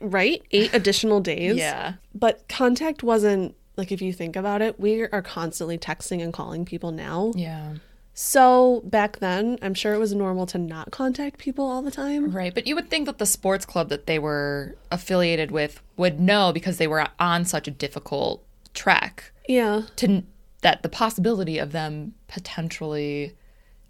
Right? 0.01 0.43
Eight 0.51 0.73
additional 0.75 1.21
days. 1.21 1.57
Yeah. 1.59 1.95
But 2.15 2.49
contact 2.49 3.03
wasn't, 3.03 3.55
like, 3.77 3.91
if 3.93 4.01
you 4.03 4.13
think 4.13 4.37
about 4.37 4.63
it, 4.63 4.79
we 4.79 5.03
are 5.03 5.23
constantly 5.23 5.79
texting 5.79 6.23
and 6.23 6.33
calling 6.33 6.65
people 6.65 6.93
now. 6.93 7.33
Yeah. 7.35 7.75
So 8.13 8.83
back 8.85 9.19
then, 9.21 9.59
I'm 9.63 9.73
sure 9.75 9.95
it 9.95 9.99
was 9.99 10.13
normal 10.15 10.45
to 10.47 10.59
not 10.59 10.91
contact 10.91 11.39
people 11.39 11.65
all 11.65 11.81
the 11.81 11.91
time. 11.91 12.31
Right. 12.33 12.53
But 12.55 12.67
you 12.67 12.75
would 12.75 12.91
think 12.91 13.07
that 13.07 13.19
the 13.19 13.25
sports 13.27 13.65
club 13.65 13.89
that 13.89 14.07
they 14.07 14.19
were 14.19 14.77
affiliated 14.91 15.51
with 15.51 15.81
would 15.97 16.21
know 16.21 16.53
because 16.53 16.77
they 16.77 16.87
were 16.89 17.07
on 17.19 17.45
such 17.47 17.67
a 17.67 17.71
difficult 17.71 18.45
trek 18.75 19.33
Yeah. 19.49 19.83
to 19.97 20.23
that 20.63 20.83
the 20.83 20.89
possibility 20.89 21.59
of 21.59 21.73
them 21.73 22.15
potentially 22.29 23.35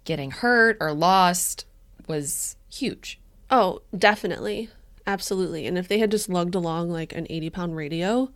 getting 0.05 0.31
hurt 0.31 0.77
or 0.79 0.93
lost 0.93 1.65
was 2.07 2.55
huge. 2.69 3.19
Oh, 3.49 3.81
definitely. 3.97 4.69
Absolutely. 5.05 5.67
And 5.67 5.77
if 5.77 5.87
they 5.87 5.99
had 5.99 6.11
just 6.11 6.29
lugged 6.29 6.55
along 6.55 6.89
like 6.89 7.13
an 7.13 7.27
80 7.29 7.49
pound 7.49 7.75
radio, 7.75 8.31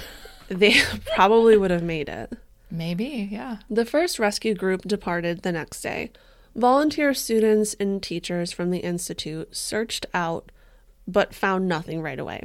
they 0.48 0.80
probably 1.14 1.56
would 1.56 1.70
have 1.70 1.82
made 1.82 2.08
it. 2.08 2.32
Maybe, 2.70 3.28
yeah. 3.30 3.58
The 3.68 3.84
first 3.84 4.18
rescue 4.18 4.54
group 4.54 4.82
departed 4.82 5.42
the 5.42 5.52
next 5.52 5.80
day. 5.80 6.12
Volunteer 6.54 7.14
students 7.14 7.74
and 7.74 8.02
teachers 8.02 8.52
from 8.52 8.70
the 8.70 8.78
Institute 8.78 9.54
searched 9.54 10.06
out 10.14 10.52
but 11.06 11.34
found 11.34 11.68
nothing 11.68 12.00
right 12.00 12.18
away. 12.18 12.44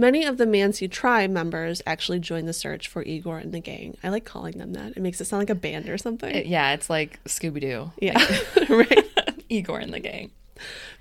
Many 0.00 0.24
of 0.24 0.38
the 0.38 0.46
Mansi 0.46 0.90
tribe 0.90 1.28
members 1.28 1.82
actually 1.86 2.20
joined 2.20 2.48
the 2.48 2.54
search 2.54 2.88
for 2.88 3.02
Igor 3.02 3.36
and 3.36 3.52
the 3.52 3.60
gang. 3.60 3.98
I 4.02 4.08
like 4.08 4.24
calling 4.24 4.56
them 4.56 4.72
that. 4.72 4.92
It 4.96 5.02
makes 5.02 5.20
it 5.20 5.26
sound 5.26 5.42
like 5.42 5.50
a 5.50 5.54
band 5.54 5.90
or 5.90 5.98
something. 5.98 6.34
It- 6.34 6.46
yeah, 6.46 6.72
it's 6.72 6.88
like 6.88 7.22
Scooby 7.24 7.60
Doo. 7.60 7.92
yeah, 8.00 8.16
right. 8.70 9.04
Igor 9.50 9.78
and 9.78 9.92
the 9.92 10.00
gang. 10.00 10.30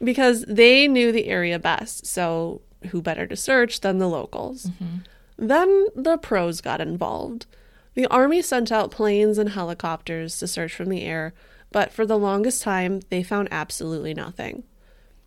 Because 0.04 0.44
they 0.50 0.86
knew 0.90 1.14
the 1.14 1.28
area 1.28 1.58
best. 1.60 2.06
So, 2.06 2.60
who 2.90 3.02
better 3.02 3.26
to 3.28 3.38
search 3.38 3.80
than 3.80 4.00
the 4.00 4.08
locals? 4.10 4.66
Mm-hmm. 4.66 4.98
Then 5.38 5.86
the 5.96 6.18
pros 6.18 6.60
got 6.60 6.82
involved. 6.82 7.46
The 7.94 8.06
army 8.08 8.42
sent 8.42 8.70
out 8.70 8.92
planes 8.92 9.38
and 9.38 9.52
helicopters 9.52 10.38
to 10.40 10.48
search 10.48 10.76
from 10.76 10.90
the 10.90 11.04
air, 11.04 11.34
but 11.72 11.94
for 11.94 12.06
the 12.06 12.20
longest 12.20 12.62
time, 12.64 13.00
they 13.10 13.24
found 13.24 13.48
absolutely 13.50 14.14
nothing. 14.14 14.64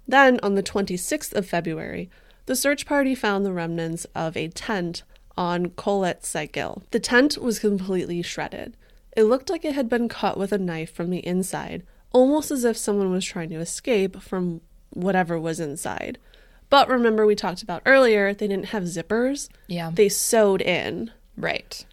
Then, 0.06 0.38
on 0.42 0.56
the 0.56 0.62
26th 0.62 1.32
of 1.32 1.46
February, 1.48 2.10
the 2.46 2.56
search 2.56 2.86
party 2.86 3.14
found 3.14 3.44
the 3.44 3.52
remnants 3.52 4.04
of 4.14 4.36
a 4.36 4.48
tent 4.48 5.02
on 5.36 5.66
Kholat 5.70 6.22
Syakhl. 6.22 6.82
The 6.90 7.00
tent 7.00 7.38
was 7.38 7.58
completely 7.58 8.20
shredded. 8.22 8.76
It 9.16 9.24
looked 9.24 9.50
like 9.50 9.64
it 9.64 9.74
had 9.74 9.88
been 9.88 10.08
cut 10.08 10.36
with 10.38 10.52
a 10.52 10.58
knife 10.58 10.92
from 10.92 11.10
the 11.10 11.24
inside, 11.26 11.82
almost 12.12 12.50
as 12.50 12.64
if 12.64 12.76
someone 12.76 13.10
was 13.10 13.24
trying 13.24 13.50
to 13.50 13.60
escape 13.60 14.20
from 14.20 14.60
whatever 14.90 15.38
was 15.38 15.60
inside. 15.60 16.18
But 16.70 16.88
remember, 16.88 17.26
we 17.26 17.34
talked 17.34 17.62
about 17.62 17.82
earlier, 17.84 18.32
they 18.32 18.48
didn't 18.48 18.66
have 18.66 18.84
zippers, 18.84 19.48
Yeah. 19.68 19.90
they 19.94 20.08
sewed 20.08 20.62
in. 20.62 21.10
right. 21.36 21.84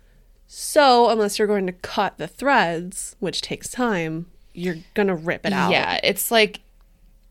So, 0.51 1.09
unless 1.11 1.37
you're 1.37 1.47
going 1.47 1.67
to 1.67 1.73
cut 1.73 2.17
the 2.17 2.27
threads, 2.27 3.15
which 3.19 3.41
takes 3.41 3.69
time, 3.69 4.25
you're 4.53 4.77
going 4.95 5.07
to 5.07 5.13
rip 5.13 5.45
it 5.45 5.53
out. 5.53 5.71
Yeah, 5.71 5.99
it's 6.03 6.31
like 6.31 6.61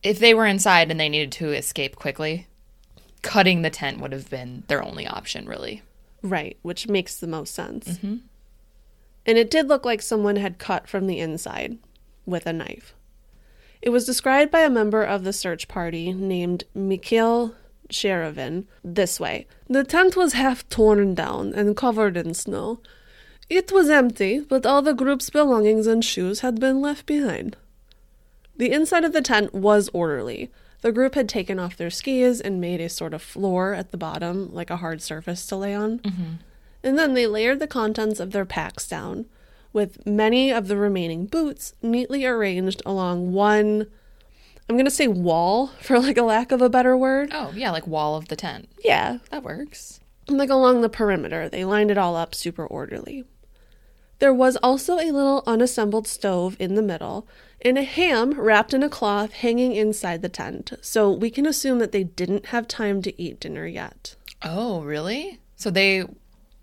if 0.04 0.20
they 0.20 0.34
were 0.34 0.46
inside 0.46 0.90
and 0.92 1.00
they 1.00 1.08
needed 1.08 1.32
to 1.32 1.52
escape 1.52 1.96
quickly, 1.96 2.46
cutting 3.22 3.62
the 3.62 3.70
tent 3.70 4.00
would 4.00 4.12
have 4.12 4.30
been 4.30 4.64
their 4.68 4.82
only 4.82 5.06
option, 5.06 5.46
really. 5.46 5.82
Right, 6.22 6.56
which 6.62 6.88
makes 6.88 7.16
the 7.16 7.26
most 7.26 7.54
sense. 7.54 7.88
Mm-hmm. 7.88 8.16
and 9.26 9.38
it 9.38 9.50
did 9.50 9.68
look 9.68 9.84
like 9.84 10.02
someone 10.02 10.36
had 10.36 10.58
cut 10.58 10.88
from 10.88 11.06
the 11.06 11.20
inside 11.20 11.78
with 12.26 12.46
a 12.46 12.52
knife. 12.52 12.94
It 13.80 13.90
was 13.90 14.06
described 14.06 14.50
by 14.50 14.60
a 14.60 14.70
member 14.70 15.02
of 15.02 15.22
the 15.24 15.32
search 15.32 15.68
party 15.68 16.12
named 16.12 16.64
Mikhail 16.74 17.54
Sharavin 17.90 18.64
this 18.84 19.18
way 19.20 19.46
The 19.68 19.84
tent 19.84 20.16
was 20.16 20.32
half 20.32 20.68
torn 20.68 21.14
down 21.14 21.54
and 21.54 21.76
covered 21.76 22.16
in 22.16 22.34
snow. 22.34 22.80
It 23.48 23.72
was 23.72 23.88
empty, 23.88 24.40
but 24.40 24.66
all 24.66 24.82
the 24.82 24.92
group's 24.92 25.30
belongings 25.30 25.86
and 25.86 26.04
shoes 26.04 26.40
had 26.40 26.60
been 26.60 26.80
left 26.82 27.06
behind. 27.06 27.56
The 28.56 28.72
inside 28.72 29.04
of 29.04 29.12
the 29.12 29.22
tent 29.22 29.54
was 29.54 29.88
orderly. 29.94 30.50
The 30.80 30.92
group 30.92 31.14
had 31.16 31.28
taken 31.28 31.58
off 31.58 31.76
their 31.76 31.90
skis 31.90 32.40
and 32.40 32.60
made 32.60 32.80
a 32.80 32.88
sort 32.88 33.12
of 33.14 33.20
floor 33.22 33.74
at 33.74 33.90
the 33.90 33.96
bottom, 33.96 34.52
like 34.54 34.70
a 34.70 34.76
hard 34.76 35.02
surface 35.02 35.44
to 35.46 35.56
lay 35.56 35.74
on. 35.74 35.98
Mm-hmm. 36.00 36.24
And 36.84 36.98
then 36.98 37.14
they 37.14 37.26
layered 37.26 37.58
the 37.58 37.66
contents 37.66 38.20
of 38.20 38.30
their 38.30 38.44
packs 38.44 38.86
down, 38.86 39.26
with 39.72 40.06
many 40.06 40.52
of 40.52 40.68
the 40.68 40.76
remaining 40.76 41.26
boots 41.26 41.74
neatly 41.82 42.24
arranged 42.24 42.80
along 42.86 43.32
one, 43.32 43.86
I'm 44.68 44.76
going 44.76 44.84
to 44.84 44.90
say 44.90 45.08
wall 45.08 45.66
for 45.80 45.98
like 45.98 46.16
a 46.16 46.22
lack 46.22 46.52
of 46.52 46.62
a 46.62 46.68
better 46.70 46.96
word. 46.96 47.30
Oh, 47.32 47.52
yeah, 47.54 47.70
like 47.72 47.86
wall 47.86 48.16
of 48.16 48.28
the 48.28 48.36
tent. 48.36 48.68
Yeah, 48.84 49.18
That 49.30 49.42
works. 49.42 50.00
like 50.28 50.50
along 50.50 50.82
the 50.82 50.88
perimeter. 50.88 51.48
They 51.48 51.64
lined 51.64 51.90
it 51.90 51.98
all 51.98 52.14
up 52.16 52.34
super 52.34 52.64
orderly. 52.66 53.24
There 54.20 54.34
was 54.34 54.56
also 54.62 54.94
a 54.98 55.10
little 55.10 55.42
unassembled 55.46 56.06
stove 56.06 56.56
in 56.60 56.74
the 56.74 56.82
middle 56.82 57.26
and 57.62 57.76
a 57.78 57.82
ham 57.82 58.38
wrapped 58.40 58.72
in 58.74 58.82
a 58.82 58.88
cloth 58.88 59.32
hanging 59.32 59.74
inside 59.74 60.22
the 60.22 60.28
tent, 60.28 60.72
so 60.80 61.10
we 61.10 61.30
can 61.30 61.46
assume 61.46 61.78
that 61.80 61.92
they 61.92 62.04
didn't 62.04 62.46
have 62.46 62.68
time 62.68 63.02
to 63.02 63.20
eat 63.22 63.40
dinner 63.40 63.66
yet. 63.66 64.14
Oh, 64.42 64.82
really? 64.82 65.40
So 65.56 65.70
they 65.70 66.04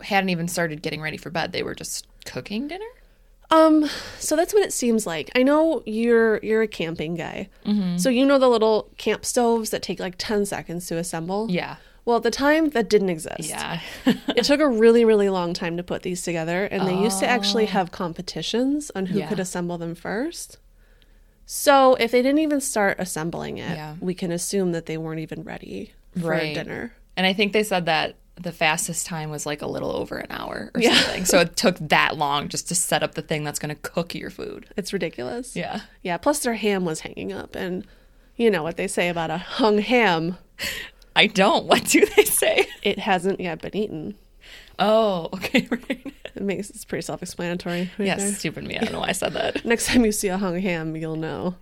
hadn't 0.01 0.29
even 0.29 0.47
started 0.47 0.81
getting 0.81 1.01
ready 1.01 1.17
for 1.17 1.29
bed. 1.29 1.51
They 1.51 1.63
were 1.63 1.75
just 1.75 2.07
cooking 2.25 2.67
dinner? 2.67 2.85
Um, 3.51 3.87
so 4.19 4.35
that's 4.35 4.53
what 4.53 4.63
it 4.65 4.73
seems 4.73 5.05
like. 5.05 5.29
I 5.35 5.43
know 5.43 5.83
you're 5.85 6.39
you're 6.43 6.63
a 6.63 6.67
camping 6.67 7.15
guy, 7.15 7.49
so 7.97 8.09
you 8.09 8.25
know 8.25 8.39
the 8.39 8.49
little 8.49 8.89
camp 8.97 9.23
stoves 9.23 9.69
that 9.69 9.83
take 9.83 9.99
like 9.99 10.15
ten 10.17 10.45
seconds 10.45 10.87
to 10.87 10.97
assemble. 10.97 11.47
Yeah. 11.49 11.75
Well, 12.05 12.17
at 12.17 12.23
the 12.23 12.31
time, 12.31 12.69
that 12.69 12.87
didn't 12.89 13.09
exist. 13.09 13.49
Yeah. 13.49 13.79
it 14.05 14.45
took 14.45 14.59
a 14.59 14.67
really, 14.67 15.03
really 15.05 15.27
long 15.29 15.53
time 15.53 15.75
to 15.77 15.83
put 15.83 16.03
these 16.03 16.21
together, 16.21 16.65
and 16.65 16.87
they 16.87 16.93
used 16.95 17.19
to 17.19 17.27
actually 17.27 17.65
have 17.65 17.91
competitions 17.91 18.91
on 18.95 19.07
who 19.07 19.19
Yeah. 19.19 19.27
could 19.27 19.39
assemble 19.39 19.77
them 19.79 19.95
first. 19.95 20.57
So 21.45 21.95
if 21.95 22.11
they 22.11 22.21
didn't 22.21 22.39
even 22.39 22.61
start 22.61 22.97
assembling 22.99 23.57
it, 23.57 23.69
Yeah. 23.77 23.95
we 23.99 24.13
can 24.13 24.31
assume 24.31 24.71
that 24.71 24.85
they 24.87 24.97
weren't 24.97 25.19
even 25.19 25.43
ready 25.43 25.91
for 26.19 26.29
Right. 26.29 26.53
dinner. 26.55 26.93
and 27.17 27.25
I 27.25 27.31
think 27.33 27.53
they 27.53 27.63
said 27.63 27.85
that 27.85 28.15
the 28.35 28.51
fastest 28.51 29.05
time 29.05 29.29
was 29.29 29.45
like 29.45 29.61
a 29.61 29.67
little 29.67 29.91
over 29.95 30.17
an 30.17 30.29
hour 30.29 30.69
or 30.75 30.81
Yeah. 30.81 30.93
something. 30.95 31.23
So 31.25 31.39
it 31.39 31.55
took 31.55 31.77
that 31.79 32.17
long 32.17 32.49
just 32.49 32.67
to 32.67 32.75
set 32.75 33.03
up 33.03 33.13
the 33.15 33.21
thing 33.21 33.45
that's 33.45 33.59
going 33.59 33.73
to 33.73 33.81
cook 33.81 34.13
your 34.13 34.29
food. 34.29 34.65
It's 34.75 34.91
ridiculous. 34.91 35.55
Yeah. 35.55 35.81
Yeah. 36.03 36.17
Plus, 36.17 36.39
their 36.39 36.55
ham 36.55 36.83
was 36.83 36.99
hanging 37.01 37.31
up, 37.31 37.55
and 37.55 37.85
you 38.35 38.51
know 38.51 38.61
what 38.63 38.75
they 38.75 38.87
say 38.87 39.07
about 39.07 39.31
a 39.31 39.37
hung 39.37 39.77
ham. 39.77 40.37
I 41.15 41.27
don't. 41.27 41.65
What 41.67 41.85
do 41.85 42.05
they 42.17 42.25
say? 42.25 42.67
It 42.83 42.99
hasn't 42.99 43.39
yet 43.39 43.61
been 43.61 43.75
eaten. 43.77 44.15
Oh, 44.79 45.29
okay. 45.33 45.67
Right. 45.69 46.13
It 46.35 46.41
makes 46.43 46.69
it's 46.69 46.83
pretty 46.85 47.01
self-explanatory. 47.03 47.91
Right 47.97 48.05
Yes, 48.05 48.19
there. 48.23 48.33
stupid 48.33 48.65
me. 48.65 48.77
I 48.77 48.81
don't 48.83 48.93
know 48.93 48.99
why 48.99 49.09
I 49.09 49.13
said 49.13 49.33
that. 49.33 49.63
Next 49.65 49.87
time 49.87 50.03
you 50.05 50.11
see 50.11 50.27
a 50.27 50.37
hung 50.37 50.59
ham, 50.59 50.95
you'll 50.95 51.15
know. 51.15 51.55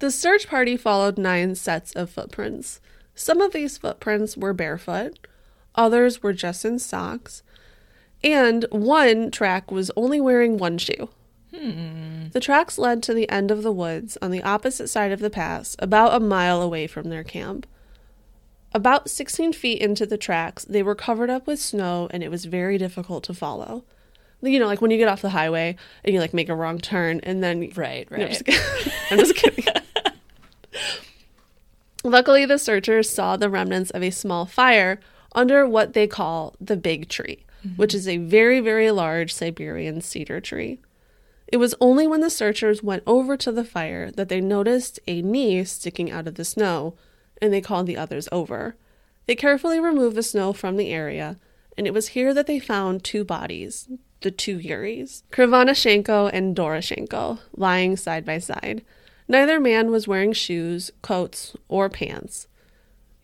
The 0.00 0.10
search 0.10 0.46
party 0.48 0.76
followed 0.76 1.18
nine 1.18 1.54
sets 1.54 1.92
of 1.92 2.10
footprints. 2.10 2.80
Some 3.14 3.40
of 3.40 3.52
these 3.52 3.78
footprints 3.78 4.36
were 4.36 4.52
barefoot, 4.52 5.18
others 5.74 6.22
were 6.22 6.32
just 6.32 6.64
in 6.64 6.78
socks, 6.78 7.42
and 8.22 8.64
one 8.70 9.30
track 9.32 9.72
was 9.72 9.90
only 9.96 10.20
wearing 10.20 10.56
one 10.56 10.78
shoe. 10.78 11.08
Hmm. 11.52 12.28
The 12.32 12.38
tracks 12.40 12.78
led 12.78 13.02
to 13.04 13.14
the 13.14 13.28
end 13.30 13.50
of 13.50 13.62
the 13.62 13.72
woods 13.72 14.16
on 14.22 14.30
the 14.30 14.42
opposite 14.42 14.88
side 14.88 15.10
of 15.10 15.18
the 15.20 15.30
pass, 15.30 15.74
about 15.80 16.14
a 16.14 16.20
mile 16.20 16.62
away 16.62 16.86
from 16.86 17.08
their 17.08 17.24
camp. 17.24 17.66
About 18.74 19.08
16 19.08 19.54
feet 19.54 19.80
into 19.80 20.04
the 20.04 20.18
tracks, 20.18 20.64
they 20.64 20.82
were 20.82 20.94
covered 20.94 21.30
up 21.30 21.46
with 21.46 21.58
snow 21.58 22.08
and 22.10 22.22
it 22.22 22.30
was 22.30 22.44
very 22.44 22.76
difficult 22.76 23.24
to 23.24 23.34
follow. 23.34 23.84
You 24.42 24.58
know, 24.58 24.66
like 24.66 24.80
when 24.80 24.90
you 24.90 24.98
get 24.98 25.08
off 25.08 25.22
the 25.22 25.30
highway 25.30 25.76
and 26.04 26.14
you 26.14 26.20
like 26.20 26.34
make 26.34 26.48
a 26.48 26.54
wrong 26.54 26.78
turn 26.78 27.20
and 27.22 27.42
then 27.42 27.72
Right, 27.74 28.08
No, 28.10 28.16
I'm 28.16 28.22
right. 28.22 28.30
just 28.30 28.44
kidding. 28.44 28.92
I'm 29.10 29.18
just 29.18 29.34
kidding. 29.34 29.64
Luckily, 32.04 32.46
the 32.46 32.58
searchers 32.58 33.10
saw 33.10 33.36
the 33.36 33.50
remnants 33.50 33.90
of 33.90 34.02
a 34.02 34.10
small 34.10 34.46
fire 34.46 35.00
under 35.34 35.66
what 35.66 35.94
they 35.94 36.06
call 36.06 36.54
the 36.60 36.76
big 36.76 37.08
tree, 37.08 37.44
mm-hmm. 37.66 37.76
which 37.76 37.94
is 37.94 38.06
a 38.06 38.18
very, 38.18 38.60
very 38.60 38.90
large 38.90 39.32
Siberian 39.34 40.00
cedar 40.00 40.40
tree. 40.40 40.78
It 41.48 41.56
was 41.56 41.74
only 41.80 42.06
when 42.06 42.20
the 42.20 42.30
searchers 42.30 42.82
went 42.82 43.02
over 43.06 43.36
to 43.38 43.50
the 43.50 43.64
fire 43.64 44.10
that 44.12 44.28
they 44.28 44.40
noticed 44.40 45.00
a 45.06 45.22
knee 45.22 45.64
sticking 45.64 46.10
out 46.10 46.26
of 46.28 46.36
the 46.36 46.44
snow, 46.44 46.94
and 47.40 47.52
they 47.52 47.60
called 47.60 47.86
the 47.86 47.96
others 47.96 48.28
over. 48.32 48.76
They 49.26 49.36
carefully 49.36 49.78
removed 49.78 50.16
the 50.16 50.22
snow 50.22 50.52
from 50.52 50.76
the 50.76 50.90
area, 50.90 51.36
and 51.76 51.86
it 51.86 51.94
was 51.94 52.08
here 52.08 52.32
that 52.34 52.46
they 52.46 52.58
found 52.58 53.04
two 53.04 53.24
bodies, 53.24 53.88
the 54.22 54.30
two 54.30 54.58
Yuris, 54.58 55.22
Krivonishenko 55.30 56.30
and 56.32 56.56
Doroshenko, 56.56 57.38
lying 57.56 57.96
side 57.96 58.24
by 58.24 58.38
side. 58.38 58.82
Neither 59.28 59.60
man 59.60 59.90
was 59.90 60.08
wearing 60.08 60.32
shoes, 60.32 60.90
coats, 61.02 61.54
or 61.68 61.90
pants. 61.90 62.48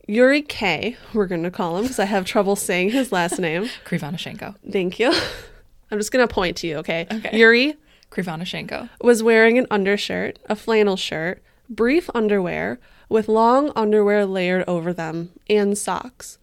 Yuri 0.07 0.43
K, 0.43 0.99
we're 1.15 1.27
going 1.27 1.45
to 1.45 1.51
call 1.51 1.79
him 1.79 1.85
because 1.85 1.99
I 1.99 2.05
have 2.05 2.27
trouble 2.27 2.57
saying 2.57 2.91
his 2.91 3.11
last 3.11 3.39
name. 3.39 3.71
Krivonishenko. 3.87 4.55
Thank 4.71 4.99
you. 4.99 5.13
I'm 5.91 5.99
just 5.99 6.13
going 6.13 6.27
to 6.27 6.33
point 6.33 6.59
to 6.59 6.67
you, 6.67 6.77
okay? 6.79 7.07
Okay. 7.11 7.39
Yuri 7.39 7.77
Krivonishenko. 8.11 8.91
was 9.01 9.23
wearing 9.23 9.57
an 9.57 9.67
undershirt, 9.71 10.39
a 10.47 10.57
flannel 10.57 10.97
shirt, 10.97 11.43
brief 11.71 12.11
underwear, 12.15 12.79
with 13.09 13.29
long 13.29 13.71
underwear 13.77 14.27
layered 14.27 14.65
over 14.67 14.93
them, 14.93 15.31
and 15.49 15.77
socks. 15.77 16.39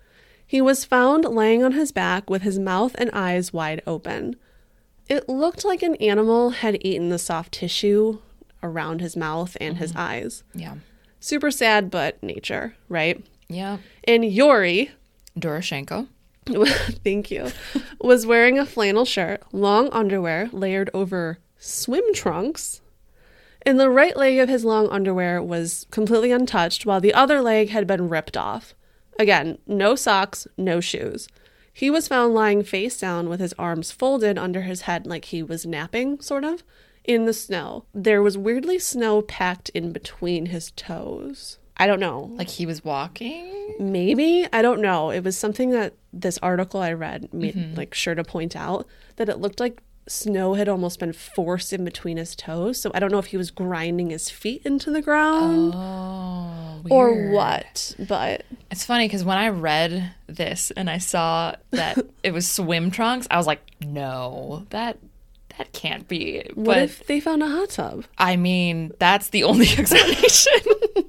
He 0.45 0.61
was 0.61 0.85
found 0.85 1.25
laying 1.25 1.63
on 1.63 1.71
his 1.71 1.91
back 1.91 2.29
with 2.29 2.41
his 2.41 2.59
mouth 2.59 2.93
and 2.97 3.09
eyes 3.13 3.53
wide 3.53 3.81
open. 3.87 4.35
It 5.07 5.29
looked 5.29 5.63
like 5.63 5.81
an 5.81 5.95
animal 5.95 6.49
had 6.49 6.85
eaten 6.85 7.09
the 7.09 7.19
soft 7.19 7.53
tissue 7.53 8.19
around 8.61 9.01
his 9.01 9.15
mouth 9.15 9.55
and 9.61 9.77
his 9.77 9.91
mm-hmm. 9.91 10.01
eyes. 10.01 10.43
Yeah. 10.53 10.75
Super 11.19 11.51
sad, 11.51 11.89
but 11.89 12.21
nature, 12.21 12.75
right? 12.89 13.23
Yeah. 13.47 13.77
And 14.05 14.25
Yori, 14.25 14.91
Doroshenko. 15.39 16.07
thank 17.03 17.29
you, 17.29 17.51
was 18.01 18.25
wearing 18.25 18.57
a 18.57 18.65
flannel 18.65 19.05
shirt, 19.05 19.43
long 19.53 19.89
underwear 19.89 20.49
layered 20.51 20.89
over 20.93 21.39
swim 21.59 22.13
trunks. 22.13 22.81
And 23.63 23.79
the 23.79 23.89
right 23.89 24.15
leg 24.17 24.39
of 24.39 24.49
his 24.49 24.65
long 24.65 24.89
underwear 24.89 25.41
was 25.41 25.85
completely 25.91 26.31
untouched, 26.31 26.85
while 26.85 26.99
the 26.99 27.13
other 27.13 27.41
leg 27.41 27.69
had 27.69 27.85
been 27.85 28.09
ripped 28.09 28.35
off. 28.35 28.73
Again, 29.19 29.59
no 29.67 29.95
socks, 29.95 30.47
no 30.57 30.79
shoes. 30.79 31.27
He 31.73 31.89
was 31.89 32.07
found 32.07 32.33
lying 32.33 32.63
face 32.63 32.99
down 32.99 33.29
with 33.29 33.39
his 33.39 33.53
arms 33.53 33.91
folded 33.91 34.37
under 34.37 34.61
his 34.61 34.81
head 34.81 35.05
like 35.05 35.25
he 35.25 35.43
was 35.43 35.65
napping, 35.65 36.19
sort 36.19 36.43
of, 36.43 36.63
in 37.03 37.25
the 37.25 37.33
snow. 37.33 37.85
There 37.93 38.21
was 38.21 38.37
weirdly 38.37 38.79
snow 38.79 39.21
packed 39.21 39.69
in 39.69 39.91
between 39.91 40.47
his 40.47 40.71
toes. 40.71 41.59
I 41.77 41.87
don't 41.87 41.99
know. 41.99 42.31
Like 42.35 42.49
he 42.49 42.65
was 42.65 42.83
walking. 42.83 43.75
Maybe 43.79 44.47
I 44.53 44.61
don't 44.61 44.81
know. 44.81 45.09
It 45.09 45.23
was 45.23 45.37
something 45.37 45.71
that 45.71 45.93
this 46.13 46.37
article 46.43 46.81
I 46.81 46.93
read 46.93 47.33
made 47.33 47.55
mm-hmm. 47.55 47.75
like 47.75 47.93
sure 47.93 48.13
to 48.13 48.23
point 48.23 48.55
out 48.55 48.85
that 49.15 49.29
it 49.29 49.39
looked 49.39 49.59
like 49.59 49.81
snow 50.11 50.53
had 50.55 50.67
almost 50.69 50.99
been 50.99 51.13
forced 51.13 51.71
in 51.73 51.83
between 51.85 52.17
his 52.17 52.35
toes. 52.35 52.81
So 52.81 52.91
I 52.93 52.99
don't 52.99 53.11
know 53.11 53.17
if 53.19 53.27
he 53.27 53.37
was 53.37 53.51
grinding 53.51 54.09
his 54.09 54.29
feet 54.29 54.61
into 54.65 54.91
the 54.91 55.01
ground 55.01 55.73
Oh. 55.75 56.81
or 56.89 57.31
what. 57.31 57.95
But 58.07 58.43
It's 58.69 58.83
funny 58.85 59.05
because 59.07 59.23
when 59.23 59.37
I 59.37 59.49
read 59.49 60.13
this 60.27 60.71
and 60.71 60.89
I 60.89 60.97
saw 60.97 61.55
that 61.71 61.97
it 62.23 62.33
was 62.33 62.47
swim 62.47 62.91
trunks, 62.91 63.27
I 63.31 63.37
was 63.37 63.47
like, 63.47 63.61
no, 63.83 64.65
that 64.69 64.97
that 65.57 65.73
can't 65.73 66.07
be. 66.07 66.43
what 66.55 66.65
but 66.65 66.77
if 66.79 67.05
they 67.07 67.19
found 67.19 67.43
a 67.43 67.47
hot 67.47 67.69
tub? 67.71 68.05
I 68.17 68.35
mean, 68.37 68.93
that's 68.99 69.29
the 69.29 69.43
only 69.43 69.67
explanation. 69.77 70.53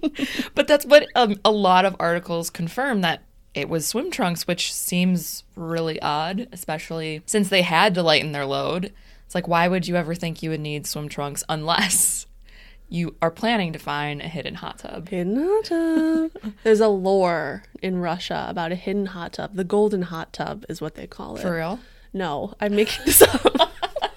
but 0.54 0.66
that's 0.66 0.84
what 0.84 1.06
um, 1.14 1.36
a 1.44 1.50
lot 1.52 1.84
of 1.84 1.94
articles 2.00 2.50
confirm 2.50 3.02
that 3.02 3.22
it 3.54 3.68
was 3.68 3.86
swim 3.86 4.10
trunks, 4.10 4.46
which 4.46 4.72
seems 4.72 5.44
really 5.56 6.00
odd, 6.00 6.48
especially 6.52 7.22
since 7.26 7.48
they 7.48 7.62
had 7.62 7.94
to 7.94 8.02
lighten 8.02 8.32
their 8.32 8.46
load. 8.46 8.92
It's 9.26 9.34
like, 9.34 9.48
why 9.48 9.68
would 9.68 9.86
you 9.86 9.96
ever 9.96 10.14
think 10.14 10.42
you 10.42 10.50
would 10.50 10.60
need 10.60 10.86
swim 10.86 11.08
trunks 11.08 11.42
unless 11.48 12.26
you 12.88 13.14
are 13.22 13.30
planning 13.30 13.72
to 13.72 13.78
find 13.78 14.20
a 14.22 14.28
hidden 14.28 14.56
hot 14.56 14.78
tub? 14.78 15.08
Hidden 15.08 15.36
hot 15.36 15.64
tub. 15.64 16.52
There's 16.64 16.80
a 16.80 16.88
lore 16.88 17.64
in 17.82 17.98
Russia 17.98 18.46
about 18.48 18.72
a 18.72 18.74
hidden 18.76 19.06
hot 19.06 19.34
tub. 19.34 19.54
The 19.54 19.64
golden 19.64 20.02
hot 20.02 20.32
tub 20.32 20.64
is 20.68 20.80
what 20.80 20.94
they 20.94 21.06
call 21.06 21.36
it. 21.36 21.42
For 21.42 21.56
real? 21.56 21.78
No, 22.14 22.54
I'm 22.60 22.74
making 22.76 23.04
this 23.06 23.22
up. 23.22 23.70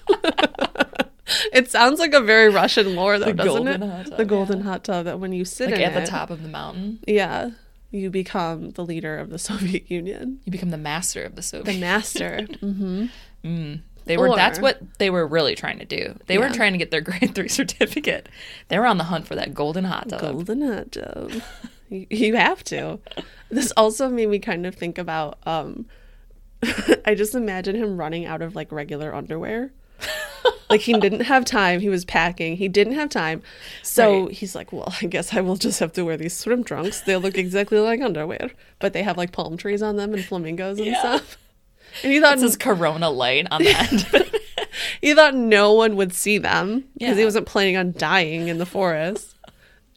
it 1.52 1.70
sounds 1.70 1.98
like 1.98 2.12
a 2.12 2.20
very 2.20 2.50
Russian 2.50 2.94
lore, 2.94 3.18
though, 3.18 3.26
The 3.26 3.34
doesn't 3.34 3.68
it? 3.68 3.80
hot 3.80 4.06
tub, 4.06 4.16
the 4.18 4.24
golden 4.24 4.60
hot 4.62 4.84
tub 4.84 5.04
that 5.06 5.18
when 5.18 5.32
you 5.32 5.44
sit 5.44 5.70
Like 5.70 5.80
in 5.80 5.92
at 5.92 5.94
the 6.04 6.06
top 6.10 6.30
of 6.30 6.42
the 6.42 6.48
mountain, 6.48 7.00
yeah, 7.06 7.50
you 7.90 8.10
become 8.10 8.70
the 8.70 8.84
leader 8.84 9.18
of 9.18 9.30
the 9.30 9.38
Soviet 9.50 9.90
Union, 9.90 10.40
you 10.44 10.52
become 10.52 10.70
the 10.70 10.76
master 10.78 11.22
of 11.24 11.34
the 11.36 11.42
Soviet. 11.42 11.72
the 11.72 11.80
master. 11.80 12.42
hmm 12.60 13.06
They 14.04 14.16
were 14.16 14.34
that's 14.36 14.58
what 14.60 14.80
they 14.98 15.10
were 15.10 15.26
really 15.26 15.54
trying 15.54 15.78
to 15.78 15.84
do. 15.84 16.16
They 16.26 16.38
weren't 16.38 16.54
trying 16.54 16.72
to 16.72 16.78
get 16.78 16.90
their 16.90 17.00
grade 17.10 17.34
3 17.34 17.48
certificate. 17.48 18.28
They 18.68 18.78
were 18.78 18.86
on 18.86 18.98
the 18.98 19.04
hunt 19.04 19.26
for 19.26 19.34
that 19.34 19.54
golden 19.54 19.84
hot 19.84 20.08
tub. 20.08 20.20
Golden 20.20 20.62
hot 20.62 20.92
tub. 20.92 21.32
you, 21.88 22.06
you 22.10 22.36
have 22.36 22.62
to. 22.64 22.98
This 23.50 23.72
also 23.76 24.08
made 24.08 24.28
me 24.28 24.38
kind 24.38 24.66
of 24.66 24.74
think 24.74 24.98
about. 24.98 25.38
um 25.46 25.86
I 27.04 27.14
just 27.14 27.34
imagine 27.34 27.76
him 27.76 27.96
running 27.96 28.24
out 28.24 28.42
of 28.42 28.54
like 28.56 28.72
regular 28.72 29.14
underwear. 29.14 29.72
Like 30.70 30.80
he 30.80 30.92
didn't 30.98 31.20
have 31.20 31.44
time. 31.44 31.80
He 31.80 31.88
was 31.88 32.04
packing. 32.04 32.56
He 32.56 32.68
didn't 32.68 32.94
have 32.94 33.08
time. 33.08 33.42
So 33.82 34.24
Right. 34.26 34.32
he's 34.34 34.54
like, 34.54 34.72
"Well, 34.72 34.92
I 35.02 35.06
guess 35.06 35.34
I 35.34 35.40
will 35.40 35.56
just 35.56 35.80
have 35.80 35.92
to 35.94 36.04
wear 36.04 36.16
these 36.16 36.36
swim 36.36 36.64
trunks. 36.64 37.00
They 37.02 37.16
look 37.16 37.36
exactly 37.38 37.78
like 37.78 38.00
underwear, 38.00 38.50
but 38.78 38.92
they 38.92 39.02
have 39.02 39.16
like 39.16 39.32
palm 39.32 39.56
trees 39.56 39.82
on 39.82 39.96
them 39.96 40.12
and 40.14 40.24
flamingos 40.24 40.78
and 40.78 40.88
Yeah. 40.88 40.98
stuff." 40.98 41.38
And 42.02 42.12
he 42.12 42.20
thought 42.20 42.36
This 42.36 42.50
is 42.50 42.56
Corona 42.56 43.08
light 43.10 43.46
on 43.50 43.62
the 43.62 43.70
end. 43.74 44.30
he 45.00 45.14
thought 45.14 45.34
no 45.34 45.72
one 45.72 45.96
would 45.96 46.12
see 46.12 46.36
them 46.38 46.84
because 46.98 47.16
he 47.16 47.24
wasn't 47.24 47.46
planning 47.46 47.76
on 47.76 47.94
dying 47.96 48.48
in 48.48 48.58
the 48.58 48.66
forest. 48.66 49.34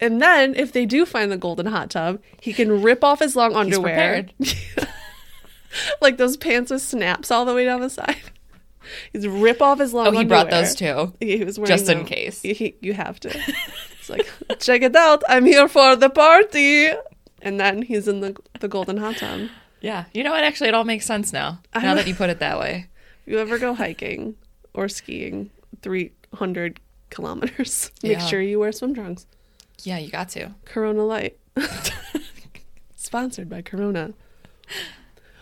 And 0.01 0.21
then, 0.21 0.55
if 0.55 0.71
they 0.71 0.85
do 0.85 1.05
find 1.05 1.29
the 1.29 1.35
golden 1.35 1.65
hot 1.65 1.89
tub, 1.89 2.21
he 2.39 2.53
can 2.53 2.81
rip 2.81 3.03
off 3.03 3.19
his 3.19 3.35
long 3.35 3.53
underwear, 3.53 4.27
like 6.01 6.15
those 6.17 6.37
pants 6.37 6.71
with 6.71 6.81
snaps 6.81 7.31
all 7.31 7.43
the 7.43 7.53
way 7.53 7.65
down 7.65 7.81
the 7.81 7.89
side. 7.89 8.15
He's 9.13 9.27
rip 9.27 9.61
off 9.61 9.79
his 9.79 9.93
long. 9.93 10.07
Oh, 10.07 10.11
he 10.11 10.25
brought 10.25 10.49
those 10.49 10.75
too. 10.75 11.13
He 11.19 11.43
was 11.43 11.57
wearing 11.59 11.67
Just 11.77 11.89
in 11.89 12.05
case. 12.05 12.41
He- 12.41 12.75
you 12.81 12.93
have 12.93 13.19
to. 13.21 13.29
It's 13.99 14.09
like, 14.09 14.27
check 14.59 14.81
it 14.81 14.95
out. 14.95 15.23
I'm 15.29 15.45
here 15.45 15.67
for 15.67 15.95
the 15.95 16.09
party. 16.09 16.89
And 17.41 17.59
then 17.59 17.83
he's 17.83 18.07
in 18.07 18.19
the 18.21 18.35
the 18.59 18.67
golden 18.67 18.97
hot 18.97 19.17
tub. 19.17 19.49
Yeah. 19.81 20.05
You 20.13 20.23
know 20.23 20.31
what? 20.31 20.43
Actually, 20.43 20.69
it 20.69 20.73
all 20.73 20.83
makes 20.83 21.05
sense 21.05 21.31
now. 21.31 21.61
Now 21.73 21.95
that 21.95 22.07
you 22.07 22.13
put 22.15 22.29
it 22.29 22.39
that 22.39 22.59
way. 22.59 22.87
If 23.25 23.31
you 23.33 23.39
ever 23.39 23.57
go 23.59 23.73
hiking 23.73 24.35
or 24.73 24.89
skiing 24.89 25.49
300 25.81 26.79
kilometers, 27.11 27.91
make 28.03 28.13
Yeah. 28.13 28.25
sure 28.25 28.41
you 28.41 28.59
wear 28.59 28.71
swim 28.71 28.93
trunks. 28.93 29.25
Yeah, 29.83 29.97
you 29.99 30.09
got 30.09 30.29
to. 30.29 30.53
Corona 30.65 31.03
Light. 31.05 31.37
Sponsored 32.95 33.49
by 33.49 33.61
Corona. 33.61 34.13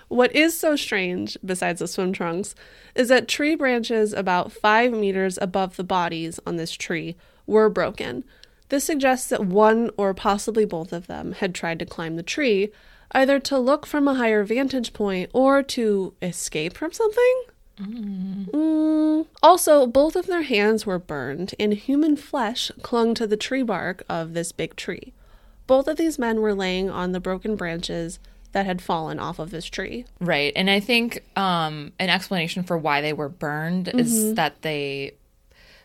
What 0.08 0.34
is 0.36 0.58
so 0.58 0.76
strange, 0.76 1.38
besides 1.44 1.80
the 1.80 1.88
swim 1.88 2.14
trunks, 2.14 2.56
is 2.96 3.10
that 3.10 3.28
tree 3.28 3.56
branches 3.56 4.14
about 4.14 4.52
five 4.52 4.94
meters 4.94 5.38
above 5.42 5.76
the 5.76 5.84
bodies 5.84 6.40
on 6.46 6.56
this 6.56 6.72
tree 6.72 7.16
were 7.46 7.70
broken. 7.70 8.24
This 8.70 8.84
suggests 8.84 9.30
that 9.30 9.46
one 9.46 9.90
or 9.98 10.14
possibly 10.14 10.66
both 10.66 10.94
of 10.94 11.08
them 11.08 11.34
had 11.34 11.54
tried 11.54 11.80
to 11.80 11.86
climb 11.86 12.16
the 12.16 12.24
tree, 12.24 12.70
either 13.12 13.40
to 13.40 13.58
look 13.58 13.86
from 13.86 14.08
a 14.08 14.16
higher 14.16 14.44
vantage 14.44 14.94
point 14.94 15.30
or 15.34 15.64
to 15.64 16.14
escape 16.22 16.78
from 16.78 16.92
something. 16.92 17.44
Mm. 17.80 19.28
Also, 19.44 19.86
both 19.86 20.16
of 20.16 20.26
their 20.28 20.42
hands 20.42 20.86
were 20.86 21.00
burned, 21.00 21.54
and 21.60 21.74
human 21.74 22.16
flesh 22.16 22.72
clung 22.82 23.14
to 23.14 23.28
the 23.28 23.38
tree 23.38 23.64
bark 23.64 24.04
of 24.10 24.34
this 24.34 24.52
big 24.52 24.76
tree. 24.76 25.14
Both 25.68 25.88
of 25.88 25.98
these 25.98 26.18
men 26.18 26.42
were 26.42 26.56
laying 26.56 26.90
on 26.90 27.12
the 27.12 27.20
broken 27.20 27.56
branches 27.56 28.20
that 28.58 28.66
had 28.66 28.82
fallen 28.82 29.20
off 29.20 29.38
of 29.38 29.52
this 29.52 29.66
tree. 29.66 30.04
Right. 30.20 30.52
And 30.56 30.68
I 30.68 30.80
think 30.80 31.24
um, 31.38 31.92
an 32.00 32.10
explanation 32.10 32.64
for 32.64 32.76
why 32.76 33.02
they 33.02 33.14
were 33.14 33.30
burned 33.30 33.88
is 33.88 34.34
that 34.34 34.64
they. 34.64 35.14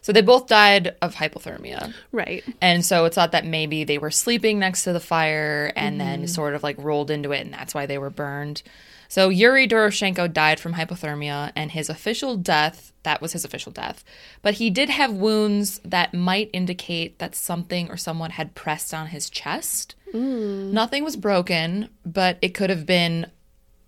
So 0.00 0.12
they 0.12 0.22
both 0.22 0.46
died 0.46 0.96
of 1.02 1.14
hypothermia. 1.14 1.92
Right. 2.12 2.42
And 2.62 2.82
so 2.82 3.04
it's 3.04 3.14
thought 3.14 3.32
that 3.32 3.44
maybe 3.44 3.84
they 3.84 3.98
were 3.98 4.10
sleeping 4.10 4.58
next 4.58 4.84
to 4.84 4.94
the 4.94 5.00
fire 5.00 5.70
and 5.76 6.00
then 6.00 6.26
sort 6.26 6.54
of 6.54 6.62
like 6.62 6.76
rolled 6.78 7.10
into 7.10 7.30
it, 7.32 7.42
and 7.42 7.52
that's 7.52 7.74
why 7.74 7.84
they 7.84 7.98
were 7.98 8.10
burned. 8.10 8.62
So 9.08 9.28
Yuri 9.28 9.68
Doroshenko 9.68 10.32
died 10.32 10.58
from 10.58 10.72
hypothermia, 10.72 11.52
and 11.54 11.70
his 11.70 11.90
official 11.90 12.38
death, 12.38 12.94
that 13.02 13.20
was 13.20 13.32
his 13.32 13.44
official 13.44 13.70
death. 13.70 14.02
But 14.40 14.54
he 14.54 14.70
did 14.70 14.88
have 14.88 15.12
wounds 15.12 15.78
that 15.84 16.14
might 16.14 16.48
indicate 16.54 17.18
that 17.18 17.34
something 17.36 17.90
or 17.90 17.98
someone 17.98 18.30
had 18.30 18.54
pressed 18.54 18.94
on 18.94 19.08
his 19.08 19.28
chest. 19.28 19.94
Mm. 20.12 20.72
Nothing 20.72 21.04
was 21.04 21.16
broken, 21.16 21.88
but 22.04 22.38
it 22.42 22.50
could 22.54 22.70
have 22.70 22.86
been 22.86 23.26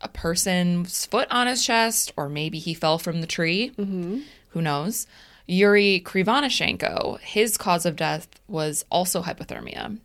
a 0.01 0.09
person's 0.09 1.07
foot 1.07 1.29
on 1.31 1.47
his 1.47 1.65
chest, 1.65 2.13
or 2.17 2.29
maybe 2.29 2.59
he 2.59 2.75
fell 2.75 2.99
from 2.99 3.21
the 3.21 3.27
tree. 3.27 3.71
Mm-hmm. 3.79 4.21
Who 4.51 4.63
knows? 4.63 5.07
Yuri 5.47 6.01
Krivonishenko, 6.05 7.21
his 7.21 7.57
cause 7.59 7.85
of 7.87 7.97
death 7.97 8.29
was 8.49 8.85
also 8.91 9.23
hypothermia. 9.23 9.99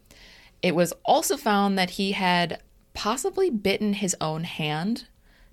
It 0.62 0.76
was 0.76 0.94
also 1.06 1.38
found 1.38 1.78
that 1.78 1.92
he 1.92 2.12
had 2.12 2.62
possibly 2.94 3.50
bitten 3.50 3.94
his 3.94 4.16
own 4.20 4.44
hand 4.44 5.06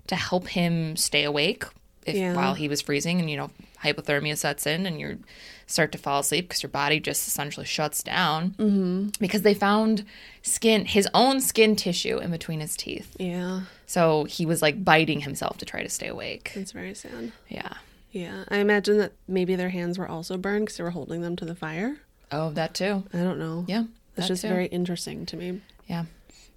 to 0.07 0.15
help 0.15 0.47
him 0.49 0.95
stay 0.97 1.23
awake 1.23 1.63
if, 2.05 2.15
Yeah. 2.15 2.33
while 2.33 2.53
he 2.53 2.67
was 2.67 2.81
freezing. 2.81 3.19
And, 3.19 3.29
you 3.29 3.37
know, 3.37 3.51
hypothermia 3.83 4.37
sets 4.37 4.65
in 4.65 4.85
and 4.85 4.99
you 4.99 5.19
start 5.67 5.91
to 5.91 5.97
fall 5.97 6.21
asleep 6.21 6.47
because 6.47 6.63
your 6.63 6.69
body 6.69 6.99
just 6.99 7.27
essentially 7.27 7.65
shuts 7.65 8.01
down. 8.01 8.51
Mm-hmm. 8.51 9.09
Because 9.19 9.43
they 9.43 9.53
found 9.53 10.05
skin, 10.41 10.85
his 10.85 11.07
own 11.13 11.41
skin 11.41 11.75
tissue 11.75 12.17
in 12.17 12.31
between 12.31 12.61
his 12.61 12.75
teeth. 12.75 13.15
Yeah. 13.19 13.61
So 13.85 14.23
he 14.23 14.45
was 14.45 14.61
like 14.61 14.83
biting 14.83 15.21
himself 15.21 15.57
to 15.57 15.65
try 15.65 15.83
to 15.83 15.89
stay 15.89 16.07
awake. 16.07 16.53
It's 16.55 16.71
very 16.71 16.93
sad. 16.93 17.33
Yeah. 17.49 17.73
Yeah. 18.11 18.45
I 18.47 18.57
imagine 18.57 18.97
that 18.97 19.11
maybe 19.27 19.55
their 19.55 19.69
hands 19.69 19.99
were 19.99 20.07
also 20.07 20.37
burned 20.37 20.65
because 20.65 20.77
they 20.77 20.83
were 20.83 20.91
holding 20.91 21.21
them 21.21 21.35
to 21.35 21.45
the 21.45 21.55
fire. 21.55 21.97
Oh, 22.31 22.49
that 22.51 22.73
too. 22.73 23.03
I 23.13 23.17
don't 23.17 23.39
know. 23.39 23.65
Yeah. 23.67 23.83
That's 24.15 24.29
just 24.29 24.41
too. 24.41 24.47
very 24.47 24.65
interesting 24.67 25.25
to 25.27 25.37
me. 25.37 25.61
Yeah. 25.85 26.05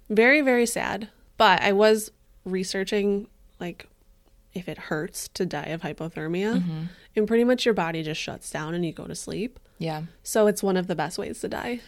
Very, 0.09 0.41
very 0.41 0.65
sad. 0.65 1.09
But 1.37 1.61
I 1.61 1.73
was 1.73 2.11
researching, 2.43 3.27
like, 3.59 3.87
if 4.53 4.67
it 4.67 4.77
hurts 4.77 5.27
to 5.29 5.45
die 5.45 5.67
of 5.67 5.81
hypothermia. 5.81 6.59
Mm-hmm. 6.59 6.83
And 7.15 7.27
pretty 7.27 7.43
much 7.43 7.65
your 7.65 7.73
body 7.73 8.03
just 8.03 8.21
shuts 8.21 8.49
down 8.49 8.73
and 8.73 8.85
you 8.85 8.91
go 8.93 9.05
to 9.05 9.15
sleep. 9.15 9.59
Yeah. 9.77 10.03
So 10.23 10.47
it's 10.47 10.63
one 10.63 10.77
of 10.77 10.87
the 10.87 10.95
best 10.95 11.17
ways 11.17 11.39
to 11.41 11.47
die. 11.49 11.81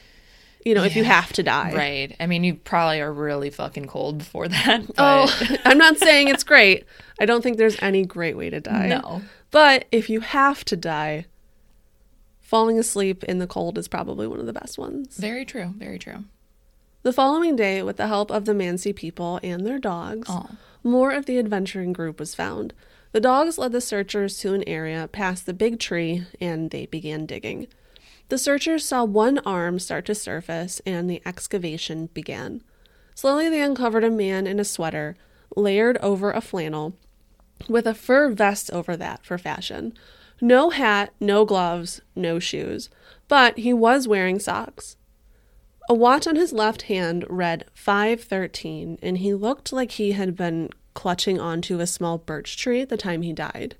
You 0.65 0.73
know, 0.75 0.83
if 0.83 0.95
you 0.95 1.03
have 1.03 1.33
to 1.33 1.43
die. 1.43 1.73
Right. 1.73 2.15
I 2.21 2.25
mean, 2.25 2.43
you 2.45 2.55
probably 2.55 3.01
are 3.01 3.11
really 3.11 3.49
fucking 3.49 3.87
cold 3.87 4.19
before 4.19 4.47
that. 4.47 4.81
Oh, 4.97 5.25
but 5.39 5.51
Oh, 5.51 5.57
I'm 5.65 5.77
not 5.77 5.97
saying 5.97 6.29
it's 6.29 6.43
great. 6.43 6.85
I 7.19 7.25
don't 7.25 7.41
think 7.41 7.57
there's 7.57 7.77
any 7.81 8.05
great 8.05 8.37
way 8.37 8.49
to 8.49 8.59
die. 8.61 8.87
No. 8.87 9.21
But 9.51 9.85
if 9.91 10.09
you 10.09 10.21
have 10.21 10.63
to 10.65 10.75
die, 10.77 11.25
falling 12.39 12.79
asleep 12.79 13.23
in 13.25 13.39
the 13.39 13.47
cold 13.47 13.77
is 13.77 13.87
probably 13.87 14.27
one 14.27 14.39
of 14.39 14.45
the 14.45 14.53
best 14.53 14.77
ones. 14.77 15.17
very 15.17 15.45
true. 15.45 15.73
Very 15.77 15.99
true. 15.99 16.23
The 17.03 17.13
following 17.13 17.55
day, 17.57 17.83
with 17.83 17.97
the 17.97 18.07
help 18.07 18.31
of 18.31 18.45
the 18.45 18.53
Mansi 18.53 18.95
people 18.95 19.39
and 19.43 19.65
their 19.65 19.79
dogs, 19.79 20.27
Oh. 20.31 20.51
more 20.83 21.11
of 21.11 21.25
the 21.25 21.37
adventuring 21.37 21.91
group 21.91 22.19
was 22.19 22.33
found. 22.35 22.73
The 23.13 23.21
dogs 23.21 23.59
led 23.59 23.71
the 23.71 23.79
searchers 23.79 24.39
to 24.39 24.55
an 24.55 24.63
area 24.67 25.07
past 25.07 25.45
the 25.45 25.53
big 25.53 25.79
tree 25.79 26.25
and 26.41 26.71
they 26.71 26.87
began 26.87 27.27
digging. 27.27 27.67
The 28.29 28.39
searchers 28.39 28.83
saw 28.83 29.03
one 29.03 29.37
arm 29.45 29.77
start 29.77 30.05
to 30.07 30.15
surface 30.15 30.81
and 30.83 31.07
the 31.07 31.21
excavation 31.23 32.07
began. 32.15 32.63
Slowly, 33.13 33.49
they 33.49 33.61
uncovered 33.61 34.03
a 34.03 34.09
man 34.09 34.47
in 34.47 34.59
a 34.59 34.65
sweater, 34.65 35.15
layered 35.55 35.97
over 35.97 36.31
a 36.31 36.41
flannel, 36.41 36.95
with 37.69 37.85
a 37.85 37.93
fur 37.93 38.31
vest 38.31 38.71
over 38.71 38.97
that 38.97 39.23
for 39.23 39.37
fashion. 39.37 39.93
No 40.41 40.71
hat, 40.71 41.13
no 41.19 41.45
gloves, 41.45 42.01
no 42.15 42.39
shoes, 42.39 42.89
but 43.27 43.59
he 43.59 43.73
was 43.73 44.07
wearing 44.07 44.39
socks. 44.39 44.97
A 45.87 45.93
watch 45.93 46.25
on 46.25 46.35
his 46.35 46.51
left 46.51 46.83
hand 46.83 47.25
read 47.29 47.65
513, 47.75 48.97
and 49.03 49.19
he 49.19 49.35
looked 49.35 49.71
like 49.71 49.91
he 49.91 50.13
had 50.13 50.35
been 50.35 50.71
clutching 50.93 51.39
onto 51.39 51.79
a 51.79 51.87
small 51.87 52.17
birch 52.17 52.57
tree 52.57 52.81
at 52.81 52.89
the 52.89 52.97
time 52.97 53.21
he 53.21 53.33
died. 53.33 53.75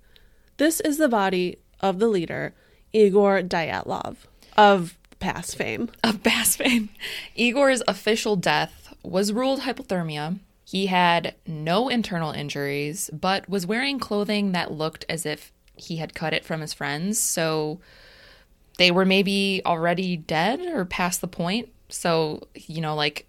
This 0.58 0.80
is 0.80 0.98
the 0.98 1.10
body 1.10 1.58
of 1.80 2.00
the 2.00 2.08
leader, 2.08 2.54
Igor 2.92 3.42
Dyatlov, 3.42 4.18
of 4.56 4.98
past 5.20 5.56
fame. 5.56 5.90
Of 6.04 6.22
Bass 6.22 6.56
fame. 6.56 6.90
Igor's 7.36 7.82
official 7.88 8.36
death 8.36 8.94
was 9.04 9.34
ruled 9.34 9.62
hypothermia. 9.62 10.40
He 10.66 10.88
had 10.88 11.36
no 11.46 11.90
internal 11.90 12.32
injuries, 12.32 13.10
but 13.12 13.48
was 13.50 13.66
wearing 13.66 14.00
clothing 14.00 14.52
that 14.52 14.72
looked 14.72 15.06
as 15.10 15.26
if 15.26 15.52
he 15.76 15.98
had 15.98 16.14
cut 16.14 16.34
it 16.34 16.46
from 16.46 16.62
his 16.62 16.74
friends. 16.74 17.20
So 17.20 17.80
they 18.78 18.92
were 18.92 19.06
maybe 19.06 19.62
already 19.66 20.18
dead 20.18 20.60
or 20.62 20.86
past 20.86 21.22
the 21.22 21.28
point. 21.28 21.70
So, 21.90 22.48
you 22.56 22.82
know, 22.82 22.96
like 22.96 23.28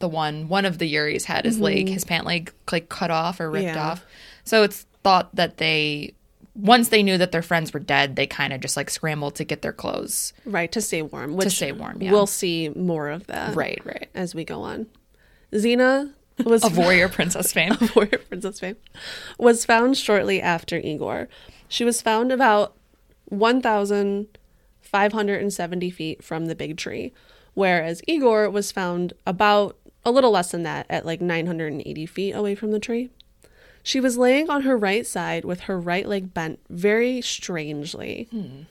the 0.00 0.08
one 0.08 0.48
one 0.48 0.64
of 0.64 0.78
the 0.78 0.92
Yuris 0.92 1.24
had 1.24 1.44
his 1.44 1.60
leg, 1.60 1.86
mm-hmm. 1.86 1.94
his 1.94 2.04
pant 2.04 2.26
leg 2.26 2.52
like 2.70 2.88
cut 2.88 3.10
off 3.10 3.40
or 3.40 3.50
ripped 3.50 3.64
Yeah. 3.64 3.90
off. 3.90 4.04
So 4.44 4.62
it's 4.62 4.86
thought 5.02 5.34
that 5.34 5.58
they 5.58 6.14
once 6.56 6.88
they 6.88 7.02
knew 7.02 7.18
that 7.18 7.32
their 7.32 7.42
friends 7.42 7.72
were 7.72 7.80
dead, 7.80 8.14
they 8.16 8.26
kind 8.26 8.52
of 8.52 8.60
just 8.60 8.76
like 8.76 8.90
scrambled 8.90 9.34
to 9.36 9.44
get 9.44 9.62
their 9.62 9.72
clothes. 9.72 10.32
Right, 10.44 10.70
to 10.72 10.80
stay 10.80 11.02
warm. 11.02 11.36
Which 11.36 11.56
stay 11.56 11.72
warm, 11.72 12.00
yeah. 12.00 12.12
We'll 12.12 12.26
see 12.28 12.68
more 12.70 13.10
of 13.10 13.26
that. 13.26 13.56
Right, 13.56 13.80
right. 13.84 14.08
As 14.14 14.34
we 14.34 14.44
go 14.44 14.62
on. 14.62 14.86
Xena 15.52 16.12
was 16.44 16.64
Of 16.64 16.76
warrior 16.76 17.08
princess 17.16 17.52
fame. 17.52 17.72
A 17.72 17.88
warrior 17.94 18.18
Princess 18.18 18.60
fame, 18.60 18.76
was 19.38 19.64
found 19.64 19.96
shortly 19.96 20.42
after 20.42 20.76
Igor. 20.78 21.28
She 21.68 21.84
was 21.84 22.02
found 22.02 22.32
about 22.32 22.74
1,570 23.26 25.90
feet 25.90 26.24
from 26.24 26.46
the 26.46 26.54
big 26.54 26.76
tree, 26.76 27.12
whereas 27.54 28.00
Igor 28.06 28.48
was 28.50 28.70
found 28.72 29.12
about 29.26 29.76
a 30.04 30.10
little 30.10 30.30
less 30.30 30.50
than 30.50 30.62
that 30.64 30.86
at 30.88 31.06
like 31.06 31.20
980 31.20 32.06
feet 32.06 32.32
away 32.32 32.54
from 32.54 32.70
the 32.70 32.80
tree. 32.80 33.10
She 33.82 34.00
was 34.00 34.16
laying 34.16 34.48
on 34.48 34.62
her 34.62 34.76
right 34.76 35.06
side 35.06 35.44
with 35.44 35.60
her 35.60 35.78
right 35.78 36.06
leg 36.08 36.32
bent 36.32 36.60
very 36.70 37.20
strangely. 37.20 38.28
Hmm. 38.30 38.62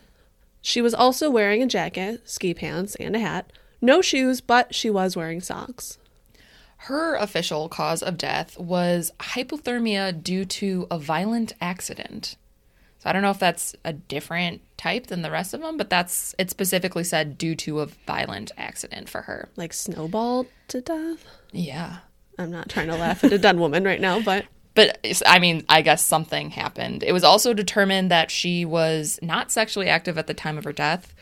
She 0.61 0.81
was 0.81 0.93
also 0.93 1.29
wearing 1.29 1.61
a 1.61 1.67
jacket, 1.67 2.27
ski 2.27 2.53
pants, 2.53 2.95
and 2.95 3.15
a 3.15 3.19
hat. 3.19 3.51
No 3.81 4.01
shoes, 4.01 4.41
but 4.41 4.73
she 4.73 4.89
was 4.89 5.15
wearing 5.15 5.41
socks. 5.41 5.97
Her 6.77 7.15
official 7.15 7.69
cause 7.69 8.01
of 8.01 8.17
death 8.17 8.57
was 8.57 9.11
hypothermia 9.19 10.23
due 10.23 10.45
to 10.45 10.87
a 10.89 10.97
violent 10.97 11.53
accident. 11.61 12.37
So 13.03 13.09
I 13.09 13.13
don't 13.13 13.21
know 13.21 13.31
if 13.31 13.39
that's 13.39 13.75
a 13.83 13.91
different 13.91 14.61
type 14.77 15.07
than 15.07 15.23
the 15.23 15.31
rest 15.31 15.53
of 15.53 15.59
them, 15.59 15.75
but 15.75 15.89
that's 15.89 16.33
it 16.39 16.49
specifically 16.49 17.03
said 17.03 17.37
due 17.37 17.53
to 17.55 17.81
a 17.81 17.85
violent 17.85 18.53
accident 18.57 19.09
for 19.09 19.23
her. 19.23 19.49
Like 19.57 19.73
snowballed 19.73 20.47
to 20.69 20.79
death. 20.79 21.25
Yeah. 21.51 21.97
I'm 22.39 22.49
not 22.49 22.69
trying 22.69 22.87
to 22.87 22.95
laugh 22.95 23.25
at 23.25 23.33
a 23.33 23.37
dead 23.37 23.59
woman 23.59 23.83
right 23.83 23.99
now, 23.99 24.21
but 24.21 24.45
But 24.73 25.05
I 25.25 25.39
mean, 25.39 25.65
I 25.67 25.81
guess 25.81 26.05
something 26.05 26.51
happened. 26.51 27.03
It 27.03 27.11
was 27.11 27.25
also 27.25 27.53
determined 27.53 28.09
that 28.09 28.31
she 28.31 28.63
was 28.63 29.19
not 29.21 29.51
sexually 29.51 29.89
active 29.89 30.17
at 30.17 30.27
the 30.27 30.33
time 30.33 30.57
of 30.57 30.63
her 30.63 30.71
death, 30.71 31.13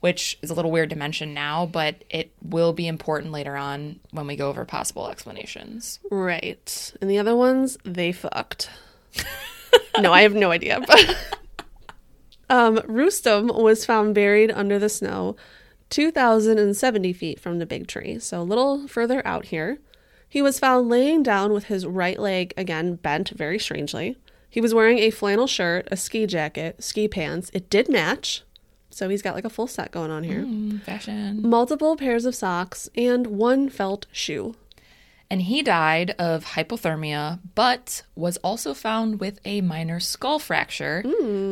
which 0.00 0.38
is 0.40 0.48
a 0.48 0.54
little 0.54 0.70
weird 0.70 0.88
to 0.88 0.96
mention 0.96 1.34
now, 1.34 1.66
but 1.66 2.02
it 2.08 2.32
will 2.40 2.72
be 2.72 2.88
important 2.88 3.30
later 3.30 3.58
on 3.58 4.00
when 4.10 4.26
we 4.26 4.36
go 4.36 4.48
over 4.48 4.64
possible 4.64 5.10
explanations. 5.10 6.00
right. 6.10 6.94
And 7.02 7.10
the 7.10 7.18
other 7.18 7.36
ones, 7.36 7.76
they 7.84 8.10
fucked. 8.10 8.70
no, 10.00 10.12
I 10.12 10.22
have 10.22 10.34
no 10.34 10.50
idea. 10.50 10.80
But 10.86 11.16
um, 12.50 12.76
Rustum 12.86 13.48
was 13.48 13.84
found 13.84 14.14
buried 14.14 14.50
under 14.50 14.78
the 14.78 14.88
snow 14.88 15.36
2,070 15.90 17.12
feet 17.12 17.40
from 17.40 17.58
the 17.58 17.66
big 17.66 17.86
tree, 17.86 18.18
so 18.18 18.40
a 18.40 18.42
little 18.42 18.88
further 18.88 19.24
out 19.26 19.46
here. 19.46 19.78
He 20.28 20.42
was 20.42 20.58
found 20.58 20.88
laying 20.88 21.22
down 21.22 21.52
with 21.52 21.66
his 21.66 21.86
right 21.86 22.18
leg 22.18 22.52
again 22.56 22.96
bent 22.96 23.30
very 23.30 23.58
strangely. 23.58 24.16
He 24.50 24.60
was 24.60 24.74
wearing 24.74 24.98
a 24.98 25.10
flannel 25.10 25.46
shirt, 25.46 25.86
a 25.90 25.96
ski 25.96 26.26
jacket, 26.26 26.82
ski 26.82 27.08
pants. 27.08 27.50
It 27.52 27.70
did 27.70 27.88
match. 27.88 28.42
So 28.90 29.08
he's 29.08 29.22
got 29.22 29.34
like 29.34 29.44
a 29.44 29.50
full 29.50 29.66
set 29.66 29.90
going 29.90 30.10
on 30.10 30.24
here. 30.24 30.40
Mm, 30.40 30.82
fashion. 30.82 31.42
Multiple 31.46 31.96
pairs 31.96 32.24
of 32.24 32.34
socks 32.34 32.88
and 32.96 33.26
one 33.26 33.68
felt 33.68 34.06
shoe. 34.10 34.54
And 35.28 35.42
he 35.42 35.62
died 35.62 36.12
of 36.18 36.44
hypothermia, 36.44 37.40
but 37.54 38.02
was 38.14 38.36
also 38.38 38.74
found 38.74 39.18
with 39.18 39.40
a 39.44 39.60
minor 39.60 39.98
skull 39.98 40.38
fracture 40.38 41.02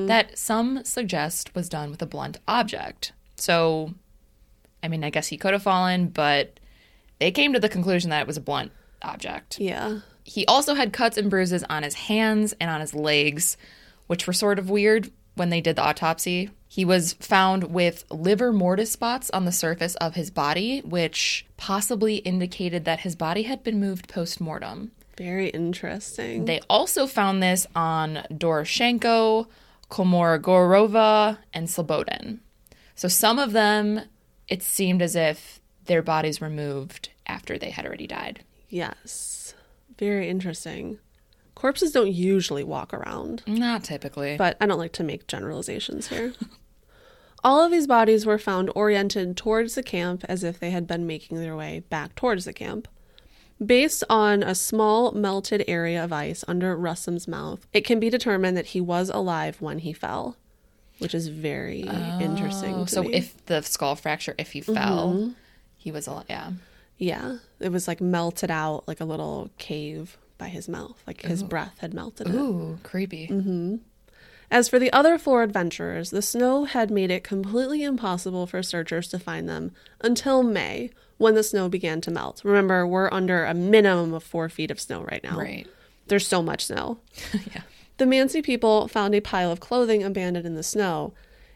that 0.07 0.39
some 0.39 0.85
suggest 0.85 1.55
was 1.55 1.69
done 1.69 1.91
with 1.91 2.01
a 2.01 2.07
blunt 2.07 2.39
object. 2.47 3.13
So, 3.37 3.95
I 4.83 4.89
mean, 4.89 5.03
I 5.03 5.11
guess 5.11 5.27
he 5.27 5.37
could 5.37 5.55
have 5.55 5.63
fallen, 5.65 6.09
but 6.09 6.61
they 7.19 7.33
came 7.33 7.53
to 7.53 7.61
the 7.61 7.69
conclusion 7.69 8.11
that 8.11 8.21
it 8.21 8.27
was 8.27 8.37
a 8.37 8.41
blunt 8.41 8.71
object. 9.03 9.59
Yeah. 9.59 10.01
He 10.23 10.47
also 10.47 10.75
had 10.75 10.93
cuts 10.93 11.19
and 11.19 11.29
bruises 11.29 11.65
on 11.65 11.83
his 11.83 11.95
hands 11.95 12.55
and 12.61 12.71
on 12.71 12.81
his 12.81 12.95
legs, 12.95 13.57
which 14.07 14.27
were 14.27 14.33
sort 14.33 14.59
of 14.59 14.71
weird 14.71 15.11
when 15.35 15.51
they 15.51 15.61
did 15.61 15.77
the 15.77 15.83
autopsy. 15.83 16.51
He 16.69 16.85
was 16.85 17.13
found 17.15 17.65
with 17.65 18.05
livor 18.11 18.53
mortis 18.53 18.93
spots 18.93 19.31
on 19.31 19.45
the 19.45 19.53
surface 19.53 19.95
of 19.97 20.15
his 20.15 20.31
body, 20.31 20.81
which 20.81 21.47
possibly 21.57 22.17
indicated 22.17 22.85
that 22.85 23.01
his 23.01 23.15
body 23.15 23.43
had 23.45 23.63
been 23.63 23.79
moved 23.79 24.09
post 24.09 24.41
mortem. 24.41 24.91
Very 25.17 25.49
interesting. 25.51 26.45
They 26.47 26.61
also 26.69 27.07
found 27.07 27.43
this 27.43 27.67
on 27.77 28.25
Doroshenko, 28.33 29.47
Kolmogorova, 29.91 31.39
and 31.53 31.69
Slobodin. 31.69 32.41
So 32.97 33.07
some 33.09 33.39
of 33.39 33.53
them, 33.53 34.01
it 34.49 34.63
seemed 34.63 35.03
as 35.03 35.15
if 35.15 35.61
their 35.85 36.03
bodies 36.03 36.41
were 36.41 36.51
moved 36.51 37.11
after 37.27 37.59
they 37.59 37.71
had 37.71 37.87
already 37.87 38.07
died. 38.07 38.45
yes. 38.69 39.55
Very 39.97 40.29
interesting. 40.29 40.99
Corpses 41.55 41.93
don't 41.93 42.13
usually 42.13 42.65
walk 42.65 42.93
around, 42.93 43.43
Not 43.47 43.85
typically. 43.85 44.37
but 44.37 44.57
I 44.61 44.67
don't 44.67 44.79
like 44.79 44.93
to 44.93 45.05
make 45.05 45.27
generalizations 45.27 46.09
here. 46.09 46.33
All 47.45 47.63
of 47.63 47.71
these 47.71 47.87
bodies 47.87 48.25
were 48.25 48.39
found 48.39 48.71
oriented 48.75 49.37
towards 49.37 49.75
the 49.75 49.83
camp 49.83 50.25
as 50.29 50.43
if 50.43 50.59
they 50.59 50.71
had 50.71 50.87
been 50.87 51.07
making 51.07 51.39
their 51.39 51.55
way 51.55 51.81
back 51.91 52.15
towards 52.15 52.47
the 52.47 52.55
camp. 52.55 52.89
Based 53.65 54.03
on 54.11 54.43
a 54.43 54.55
small 54.55 55.13
melted 55.13 55.63
area 55.69 56.03
of 56.03 56.13
ice 56.13 56.43
under 56.49 56.75
Rustum's 56.75 57.29
mouth, 57.29 57.67
it 57.73 57.83
can 57.83 58.01
be 58.01 58.11
determined 58.11 58.57
that 58.57 58.67
he 58.69 58.81
was 58.81 59.11
alive 59.11 59.61
when 59.61 59.81
he 59.81 59.93
fell, 59.93 60.37
which 60.99 61.15
is 61.15 61.29
very 61.29 61.85
oh, 61.87 62.19
interesting. 62.21 62.75
Oh, 62.75 62.85
To 62.87 62.91
so 62.91 63.03
me. 63.05 63.15
if 63.15 63.45
the 63.47 63.63
skull 63.63 63.95
fracture, 63.95 64.35
if 64.39 64.53
he 64.53 64.61
fell, 64.61 65.13
mm-hmm. 65.13 65.33
he 65.77 65.93
was 65.93 66.07
alive. 66.07 66.27
Yeah. 66.29 66.53
Yeah, 66.97 67.37
it 67.61 67.71
was 67.71 67.87
like 67.87 68.01
melted 68.01 68.51
out 68.51 68.89
like 68.89 69.01
a 69.01 69.05
little 69.05 69.51
cave 69.59 70.17
by 70.39 70.49
his 70.49 70.69
mouth. 70.69 71.03
Like 71.07 71.23
his 71.23 71.43
breath 71.43 71.79
had 71.79 71.95
melted 71.95 72.29
it. 72.29 72.35
Ooh, 72.35 72.79
creepy. 72.83 73.29
Mm-hmm. 73.29 73.77
As 74.51 74.69
for 74.69 74.79
the 74.79 74.93
other 74.93 75.19
four 75.19 75.43
adventurers, 75.43 76.11
the 76.11 76.23
snow 76.23 76.65
had 76.65 76.91
made 76.91 77.11
it 77.11 77.25
completely 77.25 77.83
impossible 77.83 78.47
for 78.47 78.63
searchers 78.63 79.09
to 79.09 79.19
find 79.19 79.49
them 79.49 79.73
until 80.01 80.43
May, 80.43 80.91
when 81.17 81.35
the 81.35 81.43
snow 81.43 81.69
began 81.69 82.01
to 82.03 82.11
melt. 82.11 82.43
Remember, 82.45 82.87
we're 82.87 83.11
under 83.13 83.45
a 83.45 83.55
minimum 83.55 84.13
of 84.15 84.23
four 84.23 84.49
feet 84.49 84.71
of 84.71 84.81
snow 84.81 85.03
right 85.03 85.23
now. 85.25 85.39
Right. 85.39 85.67
There's 86.07 86.27
so 86.27 86.43
much 86.43 86.67
snow. 86.67 86.99
yeah. 87.53 87.63
The 87.97 88.05
Mansi 88.05 88.43
people 88.43 88.89
found 88.89 89.15
a 89.15 89.21
pile 89.21 89.51
of 89.51 89.61
clothing 89.61 90.03
abandoned 90.03 90.47
in 90.47 90.55
the 90.55 90.63
snow. 90.63 91.15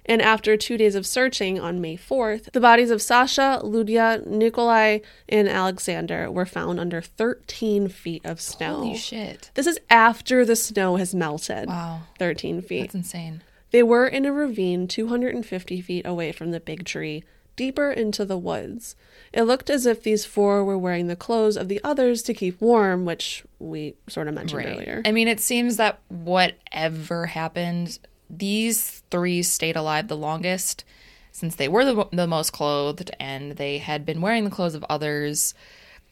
And 0.09 0.23
after 0.23 0.57
two 0.57 0.79
days 0.79 0.95
of 0.95 1.07
searching 1.07 1.61
on 1.61 1.83
May 1.83 1.97
4th, 1.99 2.51
the 2.53 2.61
bodies 2.61 2.91
of 2.91 3.03
Sasha, 3.03 3.61
Ludia, 3.63 4.27
Nikolai, 4.27 5.01
and 5.29 5.49
Alexander 5.49 6.31
were 6.31 6.47
found 6.47 6.81
under 6.81 7.03
13 7.03 7.89
feet 7.89 8.25
of 8.25 8.41
snow. 8.41 8.77
Holy 8.77 8.97
shit. 8.97 9.51
This 9.55 9.67
is 9.67 9.79
after 9.91 10.47
the 10.47 10.57
snow 10.57 10.97
has 10.97 11.15
melted. 11.15 11.69
Wow. 11.69 12.01
13 12.19 12.63
feet. 12.63 12.81
That's 12.81 12.95
insane. 12.95 13.43
They 13.71 13.83
were 13.83 14.07
in 14.07 14.25
a 14.25 14.33
ravine 14.33 14.89
250 14.89 15.83
feet 15.83 16.07
away 16.07 16.33
from 16.33 16.53
the 16.53 16.61
big 16.61 16.87
tree, 16.87 17.23
deeper 17.55 17.91
into 17.91 18.25
the 18.25 18.39
woods. 18.39 18.97
It 19.31 19.43
looked 19.43 19.69
as 19.69 19.85
if 19.85 20.03
these 20.03 20.25
four 20.25 20.65
were 20.65 20.79
wearing 20.79 21.09
the 21.09 21.17
clothes 21.17 21.59
of 21.59 21.69
the 21.69 21.81
others 21.85 22.23
to 22.23 22.33
keep 22.33 22.59
warm, 22.63 23.05
which 23.05 23.45
we 23.59 23.95
sort 24.09 24.27
of 24.27 24.33
mentioned 24.33 24.65
earlier. 24.65 25.03
I 25.05 25.13
mean, 25.13 25.29
it 25.29 25.41
seems 25.41 25.77
that 25.77 26.01
whatever 26.09 27.27
happened, 27.27 27.99
these 28.31 29.03
three 29.11 29.43
stayed 29.43 29.77
alive 29.77 30.09
the 30.09 30.17
longest 30.17 30.85
since 31.33 31.55
they 31.55 31.69
were 31.69 31.85
the, 31.85 32.07
the 32.13 32.27
most 32.27 32.53
clothed 32.53 33.11
and 33.21 33.53
they 33.53 33.79
had 33.79 34.05
been 34.05 34.21
wearing 34.21 34.45
the 34.45 34.51
clothes 34.51 34.75
of 34.75 34.85
others. 34.89 35.55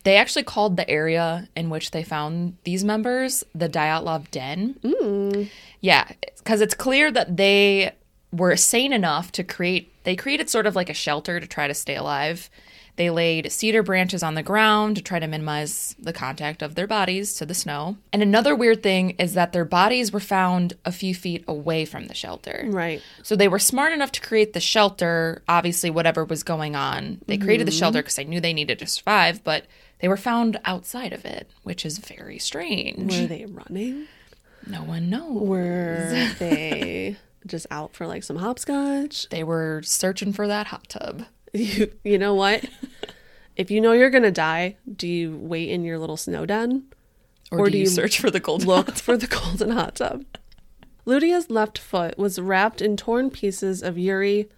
They 0.04 0.16
actually 0.16 0.44
called 0.44 0.76
the 0.76 0.88
area 0.88 1.48
in 1.56 1.68
which 1.68 1.90
they 1.90 2.04
found 2.04 2.56
these 2.64 2.84
members 2.84 3.42
the 3.54 3.68
Dyatlov 3.68 4.30
Den. 4.30 4.76
Mm. 4.82 5.48
Yeah, 5.80 6.08
because 6.38 6.60
it's 6.60 6.74
clear 6.74 7.10
that 7.10 7.36
they 7.36 7.92
were 8.32 8.56
sane 8.56 8.92
enough 8.92 9.32
to 9.32 9.42
create, 9.42 9.92
they 10.04 10.14
created 10.14 10.48
sort 10.48 10.66
of 10.66 10.76
like 10.76 10.90
a 10.90 10.94
shelter 10.94 11.40
to 11.40 11.46
try 11.46 11.66
to 11.66 11.74
stay 11.74 11.96
alive. 11.96 12.48
They 12.96 13.10
laid 13.10 13.52
cedar 13.52 13.82
branches 13.82 14.22
on 14.22 14.34
the 14.34 14.42
ground 14.42 14.96
to 14.96 15.02
try 15.02 15.18
to 15.18 15.26
minimize 15.26 15.94
the 15.98 16.12
contact 16.12 16.62
of 16.62 16.74
their 16.74 16.86
bodies 16.86 17.34
to 17.34 17.46
the 17.46 17.54
snow. 17.54 17.98
And 18.12 18.22
another 18.22 18.54
weird 18.54 18.82
thing 18.82 19.10
is 19.18 19.34
that 19.34 19.52
their 19.52 19.64
bodies 19.64 20.12
were 20.12 20.20
found 20.20 20.74
a 20.84 20.92
few 20.92 21.14
feet 21.14 21.44
away 21.46 21.84
from 21.84 22.06
the 22.06 22.14
shelter. 22.14 22.64
Right. 22.66 23.02
So 23.22 23.36
they 23.36 23.48
were 23.48 23.58
smart 23.58 23.92
enough 23.92 24.12
to 24.12 24.20
create 24.20 24.54
the 24.54 24.60
shelter, 24.60 25.42
obviously, 25.48 25.90
whatever 25.90 26.24
was 26.24 26.42
going 26.42 26.74
on. 26.74 27.20
They 27.26 27.36
created 27.36 27.66
the 27.66 27.70
mm-hmm. 27.70 27.78
shelter 27.78 27.98
because 28.00 28.16
they 28.16 28.24
knew 28.24 28.40
they 28.40 28.54
needed 28.54 28.78
to 28.78 28.86
survive, 28.86 29.44
but 29.44 29.66
they 30.00 30.08
were 30.08 30.16
found 30.16 30.58
outside 30.64 31.12
of 31.12 31.24
it, 31.24 31.50
which 31.62 31.84
is 31.84 31.98
very 31.98 32.38
strange. 32.38 33.18
Were 33.18 33.26
they 33.26 33.46
running? 33.46 34.06
no 34.66 34.82
one 34.82 35.08
knows. 35.10 35.42
Were 35.42 36.32
they 36.38 37.16
just 37.46 37.66
out 37.70 37.94
for 37.94 38.06
like 38.06 38.22
some 38.24 38.36
hopscotch? 38.36 39.28
They 39.28 39.44
were 39.44 39.82
searching 39.84 40.32
for 40.32 40.48
that 40.48 40.68
hot 40.68 40.88
tub. 40.88 41.24
You, 41.58 41.92
you 42.04 42.18
know 42.18 42.34
what? 42.34 42.64
if 43.56 43.70
you 43.70 43.80
know 43.80 43.92
you're 43.92 44.10
going 44.10 44.22
to 44.22 44.30
die, 44.30 44.76
do 44.96 45.08
you 45.08 45.36
wait 45.40 45.70
in 45.70 45.84
your 45.84 45.98
little 45.98 46.16
snow 46.16 46.46
den? 46.46 46.84
Or, 47.50 47.60
Or 47.60 47.64
do, 47.66 47.72
do 47.72 47.78
you, 47.78 47.84
you 47.84 47.90
search 47.90 48.18
for 48.18 48.30
the 48.30 48.40
golden 48.40 48.66
look 48.66 48.86
hot 48.86 48.96
tub? 48.96 49.04
for 49.04 49.16
the 49.16 49.26
golden 49.26 49.70
hot 49.70 49.96
tub. 49.96 50.24
Ludia's 51.04 51.48
left 51.50 51.78
foot 51.78 52.18
was 52.18 52.40
wrapped 52.40 52.82
in 52.82 52.96
torn 52.96 53.30
pieces 53.30 53.82
of 53.82 53.96
Yuri 53.96 54.48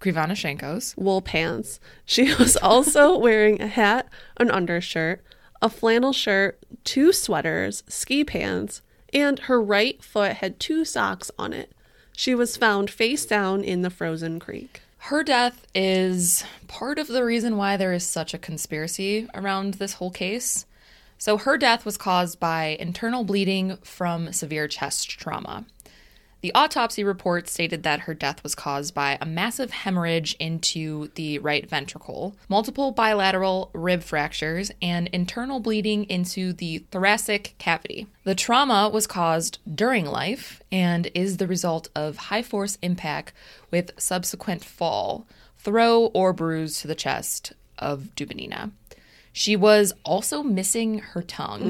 Krivonishenko's? 0.00 0.94
wool 0.96 1.22
pants. 1.22 1.80
She 2.04 2.34
was 2.38 2.56
also 2.58 3.16
wearing 3.16 3.60
a 3.60 3.66
hat, 3.66 4.08
an 4.36 4.50
undershirt, 4.50 5.24
a 5.60 5.68
flannel 5.68 6.12
shirt, 6.12 6.62
two 6.84 7.12
sweaters, 7.12 7.82
ski 7.88 8.24
pants, 8.24 8.82
and 9.12 9.38
her 9.40 9.60
right 9.60 10.02
foot 10.04 10.34
had 10.34 10.60
two 10.60 10.84
socks 10.84 11.30
on 11.38 11.52
it. 11.52 11.72
She 12.14 12.34
was 12.34 12.56
found 12.56 12.90
face 12.90 13.24
down 13.24 13.64
in 13.64 13.82
the 13.82 13.90
frozen 13.90 14.38
creek. 14.38 14.82
Her 14.98 15.22
death 15.22 15.66
is 15.74 16.44
part 16.66 16.98
of 16.98 17.06
the 17.06 17.24
reason 17.24 17.56
why 17.56 17.76
there 17.76 17.92
is 17.92 18.04
such 18.04 18.34
a 18.34 18.38
conspiracy 18.38 19.26
around 19.34 19.74
this 19.74 19.94
whole 19.94 20.10
case. 20.10 20.66
So, 21.16 21.38
her 21.38 21.56
death 21.56 21.84
was 21.84 21.96
caused 21.96 22.38
by 22.38 22.76
internal 22.78 23.24
bleeding 23.24 23.78
from 23.82 24.32
severe 24.32 24.68
chest 24.68 25.08
trauma. 25.10 25.64
The 26.40 26.54
autopsy 26.54 27.02
report 27.02 27.48
stated 27.48 27.82
that 27.82 28.00
her 28.00 28.14
death 28.14 28.44
was 28.44 28.54
caused 28.54 28.94
by 28.94 29.18
a 29.20 29.26
massive 29.26 29.72
hemorrhage 29.72 30.36
into 30.38 31.08
the 31.16 31.40
right 31.40 31.68
ventricle, 31.68 32.36
multiple 32.48 32.92
bilateral 32.92 33.70
rib 33.74 34.04
fractures, 34.04 34.70
and 34.80 35.08
internal 35.08 35.58
bleeding 35.58 36.04
into 36.04 36.52
the 36.52 36.84
thoracic 36.92 37.56
cavity. 37.58 38.06
The 38.22 38.36
trauma 38.36 38.88
was 38.88 39.08
caused 39.08 39.58
during 39.72 40.06
life 40.06 40.62
and 40.70 41.10
is 41.12 41.38
the 41.38 41.48
result 41.48 41.88
of 41.96 42.16
high 42.16 42.42
force 42.42 42.78
impact 42.82 43.32
with 43.72 43.90
subsequent 43.98 44.64
fall, 44.64 45.26
throw, 45.58 46.06
or 46.06 46.32
bruise 46.32 46.80
to 46.80 46.86
the 46.86 46.94
chest 46.94 47.52
of 47.78 48.10
Dubinina. 48.14 48.70
She 49.32 49.56
was 49.56 49.92
also 50.04 50.42
missing 50.42 50.98
her 51.00 51.22
tongue, 51.22 51.62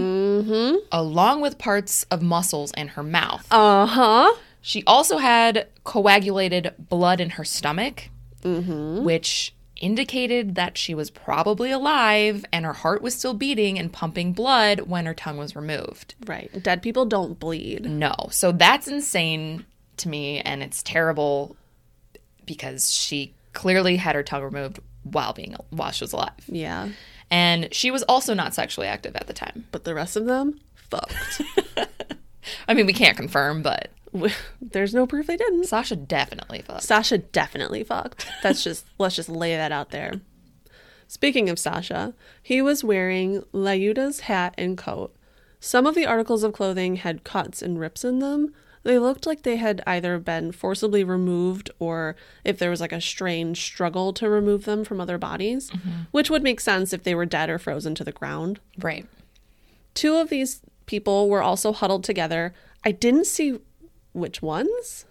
along 0.93 1.40
with 1.40 1.59
parts 1.59 2.05
of 2.11 2.23
muscles 2.23 2.73
in 2.77 2.89
her 2.89 3.03
mouth. 3.03 3.47
Uh 3.51 3.85
huh. 3.86 4.35
She 4.60 4.82
also 4.86 5.18
had 5.18 5.68
coagulated 5.85 6.74
blood 6.78 7.20
in 7.20 7.30
her 7.30 7.44
stomach, 7.44 8.10
mm-hmm. 8.43 9.05
which 9.05 9.55
indicated 9.80 10.56
that 10.56 10.76
she 10.76 10.94
was 10.94 11.10
probably 11.10 11.70
alive 11.70 12.44
and 12.52 12.64
her 12.64 12.72
heart 12.72 13.01
was 13.01 13.14
still 13.14 13.35
beating 13.35 13.78
and 13.78 13.93
pumping 13.93 14.32
blood 14.32 14.80
when 14.80 15.06
her 15.06 15.14
tongue 15.14 15.36
was 15.36 15.55
removed. 15.55 16.14
Right. 16.26 16.51
Dead 16.62 16.82
people 16.82 17.06
don't 17.06 17.39
bleed. 17.39 17.89
No. 17.89 18.14
So 18.30 18.52
that's 18.52 18.89
insane 18.89 19.64
to 19.98 20.09
me 20.09 20.40
and 20.40 20.62
it's 20.62 20.82
terrible 20.82 21.56
because 22.44 22.93
she 22.93 23.35
clearly 23.52 23.97
had 23.97 24.14
her 24.14 24.22
tongue 24.22 24.43
removed 24.43 24.80
while 25.02 25.32
being 25.32 25.55
while 25.70 25.90
she 25.90 26.05
was 26.05 26.12
alive. 26.12 26.32
Yeah. 26.47 26.89
And 27.30 27.72
she 27.72 27.90
was 27.90 28.02
also 28.05 28.35
not 28.35 28.55
sexually 28.55 28.86
active 28.86 29.14
at 29.16 29.26
the 29.26 29.32
time. 29.32 29.66
But 29.70 29.85
the 29.85 29.94
rest 29.94 30.16
of 30.16 30.24
them, 30.24 30.60
fucked. 30.90 31.43
I 32.68 32.74
mean, 32.74 32.86
we 32.86 32.94
can't 32.94 33.16
confirm, 33.16 33.62
but 33.62 33.90
There's 34.60 34.94
no 34.94 35.06
proof 35.06 35.26
they 35.26 35.36
didn't. 35.36 35.64
Sasha 35.64 35.97
definitely 35.97 36.62
fucked. 36.62 36.82
Sasha 36.82 37.18
definitely 37.18 37.85
fucked. 37.85 38.26
That's 38.43 38.62
just 38.62 38.86
let's 38.98 39.16
just 39.16 39.28
lay 39.28 39.56
that 39.56 39.72
out 39.72 39.90
there. 39.90 40.20
Speaking 41.06 41.48
of 41.48 41.59
Sasha, 41.59 42.14
he 42.43 42.60
was 42.60 42.85
wearing 42.85 43.43
Layuda's 43.52 44.20
hat 44.20 44.55
and 44.59 44.76
coat. 44.76 45.14
Some 45.59 45.86
of 45.86 45.94
the 45.94 46.06
articles 46.06 46.44
of 46.44 46.52
clothing 46.52 46.97
had 46.97 47.24
cuts 47.24 47.62
and 47.62 47.80
rips 47.80 48.05
in 48.05 48.18
them. 48.18 48.55
They 48.85 48.98
looked 48.98 49.26
like 49.26 49.43
they 49.43 49.56
had 49.56 49.82
either 49.86 50.18
been 50.18 50.52
forcibly 50.52 51.02
removed 51.02 51.70
or 51.78 52.14
if 52.44 52.59
there 52.59 52.70
was 52.70 52.80
like 52.80 52.93
a 52.93 53.01
strange 53.01 53.60
struggle 53.62 54.12
to 54.14 54.28
remove 54.28 54.64
them 54.64 54.85
from 54.85 55.01
other 55.01 55.18
bodies, 55.18 55.70
mm-hmm. 55.70 56.02
which 56.10 56.30
would 56.30 56.43
make 56.43 56.60
sense 56.60 56.93
if 56.93 57.02
they 57.02 57.14
were 57.14 57.26
dead 57.26 57.51
or 57.51 57.59
frozen 57.59 57.94
to 57.97 58.05
the 58.05 58.12
ground. 58.12 58.60
Right. 58.78 59.06
Two 59.94 60.16
of 60.16 60.28
these 60.28 60.60
people 60.86 61.28
were 61.28 61.43
also 61.43 61.72
huddled 61.72 62.05
together. 62.05 62.55
I 62.85 62.93
didn't 62.93 63.26
see 63.26 63.59
which 64.19 64.43
ones. 64.43 65.05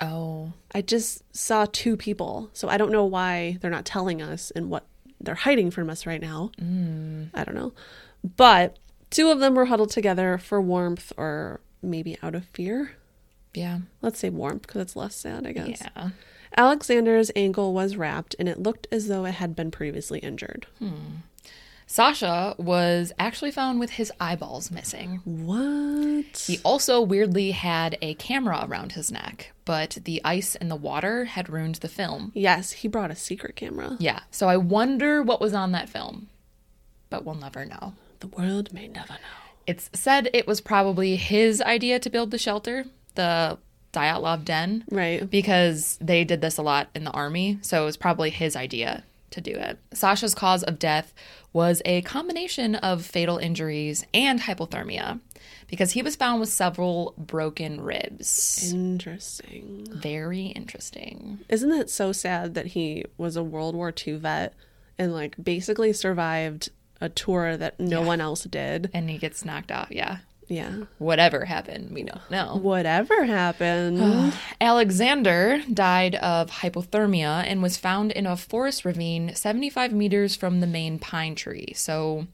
Oh. 0.00 0.52
I 0.74 0.82
just 0.82 1.22
saw 1.34 1.66
two 1.70 1.96
people, 1.96 2.50
so 2.52 2.68
I 2.68 2.76
don't 2.76 2.92
know 2.92 3.04
why 3.04 3.58
they're 3.60 3.70
not 3.70 3.84
telling 3.84 4.20
us 4.20 4.50
and 4.52 4.70
what 4.70 4.84
they're 5.20 5.34
hiding 5.34 5.70
from 5.70 5.88
us 5.88 6.06
right 6.06 6.20
now. 6.20 6.50
Mm. 6.60 7.30
I 7.34 7.44
don't 7.44 7.54
know. 7.54 7.72
But 8.36 8.78
two 9.10 9.30
of 9.30 9.40
them 9.40 9.54
were 9.54 9.66
huddled 9.66 9.90
together 9.90 10.38
for 10.38 10.60
warmth 10.60 11.12
or 11.16 11.60
maybe 11.82 12.18
out 12.22 12.34
of 12.34 12.44
fear. 12.46 12.92
Yeah. 13.54 13.80
Let's 14.00 14.18
say 14.18 14.30
warmth 14.30 14.62
because 14.62 14.82
it's 14.82 14.96
less 14.96 15.14
sad, 15.14 15.46
I 15.46 15.52
guess. 15.52 15.82
Yeah. 15.96 16.10
Alexander's 16.56 17.30
ankle 17.34 17.72
was 17.72 17.96
wrapped 17.96 18.34
and 18.38 18.48
it 18.48 18.62
looked 18.62 18.86
as 18.90 19.08
though 19.08 19.24
it 19.24 19.34
had 19.34 19.56
been 19.56 19.70
previously 19.70 20.18
injured. 20.18 20.66
Hmm. 20.78 21.20
Sasha 21.92 22.54
was 22.56 23.12
actually 23.18 23.50
found 23.50 23.78
with 23.78 23.90
his 23.90 24.10
eyeballs 24.18 24.70
missing. 24.70 25.20
What? 25.24 26.38
He 26.46 26.58
also 26.64 27.02
weirdly 27.02 27.50
had 27.50 27.98
a 28.00 28.14
camera 28.14 28.64
around 28.66 28.92
his 28.92 29.12
neck, 29.12 29.52
but 29.66 29.98
the 30.04 30.18
ice 30.24 30.54
and 30.54 30.70
the 30.70 30.76
water 30.76 31.26
had 31.26 31.50
ruined 31.50 31.74
the 31.76 31.88
film. 31.88 32.32
yes, 32.34 32.72
he 32.72 32.88
brought 32.88 33.10
a 33.10 33.14
secret 33.14 33.56
camera. 33.56 33.98
Yeah, 34.00 34.20
so 34.30 34.48
I 34.48 34.56
wonder 34.56 35.22
what 35.22 35.38
was 35.38 35.52
on 35.52 35.72
that 35.72 35.90
film, 35.90 36.30
but 37.10 37.26
we'll 37.26 37.34
never 37.34 37.66
know. 37.66 37.92
The 38.20 38.28
world 38.28 38.72
may 38.72 38.88
never 38.88 39.12
know. 39.12 39.52
It's 39.66 39.90
said 39.92 40.30
it 40.32 40.46
was 40.46 40.62
probably 40.62 41.16
his 41.16 41.60
idea 41.60 41.98
to 41.98 42.08
build 42.08 42.30
the 42.30 42.38
shelter, 42.38 42.86
the 43.16 43.58
Dyatlov 43.92 44.46
Den, 44.46 44.84
Right. 44.90 45.28
because 45.28 45.98
they 46.00 46.24
did 46.24 46.40
this 46.40 46.56
a 46.56 46.62
lot 46.62 46.88
in 46.94 47.04
the 47.04 47.10
army, 47.10 47.58
so 47.60 47.82
it 47.82 47.84
was 47.84 47.98
probably 47.98 48.30
his 48.30 48.56
idea 48.56 49.04
to 49.32 49.40
do 49.40 49.52
it. 49.52 49.78
Sasha's 49.92 50.34
cause 50.34 50.62
of 50.62 50.78
death 50.78 51.12
was 51.52 51.82
a 51.84 52.02
combination 52.02 52.74
of 52.76 53.04
fatal 53.04 53.38
injuries 53.38 54.06
and 54.14 54.40
hypothermia 54.40 55.20
because 55.66 55.92
he 55.92 56.02
was 56.02 56.16
found 56.16 56.40
with 56.40 56.48
several 56.48 57.14
broken 57.18 57.80
ribs. 57.80 58.72
Interesting. 58.72 59.86
Very 59.90 60.46
interesting. 60.46 61.40
Isn't 61.48 61.72
it 61.72 61.90
so 61.90 62.12
sad 62.12 62.54
that 62.54 62.66
he 62.66 63.04
was 63.16 63.36
a 63.36 63.42
World 63.42 63.74
War 63.74 63.92
II 64.06 64.16
vet 64.16 64.54
and 64.98 65.12
like 65.12 65.36
basically 65.42 65.92
survived 65.92 66.70
a 67.00 67.08
tour 67.08 67.56
that 67.56 67.80
no 67.80 68.02
one 68.02 68.20
else 68.20 68.44
did? 68.44 68.90
And 68.94 69.10
he 69.10 69.18
gets 69.18 69.44
knocked 69.44 69.70
out. 69.70 69.92
Yeah. 69.92 70.18
Yeah. 70.52 70.84
Whatever 70.98 71.46
happened, 71.46 71.92
we 71.92 72.02
don't 72.02 72.30
know. 72.30 72.58
Whatever 72.60 73.24
happened. 73.24 74.34
Alexander 74.60 75.62
died 75.72 76.14
of 76.16 76.50
hypothermia 76.50 77.44
and 77.46 77.62
was 77.62 77.78
found 77.78 78.12
in 78.12 78.26
a 78.26 78.36
forest 78.36 78.84
ravine 78.84 79.34
75 79.34 79.92
meters 79.92 80.36
from 80.36 80.60
the 80.60 80.66
main 80.66 80.98
pine 80.98 81.34
tree. 81.34 81.72
So 81.74 82.26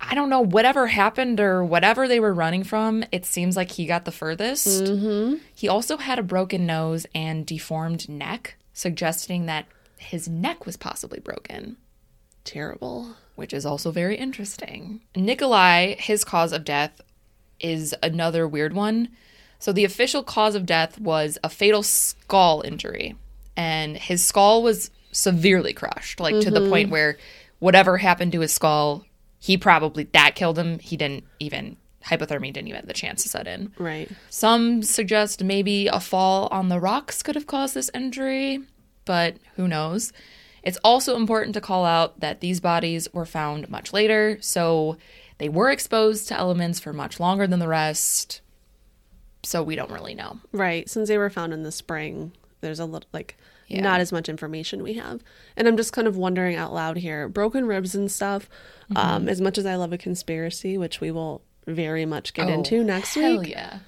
I 0.00 0.14
don't 0.14 0.30
know, 0.30 0.40
whatever 0.40 0.86
happened 0.86 1.38
or 1.38 1.62
whatever 1.62 2.08
they 2.08 2.20
were 2.20 2.32
running 2.32 2.64
from, 2.64 3.04
it 3.12 3.26
seems 3.26 3.56
like 3.56 3.72
he 3.72 3.84
got 3.84 4.06
the 4.06 4.12
furthest. 4.12 4.84
Mm-hmm. 4.84 5.36
He 5.54 5.68
also 5.68 5.98
had 5.98 6.18
a 6.18 6.22
broken 6.22 6.64
nose 6.64 7.06
and 7.14 7.44
deformed 7.44 8.08
neck, 8.08 8.56
suggesting 8.72 9.46
that 9.46 9.66
his 9.98 10.28
neck 10.28 10.64
was 10.64 10.76
possibly 10.76 11.20
broken 11.20 11.76
Terrible. 12.46 13.16
Which 13.36 13.52
is 13.52 13.64
also 13.64 13.90
very 13.90 14.16
interesting. 14.16 15.00
Nikolai, 15.14 15.94
his 15.94 16.24
cause 16.24 16.52
of 16.52 16.64
death 16.64 17.00
is 17.60 17.94
another 18.02 18.46
weird 18.46 18.72
one. 18.72 19.08
So 19.58 19.72
the 19.72 19.84
official 19.84 20.22
cause 20.22 20.54
of 20.54 20.66
death 20.66 20.98
was 21.00 21.38
a 21.42 21.48
fatal 21.48 21.82
skull 21.82 22.62
injury, 22.64 23.16
and 23.56 23.96
his 23.96 24.24
skull 24.24 24.62
was 24.62 24.90
severely 25.12 25.72
crushed, 25.72 26.20
like 26.20 26.40
to 26.40 26.50
the 26.50 26.60
mm-hmm. 26.60 26.70
point 26.70 26.90
where 26.90 27.16
whatever 27.58 27.96
happened 27.96 28.32
to 28.32 28.40
his 28.40 28.52
skull, 28.52 29.06
he 29.38 29.56
probably 29.56 30.04
that 30.12 30.34
killed 30.34 30.58
him. 30.58 30.78
He 30.78 30.96
didn't 30.96 31.24
even 31.38 31.76
hypothermia 32.04 32.52
didn't 32.52 32.68
even 32.68 32.76
have 32.76 32.86
the 32.86 32.94
chance 32.94 33.22
to 33.24 33.28
set 33.28 33.46
in. 33.46 33.72
Right. 33.78 34.08
Some 34.30 34.82
suggest 34.82 35.42
maybe 35.42 35.88
a 35.88 36.00
fall 36.00 36.48
on 36.50 36.68
the 36.68 36.80
rocks 36.80 37.22
could 37.22 37.34
have 37.34 37.46
caused 37.46 37.74
this 37.74 37.90
injury, 37.94 38.60
but 39.04 39.36
who 39.56 39.66
knows? 39.66 40.12
It's 40.66 40.78
also 40.84 41.14
important 41.16 41.54
to 41.54 41.60
call 41.60 41.84
out 41.84 42.20
that 42.20 42.40
these 42.40 42.60
bodies 42.60 43.08
were 43.14 43.24
found 43.24 43.70
much 43.70 43.92
later, 43.92 44.36
so 44.40 44.96
they 45.38 45.48
were 45.48 45.70
exposed 45.70 46.26
to 46.28 46.36
elements 46.36 46.80
for 46.80 46.92
much 46.92 47.20
longer 47.20 47.46
than 47.46 47.60
the 47.60 47.68
rest, 47.68 48.40
so 49.44 49.62
we 49.62 49.76
don't 49.76 49.92
really 49.92 50.14
know. 50.14 50.40
Right. 50.52 50.90
Since 50.90 51.08
they 51.08 51.18
were 51.18 51.30
found 51.30 51.52
in 51.52 51.62
the 51.62 51.70
spring, 51.70 52.32
there's 52.62 52.80
a 52.80 52.84
little 52.84 53.08
like 53.12 53.36
Yeah. 53.68 53.80
not 53.82 54.00
as 54.00 54.10
much 54.10 54.28
information 54.28 54.82
we 54.82 54.94
have. 54.94 55.20
And 55.56 55.68
I'm 55.68 55.76
just 55.76 55.92
kind 55.92 56.08
of 56.08 56.16
wondering 56.16 56.56
out 56.56 56.72
loud 56.74 56.96
here 56.96 57.28
broken 57.28 57.66
ribs 57.66 57.94
and 57.94 58.10
stuff. 58.10 58.48
Mm-hmm. 58.90 58.96
Um, 58.96 59.28
as 59.28 59.40
much 59.40 59.58
as 59.58 59.66
I 59.66 59.76
love 59.76 59.92
a 59.92 59.98
conspiracy, 59.98 60.76
which 60.76 61.00
we 61.00 61.10
will 61.12 61.42
very 61.66 62.06
much 62.06 62.34
get 62.34 62.48
into 62.48 62.82
next 62.82 63.16
Oh, 63.16 63.20
Hell 63.20 63.38
week, 63.40 63.50
yeah. 63.50 63.78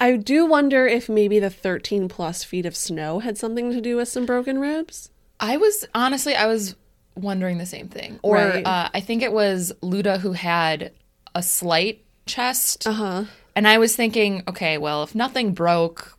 I 0.00 0.16
do 0.16 0.46
wonder 0.46 0.86
if 0.86 1.08
maybe 1.08 1.40
the 1.40 1.50
13 1.50 2.08
plus 2.08 2.44
feet 2.44 2.66
of 2.66 2.76
snow 2.76 3.18
had 3.18 3.36
something 3.38 3.72
to 3.72 3.80
do 3.80 3.96
with 3.96 4.08
some 4.08 4.24
broken 4.26 4.60
ribs. 4.60 5.10
I 5.40 5.56
was 5.56 5.84
honestly, 5.94 6.34
I 6.34 6.46
was 6.46 6.74
wondering 7.14 7.58
the 7.58 7.66
same 7.66 7.88
thing. 7.88 8.18
Or 8.22 8.36
Right. 8.36 8.66
uh, 8.66 8.88
I 8.92 9.00
think 9.00 9.22
it 9.22 9.32
was 9.32 9.72
Luda 9.82 10.18
who 10.20 10.32
had 10.32 10.92
a 11.34 11.42
slight 11.42 12.04
chest. 12.26 12.86
Uh 12.86 12.92
huh. 12.92 13.24
And 13.56 13.66
I 13.66 13.78
was 13.78 13.96
thinking, 13.96 14.42
okay, 14.48 14.78
well, 14.78 15.02
if 15.02 15.14
nothing 15.14 15.52
broke, 15.52 16.16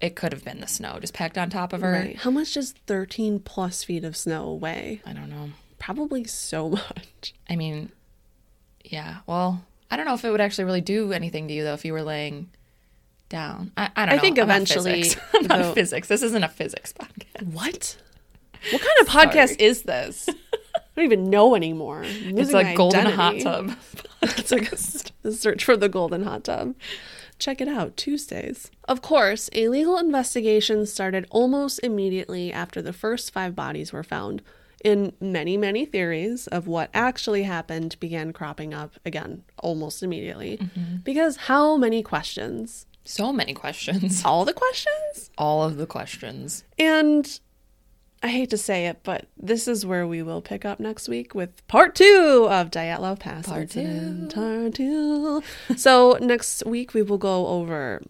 it 0.00 0.16
could 0.16 0.32
have 0.32 0.44
been 0.44 0.60
the 0.60 0.66
snow 0.66 0.98
just 1.00 1.12
packed 1.14 1.36
on 1.36 1.50
top 1.50 1.72
of 1.72 1.80
her. 1.82 1.92
Right. 1.92 2.16
How 2.16 2.30
much 2.30 2.54
does 2.54 2.72
13 2.86 3.40
plus 3.40 3.84
feet 3.84 4.04
of 4.04 4.16
snow 4.16 4.52
weigh? 4.54 5.02
I 5.04 5.12
don't 5.12 5.28
know. 5.28 5.50
Probably 5.78 6.24
so 6.24 6.68
much. 6.70 7.34
I 7.48 7.56
mean, 7.56 7.90
yeah. 8.84 9.18
Well, 9.26 9.64
I 9.90 9.96
don't 9.96 10.06
know 10.06 10.14
if 10.14 10.24
it 10.24 10.30
would 10.30 10.40
actually 10.40 10.64
really 10.64 10.80
do 10.80 11.12
anything 11.12 11.48
to 11.48 11.54
you 11.54 11.64
though 11.64 11.74
if 11.74 11.84
you 11.84 11.92
were 11.92 12.02
laying 12.02 12.50
down. 13.28 13.72
I, 13.76 13.90
I 13.96 14.06
don't 14.06 14.12
I 14.12 14.16
know. 14.16 14.22
think 14.22 14.38
I'm 14.38 14.48
not 14.48 14.54
eventually, 14.56 15.02
physics. 15.02 15.20
I'm 15.34 15.46
not 15.46 15.58
though- 15.58 15.72
physics. 15.74 16.08
This 16.08 16.22
isn't 16.22 16.44
a 16.44 16.48
physics 16.48 16.92
podcast. 16.98 17.52
What? 17.52 17.96
What 18.72 18.82
kind 18.82 18.98
of 19.00 19.08
podcast 19.08 19.60
is 19.60 19.82
this? 19.82 20.28
I 20.74 20.80
don't 20.96 21.04
even 21.04 21.30
know 21.30 21.54
anymore. 21.54 22.04
It's 22.24 22.52
like 22.52 22.76
golden 22.76 23.06
hot 23.06 23.38
tub. 23.40 23.76
It's 24.22 24.50
like 24.50 24.72
a 24.72 25.32
search 25.32 25.64
for 25.64 25.76
the 25.76 25.88
golden 25.88 26.24
hot 26.24 26.44
tub. 26.44 26.74
Check 27.38 27.60
it 27.60 27.68
out 27.68 27.96
Tuesdays. 27.96 28.70
Of 28.88 29.00
course, 29.00 29.48
a 29.52 29.68
legal 29.68 29.96
investigation 29.96 30.86
started 30.86 31.26
almost 31.30 31.78
immediately 31.84 32.52
after 32.52 32.82
the 32.82 32.92
first 32.92 33.32
five 33.32 33.54
bodies 33.54 33.92
were 33.92 34.02
found. 34.02 34.42
And 34.84 35.12
many, 35.20 35.56
many 35.56 35.84
theories 35.84 36.46
of 36.48 36.66
what 36.66 36.90
actually 36.94 37.44
happened 37.44 37.96
began 38.00 38.32
cropping 38.32 38.74
up 38.74 38.98
again 39.04 39.44
almost 39.58 40.02
immediately. 40.02 40.58
Mm-hmm. 40.58 40.96
Because 41.04 41.36
how 41.36 41.76
many 41.76 42.02
questions? 42.02 42.86
So 43.04 43.32
many 43.32 43.54
questions. 43.54 44.22
All 44.24 44.44
the 44.44 44.52
questions? 44.52 45.30
All 45.38 45.62
of 45.62 45.76
the 45.76 45.86
questions. 45.86 46.64
And 46.78 47.40
I 48.22 48.28
hate 48.28 48.50
to 48.50 48.58
say 48.58 48.86
it, 48.86 49.00
but 49.04 49.26
this 49.36 49.68
is 49.68 49.86
where 49.86 50.06
we 50.06 50.22
will 50.22 50.42
pick 50.42 50.64
up 50.64 50.80
next 50.80 51.08
week 51.08 51.34
with 51.34 51.66
part 51.68 51.94
two 51.94 52.48
of 52.50 52.70
Dyatlov 52.70 53.20
Pass. 53.20 53.46
Part 53.46 53.70
two. 53.70 54.28
Part 54.34 54.74
two. 54.74 55.42
so 55.76 56.18
next 56.20 56.64
week 56.66 56.94
we 56.94 57.02
will 57.02 57.18
go 57.18 57.46
over 57.46 58.02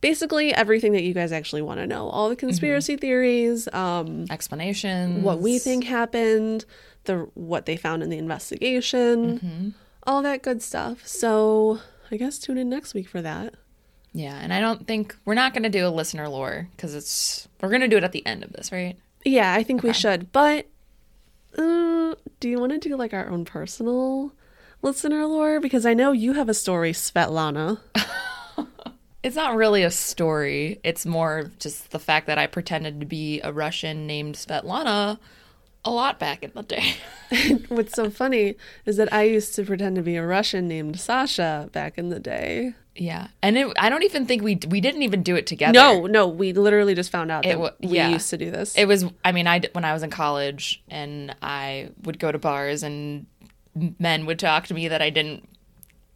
basically 0.00 0.52
everything 0.54 0.92
that 0.92 1.02
you 1.02 1.14
guys 1.14 1.30
actually 1.32 1.62
want 1.62 1.78
to 1.80 1.86
know. 1.86 2.08
All 2.08 2.28
the 2.28 2.36
conspiracy 2.36 2.96
theories, 2.96 3.68
um, 3.72 4.24
Explanations. 4.30 5.22
what 5.22 5.40
we 5.40 5.58
think 5.58 5.84
happened, 5.84 6.64
the 7.04 7.28
what 7.34 7.66
they 7.66 7.76
found 7.76 8.02
in 8.02 8.08
the 8.10 8.18
investigation, 8.18 9.74
all 10.04 10.22
that 10.22 10.42
good 10.42 10.62
stuff. 10.62 11.06
So 11.06 11.80
I 12.10 12.16
guess 12.16 12.38
tune 12.38 12.58
in 12.58 12.68
next 12.68 12.94
week 12.94 13.08
for 13.08 13.22
that. 13.22 13.54
Yeah, 14.14 14.34
and 14.34 14.52
I 14.52 14.60
don't 14.60 14.86
think 14.86 15.16
we're 15.24 15.34
not 15.34 15.54
going 15.54 15.62
to 15.62 15.70
do 15.70 15.86
a 15.86 15.88
listener 15.88 16.28
lore 16.28 16.68
because 16.76 16.94
it's 16.94 17.48
we're 17.60 17.70
going 17.70 17.80
to 17.80 17.88
do 17.88 17.96
it 17.96 18.04
at 18.04 18.12
the 18.12 18.24
end 18.26 18.44
of 18.44 18.52
this, 18.52 18.70
right? 18.70 18.96
Yeah, 19.24 19.52
I 19.54 19.62
think 19.62 19.82
we 19.82 19.92
should. 19.92 20.32
But 20.32 20.66
uh, 21.56 22.14
do 22.40 22.48
you 22.48 22.58
want 22.58 22.72
to 22.72 22.78
do 22.78 22.96
like 22.96 23.14
our 23.14 23.28
own 23.28 23.44
personal 23.44 24.32
listener 24.82 25.24
lore? 25.26 25.60
Because 25.60 25.86
I 25.86 25.94
know 25.94 26.12
you 26.12 26.34
have 26.34 26.48
a 26.48 26.54
story, 26.54 26.92
Svetlana. 26.92 27.78
It's 29.22 29.36
not 29.36 29.54
really 29.54 29.84
a 29.84 29.90
story. 29.90 30.80
It's 30.82 31.06
more 31.06 31.50
just 31.60 31.92
the 31.92 32.00
fact 32.00 32.26
that 32.26 32.38
I 32.38 32.48
pretended 32.48 32.98
to 33.00 33.06
be 33.06 33.40
a 33.42 33.52
Russian 33.52 34.06
named 34.06 34.34
Svetlana 34.34 35.18
a 35.84 35.90
lot 35.90 36.18
back 36.18 36.42
in 36.42 36.50
the 36.54 36.62
day. 36.62 36.96
What's 37.68 37.94
so 37.94 38.10
funny 38.10 38.56
is 38.84 38.96
that 38.96 39.12
I 39.12 39.22
used 39.22 39.54
to 39.54 39.64
pretend 39.64 39.94
to 39.96 40.02
be 40.02 40.16
a 40.16 40.26
Russian 40.26 40.66
named 40.66 40.98
Sasha 40.98 41.68
back 41.72 41.98
in 41.98 42.08
the 42.08 42.18
day. 42.18 42.74
Yeah, 42.94 43.28
and 43.42 43.56
it, 43.56 43.72
I 43.78 43.88
don't 43.88 44.02
even 44.04 44.26
think 44.26 44.42
we 44.42 44.58
we 44.68 44.80
didn't 44.80 45.02
even 45.02 45.22
do 45.22 45.34
it 45.36 45.46
together. 45.46 45.72
No, 45.72 46.06
no, 46.06 46.26
we 46.28 46.52
literally 46.52 46.94
just 46.94 47.10
found 47.10 47.30
out 47.30 47.44
It 47.46 47.50
that 47.50 47.58
wa- 47.60 47.70
we 47.80 47.96
yeah. 47.96 48.08
used 48.10 48.28
to 48.30 48.36
do 48.36 48.50
this. 48.50 48.74
It 48.76 48.86
was, 48.86 49.04
I 49.24 49.32
mean, 49.32 49.46
I 49.46 49.60
when 49.72 49.84
I 49.84 49.92
was 49.92 50.02
in 50.02 50.10
college 50.10 50.82
and 50.88 51.34
I 51.40 51.90
would 52.04 52.18
go 52.18 52.30
to 52.30 52.38
bars 52.38 52.82
and 52.82 53.26
men 53.98 54.26
would 54.26 54.38
talk 54.38 54.66
to 54.66 54.74
me 54.74 54.88
that 54.88 55.00
I 55.00 55.08
didn't 55.10 55.48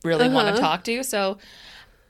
really 0.04 0.28
want 0.28 0.48
Uh-huh. 0.48 0.56
to 0.56 0.62
talk 0.62 0.84
to. 0.84 1.02
So 1.02 1.38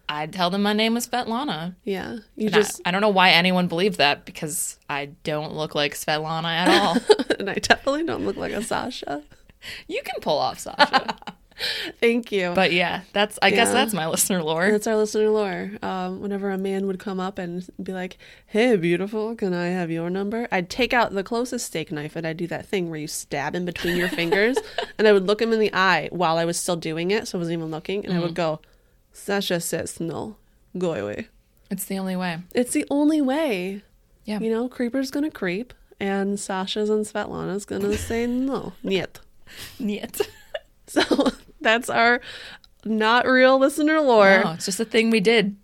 I'd 0.08 0.32
tell 0.32 0.50
them 0.50 0.62
my 0.62 0.72
name 0.72 0.94
was 0.94 1.06
Svetlana. 1.08 1.74
yeah, 1.84 2.18
you 2.36 2.46
And 2.46 2.54
I- 2.56 2.58
just 2.58 2.80
I, 2.84 2.90
don't 2.90 3.00
know 3.00 3.08
why 3.08 3.30
anyone 3.30 3.68
believed 3.68 3.98
that 3.98 4.24
because 4.24 4.78
I 4.88 5.06
don't 5.24 5.54
look 5.54 5.74
like 5.76 5.94
Svetlana 5.94 6.44
at 6.52 6.68
all. 6.80 6.96
and 7.38 7.48
I 7.50 7.54
definitely 7.54 8.04
don't 8.04 8.24
look 8.26 8.36
like 8.36 8.52
a 8.52 8.62
Sasha. 8.62 9.22
you 9.88 10.02
can 10.04 10.20
pull 10.20 10.38
off 10.38 10.58
Sasha. 10.58 11.16
Thank 12.00 12.32
you. 12.32 12.52
but 12.54 12.72
yeah, 12.72 13.02
that's, 13.12 13.38
I 13.42 13.50
guess 13.50 13.72
that's 13.72 13.94
my 13.94 14.06
listener 14.06 14.42
lore. 14.42 14.70
That's 14.70 14.86
our 14.86 14.96
listener 14.96 15.30
lore. 15.30 15.72
Um, 15.82 16.20
whenever 16.20 16.50
a 16.50 16.58
man 16.58 16.86
would 16.86 16.98
come 16.98 17.18
up 17.20 17.38
and 17.38 17.66
be 17.82 17.92
like, 17.92 18.18
"Hey, 18.46 18.76
beautiful, 18.76 19.34
can 19.34 19.54
I 19.54 19.68
have 19.68 19.90
your 19.90 20.10
number?" 20.10 20.48
I'd 20.52 20.68
take 20.68 20.92
out 20.92 21.12
the 21.12 21.24
closest 21.24 21.66
steak 21.66 21.90
knife 21.90 22.16
and 22.16 22.26
I'd 22.26 22.36
do 22.36 22.46
that 22.48 22.66
thing 22.66 22.90
where 22.90 22.98
you 22.98 23.06
stab 23.06 23.54
in 23.54 23.64
between 23.64 23.96
your 23.96 24.08
fingers, 24.08 24.56
and 24.98 25.08
I 25.08 25.12
would 25.12 25.26
look 25.26 25.40
him 25.40 25.52
in 25.52 25.60
the 25.60 25.72
eye 25.72 26.08
while 26.12 26.36
I 26.38 26.44
was 26.44 26.58
still 26.58 26.76
doing 26.76 27.10
it, 27.10 27.28
so 27.28 27.38
I 27.38 27.40
wasn't 27.40 27.58
even 27.58 27.70
looking, 27.70 28.04
and 28.04 28.16
I 28.16 28.20
would 28.20 28.34
go, 28.34 28.60
"Sasha 29.12 29.60
says 29.60 29.98
no, 30.00 30.36
go 30.76 30.92
away." 30.92 31.28
It's 31.70 31.84
the 31.86 31.98
only 31.98 32.16
way. 32.16 32.38
It's 32.54 32.72
the 32.72 32.84
only 32.90 33.20
way. 33.20 33.82
Yeah. 34.24 34.40
You 34.40 34.50
know, 34.50 34.68
creeper's 34.68 35.10
gonna 35.10 35.30
creep, 35.30 35.72
and 35.98 36.38
Sasha's 36.38 36.90
and 36.90 37.04
Svetlana's 37.06 37.64
gonna 37.64 37.96
say 37.96 38.26
no, 38.26 38.72
niet. 38.82 39.20
Niet. 39.78 40.20
So 40.88 41.02
that's 41.66 41.90
our 41.90 42.20
not 42.84 43.26
real 43.26 43.58
listener 43.58 44.00
lore. 44.00 44.42
No, 44.44 44.52
it's 44.52 44.66
just 44.66 44.78
a 44.80 44.84
thing 44.84 45.10
we 45.10 45.20
did. 45.20 45.56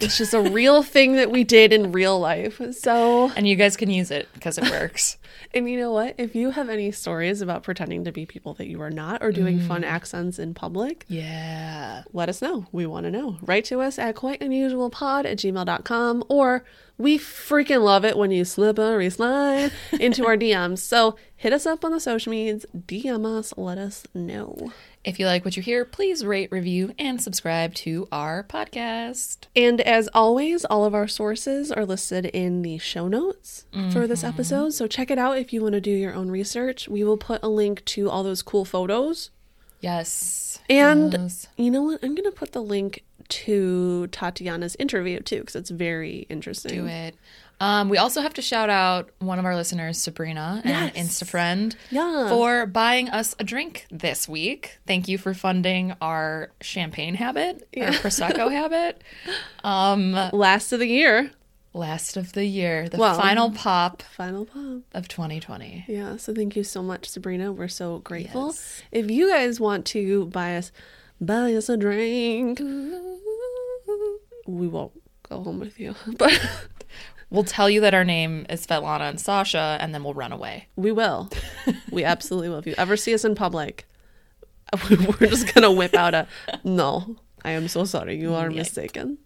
It's 0.00 0.16
just 0.16 0.32
a 0.32 0.40
real 0.40 0.82
thing 0.82 1.16
that 1.16 1.30
we 1.30 1.44
did 1.44 1.70
in 1.72 1.92
real 1.92 2.18
life. 2.18 2.60
So, 2.72 3.30
And 3.36 3.46
you 3.46 3.56
guys 3.56 3.76
can 3.76 3.90
use 3.90 4.10
it 4.10 4.26
because 4.32 4.56
it 4.56 4.70
works. 4.70 5.18
and 5.54 5.68
you 5.68 5.76
know 5.78 5.92
what? 5.92 6.14
If 6.16 6.34
you 6.34 6.50
have 6.52 6.70
any 6.70 6.90
stories 6.92 7.42
about 7.42 7.62
pretending 7.62 8.04
to 8.04 8.12
be 8.12 8.24
people 8.24 8.54
that 8.54 8.68
you 8.68 8.80
are 8.80 8.90
not 8.90 9.22
or 9.22 9.30
doing 9.32 9.58
Mm. 9.58 9.68
fun 9.68 9.84
accents 9.84 10.38
in 10.38 10.54
public, 10.54 11.04
yeah. 11.08 12.04
let 12.12 12.28
us 12.30 12.40
know. 12.40 12.66
We 12.72 12.86
want 12.86 13.04
to 13.04 13.10
know. 13.10 13.36
Write 13.42 13.66
to 13.66 13.80
us 13.82 13.98
at 13.98 14.14
quiteunusualpod 14.16 15.26
at 15.26 15.36
gmail.com 15.38 16.24
or 16.28 16.64
we 16.96 17.18
freaking 17.18 17.82
love 17.84 18.04
it 18.06 18.16
when 18.16 18.30
you 18.30 18.44
slip 18.46 18.78
a 18.78 19.10
slide 19.10 19.72
into 20.00 20.24
our 20.26 20.36
DMs. 20.42 20.78
So 20.78 21.16
hit 21.36 21.52
us 21.52 21.66
up 21.66 21.84
on 21.84 21.90
the 21.92 22.00
social 22.00 22.30
medias, 22.30 22.64
DM 22.74 23.26
us, 23.26 23.52
let 23.58 23.76
us 23.76 24.04
know. 24.14 24.72
If 25.04 25.18
you 25.18 25.26
like 25.26 25.44
what 25.44 25.56
you 25.56 25.62
hear, 25.64 25.84
please 25.84 26.24
rate, 26.24 26.52
review, 26.52 26.94
and 26.96 27.20
subscribe 27.20 27.74
to 27.74 28.06
our 28.12 28.44
podcast. 28.44 29.46
And 29.56 29.80
as 29.80 30.08
always, 30.14 30.64
all 30.64 30.84
of 30.84 30.94
our 30.94 31.08
sources 31.08 31.72
are 31.72 31.84
listed 31.84 32.26
in 32.26 32.62
the 32.62 32.78
show 32.78 33.08
notes 33.08 33.66
for 33.92 34.06
this 34.06 34.20
mm-hmm. 34.20 34.28
episode. 34.28 34.74
So 34.74 34.86
check 34.86 35.10
it 35.10 35.18
out 35.18 35.38
if 35.38 35.52
you 35.52 35.60
want 35.60 35.72
to 35.72 35.80
do 35.80 35.90
your 35.90 36.14
own 36.14 36.30
research. 36.30 36.88
We 36.88 37.02
will 37.02 37.16
put 37.16 37.42
a 37.42 37.48
link 37.48 37.84
to 37.86 38.08
all 38.08 38.22
those 38.22 38.42
cool 38.42 38.64
photos. 38.64 39.30
Yes. 39.80 40.60
And 40.70 41.12
Yes. 41.12 41.48
you 41.56 41.72
know 41.72 41.82
what? 41.82 42.04
I'm 42.04 42.14
going 42.14 42.30
to 42.30 42.36
put 42.36 42.52
the 42.52 42.62
link 42.62 43.02
to 43.28 44.06
Tatiana's 44.12 44.76
interview 44.78 45.18
too, 45.18 45.40
because 45.40 45.56
it's 45.56 45.70
very 45.70 46.26
interesting. 46.28 46.72
do 46.72 46.86
it. 46.86 47.16
Um, 47.60 47.88
we 47.88 47.96
also 47.96 48.20
have 48.22 48.34
to 48.34 48.42
shout 48.42 48.70
out 48.70 49.10
one 49.20 49.38
of 49.38 49.44
our 49.44 49.54
listeners, 49.54 49.96
Sabrina, 49.98 50.60
an 50.64 50.92
Yes. 50.94 50.96
Insta 50.96 51.26
friend, 51.28 51.76
Yeah. 51.90 52.28
for 52.28 52.66
buying 52.66 53.08
us 53.08 53.36
a 53.38 53.44
drink 53.44 53.86
this 53.90 54.28
week. 54.28 54.78
Thank 54.86 55.06
you 55.06 55.16
for 55.16 55.32
funding 55.32 55.94
our 56.00 56.50
champagne 56.60 57.14
habit, 57.14 57.68
our 57.76 57.90
prosecco 57.90 58.50
habit. 58.60 59.00
Um, 59.62 60.12
Last 60.32 60.72
of 60.72 60.80
the 60.80 60.88
year, 60.88 61.30
last 61.72 62.16
of 62.16 62.32
the 62.32 62.44
year, 62.46 62.88
the 62.88 62.96
Well- 62.98 63.16
final 63.16 63.50
pop 63.52 64.02
final 64.02 64.44
pop. 64.44 64.82
of 64.92 65.06
2020. 65.06 65.84
Yeah, 65.86 66.16
so 66.16 66.34
thank 66.34 66.56
you 66.56 66.64
so 66.64 66.82
much, 66.82 67.08
Sabrina. 67.08 67.52
We're 67.52 67.68
so 67.68 67.98
grateful. 68.00 68.46
Yes. 68.48 68.82
If 68.90 69.08
you 69.10 69.30
guys 69.30 69.60
want 69.60 69.86
to 69.86 70.26
buy 70.26 70.56
us 70.56 70.72
buy 71.20 71.54
us 71.54 71.68
a 71.68 71.76
drink, 71.76 72.58
we 74.46 74.66
won't 74.68 74.92
go 75.28 75.42
home 75.44 75.60
with 75.60 75.78
you, 75.78 75.94
but 76.18 76.32
We'll 77.32 77.44
tell 77.44 77.70
you 77.70 77.80
that 77.80 77.94
our 77.94 78.04
name 78.04 78.44
is 78.50 78.66
Svetlana 78.66 79.08
and 79.08 79.18
Sasha, 79.18 79.78
and 79.80 79.94
then 79.94 80.04
we'll 80.04 80.12
run 80.12 80.32
away. 80.32 80.68
we 80.76 80.92
will. 80.92 81.30
we 81.90 82.04
absolutely 82.04 82.50
will. 82.50 82.58
If 82.58 82.66
you 82.66 82.74
ever 82.76 82.94
see 82.94 83.14
us 83.14 83.24
in 83.24 83.34
public, 83.34 83.86
we're 84.90 85.28
just 85.28 85.54
gonna 85.54 85.72
whip 85.72 85.94
out 85.94 86.12
a 86.12 86.28
no. 86.62 87.16
I 87.42 87.52
am 87.52 87.68
so 87.68 87.84
sorry. 87.84 88.16
You 88.20 88.34
are 88.34 88.50
mistaken. 88.50 89.16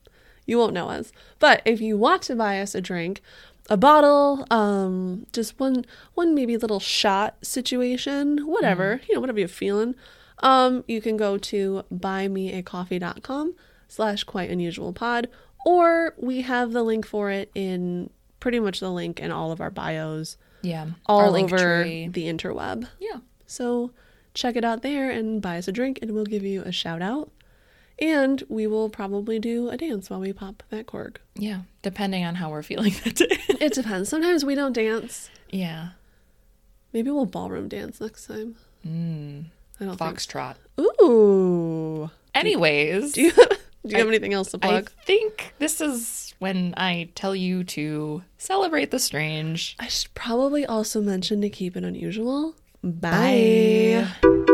You 0.46 0.56
won't 0.56 0.72
know 0.72 0.88
us. 0.88 1.10
But 1.40 1.62
if 1.64 1.80
you 1.80 1.98
want 1.98 2.22
to 2.22 2.36
buy 2.36 2.60
us 2.60 2.76
a 2.76 2.80
drink, 2.80 3.22
a 3.68 3.76
bottle, 3.76 4.46
um, 4.52 5.26
just 5.32 5.58
one 5.58 5.84
one 6.14 6.32
maybe 6.32 6.56
little 6.56 6.78
shot 6.78 7.34
situation, 7.42 8.46
whatever, 8.46 9.00
you 9.08 9.16
know, 9.16 9.20
whatever 9.20 9.40
you're 9.40 9.48
feeling, 9.48 9.96
um, 10.44 10.84
you 10.86 11.00
can 11.00 11.16
go 11.16 11.38
to 11.38 11.82
buymeacoffee.com 11.92 13.54
slash 13.88 14.22
quite 14.22 14.48
unusual 14.48 14.92
pod, 14.92 15.28
or 15.66 16.14
we 16.16 16.40
have 16.42 16.72
the 16.72 16.82
link 16.82 17.04
for 17.06 17.30
it 17.30 17.50
in 17.54 18.08
pretty 18.40 18.60
much 18.60 18.80
the 18.80 18.90
link 18.90 19.18
in 19.20 19.30
all 19.30 19.50
of 19.52 19.60
our 19.60 19.70
bios 19.70 20.36
Yeah. 20.62 20.86
all 21.06 21.36
over 21.36 21.82
tree. 21.82 22.08
the 22.08 22.24
interweb. 22.26 22.86
Yeah. 23.00 23.18
So 23.46 23.90
check 24.32 24.54
it 24.56 24.64
out 24.64 24.82
there 24.82 25.10
and 25.10 25.42
buy 25.42 25.58
us 25.58 25.66
a 25.68 25.72
drink, 25.72 25.98
and 26.00 26.12
we'll 26.12 26.24
give 26.24 26.44
you 26.44 26.62
a 26.62 26.70
shout 26.72 27.02
out. 27.02 27.30
And 27.98 28.42
we 28.48 28.66
will 28.66 28.88
probably 28.90 29.38
do 29.38 29.70
a 29.70 29.76
dance 29.78 30.10
while 30.10 30.20
we 30.20 30.32
pop 30.32 30.62
that 30.70 30.86
cork. 30.86 31.22
Yeah. 31.34 31.60
Depending 31.82 32.24
on 32.24 32.34
how 32.36 32.50
we're 32.50 32.62
feeling 32.62 32.92
that 33.04 33.14
day. 33.16 33.38
It 33.60 33.72
depends. 33.72 34.08
Sometimes 34.08 34.44
we 34.44 34.54
don't 34.54 34.72
dance. 34.74 35.30
yeah. 35.50 35.90
Maybe 36.92 37.10
we'll 37.10 37.26
ballroom 37.26 37.68
dance 37.68 38.00
next 38.00 38.26
time. 38.26 38.54
Mm. 38.86 39.46
I 39.80 39.84
don't 39.84 39.98
Foxtrot. 39.98 40.56
think. 40.76 40.86
Ooh. 41.02 42.10
Anyways. 42.34 43.12
Do 43.12 43.22
you 43.22 43.32
do 43.86 43.92
you 43.94 43.98
have 43.98 44.08
anything 44.08 44.34
else 44.34 44.50
to 44.50 44.58
plug? 44.58 44.90
I 45.00 45.04
think 45.04 45.54
this 45.58 45.80
is 45.80 46.34
when 46.38 46.74
I 46.76 47.08
tell 47.14 47.34
you 47.34 47.64
to 47.64 48.22
celebrate 48.38 48.90
the 48.90 48.98
strange. 48.98 49.76
I 49.78 49.88
should 49.88 50.14
probably 50.14 50.66
also 50.66 51.00
mention 51.00 51.40
to 51.40 51.48
keep 51.48 51.76
it 51.76 51.84
unusual. 51.84 52.54
Bye. 52.82 54.06
Bye. 54.22 54.52